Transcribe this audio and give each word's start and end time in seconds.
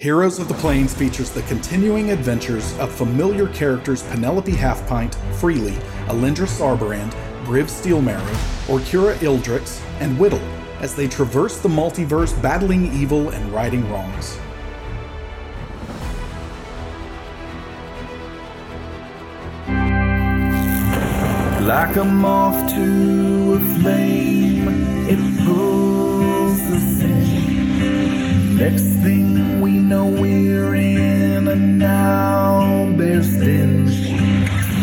Heroes 0.00 0.38
of 0.38 0.48
the 0.48 0.54
Planes 0.54 0.94
features 0.94 1.30
the 1.30 1.42
continuing 1.42 2.10
adventures 2.10 2.74
of 2.78 2.90
familiar 2.90 3.46
characters 3.48 4.02
Penelope 4.04 4.50
Halfpint, 4.50 5.14
Freely, 5.34 5.74
Alindra 6.06 6.46
Sarberand, 6.46 7.12
Briv 7.44 7.66
Steelmarrow, 7.66 8.24
Orkira 8.66 9.14
Ildrix, 9.16 9.78
and 10.00 10.18
Whittle 10.18 10.40
as 10.80 10.94
they 10.94 11.06
traverse 11.06 11.58
the 11.58 11.68
multiverse 11.68 12.32
battling 12.40 12.90
evil 12.94 13.28
and 13.28 13.52
righting 13.52 13.86
wrongs. 13.90 14.38
Like 21.66 21.96
a 21.96 22.04
moth 22.06 22.70
to 22.70 23.52
a 23.52 23.80
flame, 23.82 24.66
it. 25.10 25.69
Next 28.60 28.84
thing 29.02 29.62
we 29.62 29.70
know, 29.78 30.04
we're 30.04 30.74
in 30.74 31.48
a 31.48 31.56
now 31.56 32.92
bear 32.94 33.22
stench. 33.22 34.08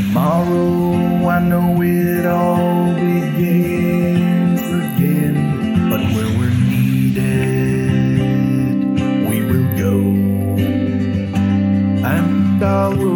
Tomorrow, 0.07 1.27
I 1.27 1.39
know 1.47 1.79
it 1.83 2.25
all 2.25 2.95
begins 2.95 4.61
again, 4.61 5.89
but 5.91 6.01
where 6.13 6.31
we're 6.39 6.57
needed, 6.73 7.29
we 9.29 9.37
will 9.45 9.69
go. 9.77 9.95
And 12.03 12.63
I'll 12.63 13.06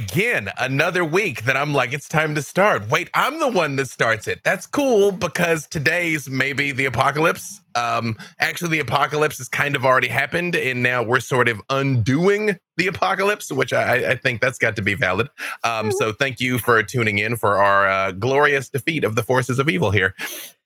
again. 0.00 0.48
Another 0.58 1.04
week 1.04 1.44
that 1.44 1.56
I'm 1.56 1.74
like, 1.74 1.92
it's 1.92 2.08
time 2.08 2.34
to 2.34 2.42
start. 2.42 2.88
Wait, 2.88 3.10
I'm 3.14 3.38
the 3.38 3.48
one 3.48 3.76
that 3.76 3.88
starts 3.88 4.26
it. 4.28 4.40
That's 4.44 4.66
cool 4.66 5.12
because 5.12 5.66
today's 5.66 6.28
maybe 6.28 6.72
the 6.72 6.86
apocalypse. 6.86 7.60
Um, 7.74 8.16
actually, 8.38 8.70
the 8.70 8.80
apocalypse 8.80 9.38
has 9.38 9.48
kind 9.48 9.76
of 9.76 9.84
already 9.84 10.08
happened, 10.08 10.56
and 10.56 10.82
now 10.82 11.02
we're 11.02 11.20
sort 11.20 11.48
of 11.48 11.60
undoing 11.70 12.58
the 12.80 12.86
apocalypse, 12.86 13.52
which 13.52 13.74
I, 13.74 14.12
I 14.12 14.16
think 14.16 14.40
that's 14.40 14.58
got 14.58 14.74
to 14.76 14.82
be 14.82 14.94
valid. 14.94 15.28
Um, 15.64 15.92
so 15.92 16.12
thank 16.12 16.40
you 16.40 16.58
for 16.58 16.82
tuning 16.82 17.18
in 17.18 17.36
for 17.36 17.58
our 17.58 17.86
uh, 17.86 18.12
glorious 18.12 18.70
defeat 18.70 19.04
of 19.04 19.16
the 19.16 19.22
forces 19.22 19.58
of 19.58 19.68
evil 19.68 19.90
here. 19.90 20.14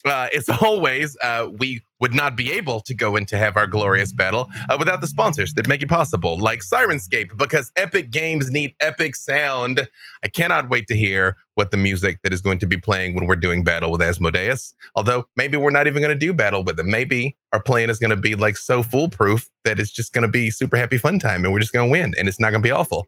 Uh, 0.04 0.28
as 0.36 0.48
always, 0.62 1.16
uh, 1.24 1.48
we 1.58 1.82
would 1.98 2.14
not 2.14 2.36
be 2.36 2.52
able 2.52 2.80
to 2.82 2.94
go 2.94 3.16
in 3.16 3.24
to 3.26 3.36
have 3.36 3.56
our 3.56 3.66
glorious 3.66 4.12
battle 4.12 4.48
uh, 4.68 4.76
without 4.78 5.00
the 5.00 5.06
sponsors 5.06 5.54
that 5.54 5.66
make 5.66 5.82
it 5.82 5.88
possible, 5.88 6.38
like 6.38 6.60
Sirenscape, 6.60 7.36
because 7.36 7.72
epic 7.76 8.10
games 8.10 8.50
need 8.50 8.74
epic 8.80 9.16
sound. 9.16 9.88
I 10.22 10.28
cannot 10.28 10.68
wait 10.68 10.86
to 10.88 10.96
hear 10.96 11.36
what 11.54 11.70
the 11.70 11.76
music 11.76 12.20
that 12.22 12.32
is 12.32 12.40
going 12.40 12.58
to 12.58 12.66
be 12.66 12.76
playing 12.76 13.14
when 13.14 13.26
we're 13.26 13.36
doing 13.36 13.64
battle 13.64 13.90
with 13.90 14.02
Asmodeus. 14.02 14.74
Although 14.94 15.26
maybe 15.36 15.56
we're 15.56 15.70
not 15.70 15.86
even 15.86 16.02
going 16.02 16.14
to 16.14 16.26
do 16.26 16.32
battle 16.32 16.62
with 16.62 16.78
him. 16.78 16.90
Maybe 16.90 17.36
our 17.54 17.62
plan 17.62 17.88
is 17.88 18.00
going 18.00 18.10
to 18.10 18.16
be 18.16 18.34
like 18.34 18.56
so 18.56 18.82
foolproof 18.82 19.48
that 19.62 19.78
it's 19.78 19.92
just 19.92 20.12
going 20.12 20.22
to 20.22 20.28
be 20.28 20.50
super 20.50 20.76
happy 20.76 20.98
fun 20.98 21.20
time 21.20 21.44
and 21.44 21.52
we're 21.52 21.60
just 21.60 21.72
going 21.72 21.88
to 21.88 21.92
win 21.92 22.12
and 22.18 22.26
it's 22.26 22.40
not 22.40 22.50
going 22.50 22.60
to 22.60 22.66
be 22.66 22.72
awful. 22.72 23.06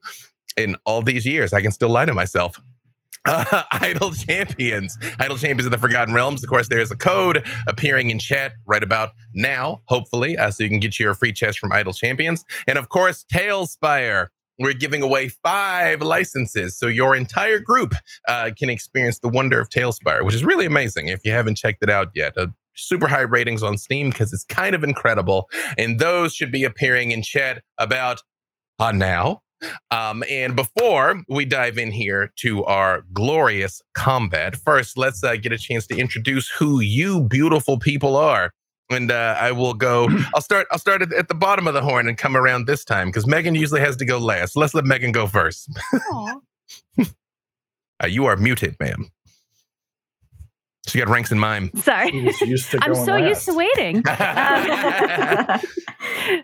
In 0.56 0.76
all 0.86 1.02
these 1.02 1.26
years, 1.26 1.52
I 1.52 1.60
can 1.60 1.72
still 1.72 1.88
lie 1.88 2.06
to 2.06 2.14
myself. 2.14 2.58
Uh, 3.28 3.64
Idle 3.72 4.12
Champions. 4.12 4.96
Idle 5.18 5.36
Champions 5.36 5.64
of 5.64 5.72
the 5.72 5.78
Forgotten 5.78 6.14
Realms. 6.14 6.44
Of 6.44 6.48
course, 6.48 6.68
there's 6.68 6.92
a 6.92 6.96
code 6.96 7.44
appearing 7.66 8.10
in 8.10 8.20
chat 8.20 8.52
right 8.66 8.84
about 8.84 9.14
now, 9.34 9.82
hopefully, 9.86 10.38
uh, 10.38 10.52
so 10.52 10.62
you 10.62 10.70
can 10.70 10.78
get 10.78 11.00
your 11.00 11.12
free 11.12 11.32
chest 11.32 11.58
from 11.58 11.72
Idle 11.72 11.92
Champions. 11.92 12.44
And 12.68 12.78
of 12.78 12.88
course, 12.88 13.24
TaleSpire. 13.34 14.28
We're 14.60 14.74
giving 14.74 15.02
away 15.02 15.30
five 15.30 16.02
licenses, 16.02 16.78
so 16.78 16.86
your 16.86 17.16
entire 17.16 17.58
group 17.58 17.94
uh, 18.28 18.52
can 18.56 18.70
experience 18.70 19.18
the 19.18 19.28
wonder 19.28 19.60
of 19.60 19.70
TaleSpire, 19.70 20.24
which 20.24 20.36
is 20.36 20.44
really 20.44 20.66
amazing. 20.66 21.08
If 21.08 21.24
you 21.24 21.32
haven't 21.32 21.56
checked 21.56 21.82
it 21.82 21.90
out 21.90 22.12
yet, 22.14 22.38
uh, 22.38 22.46
super 22.76 23.08
high 23.08 23.22
ratings 23.22 23.62
on 23.62 23.78
Steam 23.78 24.10
because 24.10 24.32
it's 24.32 24.44
kind 24.44 24.74
of 24.74 24.84
incredible. 24.84 25.48
And 25.78 25.98
those 25.98 26.34
should 26.34 26.52
be 26.52 26.64
appearing 26.64 27.10
in 27.10 27.22
chat 27.22 27.62
about 27.78 28.22
uh, 28.78 28.92
now. 28.92 29.42
Um, 29.90 30.22
and 30.30 30.54
before 30.54 31.22
we 31.28 31.44
dive 31.46 31.78
in 31.78 31.90
here 31.90 32.30
to 32.36 32.64
our 32.64 33.04
glorious 33.12 33.80
combat, 33.94 34.54
first 34.56 34.98
let's 34.98 35.24
uh, 35.24 35.36
get 35.36 35.52
a 35.52 35.58
chance 35.58 35.86
to 35.88 35.96
introduce 35.96 36.50
who 36.50 36.80
you 36.80 37.22
beautiful 37.22 37.78
people 37.78 38.16
are. 38.16 38.52
And 38.90 39.10
uh, 39.10 39.36
I 39.40 39.50
will 39.52 39.74
go. 39.74 40.08
I'll 40.34 40.42
start. 40.42 40.68
I'll 40.70 40.78
start 40.78 41.02
at, 41.02 41.12
at 41.12 41.28
the 41.28 41.34
bottom 41.34 41.66
of 41.66 41.74
the 41.74 41.82
horn 41.82 42.06
and 42.08 42.16
come 42.16 42.36
around 42.36 42.66
this 42.66 42.84
time 42.84 43.08
because 43.08 43.26
Megan 43.26 43.54
usually 43.56 43.80
has 43.80 43.96
to 43.96 44.04
go 44.04 44.18
last. 44.18 44.56
Let's 44.56 44.74
let 44.74 44.84
Megan 44.84 45.12
go 45.12 45.26
first. 45.26 45.68
Uh, 48.02 48.06
you 48.06 48.26
are 48.26 48.36
muted, 48.36 48.76
ma'am. 48.78 49.08
She 50.86 50.98
got 50.98 51.08
ranks 51.08 51.32
in 51.32 51.38
mime. 51.38 51.70
Sorry. 51.76 52.10
He's 52.12 52.40
used 52.42 52.70
to 52.70 52.78
I'm 52.82 52.92
going 52.92 53.04
so 53.04 53.16
used 53.16 53.44
to 53.46 53.54
waiting. 53.54 53.96
Um, 53.96 54.04
uh, 54.08 55.60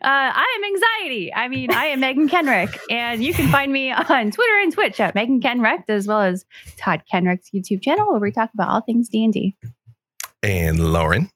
I 0.03 0.59
am 0.59 0.65
anxiety. 0.75 1.33
I 1.33 1.49
mean, 1.49 1.71
I 1.71 1.87
am 1.87 2.01
Megan 2.01 2.29
Kenreck, 2.29 2.77
and 2.91 3.23
you 3.23 3.33
can 3.33 3.51
find 3.53 3.73
me 3.73 3.93
on 3.93 4.31
Twitter 4.33 4.61
and 4.63 4.73
Twitch 4.73 4.99
at 4.99 5.15
Megan 5.15 5.41
Kenreck, 5.41 5.85
as 5.89 6.09
well 6.09 6.23
as 6.23 6.45
Todd 6.77 7.03
Kenreck's 7.13 7.51
YouTube 7.55 7.83
channel, 7.83 8.11
where 8.11 8.21
we 8.21 8.33
talk 8.33 8.51
about 8.53 8.69
all 8.69 8.81
things 8.81 9.09
D 9.09 9.25
and 9.25 9.33
D. 9.33 9.57
And 10.43 10.93
Lauren. 10.93 11.31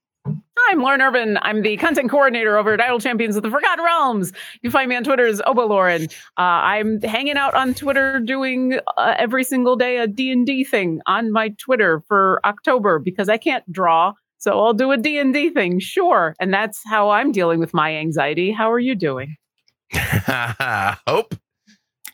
I'm 0.68 0.80
Lauren 0.80 1.00
Irvin. 1.00 1.38
I'm 1.42 1.62
the 1.62 1.76
content 1.76 2.10
coordinator 2.10 2.56
over 2.56 2.74
at 2.74 2.80
Idle 2.80 2.98
Champions 2.98 3.36
of 3.36 3.42
the 3.42 3.50
Forgotten 3.50 3.84
Realms. 3.84 4.32
You 4.62 4.70
find 4.70 4.88
me 4.88 4.96
on 4.96 5.04
Twitter 5.04 5.24
as 5.26 5.40
Obo 5.46 5.66
Lauren. 5.66 6.04
Uh, 6.36 6.40
I'm 6.40 7.00
hanging 7.02 7.36
out 7.36 7.54
on 7.54 7.72
Twitter 7.72 8.18
doing 8.18 8.80
uh, 8.96 9.14
every 9.16 9.44
single 9.44 9.76
day 9.76 9.98
a 9.98 10.08
D&D 10.08 10.64
thing 10.64 11.00
on 11.06 11.30
my 11.30 11.50
Twitter 11.58 12.02
for 12.08 12.40
October 12.44 12.98
because 12.98 13.28
I 13.28 13.36
can't 13.36 13.70
draw. 13.70 14.12
So 14.38 14.58
I'll 14.58 14.74
do 14.74 14.90
a 14.90 14.96
D&D 14.96 15.50
thing, 15.50 15.78
sure. 15.78 16.34
And 16.40 16.52
that's 16.52 16.80
how 16.86 17.10
I'm 17.10 17.30
dealing 17.32 17.60
with 17.60 17.72
my 17.72 17.94
anxiety. 17.96 18.50
How 18.50 18.70
are 18.72 18.80
you 18.80 18.94
doing? 18.96 19.36
Hope. 19.94 21.34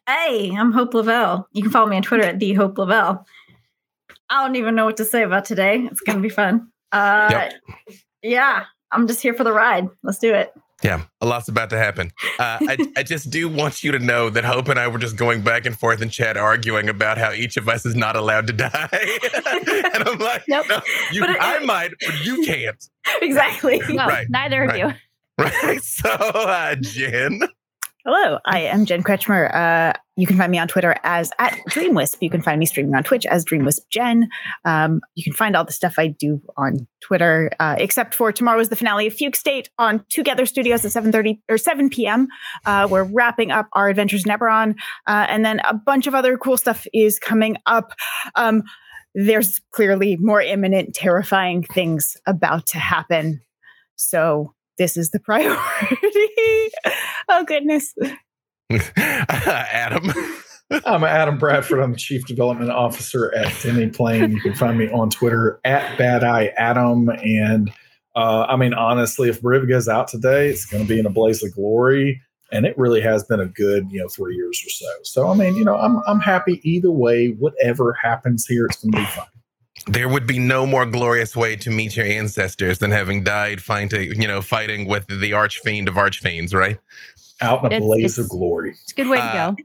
Hey, 0.07 0.53
I'm 0.55 0.73
Hope 0.73 0.93
Lavelle. 0.95 1.49
You 1.53 1.63
can 1.63 1.71
follow 1.71 1.89
me 1.89 1.97
on 1.97 2.03
Twitter 2.03 2.25
at 2.25 2.39
the 2.39 2.53
Hope 2.53 2.77
Lavelle. 2.77 3.27
I 4.29 4.45
don't 4.45 4.57
even 4.57 4.75
know 4.75 4.85
what 4.85 4.99
to 4.99 5.05
say 5.05 5.23
about 5.23 5.47
today. 5.47 5.89
It's 5.91 6.01
gonna 6.01 6.21
be 6.21 6.29
fun. 6.29 6.69
Uh, 6.91 7.29
Yep. 7.31 7.53
Yeah, 8.23 8.65
I'm 8.91 9.07
just 9.07 9.21
here 9.23 9.35
for 9.35 9.45
the 9.45 9.53
ride. 9.53 9.89
Let's 10.03 10.19
do 10.19 10.35
it. 10.35 10.53
Yeah, 10.83 11.03
a 11.21 11.27
lot's 11.27 11.47
about 11.49 11.71
to 11.71 11.79
happen. 11.79 12.11
Uh, 12.41 12.59
I, 12.61 12.77
I 12.97 13.03
just 13.05 13.31
do 13.31 13.49
want 13.49 13.85
you 13.85 13.93
to 13.93 14.01
know 14.01 14.31
that 14.31 14.45
Hope 14.45 14.67
and 14.69 14.81
I 14.81 14.89
were 14.89 14.99
just 14.99 15.17
going 15.17 15.43
back 15.43 15.65
and 15.65 15.79
forth 15.79 16.03
in 16.03 16.09
chat 16.09 16.37
arguing 16.37 16.89
about 16.89 17.19
how 17.19 17.31
each 17.33 17.57
of 17.57 17.69
us 17.69 17.87
is 17.87 17.95
not 17.95 18.17
allowed 18.17 18.49
to 18.49 18.53
die. 18.53 18.89
and 19.95 20.09
I'm 20.09 20.19
like, 20.19 20.43
Nope. 20.49 20.67
no, 20.69 20.81
you, 21.13 21.21
But 21.21 21.31
it- 21.31 21.37
I 21.41 21.61
might, 21.61 21.93
but 22.05 22.25
you 22.25 22.45
can't. 22.45 22.85
exactly. 23.23 23.81
Well, 23.91 24.09
Right, 24.09 24.27
neither 24.29 24.63
of 24.65 24.69
right. 24.71 24.79
you. 24.79 24.93
Right. 25.39 25.83
So, 25.83 26.11
uh, 26.11 26.75
Jen. 26.81 27.43
Hello, 28.05 28.39
I 28.45 28.61
am 28.63 28.85
Jen 28.85 29.05
Kretchmer. 29.05 29.55
Uh, 29.55 29.93
you 30.17 30.27
can 30.27 30.37
find 30.37 30.53
me 30.53 30.59
on 30.59 30.69
Twitter 30.69 30.95
as 31.05 31.31
at 31.39 31.59
DreamWisp. 31.71 32.17
You 32.21 32.29
can 32.29 32.43
find 32.43 32.59
me 32.59 32.67
streaming 32.67 32.95
on 32.95 33.03
Twitch 33.03 33.25
as 33.25 33.45
DreamWisp 33.45 33.81
Jen. 33.91 34.29
Um, 34.65 35.01
you 35.15 35.25
can 35.25 35.33
find 35.33 35.57
all 35.57 35.65
the 35.65 35.73
stuff 35.73 35.95
I 35.99 36.09
do 36.09 36.43
on 36.57 36.87
Twitter, 37.01 37.51
uh, 37.59 37.77
except 37.79 38.15
for 38.15 38.31
tomorrow 38.31 38.61
is 38.61 38.69
the 38.69 38.77
finale 38.77 39.07
of 39.07 39.15
Fugue 39.15 39.37
State 39.37 39.71
on 39.79 40.05
Together 40.11 40.45
Studios 40.45 40.85
at 40.85 40.93
7.30 40.93 41.41
or 41.49 41.57
7 41.57 41.89
p.m. 41.89 42.29
Uh, 42.67 42.87
we're 42.91 43.05
wrapping 43.05 43.51
up 43.51 43.69
our 43.73 43.89
adventures 43.89 44.25
in 44.27 44.31
Eberron. 44.31 44.75
Uh, 45.07 45.27
and 45.29 45.45
then 45.45 45.61
a 45.61 45.75
bunch 45.75 46.07
of 46.07 46.15
other 46.15 46.37
cool 46.37 46.59
stuff 46.59 46.87
is 46.93 47.19
coming 47.19 47.57
up. 47.65 47.93
Um, 48.35 48.65
there's 49.15 49.61
clearly 49.73 50.17
more 50.17 50.43
imminent, 50.43 50.95
terrifying 50.95 51.63
things 51.63 52.17
about 52.27 52.67
to 52.69 52.79
happen. 52.79 53.41
So 53.97 54.55
this 54.79 54.97
is 54.97 55.11
the 55.11 55.21
priority. 55.25 55.59
oh, 57.29 57.45
goodness. 57.47 57.95
Adam. 58.97 60.13
I'm 60.87 61.05
Adam 61.05 61.39
Bradford. 61.39 61.81
I'm 61.81 61.93
the 61.93 61.99
Chief 61.99 62.27
Development 62.27 62.71
Officer 62.71 63.35
at 63.35 63.47
Demiplane. 63.47 64.33
You 64.33 64.41
can 64.41 64.55
find 64.55 64.79
me 64.79 64.89
on 64.91 65.11
Twitter 65.11 65.61
at 65.65 65.99
Bad 65.99 66.25
Eye 66.25 66.53
Adam. 66.57 67.11
And 67.11 67.73
uh, 68.17 68.47
I 68.49 68.57
mean, 68.57 68.73
honestly, 68.73 69.29
if 69.29 69.43
Briv 69.43 69.69
goes 69.69 69.89
out 69.89 70.09
today, 70.09 70.49
it's 70.49 70.65
going 70.65 70.83
to 70.83 70.89
be 70.89 70.99
in 70.99 71.07
a 71.07 71.11
blaze 71.11 71.43
of 71.43 71.55
glory. 71.55 72.23
and 72.53 72.67
it 72.67 72.77
really 72.77 73.01
has 73.01 73.25
been 73.25 73.41
a 73.41 73.47
good 73.47 73.91
you 73.91 74.01
know 74.01 74.09
three 74.09 74.37
years 74.37 74.63
or 74.65 74.71
so. 74.71 74.87
So 75.03 75.29
I 75.29 75.35
mean, 75.35 75.57
you 75.57 75.65
know, 75.65 75.77
I'm 75.77 76.01
I'm 76.07 76.21
happy 76.21 76.61
either 76.63 76.93
way. 76.93 77.29
Whatever 77.29 77.95
happens 77.95 78.47
here, 78.47 78.67
it's 78.67 78.83
going 78.83 78.93
to 78.93 78.99
be 78.99 79.05
fun. 79.07 79.27
There 79.89 80.09
would 80.09 80.29
be 80.29 80.39
no 80.39 80.65
more 80.65 80.87
glorious 80.87 81.35
way 81.35 81.57
to 81.57 81.71
meet 81.71 81.97
your 81.97 82.07
ancestors 82.07 82.79
than 82.79 82.93
having 82.93 83.25
died 83.25 83.61
fighting, 83.61 84.21
you 84.21 84.29
know, 84.29 84.41
fighting 84.41 84.87
with 84.87 85.07
the 85.09 85.33
archfiend 85.33 85.89
of 85.89 85.95
archfiends, 85.95 86.55
right? 86.55 86.79
Out 87.43 87.61
in 87.65 87.73
a 87.73 87.77
It's- 87.77 87.83
blaze 87.83 88.05
it's- 88.05 88.19
of 88.19 88.29
glory. 88.29 88.71
It's 88.71 88.93
a 88.93 88.95
good 88.95 89.09
way 89.09 89.17
to 89.19 89.23
Uh, 89.23 89.51
go. 89.51 89.57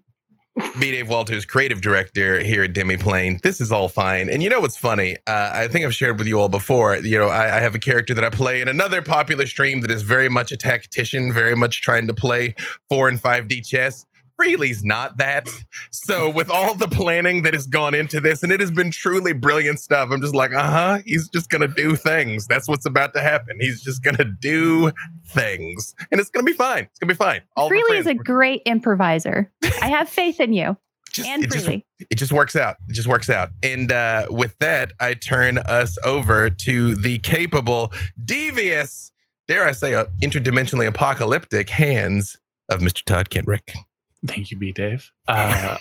B. 0.79 0.89
Dave 0.89 1.07
Walters, 1.07 1.45
creative 1.45 1.81
director 1.81 2.39
here 2.39 2.63
at 2.63 2.74
Demiplane. 2.74 3.39
This 3.44 3.62
is 3.62 3.71
all 3.71 3.88
fine. 3.89 4.27
And 4.27 4.41
you 4.41 4.50
know 4.50 4.59
what's 4.59 4.75
funny? 4.75 5.15
Uh, 5.27 5.51
I 5.53 5.68
think 5.68 5.85
I've 5.85 5.94
shared 5.94 6.18
with 6.18 6.25
you 6.25 6.39
all 6.39 6.50
before. 6.50 6.95
You 6.95 7.19
know, 7.19 7.27
I, 7.27 7.57
I 7.57 7.59
have 7.59 7.75
a 7.75 7.79
character 7.79 8.15
that 8.15 8.24
I 8.24 8.31
play 8.31 8.59
in 8.62 8.68
another 8.68 9.03
popular 9.03 9.45
stream 9.45 9.81
that 9.81 9.91
is 9.91 10.01
very 10.01 10.29
much 10.29 10.51
a 10.51 10.57
tactician, 10.57 11.31
very 11.31 11.56
much 11.56 11.83
trying 11.83 12.07
to 12.07 12.13
play 12.15 12.56
four 12.89 13.07
and 13.07 13.21
5D 13.21 13.62
chess. 13.69 14.06
Freely's 14.38 14.84
not 14.84 15.18
that. 15.18 15.50
So, 15.92 16.30
with 16.30 16.50
all 16.50 16.75
the 16.75 16.88
planning 16.88 17.42
that 17.42 17.54
has 17.54 17.66
gone 17.68 17.95
into 17.95 18.19
this, 18.22 18.44
and 18.44 18.51
it 18.51 18.60
has 18.60 18.72
been 18.72 18.92
truly 18.92 19.34
brilliant 19.34 19.80
stuff, 19.80 20.10
I'm 20.12 20.22
just 20.22 20.36
like, 20.36 20.54
uh 20.54 20.69
huh, 20.69 21.00
he's 21.06 21.28
just 21.30 21.50
going 21.50 21.62
to 21.62 21.68
do 21.68 21.95
things. 21.95 22.45
That's 22.48 22.68
what's 22.68 22.86
about 22.86 23.13
to 23.16 23.22
happen. 23.22 23.57
He's 23.60 23.81
just 23.81 24.04
going 24.04 24.16
to 24.18 24.25
do 24.25 24.92
things. 25.28 25.95
And 26.12 26.22
it's 26.22 26.30
going 26.30 26.45
to 26.45 26.51
be 26.51 26.56
fine. 26.56 26.84
It's 26.84 27.00
going 27.00 27.10
to 27.10 27.13
be 27.16 27.18
fine. 27.18 27.42
All 27.56 27.68
Freely 27.68 27.98
is 27.98 28.06
a 28.06 28.13
great 28.13 28.62
improviser. 28.66 29.51
I 29.81 29.89
have 29.89 30.07
faith 30.07 30.39
in 30.39 30.54
you 30.54 30.78
just- 31.12 31.28
and 31.28 31.44
it 31.44 31.51
just 31.51 31.66
Freely. 31.66 31.86
it 32.10 32.16
just 32.16 32.31
works 32.31 32.56
out. 32.56 32.78
It 32.88 32.94
just 32.94 33.07
works 33.07 33.30
out. 33.30 33.50
And 33.63 33.92
uh, 33.92 34.28
with 34.30 34.57
that, 34.60 34.94
I 35.00 35.16
turn 35.16 35.57
us 35.57 35.98
over 36.04 36.50
to 36.50 36.95
the 36.95 37.18
capable, 37.19 37.92
devious, 38.24 39.12
dare 39.48 39.66
I 39.68 39.72
say, 39.72 39.95
uh, 39.95 40.06
interdimensionally 40.22 40.88
apocalyptic 40.88 41.69
hands 41.69 42.38
of 42.69 42.81
Mr. 42.81 43.04
Todd 43.04 43.30
Kenreck. 43.30 43.75
Thank 44.25 44.51
you, 44.51 44.57
B 44.57 44.71
Dave. 44.71 45.11
Uh, 45.27 45.77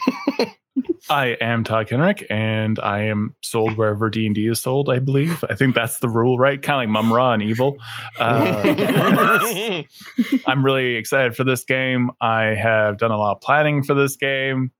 I 1.08 1.36
am 1.40 1.64
Todd 1.64 1.88
Kenreck, 1.88 2.24
and 2.28 2.78
I 2.78 3.02
am 3.04 3.34
sold 3.42 3.76
wherever 3.76 4.10
D 4.10 4.26
and 4.26 4.34
D 4.34 4.46
is 4.48 4.60
sold. 4.60 4.90
I 4.90 4.98
believe. 4.98 5.44
I 5.48 5.54
think 5.54 5.74
that's 5.74 6.00
the 6.00 6.08
rule, 6.08 6.38
right? 6.38 6.60
Kind 6.60 6.88
of 6.88 6.94
like 6.94 7.04
Mumra 7.04 7.34
and 7.34 7.42
Evil. 7.42 7.78
Uh, 8.18 9.82
I'm 10.46 10.64
really 10.64 10.96
excited 10.96 11.36
for 11.36 11.44
this 11.44 11.64
game. 11.64 12.10
I 12.20 12.54
have 12.54 12.98
done 12.98 13.10
a 13.10 13.16
lot 13.16 13.36
of 13.36 13.40
planning 13.40 13.82
for 13.82 13.94
this 13.94 14.16
game, 14.16 14.72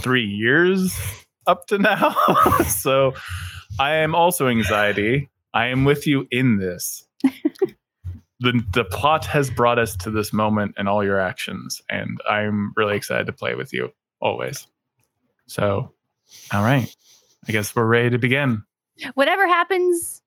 three 0.00 0.26
years 0.26 0.96
up 1.46 1.66
to 1.66 1.78
now. 1.78 2.14
so 2.68 3.14
I 3.78 3.96
am 3.96 4.14
also 4.14 4.48
anxiety. 4.48 5.30
I 5.52 5.66
am 5.66 5.84
with 5.84 6.06
you 6.06 6.26
in 6.30 6.58
this. 6.58 7.04
The 8.40 8.64
The 8.72 8.84
plot 8.84 9.26
has 9.26 9.50
brought 9.50 9.78
us 9.78 9.96
to 9.96 10.10
this 10.10 10.32
moment 10.32 10.74
and 10.78 10.88
all 10.88 11.04
your 11.04 11.20
actions, 11.20 11.82
and 11.90 12.20
I'm 12.28 12.72
really 12.76 12.96
excited 12.96 13.26
to 13.26 13.32
play 13.32 13.54
with 13.54 13.72
you 13.72 13.92
always. 14.20 14.66
So, 15.46 15.92
all 16.52 16.62
right, 16.62 16.94
I 17.46 17.52
guess 17.52 17.74
we're 17.76 17.86
ready 17.86 18.10
to 18.10 18.18
begin. 18.18 18.62
Whatever 19.14 19.46
happens, 19.46 20.22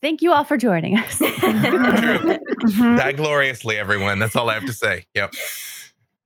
thank 0.00 0.20
you 0.22 0.32
all 0.32 0.44
for 0.44 0.56
joining 0.56 0.98
us. 0.98 1.20
Mm-hmm. 2.64 2.96
Die 2.96 3.12
gloriously, 3.12 3.76
everyone. 3.76 4.18
That's 4.18 4.34
all 4.34 4.48
I 4.48 4.54
have 4.54 4.64
to 4.64 4.72
say. 4.72 5.04
Yep. 5.12 5.34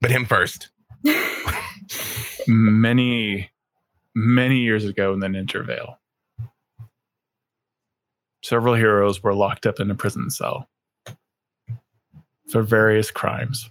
But 0.00 0.12
him 0.12 0.24
first. 0.24 0.68
many, 2.46 3.50
many 4.14 4.58
years 4.58 4.84
ago 4.84 5.12
in 5.12 5.18
the 5.18 5.26
Nentir 5.26 5.66
Vale, 5.66 5.98
several 8.44 8.74
heroes 8.74 9.20
were 9.20 9.34
locked 9.34 9.66
up 9.66 9.80
in 9.80 9.90
a 9.90 9.96
prison 9.96 10.30
cell 10.30 10.68
for 12.50 12.62
various 12.62 13.10
crimes. 13.10 13.70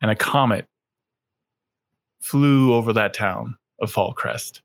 And 0.00 0.10
a 0.10 0.16
comet 0.16 0.66
flew 2.20 2.74
over 2.74 2.92
that 2.92 3.14
town 3.14 3.56
of 3.80 3.92
Fallcrest 3.92 4.60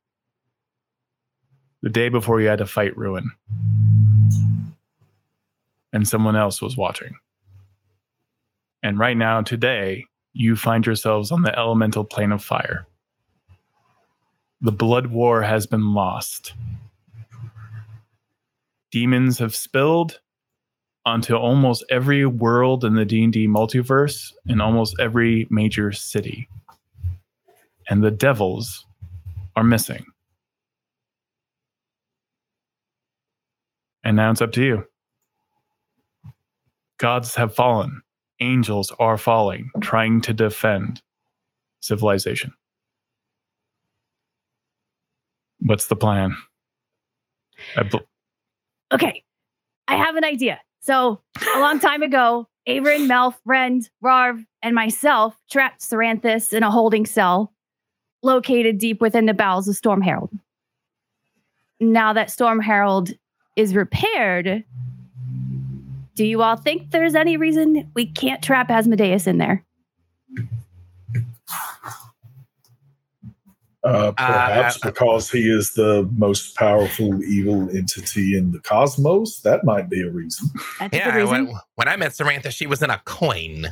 the 1.82 1.90
day 1.90 2.10
before 2.10 2.42
you 2.42 2.48
had 2.48 2.60
to 2.60 2.66
fight 2.66 2.96
Ruin. 2.98 3.32
And 5.94 6.08
someone 6.08 6.36
else 6.36 6.62
was 6.62 6.78
watching. 6.78 7.16
And 8.84 9.00
right 9.00 9.18
now, 9.18 9.42
today, 9.42 10.06
you 10.34 10.56
find 10.56 10.86
yourselves 10.86 11.32
on 11.32 11.42
the 11.42 11.58
elemental 11.58 12.04
plane 12.04 12.32
of 12.32 12.44
fire. 12.44 12.86
The 14.62 14.72
blood 14.72 15.08
war 15.08 15.42
has 15.42 15.66
been 15.66 15.94
lost. 15.94 16.54
Demons 18.92 19.40
have 19.40 19.56
spilled 19.56 20.20
onto 21.10 21.36
almost 21.36 21.84
every 21.90 22.26
world 22.26 22.86
in 22.86 22.96
the 22.96 23.06
D&D 23.06 23.48
multiverse 23.48 24.32
in 24.48 24.62
almost 24.62 24.96
every 25.00 25.48
major 25.50 25.92
city. 25.92 26.48
And 27.90 28.04
the 28.04 28.12
devils 28.12 28.86
are 29.56 29.64
missing. 29.64 30.06
And 34.04 34.16
now 34.16 34.32
it's 34.32 34.42
up 34.42 34.52
to 34.54 34.64
you. 34.64 34.86
Gods 36.98 37.36
have 37.36 37.54
fallen 37.54 38.02
angels 38.40 38.92
are 39.00 39.18
falling, 39.18 39.70
trying 39.82 40.22
to 40.22 40.34
defend 40.34 41.02
civilization. 41.82 42.54
What's 45.60 45.88
the 45.88 45.96
plan? 45.96 46.36
I 47.76 47.84
bel- 47.84 48.08
okay, 48.94 49.24
I 49.88 49.98
have 49.98 50.16
an 50.16 50.24
idea. 50.24 50.60
So, 50.82 51.22
a 51.56 51.60
long 51.60 51.80
time 51.80 52.02
ago, 52.02 52.48
Averin, 52.68 53.08
Melf, 53.08 53.36
Rend, 53.46 53.90
Rarv, 54.04 54.46
and 54.62 54.76
myself 54.76 55.36
trapped 55.52 55.82
Saranthus 55.82 56.54
in 56.54 56.64
a 56.64 56.72
holding 56.72 57.06
cell 57.06 57.54
located 58.22 58.78
deep 58.78 59.02
within 59.02 59.26
the 59.26 59.34
bowels 59.34 59.68
of 59.68 59.76
Storm 59.76 60.02
Herald. 60.02 60.32
Now 61.80 62.14
that 62.14 62.30
Storm 62.30 62.60
Herald 62.60 63.12
is 63.56 63.76
repaired, 63.76 64.64
do 66.16 66.26
you 66.26 66.42
all 66.42 66.58
think 66.58 66.92
there's 66.92 67.16
any 67.16 67.38
reason 67.38 67.90
we 67.96 68.06
can't 68.06 68.44
trap 68.44 68.70
Asmodeus 68.70 69.26
in 69.26 69.38
there? 69.38 69.64
Uh, 73.84 74.12
perhaps 74.12 74.76
uh, 74.76 74.90
because 74.90 75.32
he 75.32 75.50
is 75.50 75.74
the 75.74 76.10
most 76.18 76.56
powerful 76.58 77.24
evil 77.24 77.70
entity 77.76 78.38
in 78.38 78.52
the 78.52 78.60
cosmos. 78.60 79.40
That 79.42 79.64
might 79.64 79.90
be 79.90 80.02
a 80.02 80.10
reason. 80.10 80.50
That's 80.80 80.88
a 80.88 80.90
good 80.90 80.98
Yeah, 80.98 81.16
reason. 81.16 81.46
when, 81.48 81.56
when 81.76 81.88
I 81.88 81.96
met 81.96 82.14
Samantha, 82.14 82.52
she 82.52 82.68
was 82.68 82.84
in 82.84 82.90
a 82.90 83.02
coin. 83.06 83.68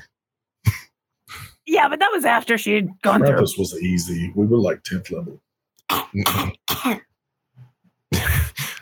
Yeah, 1.66 1.90
but 1.90 2.00
that 2.00 2.10
was 2.14 2.24
after 2.24 2.58
she 2.58 2.76
had 2.76 2.90
gone 3.02 3.20
through. 3.20 3.32
Krampus 3.36 3.58
was 3.60 3.78
easy. 3.82 4.32
We 4.34 4.46
were 4.46 4.58
like 4.58 4.84
10th 4.84 5.12
level. 5.12 5.42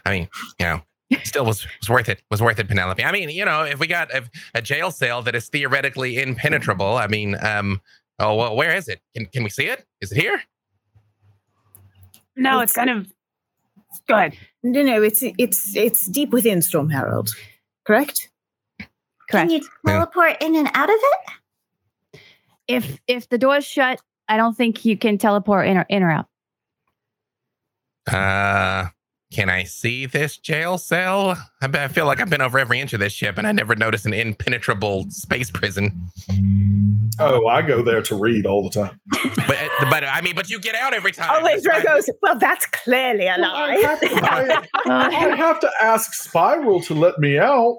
I 0.05 0.12
mean, 0.12 0.29
you 0.60 0.65
know, 0.67 0.82
still 1.24 1.46
was, 1.46 1.65
was 1.82 1.89
worth 1.89 2.10
it. 2.10 2.22
Was 2.29 2.41
worth 2.44 2.60
it, 2.60 2.67
Penelope. 2.67 3.03
I 3.03 3.12
mean, 3.12 3.29
you 3.32 3.44
know, 3.46 3.63
if 3.63 3.79
we 3.79 3.88
got 3.88 4.13
a, 4.13 4.24
a 4.53 4.62
jail 4.62 4.91
cell 4.91 5.24
that 5.24 5.34
is 5.34 5.50
theoretically 5.50 6.22
impenetrable, 6.22 6.98
I 6.98 7.08
mean, 7.08 7.36
um, 7.41 7.82
oh 8.20 8.36
well, 8.36 8.55
where 8.55 8.75
is 8.75 8.88
it? 8.88 9.01
Can 9.15 9.25
can 9.25 9.44
we 9.44 9.50
see 9.50 9.65
it? 9.65 9.84
Is 10.01 10.12
it 10.12 10.22
here? 10.22 10.41
No, 12.36 12.60
it's 12.60 12.74
kind 12.74 12.89
of. 12.89 13.08
Go 14.08 14.15
ahead. 14.15 14.38
No, 14.63 14.82
no, 14.82 15.01
it's 15.01 15.24
it's 15.24 15.75
it's 15.75 16.06
deep 16.08 16.32
within 16.32 16.62
Storm 16.62 16.89
Herald, 16.89 17.30
correct? 17.86 18.30
Correct. 19.30 19.50
Can 19.50 19.50
you 19.50 19.68
teleport 19.86 20.42
in 20.42 20.56
and 20.56 20.70
out 20.74 20.89
of 20.89 20.96
it? 20.96 22.20
If 22.68 23.00
if 23.08 23.30
the 23.30 23.38
door's 23.38 23.65
shut, 23.65 24.01
I 24.27 24.38
don't 24.38 24.56
think 24.56 24.86
you 24.86 24.98
can 24.98 25.18
teleport 25.18 25.68
in 25.68 25.77
or 25.77 25.86
in 25.89 26.04
or 26.04 26.12
out. 26.12 26.27
Uh, 28.08 28.89
can 29.32 29.50
I 29.50 29.63
see 29.63 30.06
this 30.06 30.38
jail 30.38 30.77
cell? 30.77 31.32
I, 31.62 31.68
I 31.74 31.88
feel 31.88 32.06
like 32.06 32.20
I've 32.20 32.30
been 32.30 32.42
over 32.42 32.60
every 32.60 32.80
inch 32.80 32.94
of 32.94 33.00
this 33.00 33.13
ship, 33.13 33.38
and 33.38 33.48
I 33.48 33.51
never 33.51 33.75
noticed 33.75 34.06
an 34.06 34.13
impenetrable 34.13 35.06
space 35.10 35.50
prison. 35.50 36.10
Oh, 37.19 37.48
I 37.48 37.62
go 37.62 37.81
there 37.81 38.01
to 38.03 38.15
read 38.15 38.45
all 38.45 38.63
the 38.63 38.69
time. 38.69 39.00
But 39.48 39.57
but 39.89 40.03
I 40.03 40.22
mean, 40.22 40.36
but 40.36 40.50
you 40.50 40.60
get 40.60 40.75
out 40.75 40.93
every 40.93 41.12
time. 41.12 41.29
Oh, 41.31 41.43
wait, 41.45 41.63
goes, 41.84 42.10
well, 42.22 42.38
that's 42.38 42.65
clearly 42.67 43.25
a 43.27 43.34
I 43.34 43.38
lie. 43.38 43.75
have, 43.77 44.00
to, 44.01 44.07
I, 44.12 44.67
I 45.31 45.36
have 45.36 45.60
to 45.62 45.72
ask 45.81 46.13
Spiral 46.13 46.81
to 46.81 46.93
let 46.93 47.17
me 47.19 47.38
out. 47.39 47.77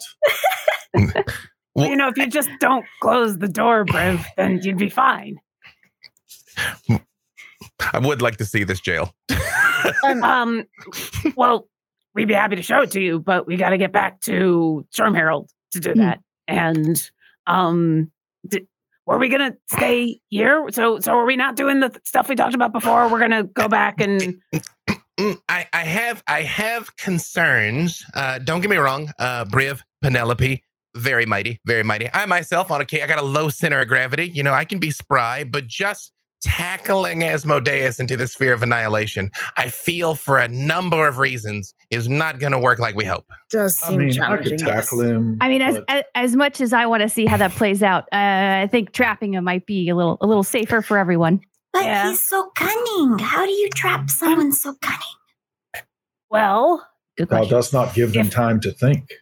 Well- 1.75 1.89
you 1.89 1.97
know, 1.97 2.09
if 2.09 2.17
you 2.17 2.27
just 2.27 2.49
don't 2.61 2.87
close 3.03 3.37
the 3.39 3.49
door, 3.49 3.85
Briv, 3.85 4.25
then 4.39 4.61
you'd 4.63 4.79
be 4.79 4.89
fine. 4.89 5.39
I 6.89 7.99
would 7.99 8.23
like 8.23 8.39
to 8.39 8.45
see 8.45 8.65
this 8.65 8.81
jail. 8.81 9.15
Um, 10.03 10.23
Um, 10.25 10.65
well, 11.37 11.69
we'd 12.15 12.29
be 12.29 12.35
happy 12.35 12.57
to 12.57 12.63
show 12.63 12.81
it 12.83 12.91
to 12.93 13.01
you, 13.01 13.21
but 13.21 13.47
we 13.47 13.57
got 13.57 13.71
to 13.71 13.79
get 13.79 13.93
back 13.93 14.21
to 14.23 14.87
Storm 14.91 15.15
Herald 15.15 15.51
to 15.73 15.81
do 15.81 15.93
Hmm. 15.93 15.99
that. 16.01 16.21
And 16.49 17.11
um, 17.47 18.05
d- 18.05 18.11
were 19.07 19.19
we 19.19 19.29
gonna 19.29 19.55
stay 19.71 20.21
here? 20.29 20.67
So, 20.71 21.01
so 21.01 21.13
are 21.13 21.25
we 21.25 21.37
not 21.37 21.57
doing 21.57 21.81
the 21.81 21.89
th- 21.91 22.05
stuff 22.05 22.29
we 22.29 22.35
talked 22.35 22.55
about 22.55 22.73
before? 22.73 23.09
We're 23.09 23.21
gonna 23.21 23.45
go 23.45 23.69
back 23.69 24.01
and 24.01 24.41
I, 25.49 25.67
I 25.73 25.85
have 25.85 26.23
I 26.29 26.43
have 26.43 26.95
concerns. 26.97 28.05
Uh, 28.15 28.39
don't 28.39 28.61
get 28.61 28.71
me 28.71 28.77
wrong, 28.77 29.11
uh, 29.19 29.45
Briv, 29.47 29.81
Penelope. 30.03 30.63
very 30.97 31.27
mighty, 31.27 31.61
very 31.67 31.83
mighty. 31.83 32.09
I 32.13 32.27
myself, 32.27 32.71
on 32.71 32.81
a 32.81 33.03
I 33.03 33.07
got 33.07 33.19
a 33.19 33.23
low 33.23 33.49
center 33.49 33.81
of 33.81 33.89
gravity. 33.89 34.29
You 34.29 34.43
know, 34.43 34.53
I 34.53 34.65
can 34.65 34.79
be 34.79 34.91
spry, 34.91 35.45
but 35.45 35.67
just 35.67 36.13
tackling 36.43 37.23
Asmodeus 37.25 37.99
into 37.99 38.17
the 38.17 38.27
sphere 38.29 38.53
of 38.53 38.63
annihilation, 38.63 39.31
I 39.57 39.69
feel 39.69 40.15
for 40.15 40.39
a 40.39 40.49
number 40.49 41.07
of 41.09 41.19
reasons 41.19 41.75
is 41.91 42.09
not 42.09 42.39
going 42.39 42.53
to 42.53 42.59
work 42.59 42.79
like 42.79 42.95
we 42.95 43.05
hope. 43.05 43.25
Does 43.51 43.81
I 43.83 43.89
seem 43.89 43.99
mean, 43.99 44.09
I 44.11 44.13
challenging. 44.13 44.59
could 44.59 44.61
yes. 44.67 44.85
tackle 44.85 45.01
him. 45.03 45.39
I 45.41 45.49
mean, 45.49 45.63
as, 45.63 45.77
but 45.77 45.85
as 45.89 46.05
as 46.15 46.37
much 46.37 46.61
as 46.61 46.73
I 46.73 46.87
want 46.87 47.03
to 47.03 47.09
see 47.09 47.27
how 47.27 47.37
that 47.37 47.53
plays 47.53 47.83
out, 47.83 48.05
uh, 48.13 48.17
I 48.63 48.69
think 48.71 48.93
trapping 48.93 49.35
him 49.35 49.45
might 49.45 49.67
be 49.67 49.89
a 49.89 49.97
little 49.97 50.19
a 50.21 50.27
little 50.27 50.43
safer 50.45 50.83
for 50.83 50.99
everyone. 50.99 51.41
But 51.73 51.85
Yeah. 51.85 52.11
he's 52.11 52.27
so 52.27 52.51
cunning. 52.55 53.19
How 53.19 53.45
do 53.45 53.53
you 53.53 53.69
trap 53.71 54.09
someone 54.11 54.53
so 54.53 54.75
cunning? 54.81 55.85
Well, 56.31 56.87
Good 57.17 57.29
thou 57.29 57.45
does 57.45 57.73
not 57.73 57.95
give 57.95 58.13
them 58.13 58.27
If- 58.27 58.33
time 58.33 58.61
to 58.61 58.73
think. 58.73 59.13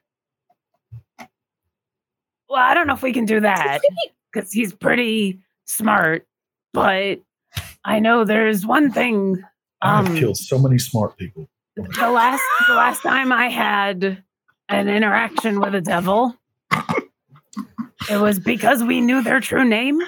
well, 2.49 2.61
I 2.62 2.75
don't 2.75 2.87
know 2.87 2.94
if 2.94 3.02
we 3.02 3.12
can 3.12 3.25
do 3.25 3.40
that 3.40 3.80
because 4.33 4.52
he's 4.52 4.73
pretty 4.73 5.40
smart. 5.64 6.26
But 6.75 7.21
I 7.85 8.00
know 8.00 8.25
there's 8.25 8.66
one 8.66 8.90
thing. 8.93 9.43
I've 9.81 10.09
Um, 10.09 10.16
killed 10.16 10.37
so 10.37 10.59
many 10.59 10.76
smart 10.78 11.16
people. 11.16 11.49
the 11.76 12.11
last 12.11 12.43
the 12.69 12.75
last 12.75 13.00
time 13.02 13.33
I 13.33 13.49
had 13.49 14.23
an 14.69 14.88
interaction 14.88 15.61
with 15.61 15.75
a 15.75 15.81
devil, 15.81 16.37
it 18.11 18.16
was 18.21 18.38
because 18.40 18.83
we 18.83 19.00
knew 19.00 19.23
their 19.23 19.40
true 19.40 19.64
name. 19.64 20.00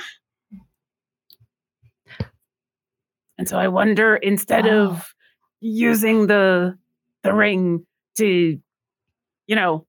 And 3.38 3.48
so 3.48 3.58
I 3.58 3.68
wonder 3.68 4.16
instead 4.16 4.66
of 4.66 5.14
using 5.60 6.26
the 6.26 6.78
the 7.22 7.32
ring 7.34 7.86
to, 8.16 8.58
you 9.46 9.56
know, 9.56 9.86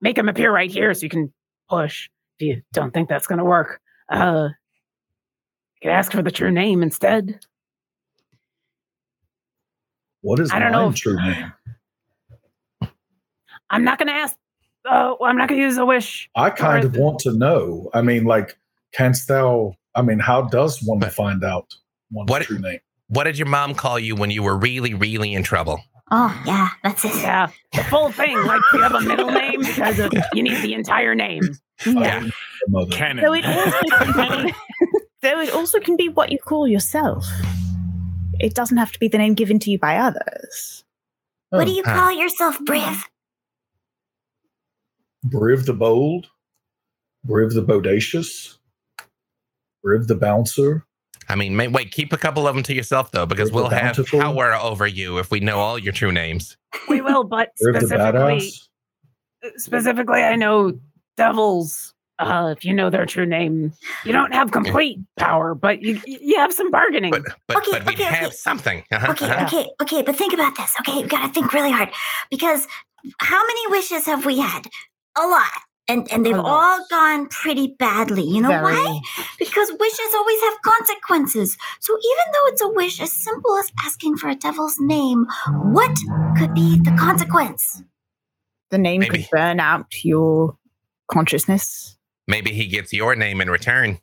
make 0.00 0.18
him 0.18 0.28
appear 0.28 0.52
right 0.52 0.70
here 0.70 0.92
so 0.94 1.02
you 1.04 1.08
can 1.10 1.32
push. 1.68 2.08
If 2.38 2.46
you 2.46 2.62
don't 2.72 2.92
think 2.92 3.08
that's 3.08 3.26
gonna 3.26 3.44
work, 3.44 3.80
uh 4.10 4.48
you 4.50 4.59
could 5.82 5.90
ask 5.92 6.12
for 6.12 6.22
the 6.22 6.30
true 6.30 6.50
name 6.50 6.82
instead. 6.82 7.40
What 10.22 10.38
is 10.40 10.50
I 10.52 10.58
don't 10.58 10.72
my 10.72 10.78
know 10.82 10.88
if- 10.90 10.96
true 10.96 11.16
name? 11.16 11.52
I'm 13.70 13.84
not 13.84 13.98
gonna 13.98 14.12
ask 14.12 14.36
uh, 14.88 15.14
I'm 15.22 15.36
not 15.36 15.48
gonna 15.48 15.60
use 15.60 15.76
a 15.78 15.84
wish. 15.86 16.28
I 16.34 16.50
kind 16.50 16.84
of 16.84 16.92
the- 16.92 17.00
want 17.00 17.18
to 17.20 17.32
know. 17.32 17.90
I 17.94 18.02
mean, 18.02 18.24
like, 18.24 18.58
canst 18.92 19.28
thou? 19.28 19.74
I 19.94 20.02
mean, 20.02 20.18
how 20.18 20.42
does 20.42 20.82
one 20.82 21.00
find 21.00 21.44
out 21.44 21.74
one's 22.10 22.30
What- 22.30 22.42
true 22.42 22.58
name? 22.58 22.80
What 23.08 23.24
did 23.24 23.36
your 23.38 23.48
mom 23.48 23.74
call 23.74 23.98
you 23.98 24.14
when 24.14 24.30
you 24.30 24.42
were 24.44 24.56
really, 24.56 24.94
really 24.94 25.34
in 25.34 25.42
trouble? 25.42 25.80
Oh, 26.12 26.42
yeah, 26.46 26.68
that's 26.84 27.04
it. 27.04 27.12
Yeah, 27.16 27.48
the 27.72 27.82
full 27.84 28.12
thing. 28.12 28.36
Like 28.44 28.60
you 28.72 28.82
have 28.82 28.94
a 28.94 29.00
middle 29.00 29.30
name 29.32 29.60
because 29.62 29.98
of, 29.98 30.12
you 30.32 30.42
need 30.44 30.62
the 30.62 30.74
entire 30.74 31.14
name. 31.16 31.42
Yeah. 31.84 32.28
Mother. 32.68 32.92
So 33.20 33.32
it 33.34 33.44
also 33.44 34.48
can 35.22 35.38
be, 35.40 35.46
so 35.46 35.52
it 35.52 35.54
also 35.54 35.80
can 35.80 35.96
be 35.96 36.08
what 36.08 36.32
you 36.32 36.38
call 36.38 36.66
yourself. 36.68 37.26
It 38.38 38.54
doesn't 38.54 38.76
have 38.78 38.92
to 38.92 38.98
be 38.98 39.08
the 39.08 39.18
name 39.18 39.34
given 39.34 39.58
to 39.60 39.70
you 39.70 39.78
by 39.78 39.96
others. 39.98 40.84
What 41.50 41.62
oh, 41.62 41.64
do 41.64 41.72
you 41.72 41.82
Huh. 41.84 41.94
call 41.94 42.12
yourself, 42.12 42.58
Briv? 42.60 42.82
Mm. 42.82 43.02
Briv 45.26 45.66
the 45.66 45.74
bold, 45.74 46.28
Briv 47.26 47.52
the 47.54 47.62
bodacious, 47.62 48.56
Briv 49.84 50.06
the 50.06 50.14
bouncer. 50.14 50.86
I 51.28 51.34
mean, 51.34 51.54
may, 51.54 51.68
wait, 51.68 51.92
keep 51.92 52.12
a 52.12 52.16
couple 52.16 52.48
of 52.48 52.54
them 52.54 52.64
to 52.64 52.74
yourself 52.74 53.12
though, 53.12 53.26
because 53.26 53.52
We're 53.52 53.62
we'll 53.62 53.70
have 53.70 53.96
bountiful. 53.96 54.20
power 54.20 54.54
over 54.54 54.86
you 54.86 55.18
if 55.18 55.30
we 55.30 55.40
know 55.40 55.58
all 55.58 55.78
your 55.78 55.92
true 55.92 56.10
names. 56.10 56.56
We 56.88 57.00
will, 57.02 57.24
but 57.24 57.50
specifically, 57.56 58.52
specifically, 59.56 60.22
I 60.22 60.36
know 60.36 60.78
devils. 61.16 61.94
Uh, 62.20 62.54
if 62.56 62.64
you 62.64 62.74
know 62.74 62.90
their 62.90 63.06
true 63.06 63.26
name, 63.26 63.72
you 64.04 64.12
don't 64.12 64.32
have 64.34 64.50
complete 64.52 64.98
power, 65.18 65.54
but 65.54 65.80
you 65.82 66.00
you 66.06 66.36
have 66.38 66.52
some 66.52 66.70
bargaining. 66.70 67.10
But 67.10 67.22
but 67.48 67.56
Okay, 67.58 67.70
but 67.78 67.86
we 67.86 67.94
okay, 67.94 68.04
have 68.04 68.26
okay. 68.28 68.36
something. 68.36 68.84
Uh-huh, 68.92 69.12
Okay, 69.12 69.24
uh-huh. 69.30 69.46
okay, 69.46 69.66
okay, 69.82 70.02
but 70.02 70.16
think 70.16 70.32
about 70.34 70.56
this. 70.56 70.74
Okay, 70.80 71.00
you 71.00 71.06
gotta 71.06 71.32
think 71.32 71.52
really 71.54 71.70
hard 71.72 71.88
because 72.30 72.66
how 73.18 73.40
many 73.46 73.70
wishes 73.70 74.04
have 74.06 74.26
we 74.26 74.38
had? 74.38 74.66
A 75.18 75.26
lot. 75.26 75.50
And, 75.88 76.06
and 76.12 76.24
they've 76.24 76.36
A 76.36 76.40
all 76.42 76.86
gone 76.88 77.26
pretty 77.28 77.74
badly. 77.78 78.22
You 78.22 78.42
know 78.42 78.48
Very- 78.48 78.62
why? 78.74 79.00
Because 79.40 79.72
wishes 79.80 80.14
always 80.14 80.40
have 80.42 80.62
consequences. 80.62 81.56
So 81.80 81.94
even 81.94 82.32
though 82.32 82.46
it's 82.52 82.62
a 82.62 82.68
wish 82.68 83.00
as 83.00 83.12
simple 83.12 83.56
as 83.56 83.72
asking 83.84 84.16
for 84.18 84.28
a 84.28 84.36
devil's 84.36 84.76
name, 84.78 85.26
what 85.72 85.96
could 86.38 86.54
be 86.54 86.78
the 86.78 86.94
consequence? 86.96 87.82
The 88.70 88.78
name 88.78 89.00
Maybe. 89.00 89.22
could 89.22 89.30
burn 89.32 89.58
out 89.58 89.86
your 90.04 90.56
consciousness. 91.10 91.96
Maybe 92.30 92.52
he 92.52 92.66
gets 92.68 92.92
your 92.92 93.16
name 93.16 93.40
in 93.40 93.50
return. 93.50 93.98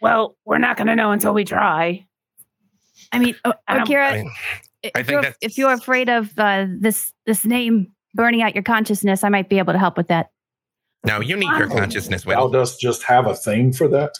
well, 0.00 0.36
we're 0.44 0.58
not 0.58 0.76
going 0.76 0.86
to 0.86 0.96
know 0.96 1.12
until 1.12 1.34
we 1.34 1.44
try. 1.44 2.06
I 3.12 3.18
mean, 3.18 3.36
uh, 3.44 3.52
Akira, 3.68 4.08
I 4.08 4.16
mean, 4.22 4.32
if, 4.82 4.92
I 4.94 5.02
think 5.02 5.22
you're, 5.22 5.34
if 5.40 5.58
you're 5.58 5.72
afraid 5.72 6.08
of 6.08 6.32
uh, 6.38 6.66
this 6.68 7.12
this 7.26 7.44
name 7.44 7.92
burning 8.14 8.42
out 8.42 8.54
your 8.54 8.64
consciousness, 8.64 9.22
I 9.24 9.28
might 9.28 9.48
be 9.48 9.58
able 9.58 9.72
to 9.72 9.78
help 9.78 9.96
with 9.96 10.08
that. 10.08 10.30
no, 11.06 11.20
you 11.20 11.36
need 11.36 11.50
your 11.58 11.68
Wow. 11.68 11.78
consciousness, 11.80 12.22
Thou 12.24 12.28
Whittle. 12.30 12.48
dost 12.48 12.80
just 12.80 13.02
have 13.04 13.26
a 13.26 13.34
thing 13.36 13.72
for 13.72 13.88
that. 13.88 14.14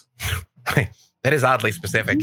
That 1.25 1.33
is 1.33 1.43
oddly 1.43 1.73
specific. 1.73 2.21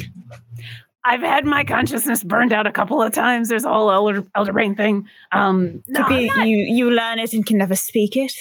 I've 1.04 1.22
had 1.22 1.46
my 1.46 1.64
consciousness 1.64 2.24
burned 2.24 2.54
out 2.54 2.68
a 2.68 2.72
couple 2.72 3.02
of 3.02 3.12
times. 3.14 3.50
There's 3.50 3.64
a 3.64 3.70
whole 3.74 3.92
elder, 3.92 4.24
elder 4.36 4.54
brain 4.54 4.76
thing. 4.76 5.08
Um, 5.32 5.84
no, 5.88 6.04
Could 6.06 6.18
be 6.18 6.28
not- 6.28 6.48
you 6.48 6.58
you 6.58 6.92
learn 6.92 7.20
it 7.20 7.34
and 7.34 7.46
can 7.46 7.58
never 7.58 7.76
speak 7.76 8.16
it. 8.16 8.34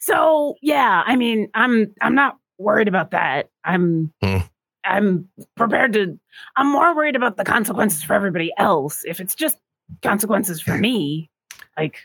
So 0.00 0.56
yeah, 0.62 1.02
I 1.06 1.16
mean, 1.16 1.48
I'm 1.54 1.92
I'm 2.00 2.14
not 2.14 2.38
worried 2.58 2.88
about 2.88 3.10
that. 3.12 3.48
I'm 3.64 4.12
Hmm. 4.22 4.38
I'm 4.84 5.28
prepared 5.56 5.92
to. 5.94 6.18
I'm 6.56 6.70
more 6.70 6.94
worried 6.94 7.16
about 7.16 7.36
the 7.36 7.44
consequences 7.44 8.02
for 8.02 8.14
everybody 8.14 8.52
else. 8.58 9.02
If 9.04 9.20
it's 9.20 9.34
just 9.34 9.58
consequences 10.02 10.60
for 10.60 10.76
me, 10.76 11.30
like 11.76 11.98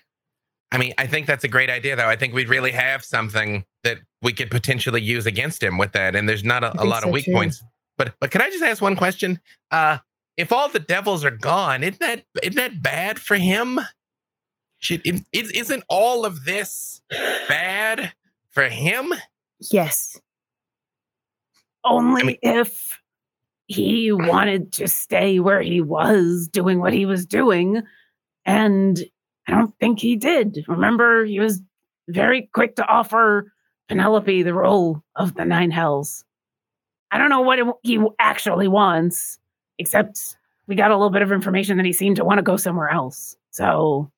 I 0.72 0.78
mean, 0.78 0.94
I 0.98 1.08
think 1.08 1.28
that's 1.28 1.44
a 1.44 1.48
great 1.48 1.70
idea, 1.70 1.96
though. 1.96 2.08
I 2.10 2.16
think 2.16 2.34
we'd 2.34 2.50
really 2.50 2.72
have 2.72 3.04
something 3.04 3.64
that 3.84 4.00
we 4.22 4.34
could 4.34 4.52
potentially 4.52 5.02
use 5.02 5.26
against 5.26 5.64
him 5.64 5.78
with 5.78 5.94
that. 5.94 6.16
And 6.16 6.28
there's 6.28 6.44
not 6.44 6.64
a, 6.64 6.82
a 6.82 6.84
lot 6.84 7.04
so, 7.04 7.08
of 7.08 7.14
weak 7.14 7.26
too. 7.26 7.32
points. 7.32 7.64
But 7.98 8.16
but 8.20 8.32
can 8.32 8.42
I 8.42 8.50
just 8.50 8.64
ask 8.64 8.82
one 8.82 8.96
question? 8.96 9.40
Uh, 9.72 9.98
if 10.38 10.52
all 10.52 10.70
the 10.70 10.80
devils 10.80 11.26
are 11.26 11.32
gone, 11.32 11.84
isn't 11.84 12.00
that 12.00 12.24
isn't 12.44 12.56
that 12.56 12.82
bad 12.82 13.20
for 13.20 13.36
him? 13.36 13.80
Should 14.80 15.02
is, 15.06 15.24
is- 15.34 15.52
isn't 15.52 15.84
all 15.90 16.26
of 16.26 16.46
this 16.46 17.02
bad 17.48 18.14
for 18.52 18.64
him? 18.70 19.14
Yes. 19.72 20.20
only 21.84 22.22
I 22.22 22.26
mean- 22.26 22.38
if 22.44 23.00
he 23.68 24.12
wanted 24.12 24.72
to 24.74 24.88
stay 24.88 25.40
where 25.40 25.62
he 25.62 25.82
was 25.82 26.48
doing 26.48 26.80
what 26.80 26.94
he 26.94 27.06
was 27.06 27.26
doing, 27.26 27.82
and 28.46 29.04
I 29.48 29.52
don't 29.52 29.78
think 29.80 30.00
he 30.00 30.16
did. 30.16 30.64
Remember, 30.68 31.26
he 31.26 31.40
was 31.40 31.62
very 32.08 32.50
quick 32.54 32.76
to 32.78 32.86
offer 32.86 33.52
Penelope 33.90 34.44
the 34.44 34.54
role 34.54 35.02
of 35.18 35.34
the 35.36 35.44
Nine 35.44 35.72
Hells. 35.72 36.24
I 37.12 37.18
don't 37.18 37.30
know 37.30 37.42
what 37.42 37.60
it, 37.60 37.66
he 37.84 38.00
actually 38.20 38.68
wants, 38.68 39.40
except 39.78 40.38
we 40.68 40.76
got 40.76 40.92
a 40.92 40.96
little 40.96 41.10
bit 41.10 41.22
of 41.22 41.32
information 41.32 41.78
that 41.78 41.86
he 41.86 41.94
seemed 41.94 42.18
to 42.18 42.26
want 42.26 42.38
to 42.38 42.44
go 42.44 42.58
somewhere 42.58 42.90
else. 42.90 43.36
So 43.52 44.12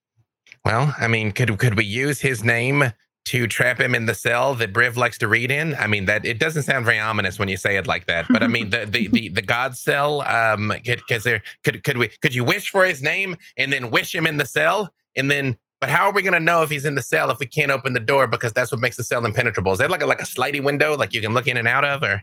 Well, 0.66 0.94
I 1.00 1.08
mean, 1.08 1.32
could 1.32 1.58
could 1.60 1.78
we 1.78 1.86
use 1.86 2.20
his 2.20 2.44
name 2.44 2.92
to 3.26 3.46
trap 3.46 3.80
him 3.80 3.94
in 3.94 4.08
the 4.08 4.16
cell 4.16 4.56
that 4.56 4.74
Briv 4.74 4.96
likes 4.96 5.18
to 5.20 5.28
read 5.28 5.52
in? 5.52 5.76
I 5.76 5.86
mean, 5.88 6.06
that 6.06 6.26
it 6.26 6.40
doesn't 6.40 6.64
sound 6.64 6.86
very 6.86 7.00
ominous 7.00 7.38
when 7.38 7.48
you 7.48 7.58
say 7.58 7.78
it 7.78 7.86
like 7.86 8.08
that. 8.08 8.26
But 8.30 8.42
I 8.42 8.48
mean, 8.48 8.72
the 8.72 8.86
the 8.86 9.08
the, 9.08 9.30
the 9.30 9.42
God 9.42 9.78
cell. 9.78 10.22
Um, 10.22 10.74
could 10.84 11.22
there 11.24 11.44
could 11.64 11.84
could 11.84 11.98
we 11.98 12.08
could 12.08 12.34
you 12.34 12.44
wish 12.44 12.70
for 12.70 12.86
his 12.86 13.02
name 13.04 13.38
and 13.58 13.72
then 13.72 13.92
wish 13.92 14.14
him 14.14 14.26
in 14.26 14.38
the 14.38 14.46
cell 14.46 14.92
and 15.16 15.30
then. 15.30 15.58
But 15.82 15.90
how 15.90 16.08
are 16.08 16.12
we 16.12 16.22
going 16.22 16.34
to 16.34 16.42
know 16.42 16.62
if 16.62 16.70
he's 16.70 16.84
in 16.84 16.96
the 16.96 17.02
cell 17.02 17.32
if 17.32 17.40
we 17.40 17.46
can't 17.46 17.72
open 17.72 17.94
the 17.94 18.02
door 18.02 18.28
because 18.28 18.52
that's 18.52 18.70
what 18.70 18.82
makes 18.82 18.98
the 18.98 19.04
cell 19.04 19.26
impenetrable? 19.26 19.72
Is 19.72 19.80
that 19.80 19.90
like 19.90 20.02
a, 20.02 20.06
like 20.06 20.20
a 20.20 20.26
slidey 20.26 20.62
window 20.62 20.98
like 20.98 21.14
you 21.14 21.22
can 21.22 21.34
look 21.34 21.48
in 21.48 21.56
and 21.56 21.70
out 21.70 21.86
of, 21.86 22.04
or 22.04 22.22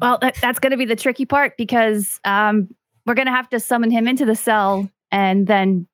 Well, 0.00 0.18
that, 0.20 0.36
that's 0.40 0.58
going 0.58 0.70
to 0.72 0.76
be 0.76 0.84
the 0.86 0.96
tricky 0.96 1.26
part 1.26 1.56
because 1.56 2.18
um, 2.24 2.68
we're 3.06 3.14
going 3.14 3.26
to 3.26 3.32
have 3.32 3.48
to 3.50 3.60
summon 3.60 3.90
him 3.90 4.08
into 4.08 4.24
the 4.24 4.36
cell 4.36 4.88
and 5.12 5.46
then 5.46 5.86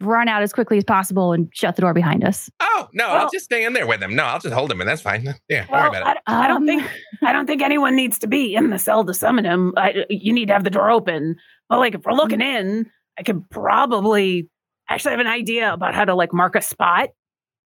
run 0.00 0.26
out 0.28 0.42
as 0.42 0.52
quickly 0.52 0.78
as 0.78 0.84
possible 0.84 1.32
and 1.32 1.48
shut 1.54 1.76
the 1.76 1.82
door 1.82 1.94
behind 1.94 2.24
us. 2.24 2.50
oh 2.60 2.88
no, 2.92 3.06
I'll 3.06 3.30
just 3.30 3.44
stay 3.44 3.64
in 3.64 3.72
there 3.72 3.86
with 3.86 4.02
him. 4.02 4.16
No, 4.16 4.24
I'll 4.24 4.40
just 4.40 4.52
hold 4.52 4.70
him 4.72 4.80
and 4.80 4.88
that's 4.88 5.00
fine. 5.02 5.22
Yeah, 5.48 5.64
don't 5.66 5.70
worry 5.70 5.88
about 5.88 6.06
I, 6.06 6.12
it. 6.12 6.18
I 6.26 6.48
don't 6.48 6.56
Um, 6.62 6.66
think 6.66 6.84
I 7.22 7.32
don't 7.32 7.46
think 7.46 7.62
anyone 7.62 7.94
needs 7.94 8.18
to 8.20 8.26
be 8.26 8.54
in 8.56 8.70
the 8.70 8.78
cell 8.80 9.04
to 9.04 9.14
summon 9.14 9.44
him. 9.44 9.72
I, 9.76 10.04
you 10.10 10.32
need 10.32 10.46
to 10.46 10.54
have 10.54 10.64
the 10.64 10.70
door 10.70 10.90
open. 10.90 11.36
But 11.68 11.78
like, 11.78 11.94
if 11.94 12.02
we're 12.04 12.14
looking 12.14 12.40
in, 12.40 12.90
I 13.16 13.22
could 13.22 13.48
probably 13.50 14.48
actually 14.88 15.12
have 15.12 15.20
an 15.20 15.28
idea 15.28 15.72
about 15.72 15.94
how 15.94 16.04
to 16.04 16.14
like 16.16 16.32
mark 16.32 16.56
a 16.56 16.62
spot, 16.62 17.10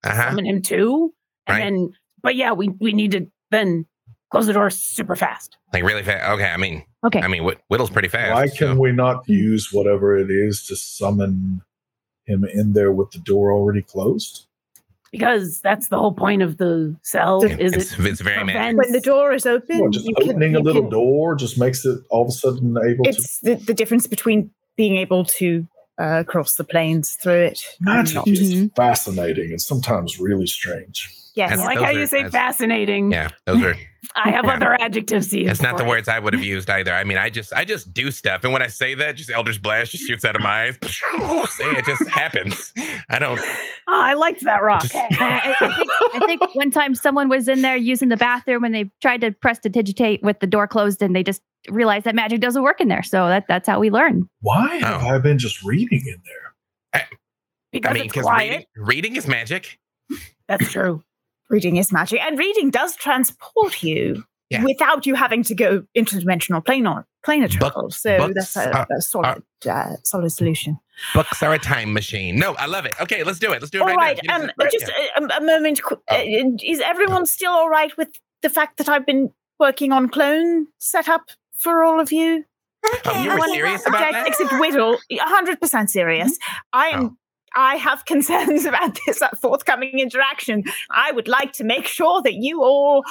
Uh 0.04 0.14
huh. 0.14 0.28
summon 0.30 0.44
him 0.46 0.60
too, 0.62 1.14
and 1.46 1.54
Right. 1.58 1.64
then. 1.64 1.90
But 2.22 2.36
yeah, 2.36 2.52
we 2.52 2.68
we 2.68 2.92
need 2.92 3.12
to 3.12 3.26
then 3.50 3.86
close 4.36 4.46
the 4.46 4.52
door 4.52 4.68
super 4.70 5.16
fast. 5.16 5.56
Like 5.72 5.82
really 5.82 6.02
fast. 6.02 6.28
Okay, 6.34 6.50
I 6.50 6.56
mean, 6.58 6.84
Okay. 7.04 7.20
I 7.20 7.28
mean, 7.28 7.44
Whit- 7.44 7.60
Whittle's 7.68 7.90
pretty 7.90 8.08
fast. 8.08 8.34
Why 8.34 8.48
can 8.48 8.74
so- 8.76 8.80
we 8.80 8.92
not 8.92 9.26
use 9.28 9.72
whatever 9.72 10.16
it 10.18 10.30
is 10.30 10.66
to 10.66 10.76
summon 10.76 11.62
him 12.26 12.44
in 12.44 12.72
there 12.74 12.92
with 12.92 13.10
the 13.12 13.18
door 13.18 13.52
already 13.52 13.80
closed? 13.82 14.46
Because 15.12 15.60
that's 15.60 15.88
the 15.88 15.96
whole 15.98 16.12
point 16.12 16.42
of 16.42 16.58
the 16.58 16.94
cell. 17.02 17.42
Is 17.42 17.72
It's, 17.72 17.92
it 17.98 18.04
it's 18.06 18.20
very 18.20 18.44
magic. 18.44 18.76
When 18.76 18.92
the 18.92 19.00
door 19.00 19.32
is 19.32 19.46
open, 19.46 19.80
Well, 19.80 19.90
just 19.90 20.04
you 20.06 20.14
can- 20.16 20.30
opening 20.30 20.56
a 20.56 20.60
little 20.60 20.82
can- 20.82 20.90
door 20.90 21.34
just 21.36 21.58
makes 21.58 21.84
it 21.86 21.98
all 22.10 22.22
of 22.22 22.28
a 22.28 22.32
sudden 22.32 22.76
able 22.76 23.04
to. 23.04 23.10
It's 23.10 23.38
the, 23.40 23.54
the 23.54 23.72
difference 23.72 24.06
between 24.06 24.50
being 24.76 24.96
able 24.96 25.24
to 25.24 25.66
uh, 25.98 26.24
cross 26.24 26.56
the 26.56 26.64
planes 26.64 27.12
through 27.12 27.44
it. 27.44 27.60
Magic 27.80 28.16
not. 28.16 28.28
is 28.28 28.52
Mhm. 28.54 28.76
fascinating 28.76 29.50
and 29.52 29.60
sometimes 29.62 30.18
really 30.20 30.46
strange. 30.46 31.08
Yes. 31.36 31.52
I 31.52 31.56
That's- 31.56 31.66
like 31.66 31.76
those 31.76 31.84
how 31.84 31.90
are- 31.90 31.98
you 32.00 32.06
say 32.06 32.22
that's- 32.22 32.32
fascinating. 32.32 33.12
Yeah, 33.12 33.28
those 33.44 33.62
are. 33.62 33.76
I 34.14 34.30
have 34.30 34.44
Yeah. 34.46 34.54
other 34.54 34.80
adjectives 34.80 35.28
to 35.28 35.38
use. 35.38 35.46
That's 35.48 35.60
not 35.62 35.72
for 35.72 35.78
the 35.78 35.84
it. 35.84 35.88
words 35.88 36.08
I 36.08 36.18
would 36.18 36.32
have 36.32 36.42
used 36.44 36.70
either. 36.70 36.94
I 36.94 37.02
mean, 37.04 37.18
I 37.18 37.28
just, 37.28 37.52
I 37.52 37.64
just 37.64 37.92
do 37.92 38.10
stuff, 38.10 38.44
and 38.44 38.52
when 38.52 38.62
I 38.62 38.68
say 38.68 38.94
that, 38.94 39.16
just 39.16 39.30
Eldritch 39.30 39.60
Blast 39.60 39.90
just 39.92 40.04
shoots 40.04 40.24
out 40.24 40.34
of 40.36 40.42
my 40.42 40.68
eyes. 40.68 40.78
Say 40.82 41.64
it 41.72 41.84
just 41.84 42.08
happens. 42.08 42.72
I 43.10 43.18
don't. 43.18 43.38
Oh, 43.38 43.44
I 43.88 44.14
liked 44.14 44.42
that 44.44 44.62
rock. 44.62 44.82
Just- 44.82 44.94
I, 44.94 45.54
I 45.60 45.68
think, 45.76 45.90
I 46.14 46.26
think 46.26 46.54
one 46.54 46.70
time 46.70 46.94
someone 46.94 47.28
was 47.28 47.48
in 47.48 47.60
there 47.62 47.76
using 47.76 48.08
the 48.08 48.16
bathroom 48.16 48.64
and 48.64 48.74
they 48.74 48.90
tried 49.02 49.20
to 49.20 49.32
prestidigitate 49.32 50.22
with 50.22 50.40
the 50.40 50.46
door 50.46 50.66
closed 50.66 51.02
and 51.02 51.14
they 51.14 51.22
just 51.24 51.42
realized 51.68 52.04
that 52.06 52.14
magic 52.14 52.40
doesn't 52.40 52.62
work 52.62 52.80
in 52.80 52.88
there. 52.88 53.02
So 53.02 53.26
that, 53.28 53.44
that's 53.48 53.68
how 53.68 53.78
we 53.80 53.90
learn. 53.90 54.28
Why 54.40 54.80
oh. 54.82 54.86
have 54.86 55.02
Oh. 55.04 55.08
I 55.08 55.18
been 55.18 55.38
just 55.38 55.62
reading 55.64 56.02
in 56.06 56.22
there? 56.24 57.02
Eh, 57.02 57.04
because 57.72 57.90
I 57.90 57.92
mean, 57.94 58.04
it's 58.04 58.12
because 58.12 58.24
quiet. 58.24 58.50
reading, 58.50 58.66
reading 58.76 59.16
is 59.16 59.26
magic. 59.26 59.78
That's 60.48 60.70
true. 60.70 61.02
Reading 61.48 61.76
is 61.76 61.92
magic, 61.92 62.20
and 62.20 62.38
reading 62.38 62.70
does 62.70 62.96
transport 62.96 63.82
you 63.82 64.24
Yeah. 64.50 64.64
without 64.64 65.06
you 65.06 65.14
having 65.14 65.42
to 65.44 65.54
go 65.54 65.84
interdimensional 65.96 66.64
planar 66.64 67.04
planar 67.26 67.50
Book- 67.58 67.72
travel. 67.72 67.90
So 67.90 68.18
books 68.18 68.34
that's 68.34 68.56
a, 68.56 68.72
are- 68.72 68.86
a 68.96 69.00
solid, 69.02 69.42
uh, 69.68 69.96
solid 70.04 70.30
solution. 70.30 70.78
Books 71.14 71.42
are 71.42 71.52
a 71.52 71.58
time 71.58 71.92
machine. 71.92 72.36
No, 72.36 72.54
I 72.54 72.66
love 72.66 72.86
it. 72.86 72.94
Okay, 73.00 73.22
let's 73.24 73.38
do 73.38 73.52
it. 73.52 73.60
Let's 73.60 73.70
do 73.70 73.78
it 73.78 73.82
All 73.82 73.88
right, 73.88 73.96
right, 73.96 74.20
now. 74.24 74.36
um, 74.36 74.50
Right, 74.58 74.70
just 74.72 74.88
a, 74.88 75.36
a 75.36 75.40
moment. 75.40 75.80
Oh. 75.90 75.98
uh, 76.10 76.22
Is 76.62 76.80
everyone 76.80 77.26
still 77.26 77.52
all 77.52 77.68
right 77.68 77.96
with 77.96 78.08
the 78.42 78.48
fact 78.50 78.76
that 78.78 78.88
I've 78.88 79.04
been 79.06 79.32
working 79.58 79.92
on 79.92 80.08
clone 80.08 80.68
setup 80.78 81.30
for 81.58 81.84
all 81.84 82.00
of 82.00 82.12
you? 82.12 82.44
Oh, 83.04 83.22
you 83.22 83.30
were 83.30 83.40
serious 83.48 83.84
about 83.86 84.00
Okay, 84.02 84.12
that? 84.12 84.26
except 84.28 84.52
Whittle, 84.60 84.96
hundred 85.18 85.60
percent 85.60 85.90
serious. 85.90 86.38
I 86.72 86.88
am. 86.88 87.04
Oh. 87.04 87.16
I 87.56 87.76
have 87.76 88.04
concerns 88.04 88.64
about 88.70 88.98
this 89.06 89.20
forthcoming 89.40 89.98
interaction. 89.98 90.64
I 90.90 91.12
would 91.12 91.26
like 91.28 91.52
to 91.54 91.64
make 91.64 91.86
sure 91.86 92.22
that 92.22 92.34
you 92.34 92.62
all 92.62 93.02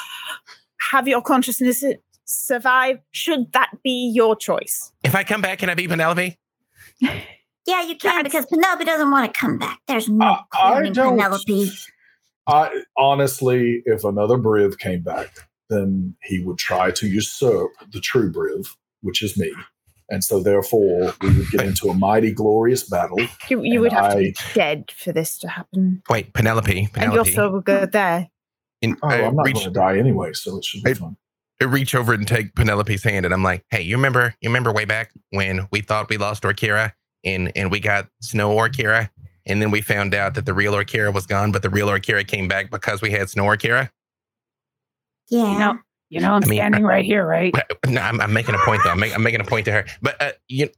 have 0.91 1.07
your 1.07 1.21
consciousness 1.21 1.83
survive. 2.25 2.99
Should 3.11 3.51
that 3.53 3.71
be 3.83 4.11
your 4.13 4.35
choice? 4.35 4.91
If 5.03 5.15
I 5.15 5.23
come 5.23 5.41
back, 5.41 5.59
can 5.59 5.69
I 5.69 5.75
be 5.75 5.87
Penelope? 5.87 6.37
Yeah, 7.67 7.81
you 7.81 7.95
can 7.97 8.23
That's- 8.23 8.23
because 8.31 8.45
Penelope 8.45 8.85
doesn't 8.85 9.09
want 9.09 9.33
to 9.33 9.39
come 9.39 9.57
back. 9.57 9.79
There's 9.87 10.07
no 10.07 10.23
Uh, 10.23 10.37
I 10.53 10.71
cloning 10.81 10.93
don't- 10.93 11.17
Penelope. 11.17 11.71
I 12.47 12.83
honestly, 12.95 13.81
if 13.85 14.03
another 14.03 14.37
Briv 14.37 14.77
came 14.77 15.01
back, 15.01 15.31
then 15.71 16.15
he 16.21 16.41
would 16.41 16.59
try 16.59 16.91
to 16.91 17.07
usurp 17.07 17.71
the 17.91 17.99
true 17.99 18.31
Briv, 18.31 18.67
which 19.01 19.23
is 19.23 19.35
me. 19.35 19.51
And 20.09 20.23
so 20.23 20.41
therefore 20.41 21.13
we 21.21 21.35
would 21.35 21.49
get 21.49 21.61
into 21.61 21.89
a 21.89 21.93
mighty 21.95 22.31
glorious 22.31 22.87
battle. 22.87 23.17
You, 23.49 23.63
you 23.63 23.79
would 23.81 23.91
have 23.91 24.11
to 24.11 24.17
I- 24.17 24.21
be 24.21 24.35
dead 24.53 24.91
for 24.95 25.11
this 25.11 25.37
to 25.39 25.47
happen, 25.47 26.03
Wait, 26.09 26.33
Penelope. 26.33 26.77
and 26.79 26.93
Penelope. 26.93 27.29
your 27.29 27.35
soul 27.35 27.51
will 27.51 27.61
go 27.61 27.85
there. 27.85 28.27
in, 28.81 28.95
Oh, 29.01 29.07
I 29.07 29.23
I'm 29.25 29.35
not 29.35 29.45
going 29.45 29.55
to 29.55 29.69
die 29.71 29.97
anyway, 29.97 30.33
so 30.33 30.57
it 30.57 30.65
should 30.65 30.83
be 30.83 30.91
I- 30.91 30.93
fun. 30.93 31.17
I 31.61 31.65
reach 31.65 31.95
over 31.95 32.13
and 32.13 32.27
take 32.27 32.53
Penelope's 32.53 33.03
hand, 33.03 33.23
and 33.25 33.33
I'm 33.33 33.41
like, 33.41 33.63
"Hey, 33.69 33.81
you 33.81 33.95
remember? 33.95 34.35
You 34.41 34.49
remember 34.49 34.73
way 34.73 34.83
back 34.83 35.11
when 35.29 35.67
we 35.71 35.79
thought 35.79 36.09
we 36.09 36.17
lost 36.17 36.43
Orkira, 36.43 36.91
and 37.23 37.49
and 37.55 37.71
we 37.71 37.79
got 37.79 38.09
Snow 38.21 38.53
Orkira, 38.53 39.09
and 39.45 39.61
then 39.61 39.71
we 39.71 39.79
found 39.81 40.13
out 40.13 40.33
that 40.35 40.45
the 40.45 40.53
real 40.53 40.73
Orkira 40.73 41.13
was 41.13 41.25
gone, 41.25 41.53
but 41.53 41.61
the 41.61 41.69
real 41.69 41.87
Orkira 41.87 42.27
came 42.27 42.49
back 42.49 42.69
because 42.69 43.01
we 43.01 43.09
had 43.11 43.29
Snow 43.29 43.45
Orkira." 43.45 43.89
Yeah. 45.29 45.51
You 45.53 45.59
know, 45.59 45.79
you 46.09 46.19
know, 46.19 46.33
I'm 46.33 46.43
I 46.43 46.47
mean, 46.47 46.57
standing 46.57 46.83
right 46.83 47.05
here, 47.05 47.25
right? 47.25 47.53
No, 47.87 48.01
I'm, 48.01 48.21
I'm 48.21 48.33
making 48.33 48.55
a 48.55 48.59
point 48.59 48.81
though. 48.83 48.91
I'm, 48.91 48.99
make, 48.99 49.13
I'm 49.15 49.23
making 49.23 49.41
a 49.41 49.45
point 49.45 49.65
to 49.65 49.71
her. 49.71 49.85
But 50.01 50.21
uh, 50.21 50.31
you, 50.47 50.69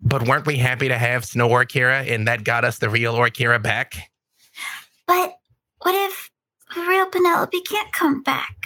but 0.00 0.26
weren't 0.26 0.46
we 0.46 0.56
happy 0.56 0.88
to 0.88 0.98
have 0.98 1.24
Snow 1.24 1.48
Orkira, 1.48 2.10
and 2.12 2.26
that 2.28 2.44
got 2.44 2.64
us 2.64 2.78
the 2.78 2.90
real 2.90 3.14
Orkira 3.14 3.62
back? 3.62 3.94
but 5.06 5.34
what 5.82 5.94
if 5.94 6.30
the 6.74 6.82
real 6.82 7.06
Penelope 7.06 7.60
can't 7.62 7.92
come 7.92 8.22
back? 8.22 8.56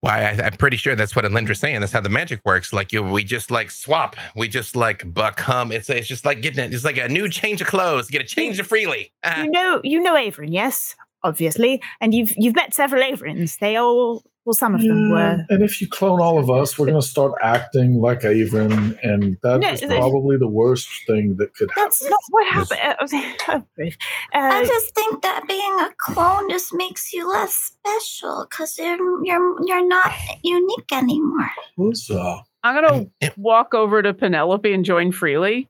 Why? 0.00 0.20
I, 0.20 0.46
I'm 0.46 0.52
pretty 0.52 0.76
sure 0.76 0.94
that's 0.94 1.16
what 1.16 1.24
Alindra's 1.24 1.58
saying. 1.58 1.80
That's 1.80 1.92
how 1.92 2.00
the 2.00 2.08
magic 2.08 2.40
works. 2.44 2.72
Like 2.72 2.92
you, 2.92 3.02
we 3.02 3.24
just 3.24 3.50
like 3.50 3.70
swap. 3.70 4.16
We 4.36 4.48
just 4.48 4.76
like 4.76 5.12
become. 5.12 5.72
It's 5.72 5.90
it's 5.90 6.06
just 6.06 6.24
like 6.24 6.42
getting 6.42 6.64
it. 6.64 6.72
It's 6.72 6.84
like 6.84 6.98
a 6.98 7.08
new 7.08 7.28
change 7.28 7.60
of 7.60 7.66
clothes. 7.66 8.08
You 8.08 8.18
get 8.18 8.22
a 8.22 8.28
change 8.28 8.58
of 8.60 8.66
freely. 8.66 9.12
Uh, 9.24 9.42
You 9.44 9.50
know, 9.50 9.80
you 9.82 10.00
know 10.00 10.14
Averin, 10.14 10.52
yes, 10.52 10.94
obviously, 11.22 11.82
and 12.00 12.14
you've 12.14 12.32
you've 12.36 12.54
met 12.56 12.74
several 12.74 13.02
Averins. 13.02 13.58
They 13.58 13.76
all, 13.76 14.22
well, 14.44 14.54
some 14.54 14.74
of 14.74 14.80
them 14.82 15.10
were. 15.10 15.44
And 15.48 15.62
if 15.62 15.80
you 15.80 15.88
clone 15.88 16.20
all 16.20 16.38
of 16.38 16.48
us, 16.50 16.78
we're 16.78 16.86
going 16.86 17.00
to 17.00 17.06
start 17.06 17.32
acting 17.42 18.00
like 18.00 18.24
Avon, 18.24 18.96
and 19.02 19.36
that 19.42 19.60
No, 19.60 19.70
is 19.72 19.80
the- 19.80 19.88
probably 19.88 20.36
the 20.36 20.46
worst 20.48 20.88
thing 21.06 21.36
that 21.38 21.54
could 21.54 21.68
happen. 21.70 21.84
That's 21.84 22.08
not 22.08 22.20
what 22.30 22.46
happened. 22.46 23.64
Uh, 23.78 24.38
I 24.38 24.62
uh, 24.62 24.66
just 24.66 24.94
think 24.94 25.22
that 25.22 25.44
being 25.48 25.60
a 25.80 25.90
clone 25.98 26.48
just 26.50 26.72
makes 26.74 27.12
you 27.12 27.28
less 27.28 27.54
special 27.54 28.46
because 28.48 28.78
you're 28.78 29.24
you're 29.24 29.56
you're 29.66 29.86
not 29.86 30.12
unique 30.42 30.92
anymore. 30.92 31.50
Huzzah. 31.78 32.42
I'm 32.64 32.74
gonna 32.82 33.06
walk 33.36 33.74
over 33.74 34.02
to 34.02 34.12
Penelope 34.12 34.72
and 34.72 34.84
join 34.84 35.12
freely. 35.12 35.68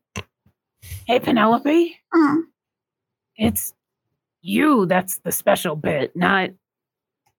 Hey, 1.07 1.19
Penelope, 1.21 1.97
Mm. 2.15 2.43
it's 3.37 3.75
you 4.47 4.87
that's 4.87 5.19
the 5.19 5.33
special 5.33 5.77
bit, 5.77 6.15
not 6.15 6.51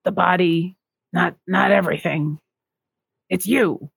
the 0.03 0.11
body, 0.11 0.75
not 1.13 1.35
not 1.47 1.71
everything. 1.71 2.39
It's 3.29 3.47
you. 3.47 3.89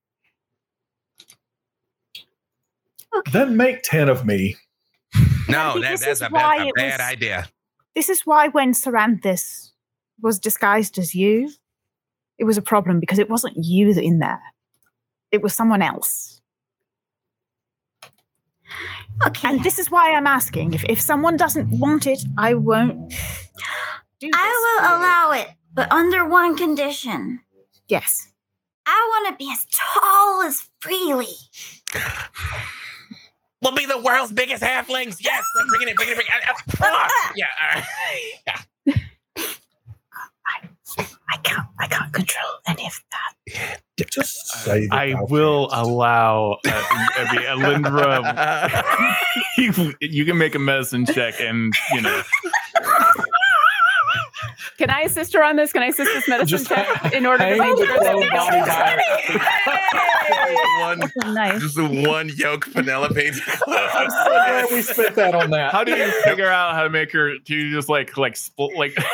Then 3.31 3.57
make 3.57 3.83
10 3.83 4.07
of 4.09 4.25
me. 4.25 4.55
no, 5.49 5.79
that, 5.81 5.99
that's 5.99 6.21
a, 6.21 6.29
why 6.29 6.55
a 6.67 6.71
bad 6.73 6.99
was- 6.99 7.07
idea. 7.11 7.47
this 7.95 8.09
is 8.09 8.21
why 8.25 8.47
when 8.47 8.71
Saranthus 8.73 9.71
was 10.21 10.39
disguised 10.39 10.97
as 10.97 11.13
you, 11.13 11.51
it 12.37 12.45
was 12.45 12.57
a 12.57 12.61
problem 12.61 12.99
because 12.99 13.19
it 13.19 13.29
wasn't 13.29 13.55
you 13.57 13.89
in 13.91 14.19
there. 14.19 14.41
It 15.31 15.41
was 15.41 15.53
someone 15.53 15.81
else. 15.81 16.40
Okay. 19.27 19.49
And 19.49 19.63
this 19.63 19.79
is 19.79 19.91
why 19.91 20.13
I'm 20.13 20.27
asking. 20.27 20.73
If, 20.73 20.83
if 20.85 20.99
someone 20.99 21.37
doesn't 21.37 21.69
want 21.69 22.07
it, 22.07 22.23
I 22.37 22.53
won't 22.53 23.09
do 24.19 24.27
this. 24.27 24.31
I 24.33 24.79
will 24.81 24.97
allow 24.97 25.31
it, 25.31 25.49
but 25.73 25.91
under 25.91 26.27
one 26.27 26.57
condition. 26.57 27.41
Yes. 27.87 28.31
I 28.85 29.07
want 29.09 29.37
to 29.37 29.43
be 29.43 29.51
as 29.51 29.65
tall 29.71 30.41
as 30.43 30.67
Freely. 30.79 31.27
We'll 33.61 33.75
be 33.75 33.85
the 33.85 33.99
world's 33.99 34.31
biggest 34.31 34.63
halflings. 34.63 35.17
Yes, 35.23 35.43
I'm 35.61 35.67
bringing 35.67 35.89
it, 35.89 35.95
bringing 35.95 36.15
it, 36.15 36.17
bringing 36.17 36.41
it. 36.41 36.55
Uh, 36.83 37.07
yeah, 37.35 37.45
all 37.61 37.75
right. 37.75 37.85
yeah. 38.47 38.95
I 40.99 41.37
can't 41.43 41.67
I 41.79 41.87
can't 41.87 42.11
control 42.13 42.51
any 42.67 42.85
of 42.87 42.99
that. 43.11 43.33
Just 44.09 44.47
say 44.63 44.87
the 44.87 44.93
I 44.95 45.11
Valkyries. 45.13 45.31
will 45.31 45.69
allow 45.71 46.57
uh, 46.65 46.71
I 46.73 47.35
mean, 47.35 47.45
Alindra. 47.45 48.23
you, 49.57 49.93
you 50.01 50.25
can 50.25 50.37
make 50.37 50.55
a 50.55 50.59
medicine 50.59 51.05
check, 51.05 51.39
and 51.39 51.73
you 51.93 52.01
know, 52.01 52.21
Can 54.77 54.89
I 54.89 55.01
assist 55.01 55.33
her 55.33 55.43
on 55.43 55.55
this? 55.55 55.71
Can 55.73 55.81
I 55.83 55.87
assist 55.87 56.11
this 56.13 56.27
medicine 56.27 56.57
Just 56.57 56.67
check 56.67 57.13
in 57.13 57.25
order 57.25 57.43
to 57.43 57.57
make 57.57 57.75
the 57.77 57.85
sure 57.85 57.99
that 57.99 58.11
clone 58.11 58.29
body 58.29 59.39
by 60.25 60.55
one, 60.79 61.01
So 61.21 61.31
nice. 61.33 61.61
just 61.61 61.75
the 61.75 61.87
one 62.07 62.29
yoke 62.35 62.71
Penelope. 62.71 63.27
I'm 63.67 64.09
so 64.09 64.23
glad 64.25 64.65
we 64.71 64.81
spent 64.81 65.15
that 65.15 65.35
on 65.35 65.51
that. 65.51 65.71
how 65.71 65.83
do 65.83 65.95
you 65.95 66.11
figure 66.23 66.47
out 66.47 66.75
how 66.75 66.83
to 66.83 66.89
make 66.89 67.11
her? 67.11 67.37
Do 67.39 67.55
you 67.55 67.71
just 67.75 67.89
like 67.89 68.17
like 68.17 68.35
split 68.35 68.75
like? 68.77 68.95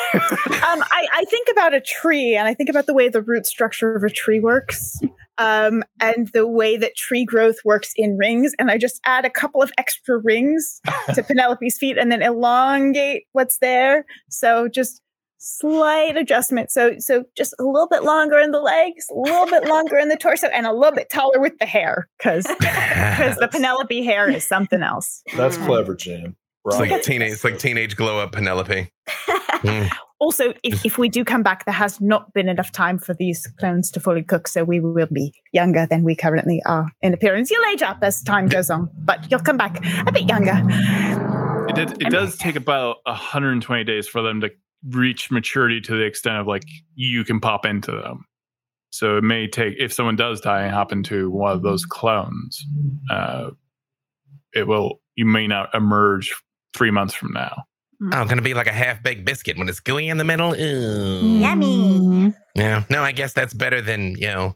Um, 0.68 0.84
I, 0.92 1.08
I 1.14 1.24
think 1.26 1.48
about 1.52 1.74
a 1.74 1.80
tree 1.80 2.36
and 2.36 2.48
I 2.48 2.54
think 2.54 2.70
about 2.70 2.88
the 2.88 2.94
way 2.94 3.08
the 3.10 3.22
root 3.22 3.46
structure 3.46 3.96
of 3.96 4.04
a 4.04 4.10
tree 4.10 4.40
works. 4.40 5.00
Um, 5.38 5.84
and 6.02 6.28
the 6.34 6.48
way 6.48 6.78
that 6.78 6.96
tree 6.96 7.24
growth 7.24 7.58
works 7.64 7.94
in 7.96 8.18
rings, 8.18 8.54
and 8.60 8.70
I 8.72 8.78
just 8.78 9.00
add 9.06 9.24
a 9.24 9.30
couple 9.30 9.62
of 9.62 9.72
extra 9.78 10.18
rings 10.18 10.82
to 11.14 11.24
Penelope's 11.28 11.78
feet 11.78 11.98
and 11.98 12.12
then 12.12 12.22
elongate 12.22 13.26
what's 13.34 13.60
there. 13.60 14.06
So 14.30 14.68
just 14.68 15.02
slight 15.38 16.18
adjustment. 16.18 16.72
So 16.72 16.96
so 17.00 17.24
just 17.36 17.54
a 17.60 17.64
little 17.64 17.88
bit 17.88 18.04
longer 18.04 18.38
in 18.38 18.52
the 18.52 18.60
legs, 18.60 19.06
a 19.12 19.20
little 19.20 19.48
bit 19.48 19.68
longer 19.68 19.98
in 19.98 20.10
the 20.10 20.18
torso, 20.18 20.48
and 20.48 20.66
a 20.66 20.74
little 20.74 20.96
bit 20.96 21.10
taller 21.10 21.40
with 21.40 21.58
the 21.60 21.66
hair, 21.66 22.08
because 22.18 22.48
because 22.60 23.36
the 23.40 23.48
Penelope 23.48 24.04
hair 24.04 24.30
is 24.30 24.46
something 24.46 24.82
else. 24.82 25.22
That's 25.36 25.58
clever, 25.58 25.96
Jan. 25.96 26.36
It's 26.66 26.80
like 26.80 27.02
teenage, 27.02 27.32
it's 27.32 27.44
like 27.44 27.60
teenage 27.60 27.96
glow 27.96 28.20
up 28.20 28.34
Penelope. 28.34 28.92
Mm. 29.58 29.90
Also, 30.20 30.54
if, 30.64 30.86
if 30.86 30.98
we 31.00 31.10
do 31.10 31.24
come 31.24 31.42
back, 31.42 31.66
there 31.66 31.74
has 31.74 32.00
not 32.00 32.32
been 32.34 32.48
enough 32.48 32.72
time 32.72 33.00
for 33.00 33.16
these 33.16 33.48
clones 33.60 33.90
to 33.92 34.00
fully 34.00 34.22
cook, 34.22 34.48
so 34.48 34.64
we 34.64 34.80
will 34.80 35.08
be 35.12 35.34
younger 35.52 35.88
than 35.88 36.04
we 36.04 36.16
currently 36.16 36.62
are 36.66 36.88
in 37.02 37.14
appearance. 37.14 37.50
You'll 37.50 37.66
age 37.72 37.82
up 37.82 37.98
as 38.04 38.22
time 38.22 38.48
goes 38.48 38.70
on, 38.70 38.90
but 38.98 39.30
you'll 39.32 39.40
come 39.40 39.58
back 39.58 39.84
a 40.08 40.12
bit 40.12 40.28
younger. 40.28 40.62
It, 41.70 41.76
did, 41.76 42.02
it 42.02 42.12
does 42.12 42.38
take 42.38 42.56
about 42.56 42.98
120 43.06 43.84
days 43.84 44.08
for 44.08 44.22
them 44.22 44.42
to 44.42 44.52
reach 44.90 45.32
maturity 45.32 45.82
to 45.82 45.96
the 45.96 46.04
extent 46.04 46.38
of 46.38 46.48
like 46.48 46.64
you 46.96 47.24
can 47.24 47.40
pop 47.40 47.66
into 47.66 47.92
them. 47.92 48.26
So 48.90 49.18
it 49.18 49.24
may 49.24 49.48
take 49.48 49.76
if 49.78 49.92
someone 49.92 50.16
does 50.16 50.42
die 50.42 50.64
and 50.64 50.74
hop 50.74 50.92
into 50.92 51.30
one 51.30 51.52
of 51.52 51.62
those 51.62 51.86
clones, 51.86 52.64
uh, 53.10 53.52
it 54.54 54.68
will 54.68 55.02
you 55.16 55.26
may 55.26 55.48
not 55.48 55.74
emerge 55.74 56.34
three 56.74 56.92
months 56.92 57.14
from 57.14 57.34
now. 57.34 57.64
Oh, 58.02 58.18
I'm 58.18 58.28
gonna 58.28 58.42
be 58.42 58.54
like 58.54 58.68
a 58.68 58.74
half 58.74 59.02
baked 59.02 59.26
biscuit 59.26 59.58
when 59.58 59.68
it's 59.68 59.80
gooey 59.80 60.08
in 60.08 60.18
the 60.18 60.24
middle. 60.24 60.56
Ew. 60.56 61.40
Yummy. 61.40 62.34
Yeah. 62.56 62.84
No, 62.90 63.04
I 63.04 63.12
guess 63.12 63.34
that's 63.34 63.54
better 63.54 63.82
than, 63.82 64.16
you 64.18 64.28
know. 64.28 64.56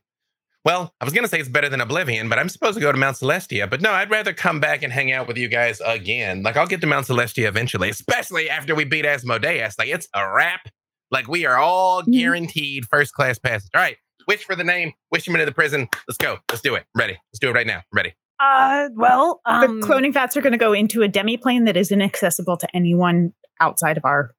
Well, 0.64 0.94
I 1.02 1.06
was 1.06 1.14
gonna 1.14 1.28
say 1.28 1.40
it's 1.40 1.50
better 1.50 1.70
than 1.70 1.82
Oblivion, 1.82 2.30
but 2.30 2.38
I'm 2.38 2.50
supposed 2.50 2.76
to 2.76 2.82
go 2.82 2.92
to 2.92 2.98
Mount 2.98 3.18
Celestia. 3.18 3.68
But 3.70 3.82
no, 3.82 3.92
I'd 3.92 4.12
rather 4.12 4.32
come 4.34 4.60
back 4.60 4.84
and 4.84 4.94
hang 4.94 5.12
out 5.12 5.28
with 5.28 5.38
you 5.38 5.48
guys 5.48 5.82
again. 5.84 6.44
Like 6.44 6.56
I'll 6.56 6.68
get 6.68 6.82
to 6.82 6.88
Mount 6.88 7.08
Celestia 7.08 7.48
eventually, 7.48 7.90
especially 7.90 8.50
after 8.50 8.76
we 8.76 8.84
beat 8.86 9.06
Asmodeus. 9.06 9.78
Like 9.80 9.88
it's 9.88 10.08
a 10.14 10.32
wrap. 10.32 10.70
Like 11.10 11.28
we 11.28 11.46
are 11.46 11.58
all 11.58 12.02
Mm-hmm. 12.04 12.12
guaranteed 12.12 12.86
first 12.90 13.14
class 13.14 13.40
passage. 13.40 13.70
All 13.74 13.82
right. 13.82 13.98
Wish 14.28 14.44
for 14.46 14.56
the 14.56 14.64
name, 14.64 14.94
wish 15.12 15.28
him 15.28 15.34
into 15.36 15.46
the 15.48 15.52
prison. 15.52 15.88
Let's 16.08 16.18
go. 16.18 16.38
Let's 16.50 16.62
do 16.62 16.76
it. 16.76 16.86
Ready. 16.96 17.14
Let's 17.32 17.40
do 17.40 17.50
it 17.50 17.54
right 17.54 17.66
now. 17.68 17.82
Ready. 17.92 18.14
Uh, 18.40 18.90
well, 18.96 19.42
um, 19.46 19.82
the 19.82 19.88
cloning 19.88 20.14
fats 20.14 20.38
are 20.38 20.42
going 20.42 20.52
to 20.54 20.58
go 20.60 20.74
into 20.74 21.02
a 21.02 21.10
demiplane 21.10 21.66
that 21.66 21.76
is 21.76 21.92
inaccessible 21.92 22.56
to 22.58 22.68
anyone 22.76 23.34
outside 23.60 23.98
of 23.98 24.06
our 24.06 24.32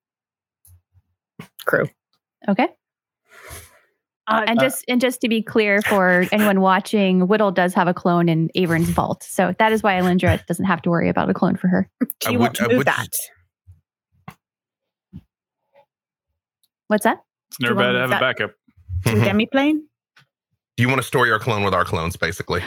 crew. 1.66 1.88
Okay. 2.48 2.68
Uh, 4.28 4.44
And 4.46 4.60
just 4.60 4.84
and 4.88 5.00
just 5.00 5.20
to 5.22 5.28
be 5.28 5.42
clear 5.42 5.82
for 5.82 6.26
anyone 6.32 6.60
watching, 6.60 7.26
Whittle 7.26 7.50
does 7.50 7.74
have 7.74 7.88
a 7.88 7.94
clone 7.94 8.28
in 8.28 8.50
Avern's 8.54 8.88
vault. 8.90 9.22
So 9.24 9.54
that 9.58 9.72
is 9.72 9.82
why 9.82 9.94
Alindra 10.00 10.44
doesn't 10.46 10.64
have 10.64 10.80
to 10.82 10.90
worry 10.90 11.08
about 11.08 11.28
a 11.30 11.34
clone 11.34 11.56
for 11.56 11.68
her. 11.68 11.90
Do 12.00 12.08
I 12.26 12.30
you 12.30 12.38
want 12.38 12.52
would- 12.52 12.54
to 12.56 12.64
I 12.64 12.68
move 12.68 12.76
would- 12.78 12.86
that? 12.86 13.08
What's 16.88 17.04
that? 17.04 17.18
It's 17.50 17.60
never 17.60 17.74
bad 17.74 17.80
want 17.86 17.94
to 17.94 18.00
have 18.00 18.08
a 18.08 18.12
that- 18.12 18.20
backup. 18.20 18.54
To 19.06 19.12
a 19.12 19.24
demiplane? 19.34 19.80
Do 20.76 20.82
you 20.82 20.88
want 20.88 21.00
to 21.00 21.06
store 21.06 21.26
your 21.26 21.38
clone 21.38 21.64
with 21.64 21.74
our 21.74 21.84
clones, 21.84 22.16
basically? 22.16 22.62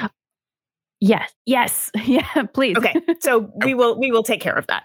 Yes. 1.00 1.32
Yes. 1.46 1.91
Yeah, 2.06 2.28
please. 2.54 2.78
Okay, 2.78 2.94
so 3.20 3.52
we 3.63 3.74
will 3.74 4.00
we 4.00 4.12
will 4.12 4.24
take 4.24 4.41
care 4.41 4.56
of 4.56 4.68
that. 4.68 4.84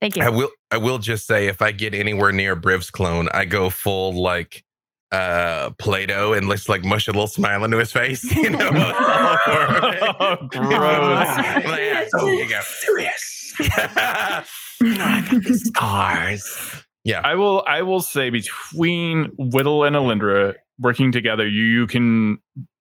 Thank 0.00 0.16
you. 0.16 0.22
I 0.22 0.28
will 0.30 0.50
I 0.70 0.76
will 0.78 0.98
just 0.98 1.26
say 1.26 1.46
if 1.48 1.60
I 1.62 1.72
get 1.72 1.94
anywhere 1.94 2.32
near 2.32 2.56
Briv's 2.56 2.90
clone, 2.90 3.28
I 3.34 3.44
go 3.44 3.70
full 3.70 4.20
like 4.20 4.64
uh 5.12 5.70
Play-Doh 5.78 6.32
and 6.32 6.48
let's 6.48 6.68
like 6.68 6.84
mush 6.84 7.06
a 7.06 7.12
little 7.12 7.26
smile 7.26 7.64
into 7.64 7.78
his 7.78 7.92
face. 7.92 8.24
You 8.34 8.50
know? 8.50 8.68
all 8.68 9.52
over 9.52 9.94
it. 9.94 10.16
Oh, 10.20 10.36
gross. 10.48 11.28
Like, 11.68 11.80
"Yeah, 11.80 12.04
so 12.08 12.26
you 12.26 12.48
go. 12.48 12.60
Serious. 12.64 13.54
Scars. 15.68 16.84
Yeah. 17.04 17.20
I 17.24 17.34
will. 17.34 17.62
I 17.68 17.82
will 17.82 18.00
say 18.00 18.30
between 18.30 19.30
Whittle 19.38 19.84
and 19.84 19.94
Alindra 19.94 20.54
working 20.80 21.12
together, 21.12 21.46
you, 21.46 21.64
you 21.64 21.86
can 21.86 22.38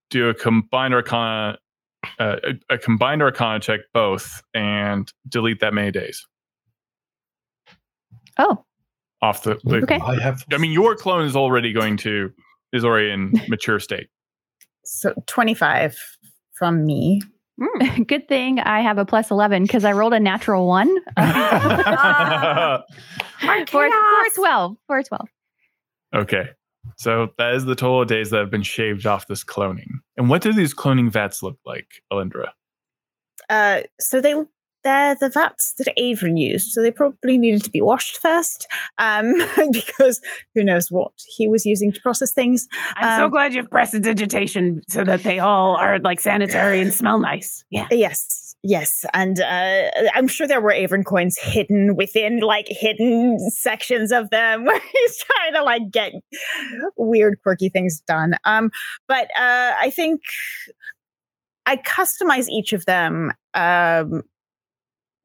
do 0.10 0.30
a 0.30 0.34
combined 0.34 0.94
arcana, 0.94 1.58
uh, 2.20 2.38
a, 2.44 2.76
a 2.76 2.78
combined 2.78 3.22
arcana 3.22 3.60
check 3.60 3.82
both, 3.94 4.42
and 4.54 5.12
delete 5.30 5.60
that 5.60 5.74
many 5.74 5.92
days 5.92 6.26
Oh, 8.38 8.64
off 9.22 9.44
the. 9.44 9.60
the 9.64 9.78
Okay. 9.78 10.00
I 10.00 10.20
have. 10.20 10.44
I 10.52 10.58
mean, 10.58 10.72
your 10.72 10.96
clone 10.96 11.26
is 11.26 11.36
already 11.36 11.74
going 11.74 11.98
to 11.98 12.32
is 12.74 12.86
already 12.86 13.12
in 13.12 13.34
mature 13.48 13.80
state. 13.80 14.08
So 14.84 15.14
twenty 15.28 15.54
five 15.54 15.98
from 16.54 16.86
me. 16.86 17.22
good 18.08 18.28
thing 18.28 18.60
I 18.60 18.82
have 18.82 18.98
a 18.98 19.06
plus 19.06 19.30
11 19.30 19.64
because 19.64 19.86
I 19.86 19.92
rolled 19.92 20.14
a 20.14 20.20
natural 20.20 20.68
one. 20.68 20.88
for, 23.38 23.66
for 23.68 23.90
12. 24.36 24.78
For 24.88 25.04
12. 25.04 25.28
okay, 26.16 26.50
so 26.98 27.30
that 27.38 27.54
is 27.54 27.66
the 27.66 27.76
total 27.76 28.02
of 28.02 28.08
days 28.08 28.30
that 28.32 28.40
have 28.40 28.50
been 28.50 28.64
shaved 28.64 29.06
off 29.06 29.28
this 29.28 29.44
cloning. 29.44 29.90
And 30.18 30.30
what 30.30 30.42
do 30.42 30.54
these 30.54 30.74
cloning 30.74 31.12
vats 31.12 31.44
look 31.44 31.58
like, 31.66 31.88
Alindra? 32.12 32.50
Uh, 33.50 33.82
so 34.00 34.22
they 34.22 34.36
they're 34.84 35.16
the 35.16 35.30
vats 35.30 35.74
that 35.78 35.94
Avon 35.98 36.38
used, 36.38 36.72
so 36.72 36.82
they 36.82 36.92
probably 36.92 37.38
needed 37.38 37.64
to 37.64 37.70
be 37.70 37.82
washed 37.82 38.18
first, 38.18 38.68
um, 38.98 39.34
because 39.72 40.20
who 40.56 40.64
knows 40.64 40.90
what 40.90 41.12
he 41.38 41.48
was 41.48 41.66
using 41.66 41.92
to 41.92 42.02
process 42.02 42.34
things. 42.34 42.68
I'm 42.96 43.20
so 43.20 43.26
um, 43.26 43.32
glad 43.32 43.54
you've 43.54 43.70
pressed 43.70 43.92
prestidigitation 43.92 44.82
so 44.88 45.04
that 45.04 45.24
they 45.24 45.40
all 45.40 45.76
are 45.76 46.00
like 46.00 46.20
sanitary 46.20 46.82
and 46.82 46.94
smell 46.94 47.20
nice. 47.20 47.64
Yeah. 47.70 47.88
Yes, 47.92 48.56
yes, 48.64 49.06
and 49.14 49.40
uh, 49.40 49.92
I'm 50.14 50.28
sure 50.28 50.48
there 50.48 50.62
were 50.62 50.72
Avon 50.72 51.04
coins 51.04 51.38
hidden 51.38 51.96
within 51.96 52.40
like 52.40 52.68
hidden 52.70 53.38
sections 53.50 54.12
of 54.12 54.30
them 54.30 54.64
where 54.66 54.80
he's 54.80 55.18
trying 55.18 55.54
to 55.56 55.64
like 55.64 55.92
get 55.92 56.14
weird, 56.98 57.42
quirky 57.44 57.70
things 57.70 58.02
done. 58.08 58.36
Um, 58.46 58.72
but 59.08 59.26
uh, 59.38 59.74
I 59.80 59.92
think 59.94 60.22
I 61.66 61.78
customize 61.78 62.48
each 62.48 62.74
of 62.74 62.86
them. 62.86 63.32
Um, 63.54 64.24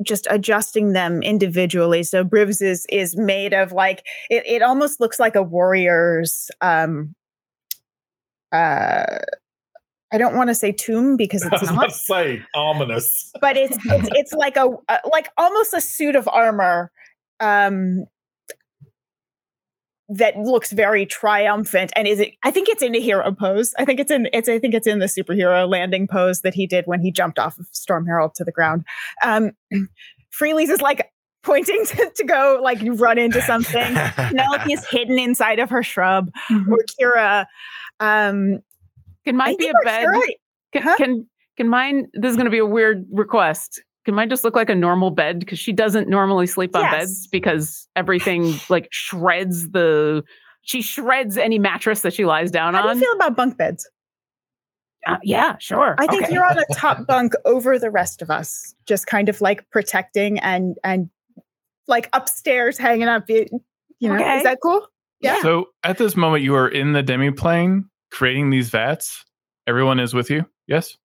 just 0.03 0.27
adjusting 0.31 0.93
them 0.93 1.23
individually. 1.23 2.03
So 2.03 2.25
Brivs 2.25 2.63
is 2.63 2.87
is 2.91 3.17
made 3.17 3.53
of 3.53 3.73
like 3.73 4.05
it, 4.31 4.45
it 4.47 4.63
almost 4.63 5.01
looks 5.01 5.19
like 5.19 5.37
a 5.37 5.43
warrior's 5.43 6.51
um 6.61 7.15
uh 8.53 9.19
I 10.13 10.19
don't 10.19 10.37
want 10.37 10.49
to 10.49 10.55
say 10.55 10.73
tomb 10.73 11.17
because 11.17 11.43
I 11.51 11.51
it's 11.53 11.71
not 11.71 11.89
to 11.89 11.95
say 11.95 12.43
ominous. 12.55 13.33
but 13.41 13.57
it's 13.57 13.77
it's, 13.87 14.09
it's 14.13 14.33
like 14.33 14.57
a, 14.57 14.69
a 14.89 14.99
like 15.11 15.29
almost 15.39 15.75
a 15.75 15.81
suit 15.81 16.17
of 16.17 16.29
armor 16.29 16.91
um 17.41 18.05
that 20.09 20.37
looks 20.37 20.71
very 20.73 21.05
triumphant 21.05 21.92
and 21.97 22.07
is 22.07 22.21
it 22.21 22.33
i 22.45 22.51
think 22.51 22.69
it's 22.69 22.83
in 22.83 22.95
a 22.95 23.01
hero 23.01 23.33
pose 23.33 23.75
i 23.79 23.85
think 23.85 23.99
it's 23.99 24.11
in 24.11 24.29
it's 24.33 24.49
i 24.49 24.59
think 24.59 24.73
it's 24.75 24.87
in 24.87 25.01
the 25.01 25.07
superhero 25.07 25.69
landing 25.69 26.07
pose 26.07 26.42
that 26.42 26.55
he 26.55 26.66
did 26.66 26.85
when 26.87 27.01
he 27.01 27.11
jumped 27.11 27.38
off 27.38 27.59
of 27.59 27.66
storm 27.73 28.07
herald 28.07 28.33
to 28.35 28.45
the 28.45 28.53
ground 28.53 28.85
um 29.25 29.51
freely's 30.31 30.71
is 30.71 30.81
like 30.81 31.11
pointing 31.42 31.85
to, 31.87 32.11
to 32.14 32.25
go 32.25 32.61
like 32.62 32.79
run 33.01 33.19
into 33.19 33.40
something 33.42 33.95
Penelope 34.16 34.73
is 34.73 34.87
hidden 34.88 35.19
inside 35.19 35.59
of 35.59 35.71
her 35.71 35.83
shrub 35.83 36.31
or 36.51 36.79
kira 37.01 37.47
um 38.01 38.61
Can 39.25 39.35
I 39.40 39.47
mine 39.47 39.57
be 39.59 39.69
a 39.69 39.73
bed? 39.85 40.07
Kira- 40.07 40.21
Can, 40.73 40.83
Huh? 40.83 40.97
can 40.97 41.27
can 41.57 41.69
mine? 41.69 42.07
This 42.12 42.31
is 42.31 42.37
going 42.37 42.45
to 42.45 42.51
be 42.51 42.59
a 42.59 42.66
weird 42.66 43.07
request. 43.11 43.83
Can 44.07 44.14
mine 44.14 44.31
just 44.31 44.42
look 44.45 44.55
like 44.57 44.71
a 44.71 44.75
normal 44.75 45.11
bed? 45.11 45.38
Because 45.40 45.59
she 45.59 45.73
doesn't 45.73 46.09
normally 46.09 46.47
sleep 46.47 46.75
on 46.75 46.83
Yes. 46.83 46.92
beds 46.92 47.27
because 47.27 47.87
everything 47.97 48.55
like 48.71 48.88
shreds 48.90 49.71
the. 49.73 50.23
She 50.62 50.81
shreds 50.81 51.37
any 51.37 51.59
mattress 51.59 52.01
that 52.01 52.14
she 52.14 52.25
lies 52.25 52.51
down 52.51 52.75
on. 52.75 52.83
how 52.83 52.92
do 52.95 52.99
you 52.99 53.05
feel 53.05 53.14
about 53.16 53.37
bunk 53.37 53.59
beds 53.59 53.88
Uh, 55.07 55.16
yeah, 55.23 55.57
sure. 55.59 55.95
I 55.99 56.07
think 56.07 56.25
Okay. 56.25 56.33
you're 56.33 56.45
on 56.49 56.59
a 56.59 56.64
top 56.75 57.07
bunk 57.07 57.35
over 57.45 57.79
the 57.79 57.90
rest 57.90 58.23
of 58.23 58.31
us, 58.31 58.75
just 58.87 59.07
kind 59.07 59.29
of 59.29 59.40
like 59.40 59.69
protecting 59.71 60.38
and 60.40 60.77
and 60.83 61.11
like 61.88 62.09
upstairs 62.12 62.79
hanging 62.79 63.09
up. 63.09 63.29
You, 63.29 63.47
you 64.01 64.09
know, 64.09 64.14
Okay. 64.16 64.38
is 64.38 64.42
that 64.45 64.59
cool? 64.62 64.87
Yeah. 65.21 65.40
So 65.42 65.66
at 65.85 65.99
this 65.99 66.16
moment, 66.16 66.42
you 66.45 66.55
are 66.55 66.69
in 66.69 66.92
the 66.92 67.03
demiplane 67.03 67.83
creating 68.12 68.51
these 68.51 68.71
vats. 68.71 69.25
Everyone 69.66 69.99
is 70.01 70.14
with 70.14 70.31
you. 70.31 70.45
Yes. 70.69 70.97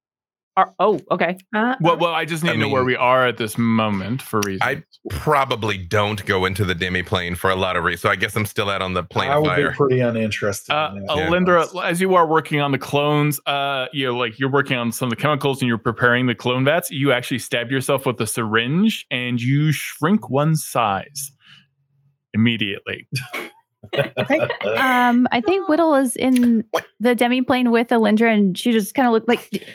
Are- 0.57 0.73
oh, 0.79 0.99
okay. 1.11 1.37
Uh, 1.55 1.75
Well, 1.79 1.97
well, 1.97 2.13
I 2.13 2.25
just 2.25 2.43
need 2.43 2.49
I 2.49 2.53
to 2.53 2.59
know 2.59 2.67
where 2.69 2.83
we 2.83 2.95
are 2.97 3.25
at 3.25 3.37
this 3.37 3.57
moment 3.57 4.21
for 4.21 4.41
reasons. 4.41 4.61
I 4.63 4.83
probably 5.09 5.77
don't 5.77 6.23
go 6.25 6.43
into 6.45 6.65
the 6.65 6.75
demi 6.75 7.03
plane 7.03 7.35
for 7.35 7.49
a 7.49 7.55
lot 7.55 7.77
of 7.77 7.85
reasons. 7.85 8.01
So 8.01 8.09
I 8.09 8.17
guess 8.17 8.35
I'm 8.35 8.45
still 8.45 8.69
out 8.69 8.81
on 8.81 8.93
the 8.93 9.01
plane 9.03 9.29
I 9.31 9.35
of 9.35 9.43
would 9.43 9.49
fire. 9.49 9.69
be 9.71 9.75
pretty 9.77 9.99
uninterested. 10.01 10.75
Uh, 10.75 10.91
in 10.95 11.05
that. 11.05 11.15
Yeah. 11.17 11.27
Alindra, 11.29 11.83
as 11.85 12.01
you 12.01 12.15
are 12.15 12.27
working 12.27 12.59
on 12.59 12.71
the 12.73 12.77
clones, 12.77 13.39
uh, 13.45 13.85
you 13.93 14.05
know, 14.07 14.17
like 14.17 14.39
you're 14.39 14.51
working 14.51 14.75
on 14.77 14.91
some 14.91 15.07
of 15.07 15.11
the 15.11 15.15
chemicals 15.15 15.61
and 15.61 15.69
you're 15.69 15.77
preparing 15.77 16.27
the 16.27 16.35
clone 16.35 16.65
vats, 16.65 16.91
you 16.91 17.13
actually 17.13 17.39
stab 17.39 17.71
yourself 17.71 18.05
with 18.05 18.19
a 18.19 18.27
syringe 18.27 19.05
and 19.09 19.41
you 19.41 19.71
shrink 19.71 20.29
one 20.29 20.55
size 20.57 21.31
immediately. 22.33 23.07
okay. 23.97 24.39
um, 24.75 25.27
I 25.31 25.41
think 25.41 25.67
Whittle 25.69 25.95
is 25.95 26.15
in 26.15 26.63
the 26.99 27.15
demi 27.15 27.41
plane 27.41 27.71
with 27.71 27.87
Alindra, 27.87 28.33
and 28.33 28.57
she 28.57 28.71
just 28.71 28.93
kind 28.93 29.07
of 29.07 29.13
looked 29.13 29.27
like, 29.27 29.65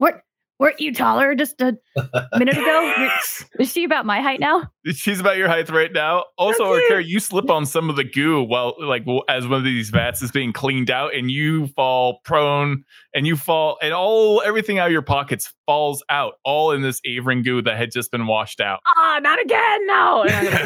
"What? 0.00 0.22
Weren't 0.60 0.78
you 0.78 0.92
taller 0.94 1.34
just 1.34 1.60
a 1.62 1.76
minute 2.36 2.56
ago? 2.56 3.08
Is 3.58 3.72
she 3.72 3.82
about 3.84 4.06
my 4.06 4.20
height 4.20 4.38
now? 4.38 4.70
She's 4.92 5.18
about 5.18 5.36
your 5.38 5.48
height 5.48 5.68
right 5.70 5.92
now. 5.92 6.24
Also, 6.38 6.64
Okay. 6.64 6.82
Orkira, 6.90 7.04
you 7.06 7.18
slip 7.18 7.50
on 7.50 7.64
some 7.66 7.90
of 7.90 7.96
the 7.96 8.04
goo 8.04 8.42
while, 8.42 8.74
like, 8.78 9.04
as 9.28 9.46
one 9.48 9.58
of 9.58 9.64
these 9.64 9.90
vats 9.90 10.22
is 10.22 10.30
being 10.30 10.52
cleaned 10.52 10.90
out, 10.90 11.14
and 11.14 11.30
you 11.30 11.66
fall 11.68 12.20
prone, 12.24 12.84
and 13.14 13.26
you 13.26 13.36
fall, 13.36 13.78
and 13.82 13.92
all 13.94 14.40
everything 14.44 14.78
out 14.78 14.86
of 14.86 14.92
your 14.92 15.02
pockets 15.02 15.52
falls 15.66 16.02
out, 16.10 16.34
all 16.44 16.72
in 16.72 16.82
this 16.82 17.00
Avrin 17.06 17.42
goo 17.44 17.62
that 17.62 17.76
had 17.76 17.90
just 17.90 18.10
been 18.12 18.26
washed 18.26 18.60
out. 18.60 18.80
Ah, 18.86 19.18
not 19.22 19.40
again! 19.40 19.86
No. 19.86 20.24
And 20.30 20.32
I'm 20.34 20.44
gonna 20.44 20.64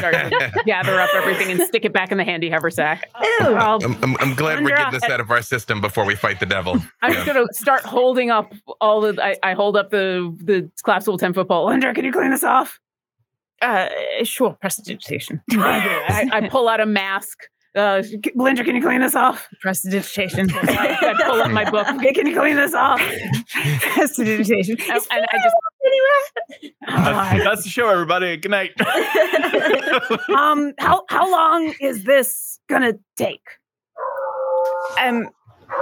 start 0.51 0.65
gather 0.65 0.99
up 0.99 1.09
everything 1.15 1.51
and 1.51 1.61
stick 1.61 1.85
it 1.85 1.93
back 1.93 2.11
in 2.11 2.17
the 2.17 2.23
handy 2.23 2.49
haversack. 2.49 3.09
Ew. 3.21 3.37
I'll- 3.55 3.83
I'm, 3.83 3.95
I'm, 4.03 4.17
I'm 4.19 4.33
glad 4.35 4.61
we're 4.63 4.75
getting 4.75 4.93
this 4.99 5.03
out 5.09 5.19
of 5.21 5.31
our 5.31 5.41
system 5.41 5.79
before 5.81 6.03
we 6.05 6.15
fight 6.15 6.39
the 6.39 6.45
devil. 6.45 6.73
I'm 7.01 7.11
Yeah. 7.11 7.23
just 7.23 7.27
gonna 7.27 7.45
start 7.53 7.81
holding 7.83 8.29
up 8.29 8.51
all 8.81 9.01
the. 9.01 9.21
I, 9.23 9.35
I 9.43 9.53
hold 9.53 9.77
up 9.77 9.84
the 9.89 10.35
the 10.43 10.69
collapsible 10.83 11.17
ten 11.17 11.33
foot 11.33 11.47
pole. 11.47 11.67
Linda, 11.67 11.93
can 11.95 12.05
you 12.05 12.11
clean 12.11 12.31
this 12.31 12.43
off? 12.43 12.79
Uh, 13.61 13.89
sure, 14.23 14.57
prestidigitation. 14.61 15.41
I, 15.51 16.29
I 16.31 16.49
pull 16.49 16.67
out 16.67 16.81
a 16.81 16.85
mask. 16.85 17.39
Uh, 17.75 18.01
Linda, 18.35 18.63
can 18.63 18.75
you 18.75 18.81
clean 18.81 19.01
this 19.01 19.15
off? 19.15 19.49
Prestidigitation. 19.61 20.49
I, 20.53 20.97
I 21.01 21.23
pull 21.25 21.41
up 21.41 21.51
my 21.51 21.69
book. 21.69 21.87
Okay, 21.89 22.13
can 22.13 22.25
you 22.25 22.33
clean 22.37 22.55
this 22.55 22.73
off? 22.73 22.99
prestidigitation. 23.93 24.77
And, 24.79 25.01
and 25.11 25.25
I 25.29 25.37
just. 25.43 25.55
anywhere. 25.85 26.73
That's, 26.87 27.43
that's 27.43 27.63
the 27.63 27.69
show, 27.69 27.89
everybody. 27.89 28.37
Good 28.37 28.51
night. 28.51 28.71
um, 30.37 30.73
how 30.77 31.03
how 31.09 31.29
long 31.29 31.73
is 31.81 32.03
this 32.05 32.59
gonna 32.69 32.93
take? 33.17 33.41
um, 35.01 35.29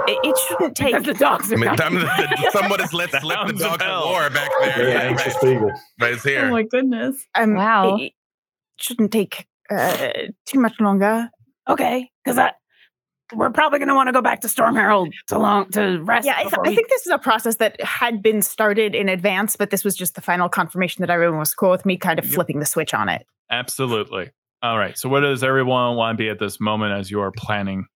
it, 0.06 0.18
it 0.22 0.38
shouldn't 0.48 0.76
take. 0.76 1.02
The 1.04 1.14
dogs 1.14 1.52
I 1.52 1.56
mean, 1.56 1.74
coming. 1.76 2.04
time 2.06 2.28
someone 2.52 2.80
has 2.80 2.92
let 2.92 3.10
slip 3.10 3.46
the 3.46 3.52
dog 3.58 3.82
of 3.82 4.04
war 4.06 4.30
back 4.30 4.50
there. 4.60 4.72
Very 4.76 4.92
Yeah, 4.92 4.98
anxious 5.00 5.34
right, 5.34 5.42
beagle. 5.42 5.72
right 6.00 6.12
it's 6.14 6.26
Oh 6.26 6.50
my 6.50 6.62
goodness. 6.62 7.26
Um, 7.34 7.54
Wow. 7.54 7.96
It, 7.96 8.02
it 8.04 8.12
shouldn't 8.78 9.12
take 9.12 9.46
uh, 9.70 10.08
too 10.46 10.58
much 10.60 10.74
longer. 10.80 11.30
Okay, 11.68 12.10
because 12.24 12.38
I 12.38 12.52
we're 13.34 13.50
probably 13.50 13.78
gonna 13.78 13.94
want 13.94 14.08
to 14.08 14.12
go 14.12 14.20
back 14.20 14.42
to 14.42 14.48
Storm 14.48 14.74
Herald 14.76 15.12
to 15.28 15.38
long 15.38 15.70
to 15.70 15.98
rest. 16.02 16.26
Yeah, 16.26 16.34
I, 16.36 16.42
th- 16.42 16.50
before 16.50 16.66
I 16.68 16.74
think 16.74 16.88
this 16.90 17.06
is 17.06 17.12
a 17.12 17.18
process 17.18 17.56
that 17.56 17.80
had 17.80 18.22
been 18.22 18.42
started 18.42 18.94
in 18.94 19.08
advance, 19.08 19.56
but 19.56 19.70
this 19.70 19.82
was 19.82 19.96
just 19.96 20.14
the 20.14 20.20
final 20.20 20.48
confirmation 20.50 21.00
that 21.02 21.08
everyone 21.10 21.38
was 21.38 21.54
cool 21.54 21.70
with 21.70 21.86
me 21.86 21.96
kind 21.96 22.18
of 22.18 22.26
Yep. 22.26 22.34
flipping 22.34 22.58
the 22.60 22.66
switch 22.66 22.92
on 22.92 23.08
it. 23.08 23.26
Absolutely. 23.50 24.30
All 24.62 24.76
right. 24.78 24.96
So, 24.98 25.08
what 25.08 25.20
does 25.20 25.42
everyone 25.42 25.96
want 25.96 26.16
to 26.18 26.22
be 26.22 26.28
at 26.28 26.38
this 26.38 26.60
moment 26.60 26.92
as 26.92 27.10
you 27.10 27.20
are 27.20 27.32
planning? 27.32 27.86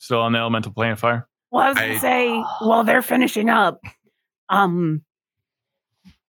Still 0.00 0.20
on 0.20 0.32
the 0.32 0.38
elemental 0.38 0.72
plane 0.72 0.92
of 0.92 0.98
fire? 0.98 1.28
Well, 1.52 1.62
I 1.62 1.68
was 1.68 1.78
gonna 1.78 1.92
I- 1.92 1.98
say 1.98 2.42
while 2.60 2.82
they're 2.84 3.02
finishing 3.02 3.48
up, 3.50 3.80
um, 4.48 5.02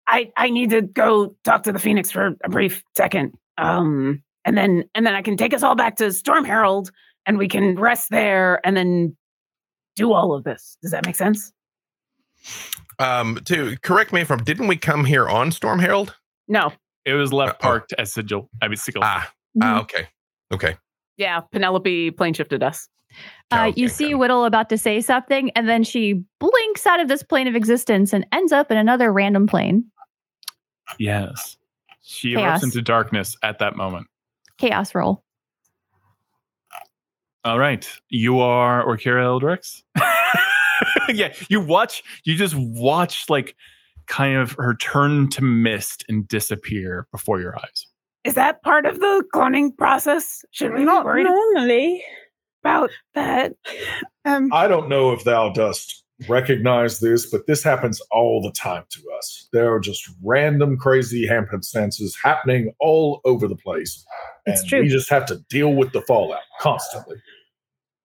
I 0.07 0.31
I 0.37 0.51
need 0.51 0.71
to 0.71 0.83
go 0.83 1.37
talk 1.45 1.63
to 1.63 1.73
the 1.73 1.79
Phoenix 1.79 2.11
for 2.11 2.37
a 2.45 2.49
brief 2.49 2.83
second, 2.97 3.33
um, 3.59 4.23
and 4.45 4.59
then 4.59 4.85
and 4.95 5.07
then 5.07 5.15
I 5.15 5.23
can 5.23 5.37
take 5.37 5.55
us 5.55 5.63
all 5.63 5.75
back 5.77 5.97
to 5.97 6.13
Storm 6.13 6.45
Herald, 6.45 6.91
and 7.27 7.39
we 7.39 7.47
can 7.49 7.77
rest 7.79 8.11
there, 8.11 8.61
and 8.67 8.77
then 8.77 9.17
do 9.97 10.13
all 10.13 10.35
of 10.35 10.43
this. 10.45 10.77
Does 10.83 10.91
that 10.91 11.07
make 11.07 11.17
sense? 11.17 11.53
Um, 12.99 13.39
to 13.45 13.77
correct 13.83 14.13
me 14.13 14.21
if 14.21 14.31
I'm, 14.31 14.43
didn't 14.45 14.67
we 14.67 14.77
come 14.77 15.05
here 15.05 15.29
on 15.29 15.53
Storm 15.53 15.79
Herald? 15.79 16.17
No. 16.49 16.73
It 17.05 17.15
was 17.15 17.33
left 17.33 17.55
Uh-oh. 17.55 17.69
parked 17.69 17.93
as 17.99 18.13
sigil. 18.13 18.51
I 18.61 18.69
mean, 18.69 18.77
sigil. 18.77 19.03
Ah, 19.05 19.31
ah, 19.63 19.81
okay, 19.81 20.09
okay. 20.53 20.77
Yeah, 21.17 21.41
Penelope 21.53 22.11
plane 22.13 22.35
shifted 22.35 22.63
us. 22.63 22.89
Uh, 23.51 23.67
Okay, 23.69 23.81
you 23.81 23.89
see 23.89 24.11
good. 24.11 24.17
Whittle 24.17 24.45
about 24.45 24.69
to 24.69 24.79
say 24.79 25.01
something, 25.01 25.51
and 25.51 25.69
then 25.69 25.83
she 25.83 26.23
blinks 26.39 26.87
out 26.87 27.01
of 27.01 27.09
this 27.09 27.23
plane 27.23 27.49
of 27.49 27.57
existence 27.57 28.13
and 28.13 28.27
ends 28.33 28.53
up 28.53 28.71
in 28.71 28.77
another 28.77 29.13
random 29.13 29.47
plane. 29.47 29.85
Yes. 30.99 31.57
She 32.03 32.35
Chaos. 32.35 32.61
erupts 32.61 32.65
into 32.65 32.83
darkness 32.83 33.37
at 33.43 33.59
that 33.59 33.77
moment. 33.77 34.07
Chaos 34.59 34.95
roll. 34.95 35.23
All 37.45 37.59
right. 37.59 37.89
You 38.09 38.41
are 38.41 38.85
Orkira 38.85 39.25
Eldrix? 39.25 39.83
yeah. 41.09 41.33
You 41.49 41.61
watch, 41.61 42.03
you 42.25 42.37
just 42.37 42.55
watch 42.55 43.25
like 43.29 43.57
kind 44.07 44.37
of 44.37 44.53
her 44.59 44.75
turn 44.75 45.29
to 45.31 45.43
mist 45.43 46.05
and 46.09 46.27
disappear 46.29 47.07
before 47.13 47.41
your 47.41 47.57
eyes. 47.57 47.87
Is 48.25 48.35
that 48.35 48.63
part 48.63 48.85
of 48.85 49.01
the 49.01 49.25
cloning 49.35 49.77
process? 49.77 50.45
Should 50.51 50.73
we 50.73 50.81
be 50.81 50.85
worried 50.85 51.25
normally. 51.25 52.05
About 52.63 52.91
that? 53.15 53.55
Um, 54.25 54.53
I 54.53 54.69
don't 54.69 54.89
know 54.89 55.13
if 55.13 55.25
thou 55.25 55.51
dost 55.51 56.05
recognize 56.29 57.01
this, 57.01 57.27
but 57.31 57.47
this 57.47 57.63
happens 57.63 58.01
all 58.11 58.43
the 58.43 58.53
time 58.53 58.85
to 58.91 59.01
us. 59.19 59.49
There 59.53 59.73
are 59.73 59.81
just 59.81 60.09
random 60.23 60.77
crazy 60.77 61.27
happenstances 61.27 62.17
happening 62.23 62.73
all 62.79 63.21
over 63.25 63.49
the 63.49 63.57
place. 63.57 64.05
It's 64.47 64.61
and 64.61 64.69
true. 64.69 64.83
we 64.83 64.89
just 64.89 65.11
have 65.11 65.27
to 65.27 65.39
deal 65.49 65.75
with 65.75 65.93
the 65.93 66.03
fallout 66.03 66.41
constantly. 66.61 67.17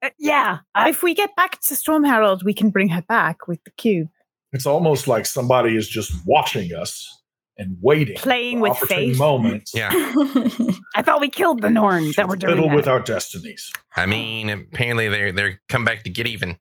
Uh, 0.01 0.09
yeah, 0.19 0.59
if 0.77 1.03
we 1.03 1.13
get 1.13 1.35
back 1.35 1.59
to 1.61 1.75
Storm 1.75 2.03
Herald, 2.03 2.43
we 2.43 2.53
can 2.53 2.69
bring 2.69 2.89
her 2.89 3.01
back 3.01 3.47
with 3.47 3.63
the 3.63 3.71
cube, 3.71 4.07
It's 4.53 4.65
almost 4.65 5.07
like 5.07 5.25
somebody 5.25 5.75
is 5.75 5.87
just 5.87 6.13
watching 6.25 6.73
us 6.73 7.23
and 7.57 7.77
waiting. 7.81 8.15
playing 8.17 8.59
with 8.59 8.71
opportune 8.73 8.87
faith. 8.97 9.17
moments 9.17 9.73
Yeah. 9.73 9.89
I 10.95 11.01
thought 11.01 11.21
we 11.21 11.29
killed 11.29 11.61
the 11.61 11.69
Norns 11.69 12.15
that 12.15 12.27
were 12.27 12.35
to 12.35 12.39
doing 12.45 12.55
fiddle 12.55 12.69
that. 12.69 12.75
with 12.75 12.87
our 12.87 12.99
destinies. 12.99 13.71
I 13.95 14.05
mean, 14.05 14.49
apparently 14.49 15.07
they're 15.09 15.31
they're 15.31 15.61
come 15.69 15.85
back 15.85 16.03
to 16.03 16.09
get 16.09 16.27
even. 16.27 16.57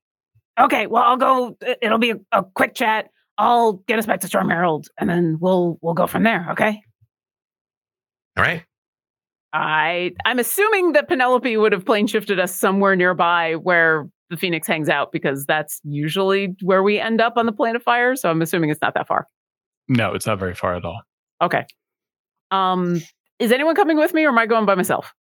Okay, 0.59 0.87
well, 0.87 1.03
I'll 1.03 1.17
go. 1.17 1.57
it- 1.61 1.79
It'll 1.83 1.99
be 1.99 2.11
a, 2.11 2.21
a 2.33 2.45
quick 2.45 2.75
chat. 2.75 3.11
I'll 3.37 3.73
get 3.89 3.99
us 3.99 4.07
back 4.07 4.21
to 4.21 4.29
Storm 4.29 4.49
Herald, 4.49 4.87
and 4.99 5.11
then 5.11 5.39
we'll 5.41 5.79
we'll 5.83 5.95
go 5.95 6.07
from 6.07 6.23
there. 6.23 6.49
Okay. 6.53 6.81
All 8.37 8.45
right. 8.45 8.63
I 9.53 10.13
I'm 10.25 10.39
assuming 10.39 10.93
that 10.93 11.09
Penelope 11.09 11.57
would 11.57 11.73
have 11.73 11.85
plane 11.85 12.07
shifted 12.07 12.41
us 12.41 12.55
somewhere 12.55 12.97
nearby 12.97 13.55
where 13.55 14.09
the 14.31 14.37
Phoenix 14.37 14.67
hangs 14.67 14.89
out 14.89 15.13
because 15.13 15.45
that's 15.47 15.81
usually 15.85 16.57
where 16.63 16.83
we 16.83 16.99
end 16.99 17.21
up 17.21 17.35
on 17.37 17.47
the 17.47 17.53
planet 17.53 17.77
of 17.77 17.83
fire. 17.83 18.17
So 18.17 18.31
I'm 18.31 18.43
assuming 18.43 18.71
it's 18.71 18.81
not 18.83 18.95
that 18.95 19.07
far. 19.07 19.29
No, 19.89 20.15
it's 20.15 20.27
not 20.27 20.39
very 20.39 20.55
far 20.55 20.75
at 20.75 20.85
all. 20.85 21.01
Okay. 21.43 21.65
Um, 22.51 23.01
is 23.39 23.53
anyone 23.53 23.75
coming 23.75 23.97
with 23.97 24.15
me, 24.15 24.25
or 24.25 24.29
am 24.29 24.39
I 24.39 24.47
going 24.47 24.65
by 24.67 24.75
myself? 24.75 25.13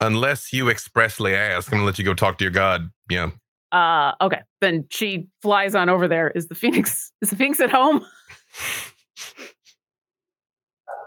Unless 0.00 0.52
you 0.52 0.68
expressly 0.68 1.34
ask, 1.34 1.70
I'm 1.70 1.78
gonna 1.78 1.86
let 1.86 1.98
you 1.98 2.04
go 2.04 2.14
talk 2.14 2.38
to 2.38 2.44
your 2.44 2.52
god. 2.52 2.90
Yeah. 3.10 3.30
Uh, 3.72 4.12
okay. 4.20 4.40
Then 4.60 4.86
she 4.90 5.26
flies 5.42 5.74
on 5.74 5.88
over 5.88 6.06
there. 6.08 6.30
Is 6.30 6.48
the 6.48 6.54
Phoenix 6.54 7.12
is 7.22 7.30
the 7.30 7.36
Phoenix 7.36 7.60
at 7.60 7.70
home? 7.70 8.04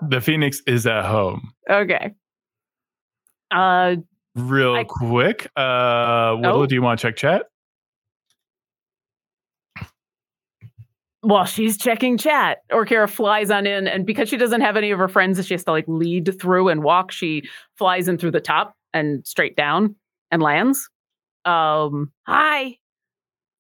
The 0.07 0.21
Phoenix 0.21 0.61
is 0.65 0.87
at 0.87 1.05
home. 1.05 1.51
Okay. 1.69 2.13
Uh, 3.51 3.97
Real 4.35 4.75
I- 4.75 4.83
quick. 4.85 5.49
Uh 5.55 6.35
Whittle, 6.35 6.61
Oh. 6.61 6.65
do 6.65 6.75
you 6.75 6.81
want 6.81 6.99
to 6.99 7.07
check 7.07 7.15
chat? 7.17 7.47
While 11.21 11.45
she's 11.45 11.77
checking 11.77 12.17
chat, 12.17 12.59
Orkira 12.71 13.09
flies 13.09 13.51
on 13.51 13.67
in, 13.67 13.87
and 13.87 14.05
because 14.05 14.29
she 14.29 14.37
doesn't 14.37 14.61
have 14.61 14.77
any 14.77 14.91
of 14.91 14.99
her 14.99 15.07
friends 15.07 15.45
she 15.45 15.53
has 15.53 15.63
to 15.65 15.71
like 15.71 15.85
lead 15.87 16.39
through 16.39 16.69
and 16.69 16.83
walk, 16.83 17.11
she 17.11 17.43
flies 17.77 18.07
in 18.07 18.17
through 18.17 18.31
the 18.31 18.39
top 18.39 18.73
and 18.93 19.25
straight 19.27 19.55
down 19.55 19.95
and 20.31 20.41
lands. 20.41 20.89
Um, 21.45 22.11
hi. 22.25 22.77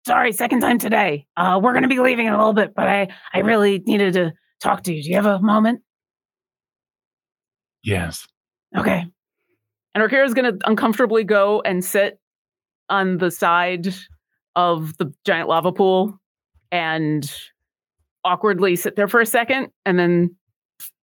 Sorry, 0.07 0.31
second 0.31 0.61
time 0.61 0.79
today. 0.79 1.27
Uh, 1.35 1.59
we're 1.61 1.73
gonna 1.73 1.89
be 1.89 1.99
leaving 1.99 2.27
in 2.27 2.33
a 2.33 2.37
little 2.37 2.53
bit, 2.53 2.73
but 2.73 2.87
I 2.87 3.09
I 3.33 3.39
really 3.39 3.79
needed 3.79 4.13
to 4.13 4.31
talk 4.61 4.83
to 4.83 4.93
you. 4.93 5.03
Do 5.03 5.09
you 5.09 5.15
have 5.15 5.25
a 5.25 5.39
moment? 5.39 5.81
Yes. 7.83 8.25
Okay. 8.77 9.05
And 9.93 10.03
Orkira's 10.03 10.33
gonna 10.33 10.53
uncomfortably 10.65 11.25
go 11.25 11.61
and 11.61 11.83
sit 11.83 12.19
on 12.89 13.17
the 13.17 13.31
side 13.31 13.93
of 14.55 14.97
the 14.97 15.13
giant 15.25 15.49
lava 15.49 15.71
pool 15.71 16.19
and 16.71 17.31
awkwardly 18.23 18.75
sit 18.75 18.95
there 18.95 19.07
for 19.07 19.21
a 19.21 19.25
second 19.25 19.69
and 19.85 19.97
then 19.97 20.35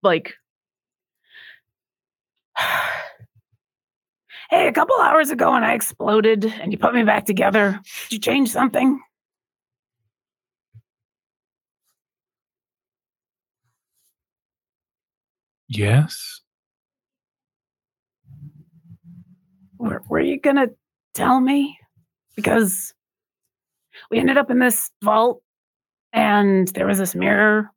like 0.03 0.35
Hey, 4.49 4.67
a 4.67 4.73
couple 4.73 4.99
hours 4.99 5.29
ago 5.29 5.53
when 5.53 5.63
I 5.63 5.73
exploded 5.73 6.43
and 6.43 6.73
you 6.73 6.77
put 6.77 6.93
me 6.93 7.03
back 7.03 7.25
together, 7.25 7.79
did 8.09 8.15
you 8.15 8.19
change 8.19 8.49
something? 8.49 8.99
Yes. 15.69 16.41
Were, 19.77 20.01
were 20.09 20.19
you 20.19 20.37
gonna 20.37 20.67
tell 21.13 21.39
me? 21.39 21.79
Because 22.35 22.93
we 24.09 24.19
ended 24.19 24.37
up 24.37 24.51
in 24.51 24.59
this 24.59 24.91
vault 25.01 25.41
and 26.13 26.67
there 26.69 26.87
was 26.87 26.97
this 26.97 27.15
mirror 27.15 27.71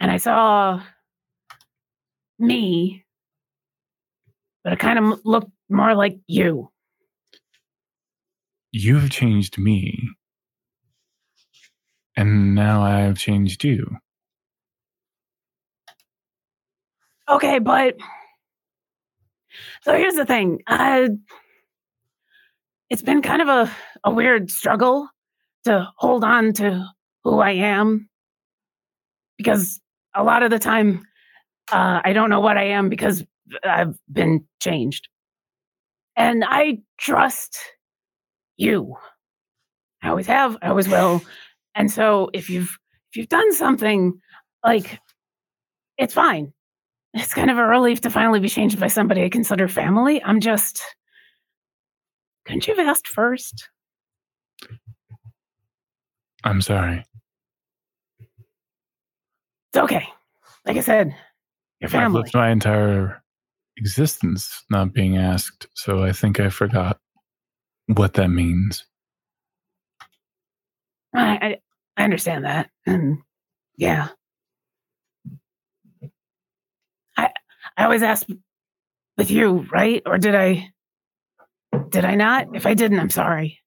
and 0.00 0.10
I 0.10 0.18
saw 0.18 0.82
me, 2.38 3.04
but 4.62 4.72
it 4.72 4.78
kind 4.78 4.98
of 4.98 5.20
looked 5.24 5.50
more 5.68 5.94
like 5.94 6.18
you. 6.26 6.70
You've 8.72 9.10
changed 9.10 9.58
me. 9.58 9.98
And 12.16 12.54
now 12.54 12.82
I 12.82 13.00
have 13.00 13.18
changed 13.18 13.64
you. 13.64 13.96
Okay, 17.28 17.58
but 17.58 17.96
so 19.82 19.96
here's 19.96 20.14
the 20.14 20.24
thing. 20.24 20.60
Uh, 20.66 21.08
it's 22.88 23.02
been 23.02 23.22
kind 23.22 23.42
of 23.42 23.48
a, 23.48 23.76
a 24.04 24.10
weird 24.12 24.50
struggle 24.50 25.08
to 25.66 25.88
hold 25.96 26.24
on 26.24 26.52
to 26.54 26.84
who 27.24 27.38
I 27.40 27.52
am 27.52 28.08
because 29.36 29.80
a 30.14 30.24
lot 30.24 30.42
of 30.42 30.50
the 30.50 30.58
time 30.58 31.06
uh, 31.72 32.00
I 32.04 32.12
don't 32.12 32.30
know 32.30 32.40
what 32.40 32.56
I 32.56 32.64
am 32.64 32.88
because 32.88 33.24
I've 33.64 33.98
been 34.10 34.44
changed. 34.60 35.08
And 36.16 36.44
I 36.46 36.78
trust 36.98 37.58
you. 38.56 38.96
I 40.02 40.08
always 40.08 40.26
have, 40.26 40.56
I 40.62 40.68
always 40.68 40.88
will. 40.88 41.22
And 41.74 41.90
so 41.90 42.30
if 42.32 42.48
you've 42.48 42.78
if 43.10 43.16
you've 43.16 43.28
done 43.28 43.52
something 43.52 44.20
like 44.64 44.98
it's 45.98 46.14
fine. 46.14 46.52
It's 47.14 47.32
kind 47.32 47.50
of 47.50 47.56
a 47.56 47.66
relief 47.66 48.02
to 48.02 48.10
finally 48.10 48.40
be 48.40 48.48
changed 48.48 48.78
by 48.78 48.88
somebody 48.88 49.22
I 49.24 49.28
consider 49.28 49.68
family. 49.68 50.22
I'm 50.22 50.40
just 50.40 50.82
couldn't 52.44 52.66
you 52.66 52.76
have 52.76 52.86
asked 52.86 53.08
first? 53.08 53.68
I'm 56.46 56.62
sorry. 56.62 57.04
It's 59.72 59.82
okay. 59.82 60.08
Like 60.64 60.76
I 60.76 60.80
said, 60.80 61.14
your 61.80 61.94
I've 61.94 62.12
lived 62.12 62.34
my 62.34 62.50
entire 62.50 63.20
existence 63.76 64.64
not 64.70 64.92
being 64.92 65.16
asked, 65.16 65.66
so 65.74 66.04
I 66.04 66.12
think 66.12 66.38
I 66.38 66.48
forgot 66.48 66.98
what 67.86 68.14
that 68.14 68.28
means. 68.28 68.84
I, 71.12 71.36
I 71.42 71.58
I 71.96 72.04
understand 72.04 72.44
that. 72.44 72.70
And 72.86 73.18
yeah. 73.76 74.08
I 77.16 77.30
I 77.76 77.84
always 77.84 78.02
ask 78.02 78.26
with 79.18 79.32
you, 79.32 79.66
right? 79.72 80.00
Or 80.06 80.16
did 80.16 80.36
I 80.36 80.70
did 81.88 82.04
I 82.04 82.14
not? 82.14 82.54
If 82.54 82.66
I 82.66 82.74
didn't, 82.74 83.00
I'm 83.00 83.10
sorry. 83.10 83.58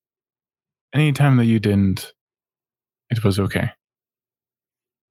Anytime 0.94 1.38
that 1.38 1.46
you 1.46 1.60
didn't, 1.60 2.13
it 3.10 3.24
was 3.24 3.39
okay. 3.39 3.69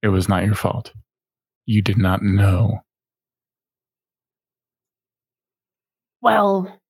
It 0.02 0.08
was 0.08 0.28
not 0.28 0.44
your 0.44 0.54
fault. 0.54 0.92
You 1.66 1.82
did 1.82 1.98
not 1.98 2.22
know. 2.22 2.80
Well, 6.20 6.80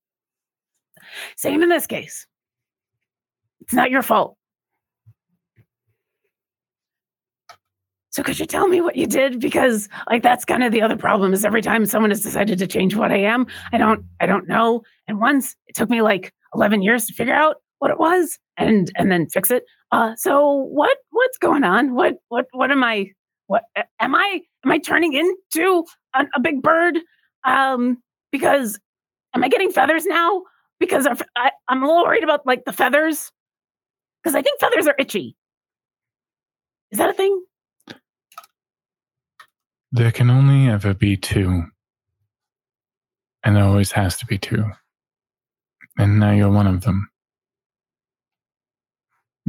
same 1.36 1.62
in 1.62 1.68
this 1.68 1.86
case. 1.86 2.26
It's 3.60 3.74
not 3.74 3.90
your 3.90 4.02
fault. 4.02 4.36
So 8.10 8.22
could 8.22 8.38
you 8.38 8.46
tell 8.46 8.66
me 8.66 8.80
what 8.80 8.96
you 8.96 9.06
did? 9.06 9.38
Because 9.38 9.88
like 10.10 10.22
that's 10.22 10.44
kind 10.44 10.64
of 10.64 10.72
the 10.72 10.82
other 10.82 10.96
problem 10.96 11.32
is 11.32 11.44
every 11.44 11.62
time 11.62 11.86
someone 11.86 12.10
has 12.10 12.20
decided 12.20 12.58
to 12.58 12.66
change 12.66 12.96
what 12.96 13.12
I 13.12 13.18
am, 13.18 13.46
I 13.72 13.78
don't 13.78 14.04
I 14.20 14.26
don't 14.26 14.48
know. 14.48 14.82
And 15.06 15.20
once 15.20 15.54
it 15.66 15.76
took 15.76 15.88
me 15.88 16.02
like 16.02 16.32
11 16.54 16.82
years 16.82 17.06
to 17.06 17.14
figure 17.14 17.34
out 17.34 17.56
what 17.78 17.90
it 17.90 17.98
was 17.98 18.38
and 18.58 18.92
and 18.96 19.10
then 19.10 19.28
fix 19.28 19.50
it. 19.50 19.64
Uh 19.90 20.14
so 20.16 20.66
what 20.70 20.98
what's 21.10 21.38
going 21.38 21.64
on? 21.64 21.94
What 21.94 22.16
what 22.28 22.46
what 22.52 22.70
am 22.70 22.84
I 22.84 23.12
what 23.46 23.64
am 24.00 24.14
I 24.14 24.42
am 24.64 24.72
I 24.72 24.78
turning 24.78 25.14
into 25.14 25.84
a, 26.14 26.26
a 26.34 26.40
big 26.40 26.62
bird? 26.62 26.98
Um 27.44 28.02
because 28.30 28.78
am 29.34 29.44
I 29.44 29.48
getting 29.48 29.70
feathers 29.70 30.04
now? 30.06 30.42
Because 30.80 31.06
of, 31.06 31.22
I, 31.36 31.50
I'm 31.68 31.82
a 31.82 31.86
little 31.86 32.04
worried 32.04 32.24
about 32.24 32.46
like 32.46 32.64
the 32.64 32.72
feathers 32.72 33.32
because 34.22 34.34
I 34.34 34.42
think 34.42 34.60
feathers 34.60 34.86
are 34.86 34.94
itchy. 34.98 35.36
Is 36.90 36.98
that 36.98 37.10
a 37.10 37.14
thing? 37.14 37.42
There 39.90 40.12
can 40.12 40.30
only 40.30 40.70
ever 40.70 40.94
be 40.94 41.16
two. 41.16 41.64
And 43.44 43.56
there 43.56 43.64
always 43.64 43.92
has 43.92 44.18
to 44.18 44.26
be 44.26 44.38
two. 44.38 44.64
And 45.98 46.20
now 46.20 46.32
you're 46.32 46.50
one 46.50 46.66
of 46.66 46.82
them. 46.82 47.08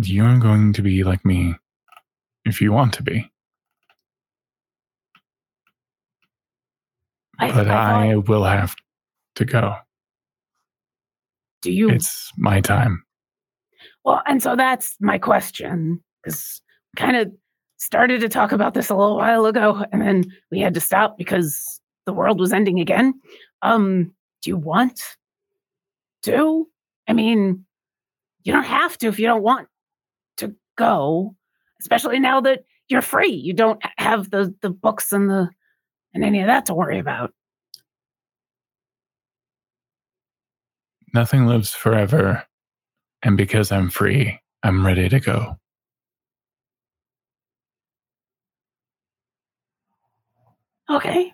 You're 0.01 0.37
going 0.39 0.73
to 0.73 0.81
be 0.81 1.03
like 1.03 1.25
me 1.25 1.55
if 2.45 2.61
you 2.61 2.71
want 2.71 2.93
to 2.93 3.03
be. 3.03 3.29
I, 7.39 7.51
But 7.51 7.67
I 7.69 8.11
I 8.11 8.15
will 8.15 8.43
have 8.43 8.75
to 9.35 9.45
go. 9.45 9.75
do 11.61 11.71
you? 11.71 11.89
It's 11.89 12.31
my 12.37 12.61
time. 12.61 13.03
Well, 14.03 14.21
and 14.25 14.41
so 14.41 14.55
that's 14.55 14.95
my 14.99 15.17
question 15.17 16.03
because 16.23 16.61
kind 16.95 17.15
of 17.15 17.31
started 17.77 18.21
to 18.21 18.29
talk 18.29 18.51
about 18.51 18.73
this 18.73 18.89
a 18.89 18.95
little 18.95 19.17
while 19.17 19.45
ago, 19.45 19.85
and 19.91 20.01
then 20.01 20.25
we 20.51 20.59
had 20.59 20.73
to 20.73 20.81
stop 20.81 21.17
because 21.17 21.81
the 22.05 22.13
world 22.13 22.39
was 22.39 22.51
ending 22.53 22.79
again. 22.79 23.13
Um, 23.61 24.13
do 24.41 24.49
you 24.49 24.57
want 24.57 25.01
to? 26.23 26.67
I 27.07 27.13
mean, 27.13 27.65
you 28.43 28.53
don't 28.53 28.63
have 28.63 28.97
to 28.99 29.07
if 29.07 29.19
you 29.19 29.27
don't 29.27 29.43
want 29.43 29.67
go, 30.79 31.35
especially 31.81 32.19
now 32.19 32.39
that 32.41 32.63
you're 32.87 33.01
free. 33.01 33.33
You 33.33 33.53
don't 33.53 33.81
have 33.97 34.31
the 34.31 34.55
the 34.61 34.69
books 34.69 35.11
and 35.11 35.29
the 35.29 35.49
and 36.13 36.23
any 36.23 36.39
of 36.41 36.47
that 36.47 36.65
to 36.67 36.73
worry 36.73 36.97
about. 36.97 37.33
Nothing 41.13 41.45
lives 41.45 41.73
forever. 41.73 42.43
And 43.21 43.35
because 43.35 43.71
I'm 43.71 43.89
free, 43.89 44.39
I'm 44.63 44.85
ready 44.85 45.09
to 45.09 45.19
go. 45.19 45.59
Okay, 50.89 51.31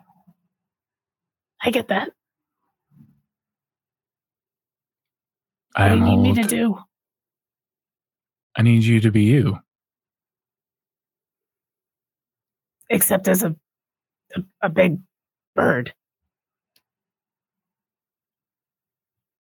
I 1.64 1.70
get 1.70 1.88
that. 1.90 2.10
What 5.76 5.86
I 5.86 5.90
do 5.90 5.96
you 5.96 6.02
need 6.04 6.18
me 6.18 6.34
to 6.42 6.48
do? 6.48 6.78
I 8.58 8.62
need 8.63 8.84
you 8.84 9.00
to 9.02 9.12
be 9.12 9.24
you. 9.24 9.60
except 12.89 13.28
as 13.28 13.44
a 13.44 13.56
a, 14.36 14.44
a 14.62 14.70
big 14.70 15.00
bird. 15.56 15.94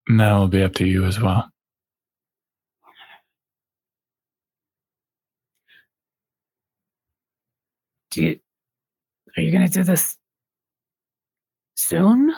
And 0.07 0.19
that'll 0.19 0.47
be 0.47 0.63
up 0.63 0.75
to 0.75 0.85
you 0.85 1.05
as 1.05 1.19
well. 1.19 1.49
Do 8.11 8.23
you 8.23 8.39
are 9.37 9.41
you 9.41 9.51
going 9.51 9.67
to 9.67 9.73
do 9.73 9.83
this 9.83 10.17
soon? 11.75 12.33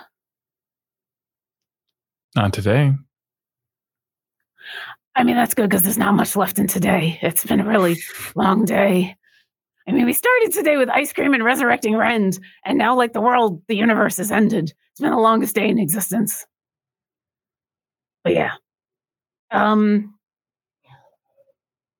Not 2.36 2.54
today. 2.54 2.94
I 5.18 5.24
mean, 5.24 5.36
that's 5.36 5.56
good 5.56 5.68
because 5.68 5.82
there's 5.82 5.98
not 5.98 6.14
much 6.14 6.36
left 6.36 6.60
in 6.60 6.68
today. 6.68 7.18
It's 7.24 7.44
been 7.44 7.60
a 7.60 7.66
really 7.66 7.98
long 8.36 8.66
day. 8.66 9.16
I 9.88 9.92
mean, 9.92 10.06
we 10.06 10.14
started 10.14 10.52
today 10.54 10.78
with 10.78 10.90
ice 10.90 11.12
cream 11.12 11.34
and 11.34 11.44
resurrecting 11.44 11.96
wrens, 11.96 12.40
and 12.64 12.78
now, 12.78 12.96
like 12.96 13.14
the 13.14 13.22
world, 13.22 13.64
the 13.68 13.76
universe 13.76 14.18
has 14.18 14.32
ended. 14.32 14.74
It's 14.92 15.02
been 15.02 15.10
the 15.10 15.18
longest 15.18 15.56
day 15.56 15.68
in 15.70 15.80
existence. 15.80 16.46
But 18.24 18.34
yeah. 18.36 18.52
Um. 19.50 20.14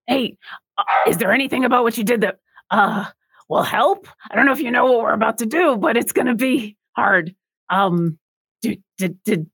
Hey, 0.06 0.38
uh, 0.78 0.84
is 1.08 1.18
there 1.18 1.34
anything 1.34 1.66
about 1.66 1.84
what 1.84 1.98
you 1.98 2.04
did 2.04 2.22
that 2.22 2.38
uh 2.70 3.06
will 3.50 3.64
help? 3.64 4.08
I 4.30 4.36
don't 4.36 4.46
know 4.46 4.52
if 4.52 4.60
you 4.60 4.70
know 4.72 4.86
what 4.86 5.02
we're 5.02 5.14
about 5.14 5.40
to 5.40 5.48
do, 5.48 5.76
but 5.76 5.98
it's 5.98 6.14
going 6.14 6.28
to 6.28 6.36
be 6.36 6.78
hard. 6.96 7.34
Um. 7.70 8.20
Did 8.62 8.84
did 9.00 9.24
did 9.24 9.50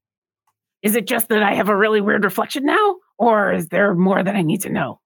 is 0.81 0.95
it 0.95 1.07
just 1.07 1.29
that 1.29 1.41
I 1.43 1.53
have 1.53 1.69
a 1.69 1.77
really 1.77 2.01
weird 2.01 2.25
reflection 2.25 2.65
now, 2.65 2.97
or 3.27 3.53
is 3.53 3.67
there 3.67 3.93
more 3.95 4.21
that 4.23 4.35
I 4.35 4.41
need 4.41 4.61
to 4.61 4.69
know? 4.69 4.99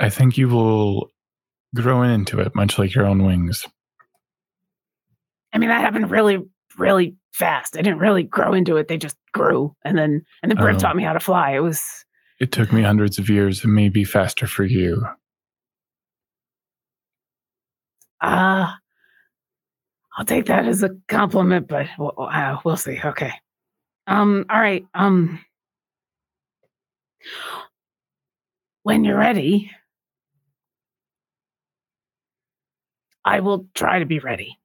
I 0.00 0.08
think 0.10 0.36
you 0.36 0.48
will 0.48 1.08
grow 1.74 2.02
into 2.02 2.40
it, 2.40 2.54
much 2.54 2.78
like 2.78 2.94
your 2.94 3.06
own 3.06 3.24
wings. 3.24 3.64
I 5.52 5.58
mean, 5.58 5.68
that 5.68 5.80
happened 5.80 6.10
really, 6.10 6.38
really 6.76 7.16
fast. 7.32 7.76
I 7.76 7.82
didn't 7.82 7.98
really 8.00 8.22
grow 8.24 8.52
into 8.54 8.76
it; 8.78 8.88
they 8.88 8.98
just 8.98 9.16
grew, 9.32 9.74
and 9.84 9.96
then 9.96 10.22
and 10.42 10.50
then 10.50 10.58
Briv 10.58 10.74
Oh. 10.74 10.78
taught 10.78 10.96
me 10.96 11.02
how 11.04 11.12
to 11.12 11.20
fly. 11.20 11.52
It 11.52 11.60
was 11.60 11.82
It 12.40 12.50
took 12.52 12.72
me 12.72 12.82
hundreds 12.82 13.18
of 13.18 13.28
years 13.30 13.62
and 13.64 13.74
maybe 13.74 14.04
faster 14.04 14.46
for 14.46 14.64
you. 14.64 15.06
ah. 18.20 18.78
I'll 20.18 20.26
take 20.26 20.46
that 20.46 20.66
as 20.66 20.82
a 20.82 20.90
compliment, 21.08 21.68
but 21.68 21.86
we'll, 21.98 22.12
uh, 22.18 22.58
we'll 22.64 22.76
see. 22.76 23.00
Okay. 23.02 23.32
Um. 24.06 24.44
All 24.50 24.60
right. 24.60 24.84
Um. 24.94 25.40
When 28.82 29.04
you're 29.04 29.18
ready, 29.18 29.70
I 33.24 33.40
will 33.40 33.66
try 33.74 34.00
to 34.00 34.06
be 34.06 34.18
ready. 34.18 34.58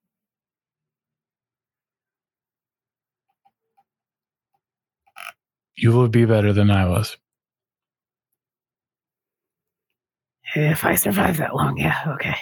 You 5.75 5.91
will 5.91 6.08
be 6.08 6.25
better 6.25 6.53
than 6.53 6.71
I 6.71 6.87
was. 6.87 7.15
If 10.55 10.85
I 10.85 10.95
survive 10.95 11.37
that 11.37 11.55
long, 11.55 11.77
yeah, 11.77 11.99
okay. 12.15 12.37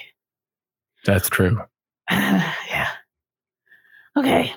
That's 1.06 1.30
true. 1.30 1.60
yeah. 2.12 2.90
Okay. 4.16 4.54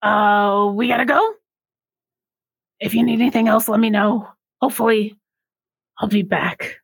Uh, 0.00 0.72
we 0.74 0.88
gotta 0.88 1.04
go. 1.04 1.34
If 2.80 2.94
you 2.94 3.02
need 3.02 3.20
anything 3.20 3.48
else, 3.48 3.68
let 3.68 3.80
me 3.80 3.90
know. 3.90 4.28
Hopefully, 4.60 5.16
I'll 5.98 6.08
be 6.08 6.22
back. 6.22 6.76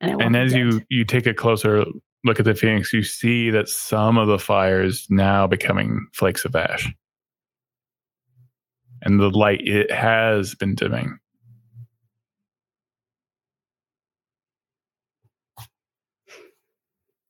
won't 0.00 0.22
And 0.22 0.36
as 0.36 0.54
you 0.54 0.82
you 0.88 1.04
take 1.04 1.26
a 1.26 1.34
closer 1.34 1.84
look 2.24 2.38
at 2.38 2.44
the 2.44 2.54
phoenix, 2.54 2.92
you 2.92 3.02
see 3.02 3.50
that 3.50 3.68
some 3.68 4.18
of 4.18 4.28
the 4.28 4.38
fire 4.38 4.82
is 4.82 5.06
now 5.10 5.46
becoming 5.46 6.06
flakes 6.12 6.44
of 6.44 6.54
ash, 6.54 6.92
and 9.02 9.20
the 9.20 9.30
light 9.30 9.60
it 9.62 9.90
has 9.90 10.54
been 10.54 10.74
dimming. 10.74 11.18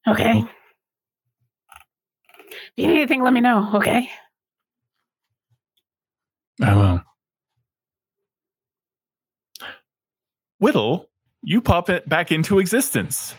Okay. 0.07 0.45
If 2.47 2.73
you 2.77 2.89
need 2.89 2.97
anything, 2.97 3.23
let 3.23 3.33
me 3.33 3.41
know, 3.41 3.71
okay? 3.75 4.11
I 6.63 6.75
will. 6.75 7.03
Whittle, 10.59 11.11
you 11.43 11.61
pop 11.61 11.91
it 11.91 12.09
back 12.09 12.33
into 12.33 12.59
existence, 12.59 13.35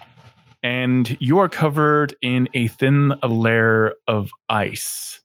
and 0.62 1.18
you 1.20 1.40
are 1.40 1.50
covered 1.50 2.16
in 2.22 2.50
a 2.54 2.68
thin 2.68 3.14
layer 3.24 3.94
of 4.08 4.30
ice. 4.50 5.22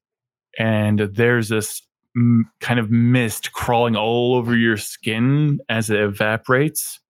And 0.59 1.01
there's 1.01 1.49
this 1.49 1.83
mm, 2.17 2.43
kind 2.61 2.81
of 2.81 2.91
mist 2.91 3.53
crawling 3.53 3.97
all 3.97 4.35
over 4.37 4.57
your 4.57 4.77
skin 4.77 5.61
as 5.69 5.91
it 5.91 6.01
evaporates. 6.01 7.01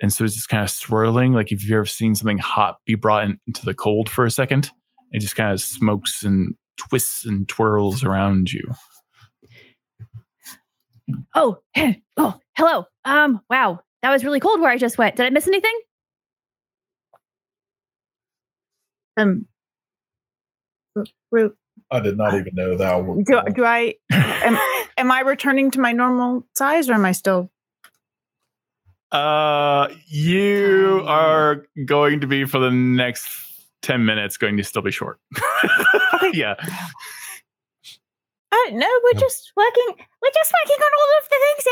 And 0.00 0.12
so 0.12 0.24
it's 0.24 0.34
just 0.34 0.48
kind 0.48 0.64
of 0.64 0.70
swirling, 0.70 1.32
like 1.32 1.52
if 1.52 1.62
you've 1.62 1.72
ever 1.72 1.86
seen 1.86 2.14
something 2.16 2.38
hot 2.38 2.78
be 2.84 2.96
brought 2.96 3.24
in, 3.24 3.38
into 3.46 3.64
the 3.64 3.74
cold 3.74 4.08
for 4.08 4.24
a 4.24 4.30
second, 4.30 4.70
it 5.12 5.20
just 5.20 5.36
kind 5.36 5.52
of 5.52 5.60
smokes 5.60 6.24
and 6.24 6.56
twists 6.76 7.24
and 7.24 7.48
twirls 7.48 8.02
around 8.02 8.52
you. 8.52 8.74
Oh, 11.34 11.58
oh, 12.16 12.38
hello. 12.56 12.86
Um, 13.04 13.40
wow, 13.50 13.80
that 14.02 14.10
was 14.10 14.24
really 14.24 14.40
cold 14.40 14.60
where 14.60 14.70
I 14.70 14.78
just 14.78 14.98
went. 14.98 15.16
Did 15.16 15.26
I 15.26 15.30
miss 15.30 15.46
anything? 15.46 15.80
Um, 19.16 19.46
Ru- 21.30 21.54
I 21.90 22.00
did 22.00 22.16
not 22.16 22.34
even 22.34 22.54
know 22.54 22.76
that. 22.76 23.04
Would 23.04 23.24
do, 23.24 23.40
do 23.54 23.64
I 23.64 23.94
am, 24.10 24.58
am 24.96 25.10
I 25.10 25.20
returning 25.20 25.70
to 25.72 25.80
my 25.80 25.92
normal 25.92 26.46
size 26.54 26.88
or 26.88 26.94
am 26.94 27.04
I 27.04 27.12
still 27.12 27.50
Uh, 29.12 29.88
you 30.06 31.02
are 31.06 31.66
going 31.84 32.20
to 32.20 32.26
be 32.26 32.46
for 32.46 32.58
the 32.58 32.70
next 32.70 33.28
10 33.82 34.04
minutes 34.06 34.38
going 34.38 34.56
to 34.56 34.64
still 34.64 34.80
be 34.82 34.90
short. 34.90 35.18
yeah. 36.32 36.54
Uh, 38.52 38.70
no, 38.72 38.86
we're 39.04 39.18
just 39.18 39.50
working. 39.56 40.04
We're 40.20 40.30
just 40.34 40.52
working 40.62 40.82
on 40.82 40.92
all 41.00 41.10
of 41.18 41.28
the 41.28 41.36
things 41.40 41.66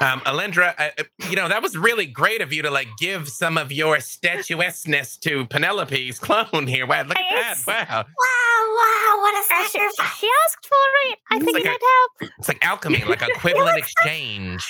yeah. 0.00 0.12
Um, 0.12 0.20
Alendra, 0.22 0.74
I, 0.76 0.90
I- 0.98 1.28
you 1.30 1.36
know, 1.36 1.48
that 1.48 1.62
was 1.62 1.76
really 1.76 2.04
great 2.06 2.42
of 2.42 2.52
you 2.52 2.62
to 2.62 2.70
like 2.70 2.88
give 2.98 3.28
some 3.28 3.56
of 3.56 3.70
your 3.70 3.98
statuesqueness 3.98 5.18
to 5.20 5.46
Penelope's 5.46 6.18
clone 6.18 6.66
here. 6.66 6.86
Wow, 6.86 7.02
look 7.04 7.16
at 7.16 7.24
that. 7.64 7.88
Wow. 7.88 8.04
Wow, 8.04 8.04
wow, 8.08 9.18
what 9.22 9.34
a 9.34 9.54
Uh, 9.54 9.62
she, 9.68 9.78
sacrifice. 9.78 10.18
she 10.18 10.28
asked 10.46 10.66
for 10.66 11.10
it. 11.12 11.18
I 11.30 11.36
It's 11.36 11.44
think 11.44 11.54
like 11.58 11.64
it 11.64 11.80
a- 11.80 12.24
help. 12.26 12.32
It's 12.38 12.48
like 12.48 12.64
alchemy, 12.66 13.04
like 13.04 13.22
equivalent 13.28 13.78
exchange. 13.78 14.68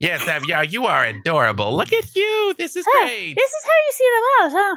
Yes, 0.00 0.26
Ab, 0.28 0.42
yeah, 0.46 0.62
you 0.62 0.86
are 0.86 1.04
adorable. 1.04 1.76
Look 1.76 1.92
at 1.92 2.14
you. 2.14 2.54
This 2.58 2.76
is 2.76 2.86
Oh, 2.88 3.00
great. 3.06 3.34
This 3.34 3.50
is 3.50 3.64
how 3.64 3.70
you 3.70 3.92
see 3.92 4.04
the 4.04 4.22
world, 4.22 4.52
huh? 4.56 4.76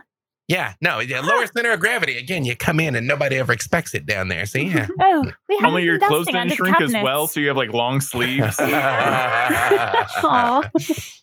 Yeah, 0.50 0.74
no, 0.82 1.00
yeah, 1.00 1.22
lower 1.22 1.48
center 1.48 1.72
of 1.72 1.80
gravity. 1.80 2.18
Again, 2.18 2.44
you 2.44 2.56
come 2.56 2.80
in 2.80 2.96
and 2.96 3.08
nobody 3.08 3.38
ever 3.38 3.54
expects 3.54 3.96
it 3.96 4.06
down 4.06 4.28
there. 4.28 4.46
So 4.46 4.60
yeah. 4.60 4.88
Oh, 5.00 5.24
we 5.48 5.56
have 5.58 5.66
Only 5.70 5.84
your 5.84 5.98
dusting 5.98 6.10
clothes 6.10 6.26
didn't 6.28 6.42
under 6.42 6.52
the 6.52 6.56
shrink 6.58 6.82
as 6.82 6.94
well, 6.94 7.28
so 7.28 7.40
you 7.40 7.48
have 7.48 7.58
like 7.58 7.72
long 7.72 8.02
sleeves. 8.02 8.58
Aw. 10.20 10.70
This 10.74 11.22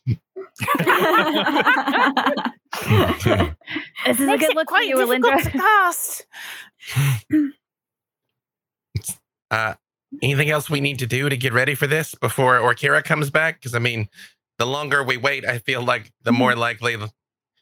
is 4.07 4.21
a 4.21 4.27
Makes 4.27 4.41
good 4.41 4.51
it 4.51 4.57
look 4.57 4.65
for 4.65 4.65
quite 4.67 4.89
you, 4.89 4.97
difficult 4.97 5.35
Alindra. 5.35 6.23
to. 7.29 7.51
Uh, 9.51 9.75
anything 10.23 10.49
else 10.49 10.71
we 10.71 10.81
need 10.81 11.01
to 11.01 11.09
do 11.09 11.29
to 11.29 11.37
get 11.37 11.53
ready 11.53 11.75
for 11.75 11.89
this 11.89 12.15
before 12.15 12.61
Orkira 12.61 13.03
comes 13.03 13.31
back? 13.31 13.61
Because 13.61 13.75
I 13.75 13.81
mean, 13.81 14.09
the 14.59 14.65
longer 14.65 15.03
we 15.03 15.17
wait, 15.17 15.45
I 15.45 15.59
feel 15.59 15.83
like 15.83 16.13
the 16.23 16.31
more 16.31 16.55
likely 16.55 16.97